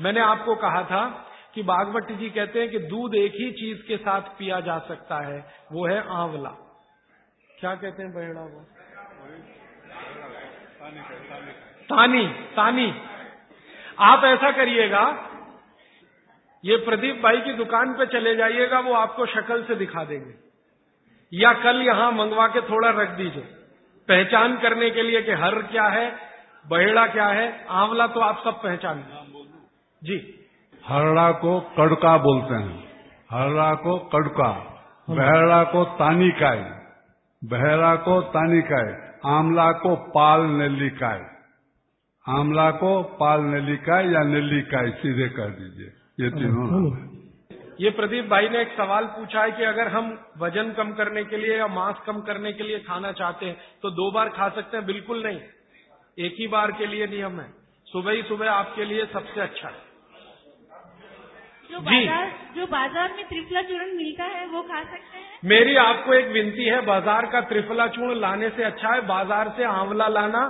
मैंने 0.00 0.20
आपको 0.20 0.54
कहा 0.54 0.82
था 0.82 1.30
कि 1.54 1.62
बागवती 1.62 2.14
जी 2.14 2.30
कहते 2.30 2.60
हैं 2.60 2.70
कि 2.70 2.78
दूध 2.78 3.14
एक 3.14 3.32
ही 3.34 3.50
चीज़ 3.52 3.82
के 3.88 3.96
साथ 3.96 4.20
पिया 4.20 4.60
जा 4.60 4.78
सकता 4.78 5.20
है, 5.20 5.54
वो 5.72 5.86
है 5.86 5.98
आंवला। 6.10 6.50
क्या 7.60 7.74
कहते 7.74 8.02
हैं 8.02 8.12
बहेड़ा 8.12 8.40
वो 8.40 8.66
तानी 11.88 12.26
तानी। 12.56 12.94
आप 13.98 14.24
ऐसा 14.24 14.50
करिएगा, 14.50 15.30
ये 16.64 16.76
प्रदीप 16.76 17.22
भाई 17.22 17.40
की 17.40 17.52
दुकान 17.52 17.94
पे 17.94 18.06
चले 18.06 18.34
जाइएगा, 18.36 18.80
वो 18.80 18.92
आपको 18.94 19.26
शक्ल 19.26 19.62
से 19.62 19.74
दिखा 19.74 20.04
देंगे। 20.04 20.34
या 21.32 21.52
कल 21.52 21.82
यहाँ 21.82 22.12
मंगवा 22.12 22.48
के 22.48 22.60
थोड़ा 22.60 22.90
रख 22.90 23.08
दीजिए। 23.08 23.42
पहचान 24.08 24.56
करने 24.58 24.90
के 24.90 25.02
लिए 25.02 25.22
कि 25.22 25.32
हर 25.32 25.62
क्या 25.62 25.84
है, 25.84 26.16
बहेड़ा 26.66 27.06
क्या 27.06 27.26
है, 27.26 27.66
आंवला 27.70 28.06
तो 28.06 28.20
आप 28.20 28.44
सब 28.44 28.62
पहचान। 28.62 29.04
जी। 30.04 30.33
हरड़ा 30.84 31.30
को 31.32 31.60
कड़का 31.76 32.16
बोलते 32.18 32.54
हैं। 32.54 32.78
हरड़ा 33.32 33.74
को 33.74 33.98
कड़का 34.12 34.50
बहरा 35.10 35.62
को 35.64 35.84
तानिकाय 35.84 36.58
बहरा 37.42 37.94
को 37.96 38.20
तानिकाय 38.20 38.90
आमला 39.26 39.70
को 39.72 39.94
पाल 39.96 40.40
नेल्लिकाय 40.40 41.20
आमला 42.28 42.70
को 42.70 42.90
पाल 43.02 43.40
नेल्लिकाय 43.44 44.12
या 44.12 44.22
नेल्लिकाय 44.24 44.90
सीधे 44.90 45.28
कर 45.28 45.48
दीजिए 45.50 45.90
ये 46.20 46.30
तीनों 46.30 47.14
ये 47.80 47.90
प्रदीप 47.90 48.28
भाई 48.28 48.48
ने 48.48 48.60
एक 48.60 48.76
सवाल 48.76 49.04
पूछा 49.04 49.42
है 49.42 49.52
कि 49.52 49.64
अगर 49.64 49.88
हम 49.88 50.12
वज़न 50.38 50.72
कम 50.72 50.92
करने 50.92 51.24
के 51.24 51.36
लिए 51.36 51.58
या 51.58 51.66
मांस 51.66 51.96
कम 52.06 52.20
करने 52.20 52.52
के 52.52 52.62
लिए 52.62 52.78
खाना 52.78 53.12
चाहते 53.12 53.46
हैं 53.46 53.56
तो 53.82 53.90
दो 53.90 54.10
बार 54.10 54.28
खा 54.28 54.48
सकते 54.48 54.76
हैं? 54.76 54.86
बिल्कुल 54.86 55.22
नहीं। 55.26 55.40
एक 56.18 56.36
ही 56.38 56.46
बार 56.46 56.72
के 56.72 56.86
लिए 56.86 57.06
नियम 57.06 57.40
है। 57.40 57.48
सुबह 57.86 58.12
ही 58.12 58.22
सुबह 58.22 58.50
आपके 58.50 58.84
लिए 58.84 59.06
सबसे 59.06 59.40
अच्छा 59.40 59.68
है। 59.68 59.93
जो 61.70 61.80
बाज़ार 61.82 62.30
जो 62.56 62.66
बाज़ार 62.68 63.12
में 63.12 63.24
त्रिफला 63.28 63.62
चूर्ण 63.62 63.96
मिलता 63.96 64.24
है 64.26 64.46
वो 64.48 64.62
खा 64.62 64.82
सकते 64.82 65.18
हैं? 65.18 65.24
मेरी 65.44 65.76
आपको 65.78 66.14
एक 66.14 66.28
विनती 66.28 66.64
है 66.64 66.80
बाज़ार 66.86 67.26
का 67.26 67.40
त्रिफला 67.48 67.86
चूर्ण 67.88 68.18
लाने 68.20 68.48
से 68.50 68.64
अच्छा 68.64 68.94
है 68.94 69.00
बाज़ार 69.06 69.52
से 69.56 69.64
आंवला 69.66 70.08
लाना 70.10 70.42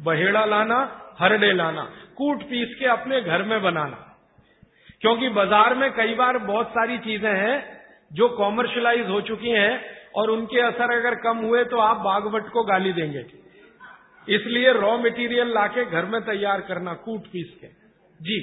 बहेड़ा 0.00 0.44
लाना 0.46 0.78
हरडे 1.20 1.52
लाना 1.52 1.84
कूट 2.16 2.42
पीस 2.42 2.74
के 2.78 2.86
अपने 2.88 3.20
घर 3.22 3.42
में 3.44 3.62
बनाना। 3.62 4.02
क्योंकि 5.00 5.28
बाज़ार 5.30 5.74
में 5.74 5.90
कई 5.92 6.14
बार 6.14 6.38
बहुत 6.44 6.68
सारी 6.70 6.98
चीज़ें 7.00 7.32
हैं 7.32 7.56
जो 8.10 8.28
कॉमर्शलाइज 8.36 9.08
हो 9.08 9.20
चुकी 9.22 9.50
हैं 9.50 9.80
और 10.16 10.30
उनके 10.30 10.60
असर 10.62 10.94
अगर 10.94 11.14
कम 11.22 11.38
हुए 11.44 11.64
तो 11.66 11.78
आप 11.80 11.96
बागवट 12.02 12.48
को 12.50 12.62
गाली 12.64 12.92
देंगे। 12.92 13.24
इसलिए 14.28 14.72
रॉ 14.74 14.96
मटेरियल 14.98 15.52
लाके 15.54 15.84
घर 15.86 16.04
में 16.06 16.20
तैयार 16.24 16.60
करना 16.68 16.94
कूट 17.02 17.26
पीस 17.32 17.50
के। 17.60 17.68
जी। 18.20 18.38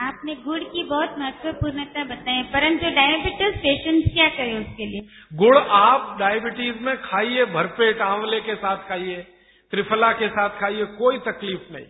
आपने 0.00 0.34
गुड़ 0.34 0.62
की 0.64 0.82
बहुत 0.82 1.14
महत्वपूर्णता 1.18 2.04
बताई 2.04 2.42
परंतु 2.42 2.90
डायबिटीज़ 2.90 3.56
पेशेंट 3.56 4.04
क्या 4.12 4.28
करें 4.28 4.54
उसके 4.58 4.86
लिए? 4.86 5.00
गुड़ 5.32 5.56
आप 5.56 6.16
डायबिटीज़ 6.18 6.78
में 6.80 6.96
खाइए 7.02 7.44
भरपेट 7.44 8.00
आंवले 8.00 8.40
के 8.40 8.54
साथ 8.54 8.88
खाइए 8.88 9.16
त्रिफला 9.72 10.12
के 10.12 10.28
साथ 10.28 10.60
खाइए 10.60 10.84
कोई 10.84 11.18
तकलीफ़ 11.18 11.72
नहीं। 11.72 11.86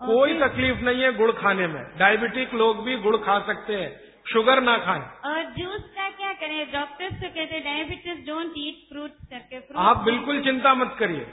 कोई 0.00 0.38
तकलीफ़ 0.40 0.80
नहीं 0.80 1.02
है 1.02 1.12
गुड़ 1.16 1.30
खाने 1.32 1.66
में। 1.66 1.82
डायबिटिक 1.98 2.54
लोग 2.54 2.84
भी 2.84 2.96
गुड़ 2.98 3.16
खा 3.16 3.38
सकते 3.46 3.76
हैं 3.76 3.92
शुगर 4.26 4.62
ना 4.62 4.76
खाएँ। 4.78 5.02
और 5.24 5.42
जूस 5.52 5.82
का 5.96 6.08
क्या 6.10 6.32
करें? 6.32 6.72
डॉक्टर्स 6.72 7.22
तो 7.22 7.28
कहते 7.28 7.54
हैं 7.54 7.64
डायबिटीज़ 7.64 8.26
डोंट 8.26 8.52
ईट 8.56 8.88
फ्रूट 8.92 9.10
करके 9.30 9.60
आप 9.80 10.04
बिल्कुल 10.04 10.42
चिंता 10.42 10.74
मत 10.74 10.96
करिए। 10.98 11.26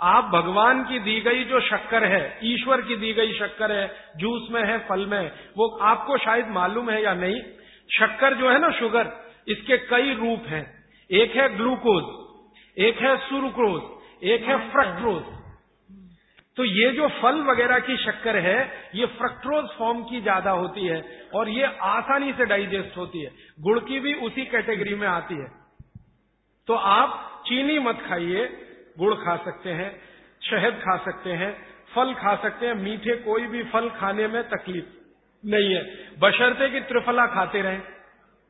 आप 0.00 0.24
भगवान 0.24 0.84
की 0.84 0.98
दी 0.98 1.20
गई 1.20 1.44
जो 1.44 1.60
शक्कर 1.60 2.04
है, 2.04 2.38
ईश्वर 2.44 2.80
की 2.80 2.96
दी 2.96 3.12
गई 3.12 3.32
शक्कर 3.32 3.72
है, 3.72 3.86
जूस 4.16 4.48
में 4.50 4.62
है, 4.64 4.78
फल 4.78 5.06
में, 5.06 5.32
वो 5.56 5.68
आपको 5.68 6.18
शायद 6.18 6.48
मालूम 6.48 6.90
है 6.90 7.02
या 7.02 7.14
नहीं? 7.14 7.40
शक्कर 7.90 8.34
जो 8.34 8.50
है 8.50 8.58
ना, 8.58 8.70
शुगर, 8.70 9.12
इसके 9.48 9.76
कई 9.76 10.14
रूप 10.14 10.46
हैं। 10.46 10.90
एक 11.10 11.36
है 11.36 11.56
ग्लूकोज, 11.56 12.04
एक 12.78 12.98
है 12.98 13.16
सुरुक्रोज, 13.16 13.82
एक 14.24 14.42
है 14.42 14.70
फ्रक्ट्रोज। 14.70 15.22
तो 16.56 16.64
ये 16.64 16.90
जो 16.90 17.08
फल 17.08 17.40
वगैरह 17.40 17.78
की 17.78 17.96
शक्कर 17.96 18.36
है, 18.36 18.72
ये 18.94 19.06
फ्रक्ट्रोज 19.06 19.64
फॉर्म 19.78 20.02
की 20.02 20.20
ज़्यादा 20.20 20.50
होती 20.50 20.86
है 20.86 21.28
और 21.34 21.48
ये 21.48 21.64
आसानी 21.64 22.32
से 22.32 22.44
डाइजेस्ट 22.44 22.96
होती 22.96 23.22
है। 23.22 23.30
गुड़ 23.60 23.78
की 23.78 24.00
भी 24.00 24.14
उसी 24.14 24.44
कैटेगरी 24.44 24.94
में 24.94 25.08
आती 25.08 25.34
है। 25.34 25.48
तो 26.68 26.74
आप 26.74 27.42
चीनी 27.46 27.78
मत 27.78 27.98
खाइए 28.08 28.65
गुड़ 28.98 29.14
खा 29.14 29.36
सकते 29.36 29.70
हैं, 29.70 30.00
शहद 30.42 30.72
खा 30.72 30.96
सकते 30.96 31.32
हैं, 31.32 31.66
फल 31.94 32.14
खा 32.14 32.36
सकते 32.36 32.66
हैं, 32.66 32.74
मीठे 32.74 33.16
कोई 33.16 33.46
भी 33.46 33.62
फल 33.62 33.90
खाने 33.90 34.26
में 34.26 34.48
तकलीफ़ 34.48 34.84
नहीं 35.46 35.74
है। 35.74 35.82
बशर्ते 36.18 36.68
कि 36.68 36.80
त्रिफला 36.80 37.26
खाते 37.26 37.62
रहें, 37.62 37.82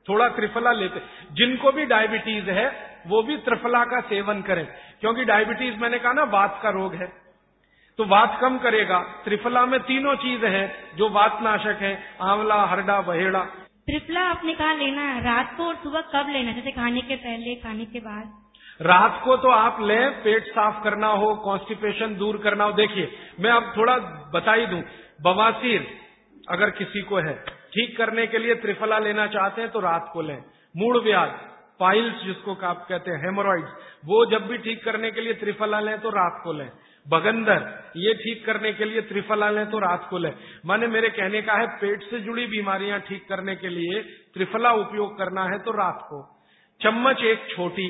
थोड़ा 0.09 0.29
त्रिफला 0.29 0.73
लेते। 0.73 1.01
जिनको 1.33 1.73
भी 1.73 1.85
डायबिटीज़ 1.85 2.51
है, 2.51 2.97
वो 3.07 3.23
भी 3.23 3.37
त्रिफला 3.37 3.85
का 3.85 4.01
सेवन 4.01 4.43
करें। 4.43 4.67
क्योंकि 5.01 5.25
डायबिटीज़ 5.25 5.77
मैंने 5.77 5.99
कहा 5.99 6.13
ना, 6.13 6.23
वात 6.23 6.61
का 6.63 6.71
रोग 6.71 6.95
है। 6.95 7.13
तो 7.99 8.05
वात 8.05 8.39
कम 8.41 8.59
करेगा। 8.59 8.99
त्रिफला 8.99 9.67
में 9.67 9.81
तीनों 9.81 10.15
चीज़ 10.15 10.47
है, 10.47 10.85
जो 10.97 11.09
वात 11.09 11.39
नाशक 11.43 11.79
है, 11.81 12.03
आंवला, 12.21 12.65
हरडा, 12.65 13.01
बहेड़ा। 13.01 13.41
त्रिफला 13.87 14.21
आपने 14.21 14.55
कहा 14.55 14.73
लेना 14.73 15.03
है। 15.03 15.25
रात 15.25 15.55
को 15.57 15.65
और 15.65 15.75
सुबह 15.75 16.01
कब 16.01 16.29
लेना 16.29 16.53
जैसे 16.53 16.71
खाने 16.71 17.01
के 17.01 17.17
पहले, 17.17 17.55
खाने 17.55 17.85
के 17.85 17.99
बाद। 17.99 18.46
रात 18.81 19.21
को 19.25 19.37
तो 19.37 19.51
आप 19.51 19.81
लें, 19.83 20.11
पेट 20.23 20.47
साफ़ 20.47 20.83
करना 20.85 21.09
हो 21.09 21.35
कॉन्स्टिपेशन 21.45 22.15
दूर 22.17 22.37
करना 22.39 22.65
हो। 22.65 22.73
देखिए, 22.75 23.11
मैं 23.41 23.51
अब 23.51 23.73
थोड़ा 23.77 23.97
बता 24.35 24.53
ही 24.53 24.67
दूँ। 24.67 24.83
बवासीर, 25.23 25.87
अगर 26.49 26.71
किसी 26.73 27.01
को 27.03 27.17
है, 27.19 27.35
ठीक 27.73 27.97
करने 27.99 28.27
के 28.27 28.39
लिए 28.39 28.55
त्रिफला 28.57 28.99
लेना 28.99 29.27
चाहते 29.27 29.61
हैं 29.63 29.71
तो 29.71 29.81
रात 29.81 30.11
को 30.13 30.23
लें। 30.23 30.39
मूड 30.75 31.03
व्याध 31.05 31.39
पाइल्स 31.81 32.23
जिसको 32.25 32.55
आप 32.67 32.85
कहते 32.89 33.11
हैं 33.11 33.19
हेमोरॉइड्स 33.19 33.71
वो 34.05 34.25
जब 34.27 34.47
भी 34.47 34.59
ठीक 34.59 34.85
करने 34.85 35.11
के 35.11 35.21
लिए 35.21 35.33
त्रिफला 35.35 35.81
लें 35.81 35.99
तो 36.01 36.11
रात 36.11 36.41
को 36.45 36.53
लें। 36.53 36.69
बगंदर, 37.07 37.67
ये 37.97 38.15
ठीक 38.15 38.45
करने 38.47 38.73
के 38.73 38.85
लिए 38.85 39.01
त्रिफला 39.01 39.51
लें 39.51 39.67
तो 39.71 39.79
रात 39.79 40.07
को 40.11 40.19
लें। 40.19 40.33
माने 40.67 40.87
मेरे 40.87 41.09
कहने 41.11 41.43
का 41.43 41.53
है, 41.53 41.67
पेट 41.77 42.03
से 42.03 42.21
जुड़ी 42.21 42.47
बीमारियाँ 42.47 43.01
ठीक 43.01 43.29
करने 43.29 43.57
के 43.57 43.69
लिए 43.69 44.03
त्रिफला 44.35 44.73
उपयोग 44.75 45.17
करना 45.19 45.45
है 45.45 45.59
तो 45.59 45.73
रात 45.73 46.01
को। 46.05 46.23
चम्मच 46.81 47.23
एक 47.25 47.47
छोटी 47.51 47.89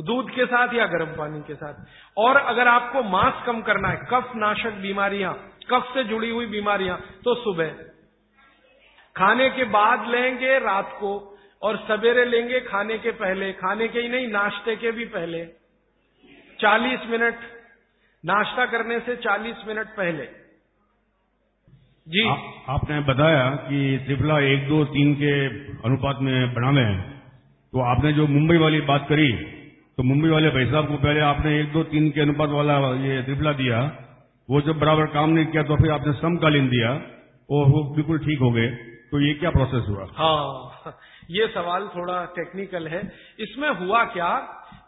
दूध 0.00 0.30
के 0.30 0.46
साथ 0.46 0.74
या 0.74 0.86
गर्म 0.86 1.06
पानी 1.06 1.40
के 1.40 1.54
साथ। 1.54 1.74
और 2.16 2.36
अगर 2.36 2.68
आपको 2.68 3.02
मांस 3.02 3.34
कम 3.46 3.62
करना 3.62 3.88
है 3.88 3.96
कफ 3.96 4.32
नाशक 4.36 4.70
बीमारियाँ 4.70 5.48
कफ 5.70 5.90
से 5.94 6.04
जुड़ी 6.04 6.30
हुई 6.30 6.46
बीमारियाँ 6.46 6.98
तो 7.24 7.34
सुबह। 7.34 7.68
खाने 9.16 9.50
के 9.50 9.64
बाद 9.64 10.08
लेंगे 10.08 10.58
रात 10.58 10.90
को 10.92 11.38
और 11.62 11.76
सवेरे 11.76 12.24
लेंगे 12.24 12.60
खाने 12.60 12.98
के 12.98 13.10
पहले। 13.10 13.52
खाने 13.52 13.88
के 13.88 14.00
ही 14.00 14.08
नहीं 14.08 14.28
नाश्ते 14.28 14.76
के 14.76 14.90
भी 14.90 15.04
पहले। 15.04 15.44
40 16.60 17.00
मिनट। 17.06 17.34
नाश्ता 18.24 18.66
करने 18.66 19.00
से 19.00 19.16
40 19.16 19.56
मिनट 19.66 19.86
पहले। 19.86 20.24
जी। 22.08 22.28
आ, 22.28 22.32
आपने 22.68 23.00
बताया 23.00 23.50
कि 23.50 24.02
त्रिफला 24.06 24.40
एक 24.40 24.68
दो 24.68 24.84
तीन 24.84 25.14
के 25.14 25.48
अनुपात 25.70 26.16
में 26.20 26.54
बनावे 26.54 26.80
हैं। 26.80 27.22
तो 27.72 27.80
आपने 27.80 28.12
जो 28.12 28.26
मुंबई 28.26 28.56
वाली 28.56 28.80
बात 28.80 29.06
करी 29.08 29.61
तो 29.98 30.02
मुंबई 30.02 30.28
वाले 30.28 30.50
भाई 30.50 30.66
साहब 30.66 30.86
को 30.88 30.96
पहले 30.98 31.20
आपने 31.22 31.50
एक, 31.60 31.72
दो, 31.72 31.82
तीन 31.84 32.10
के 32.10 32.20
अनुपात 32.20 32.50
वाला 32.50 32.76
ये 33.00 33.22
त्रिफला 33.22 33.52
दिया। 33.54 33.80
वो 34.48 34.60
जब 34.60 34.78
बराबर 34.78 35.06
काम 35.12 35.30
नहीं 35.30 35.46
किया 35.46 35.62
तो 35.62 35.76
फिर 35.76 35.90
आपने 35.92 36.12
समकालीन 36.14 36.68
दिया 36.68 36.90
और 37.48 37.68
वो 37.68 37.82
बिल्कुल 37.94 38.18
ठीक 38.20 38.40
हो 38.40 38.50
गए। 38.52 38.68
तो 39.10 39.20
ये 39.20 39.34
क्या 39.34 39.50
प्रोसेस 39.50 39.84
हुआ? 39.88 40.06
हाँ 40.16 40.96
ये 41.30 41.46
सवाल 41.48 41.86
थोड़ा 41.88 42.24
टेक्निकल 42.36 42.86
है। 42.88 43.00
इसमें 43.40 43.68
हुआ 43.80 44.02
क्या 44.14 44.28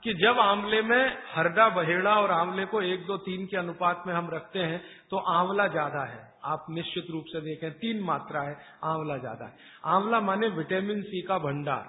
कि 0.05 0.15
जब 0.15 0.39
आंवले 0.41 0.81
में 0.83 1.13
हरडा 1.35 1.69
बहेड़ा 1.71 2.15
और 2.15 2.31
आंवले 2.33 2.65
को 2.67 2.81
एक, 2.83 3.05
दो, 3.07 3.17
तीन 3.19 3.47
के 3.47 3.57
अनुपात 3.57 4.03
में 4.07 4.15
हम 4.15 4.31
रखते 4.33 4.59
हैं 4.61 4.81
तो 5.11 5.17
आंवला 5.33 5.67
ज़्यादा 5.69 6.05
है। 6.05 6.23
आप 6.45 6.67
निश्चित 6.71 7.07
रूप 7.11 7.25
से 7.27 7.41
देखें, 7.41 7.71
तीन 7.75 8.03
मात्रा 8.05 8.41
है, 8.41 8.57
आंवला 8.85 9.17
ज़्यादा 9.19 9.45
है। 9.45 9.53
आंवला 9.95 10.21
माने 10.23 10.49
विटामिन 10.57 11.03
सी 11.03 11.23
का 11.23 11.39
भंडार। 11.41 11.87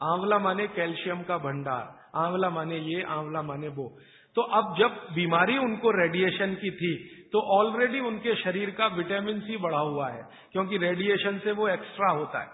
आंवला 0.00 0.38
माने 0.38 0.66
कैल्शियम 0.72 1.22
का 1.22 1.38
भंडार। 1.40 1.95
आंवला 2.16 2.50
माने 2.50 2.78
ये, 2.78 3.02
आंवला 3.04 3.42
माने 3.44 3.68
वो। 3.70 3.88
तो 4.36 4.42
अब 4.54 4.74
जब 4.78 4.96
बीमारी 5.14 5.56
उनको 5.58 5.90
रेडिएशन 5.92 6.54
की 6.54 6.70
थी 6.72 6.94
तो 7.32 7.40
ऑलरेडी 7.52 8.00
उनके 8.02 8.34
शरीर 8.36 8.70
का 8.70 8.86
विटामिन 8.94 9.40
सी 9.40 9.56
बढ़ा 9.58 9.78
हुआ 9.80 10.08
है, 10.08 10.22
क्योंकि 10.52 10.78
रेडिएशन 10.78 11.38
से 11.38 11.52
वो 11.52 11.68
एक्स्ट्रा 11.68 12.10
होता 12.12 12.40
है। 12.40 12.48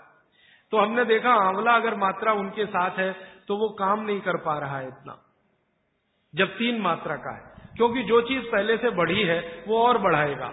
तो 0.73 0.79
हमने 0.79 1.05
देखा 1.07 1.33
आंवला 1.41 1.73
अगर 1.77 1.95
मात्रा 1.99 2.33
उनके 2.35 2.67
साथ 2.67 2.99
है 2.99 3.13
तो 3.49 3.57
वो 3.57 3.69
काम 3.79 4.01
नहीं 4.01 4.21
कर 4.21 4.37
पा 4.41 4.59
रहा 4.59 4.79
है 4.79 4.89
इतना। 4.89 5.17
जब 6.35 6.55
तीन 6.55 6.81
मात्रा 6.81 7.17
का 7.19 7.35
है, 7.35 7.71
क्योंकि 7.77 8.03
जो 8.05 8.21
चीज़ 8.23 8.45
पहले 8.47 8.77
से 8.77 8.91
बढ़ी 8.93 9.23
है, 9.23 9.41
वो 9.69 9.79
और 9.79 9.99
बढ़ाएगा। 9.99 10.49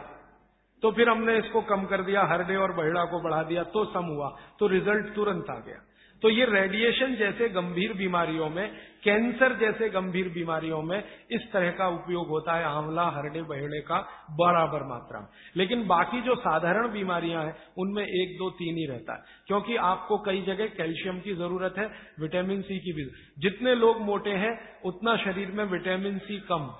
तो 0.84 0.92
फिर 0.92 1.10
हमने 1.10 1.38
इसको 1.38 1.62
कम 1.64 1.86
कर 1.86 2.02
दिया 2.04 2.22
हरडे 2.24 2.56
और 2.56 2.72
बहिड़ा 2.74 3.04
को 3.06 3.22
बढ़ा 3.22 3.42
दिया 3.44 3.64
तो 3.70 3.84
सम 3.86 4.06
हुआ 4.06 4.30
तो 4.60 4.68
रिज़ल्ट 4.68 5.14
तुरंत 5.16 5.50
आ 5.50 5.58
गया। 5.60 5.80
तो 6.22 6.30
ये 6.30 6.46
रेडिएशन 6.46 7.16
जैसे 7.16 7.50
गंभीर 7.50 7.94
बीमारियों 7.94 8.50
में 8.50 8.72
कैंसर 9.04 9.56
जैसे 9.56 9.90
गंभीर 9.90 10.30
बीमारियों 10.30 10.82
में 10.82 11.04
इस 11.32 11.52
तरह 11.54 11.72
का 11.72 11.88
उपयोग 11.88 12.28
होता 12.28 12.54
है 12.54 12.64
आंवला 12.64 13.04
हरडे 13.04 13.42
बहेड़े 13.42 13.82
का 13.82 14.28
बराबर 14.32 14.84
मात्रा 14.84 15.20
में। 15.20 15.28
लेकिन 15.56 15.88
बाकी 15.88 16.22
जो 16.22 16.36
साधारण 16.36 16.92
बीमारियाँ 16.92 17.46
हैं, 17.46 17.58
उनमें 17.78 18.04
एक, 18.04 18.38
दो, 18.40 18.50
तीन 18.50 18.76
ही 18.76 18.86
रहता 18.86 19.14
है। 19.14 19.24
क्योंकि 19.48 19.76
आपको 19.76 20.18
कई 20.18 20.42
जगह 20.42 20.66
कैल्शियम 20.68 21.20
की 21.20 21.34
ज़रूरत 21.36 21.76
है, 21.78 21.86
विटामिन 22.20 22.62
सी 22.62 22.80
की 22.80 22.94
भी 22.94 23.06
जितने 23.40 23.76
लोग 23.76 24.02
मोटे 24.02 24.30
हैं, 24.30 24.82
उतना 24.82 25.18
शरीर 25.18 25.52
में 25.52 25.64
विटामिन 25.64 26.18
सी 26.18 26.38
कम। 26.40 26.74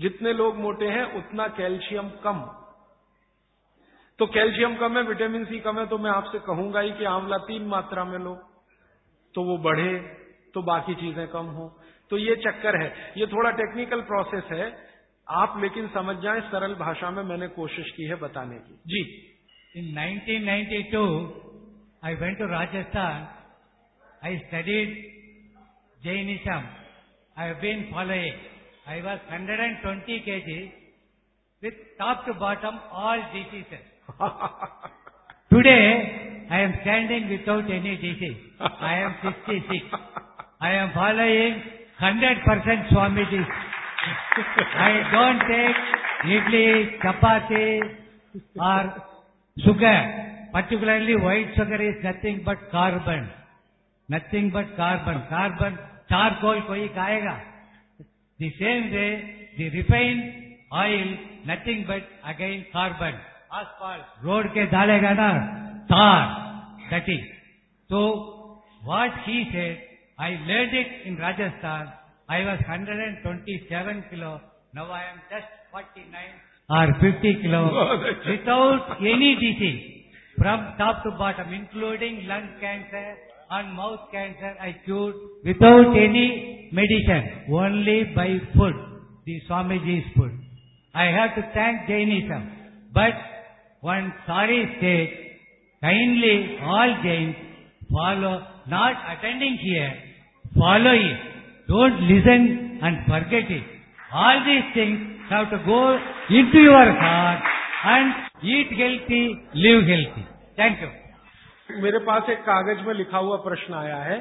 जितने 0.00 0.32
लोग 0.32 0.56
मोटे 0.56 0.86
हैं, 0.86 1.04
उतना 1.04 1.48
कैल्शियम 1.48 2.08
कम। 2.08 2.63
तो 4.18 4.26
कैल्शियम 4.26 4.74
कम 4.76 4.96
है, 4.96 5.02
विटामिन 5.02 5.44
सी 5.44 5.58
कम 5.60 5.78
है 5.78 5.86
तो 5.86 5.98
मैं 5.98 6.10
आपसे 6.10 6.38
कहूँगा 6.38 6.80
ही 6.80 6.90
कि 6.92 7.04
आंवला 7.04 7.38
तीन 7.46 7.62
मात्रा 7.66 8.04
में 8.04 8.18
लो 8.18 8.34
तो 9.34 9.42
वो 9.42 9.56
बढ़े 9.58 9.98
तो 10.54 10.62
बाकी 10.62 10.94
चीज़ें 10.94 11.26
कम 11.28 11.46
हो। 11.54 11.68
तो 12.10 12.18
ये 12.18 12.34
चक्कर 12.36 12.76
है। 12.82 12.88
ये 13.16 13.26
थोड़ा 13.26 13.50
टेक्निकल 13.50 14.00
प्रोसेस 14.00 14.50
है। 14.52 14.66
आप 15.26 15.58
लेकिन 15.62 15.88
समझ 15.88 16.16
जाएँ, 16.16 16.40
सरल 16.40 16.74
भाषा 16.74 17.10
में 17.10 17.22
मैंने 17.22 17.48
कोशिश 17.48 17.90
की 17.90 18.04
है 18.04 18.16
बताने 18.16 18.58
की। 18.58 18.74
जी। 18.86 19.00
In 19.76 19.86
1992 19.94 21.02
I 22.04 22.14
went 22.14 22.38
to 22.38 22.46
Rajasthan 22.46 23.26
I 24.24 24.38
studied 24.38 24.94
Jainism 26.00 26.60
I 27.36 27.48
have 27.48 27.56
been 27.60 27.82
following 27.92 28.88
I 28.88 29.00
was 29.00 29.18
120 29.32 30.20
kg 30.28 30.62
with 31.62 31.76
top 31.98 32.24
to 32.26 32.32
bottom 32.40 32.78
all 32.92 33.20
diseases. 33.34 33.84
Today, 35.50 36.46
I 36.50 36.60
am 36.60 36.74
standing 36.82 37.30
without 37.30 37.64
any 37.70 37.96
disease. 37.96 38.36
I 38.60 38.94
am 39.00 39.14
66. 39.22 39.86
I 40.60 40.70
am 40.72 40.90
following 40.94 41.62
100% 42.00 42.92
Swamiji. 42.92 43.42
I 44.76 44.90
don't 45.12 45.40
take 45.48 45.78
idli, 46.26 47.00
chapati 47.02 47.80
or 48.60 48.84
sugar. 49.64 50.00
Particularly 50.52 51.16
white 51.16 51.54
sugar 51.56 51.82
is 51.82 51.96
nothing 52.04 52.42
but 52.44 52.58
carbon. 52.70 53.28
Nothing 54.08 54.50
but 54.52 54.76
carbon. 54.76 55.24
Carbon, 55.28 55.78
charcoal 56.08 56.62
koi 56.66 56.88
खाएगा. 56.94 57.40
The 58.38 58.50
same 58.60 58.92
way, 58.92 59.48
the 59.56 59.70
refined 59.70 60.22
oil, 60.72 61.16
nothing 61.46 61.84
but 61.86 62.02
again 62.28 62.66
carbon. 62.72 63.14
Asphalt 63.58 64.24
road 64.26 64.46
ke 64.54 64.62
डालेगा 64.74 65.12
ना 65.22 65.28
tar 65.90 66.20
that 66.90 67.08
is 67.16 67.24
so 67.90 68.00
what 68.88 69.12
he 69.26 69.36
said 69.52 69.76
I 70.26 70.30
learned 70.48 70.74
it 70.80 70.90
in 71.08 71.14
Rajasthan 71.24 71.84
I 72.36 72.40
was 72.48 72.60
127 72.68 74.04
kilo 74.10 74.32
now 74.78 74.86
I 75.00 75.02
am 75.10 75.18
just 75.32 75.50
49 75.72 76.76
or 76.78 76.86
50 77.02 77.32
kilo 77.42 77.62
without 78.30 78.96
any 79.12 79.30
disease 79.44 79.82
from 80.38 80.64
top 80.80 81.02
to 81.04 81.12
bottom 81.22 81.52
including 81.60 82.26
lung 82.32 82.48
cancer 82.64 83.06
and 83.58 83.76
mouth 83.80 84.08
cancer 84.14 84.52
I 84.68 84.70
cured 84.86 85.14
without 85.50 85.98
any 86.06 86.26
medicine 86.80 87.28
only 87.62 87.98
by 88.18 88.28
food 88.56 88.80
the 89.26 89.36
Swamiji's 89.48 90.08
food 90.16 90.34
I 91.04 91.06
have 91.18 91.32
to 91.38 91.44
thank 91.58 91.86
Jainism 91.92 92.42
but 92.98 93.14
one 93.84 94.12
sorry 94.26 94.60
state, 94.78 95.12
kindly 95.82 96.58
all 96.62 96.90
Jains 97.02 97.36
follow, 97.92 98.40
not 98.66 98.96
attending 99.12 99.58
here, 99.60 99.92
follow 100.56 100.94
it. 100.94 101.20
Don't 101.68 102.00
listen 102.02 102.80
and 102.82 103.04
forget 103.04 103.50
it. 103.50 103.64
All 104.12 104.40
these 104.46 104.68
things 104.72 105.20
have 105.28 105.50
to 105.50 105.58
go 105.66 105.98
into 106.30 106.60
your 106.60 106.86
heart 106.94 107.42
and 107.86 108.14
eat 108.42 108.72
healthy, 108.72 109.24
live 109.54 109.84
healthy. 109.84 110.24
Thank 110.56 110.80
you. 110.80 110.90
मेरे 111.82 111.98
पास 112.06 112.28
एक 112.30 112.40
कागज़ 112.46 112.80
में 112.86 112.94
लिखा 112.94 113.18
हुआ 113.18 113.36
प्रश्न 113.44 113.74
आया 113.74 113.96
है 114.08 114.18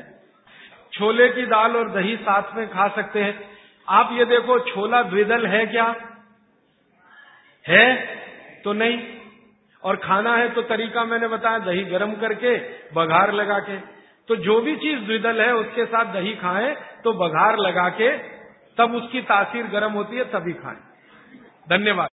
छोले 0.94 1.28
की 1.36 1.46
दाल 1.46 1.76
और 1.76 1.90
दही 1.92 2.16
साथ 2.28 2.56
में 2.56 2.68
खा 2.70 2.88
सकते 2.98 3.24
हैं 3.24 3.34
आप 3.88 4.10
ये 4.18 4.26
देखो 4.26 4.58
छोला 4.70 5.02
द्विदल 5.10 5.46
है 5.54 5.66
क्या 5.74 5.88
है 7.66 7.86
तो 8.64 8.74
नहीं 8.74 8.98
और 9.84 9.96
खाना 9.96 10.36
है 10.36 10.50
तो 10.50 10.62
तरीका 10.62 11.04
मैंने 11.04 11.28
बताया, 11.28 11.60
दही 11.60 11.84
गर्म 11.84 12.14
करके, 12.14 12.58
बघार 12.94 13.32
लगा 13.32 13.60
के। 13.60 13.78
तो 14.30 14.36
जो 14.36 14.62
भी 14.62 14.76
चीज़ 14.76 15.00
द्विदल 15.00 15.42
है, 15.42 15.54
उसके 15.56 15.86
साथ 15.86 16.14
दही 16.14 16.34
खाएँ 16.36 16.74
तो 17.04 17.14
बघार 17.14 17.58
लगा 17.58 17.90
के, 17.90 18.18
तब 18.78 18.96
उसकी 18.96 19.22
तासीर 19.22 19.68
गर्म 19.68 19.92
होती 19.92 20.18
है, 20.18 20.24
तभी 20.24 20.54
खाएँ। 20.54 20.80
धन्यवाद। 21.70 22.10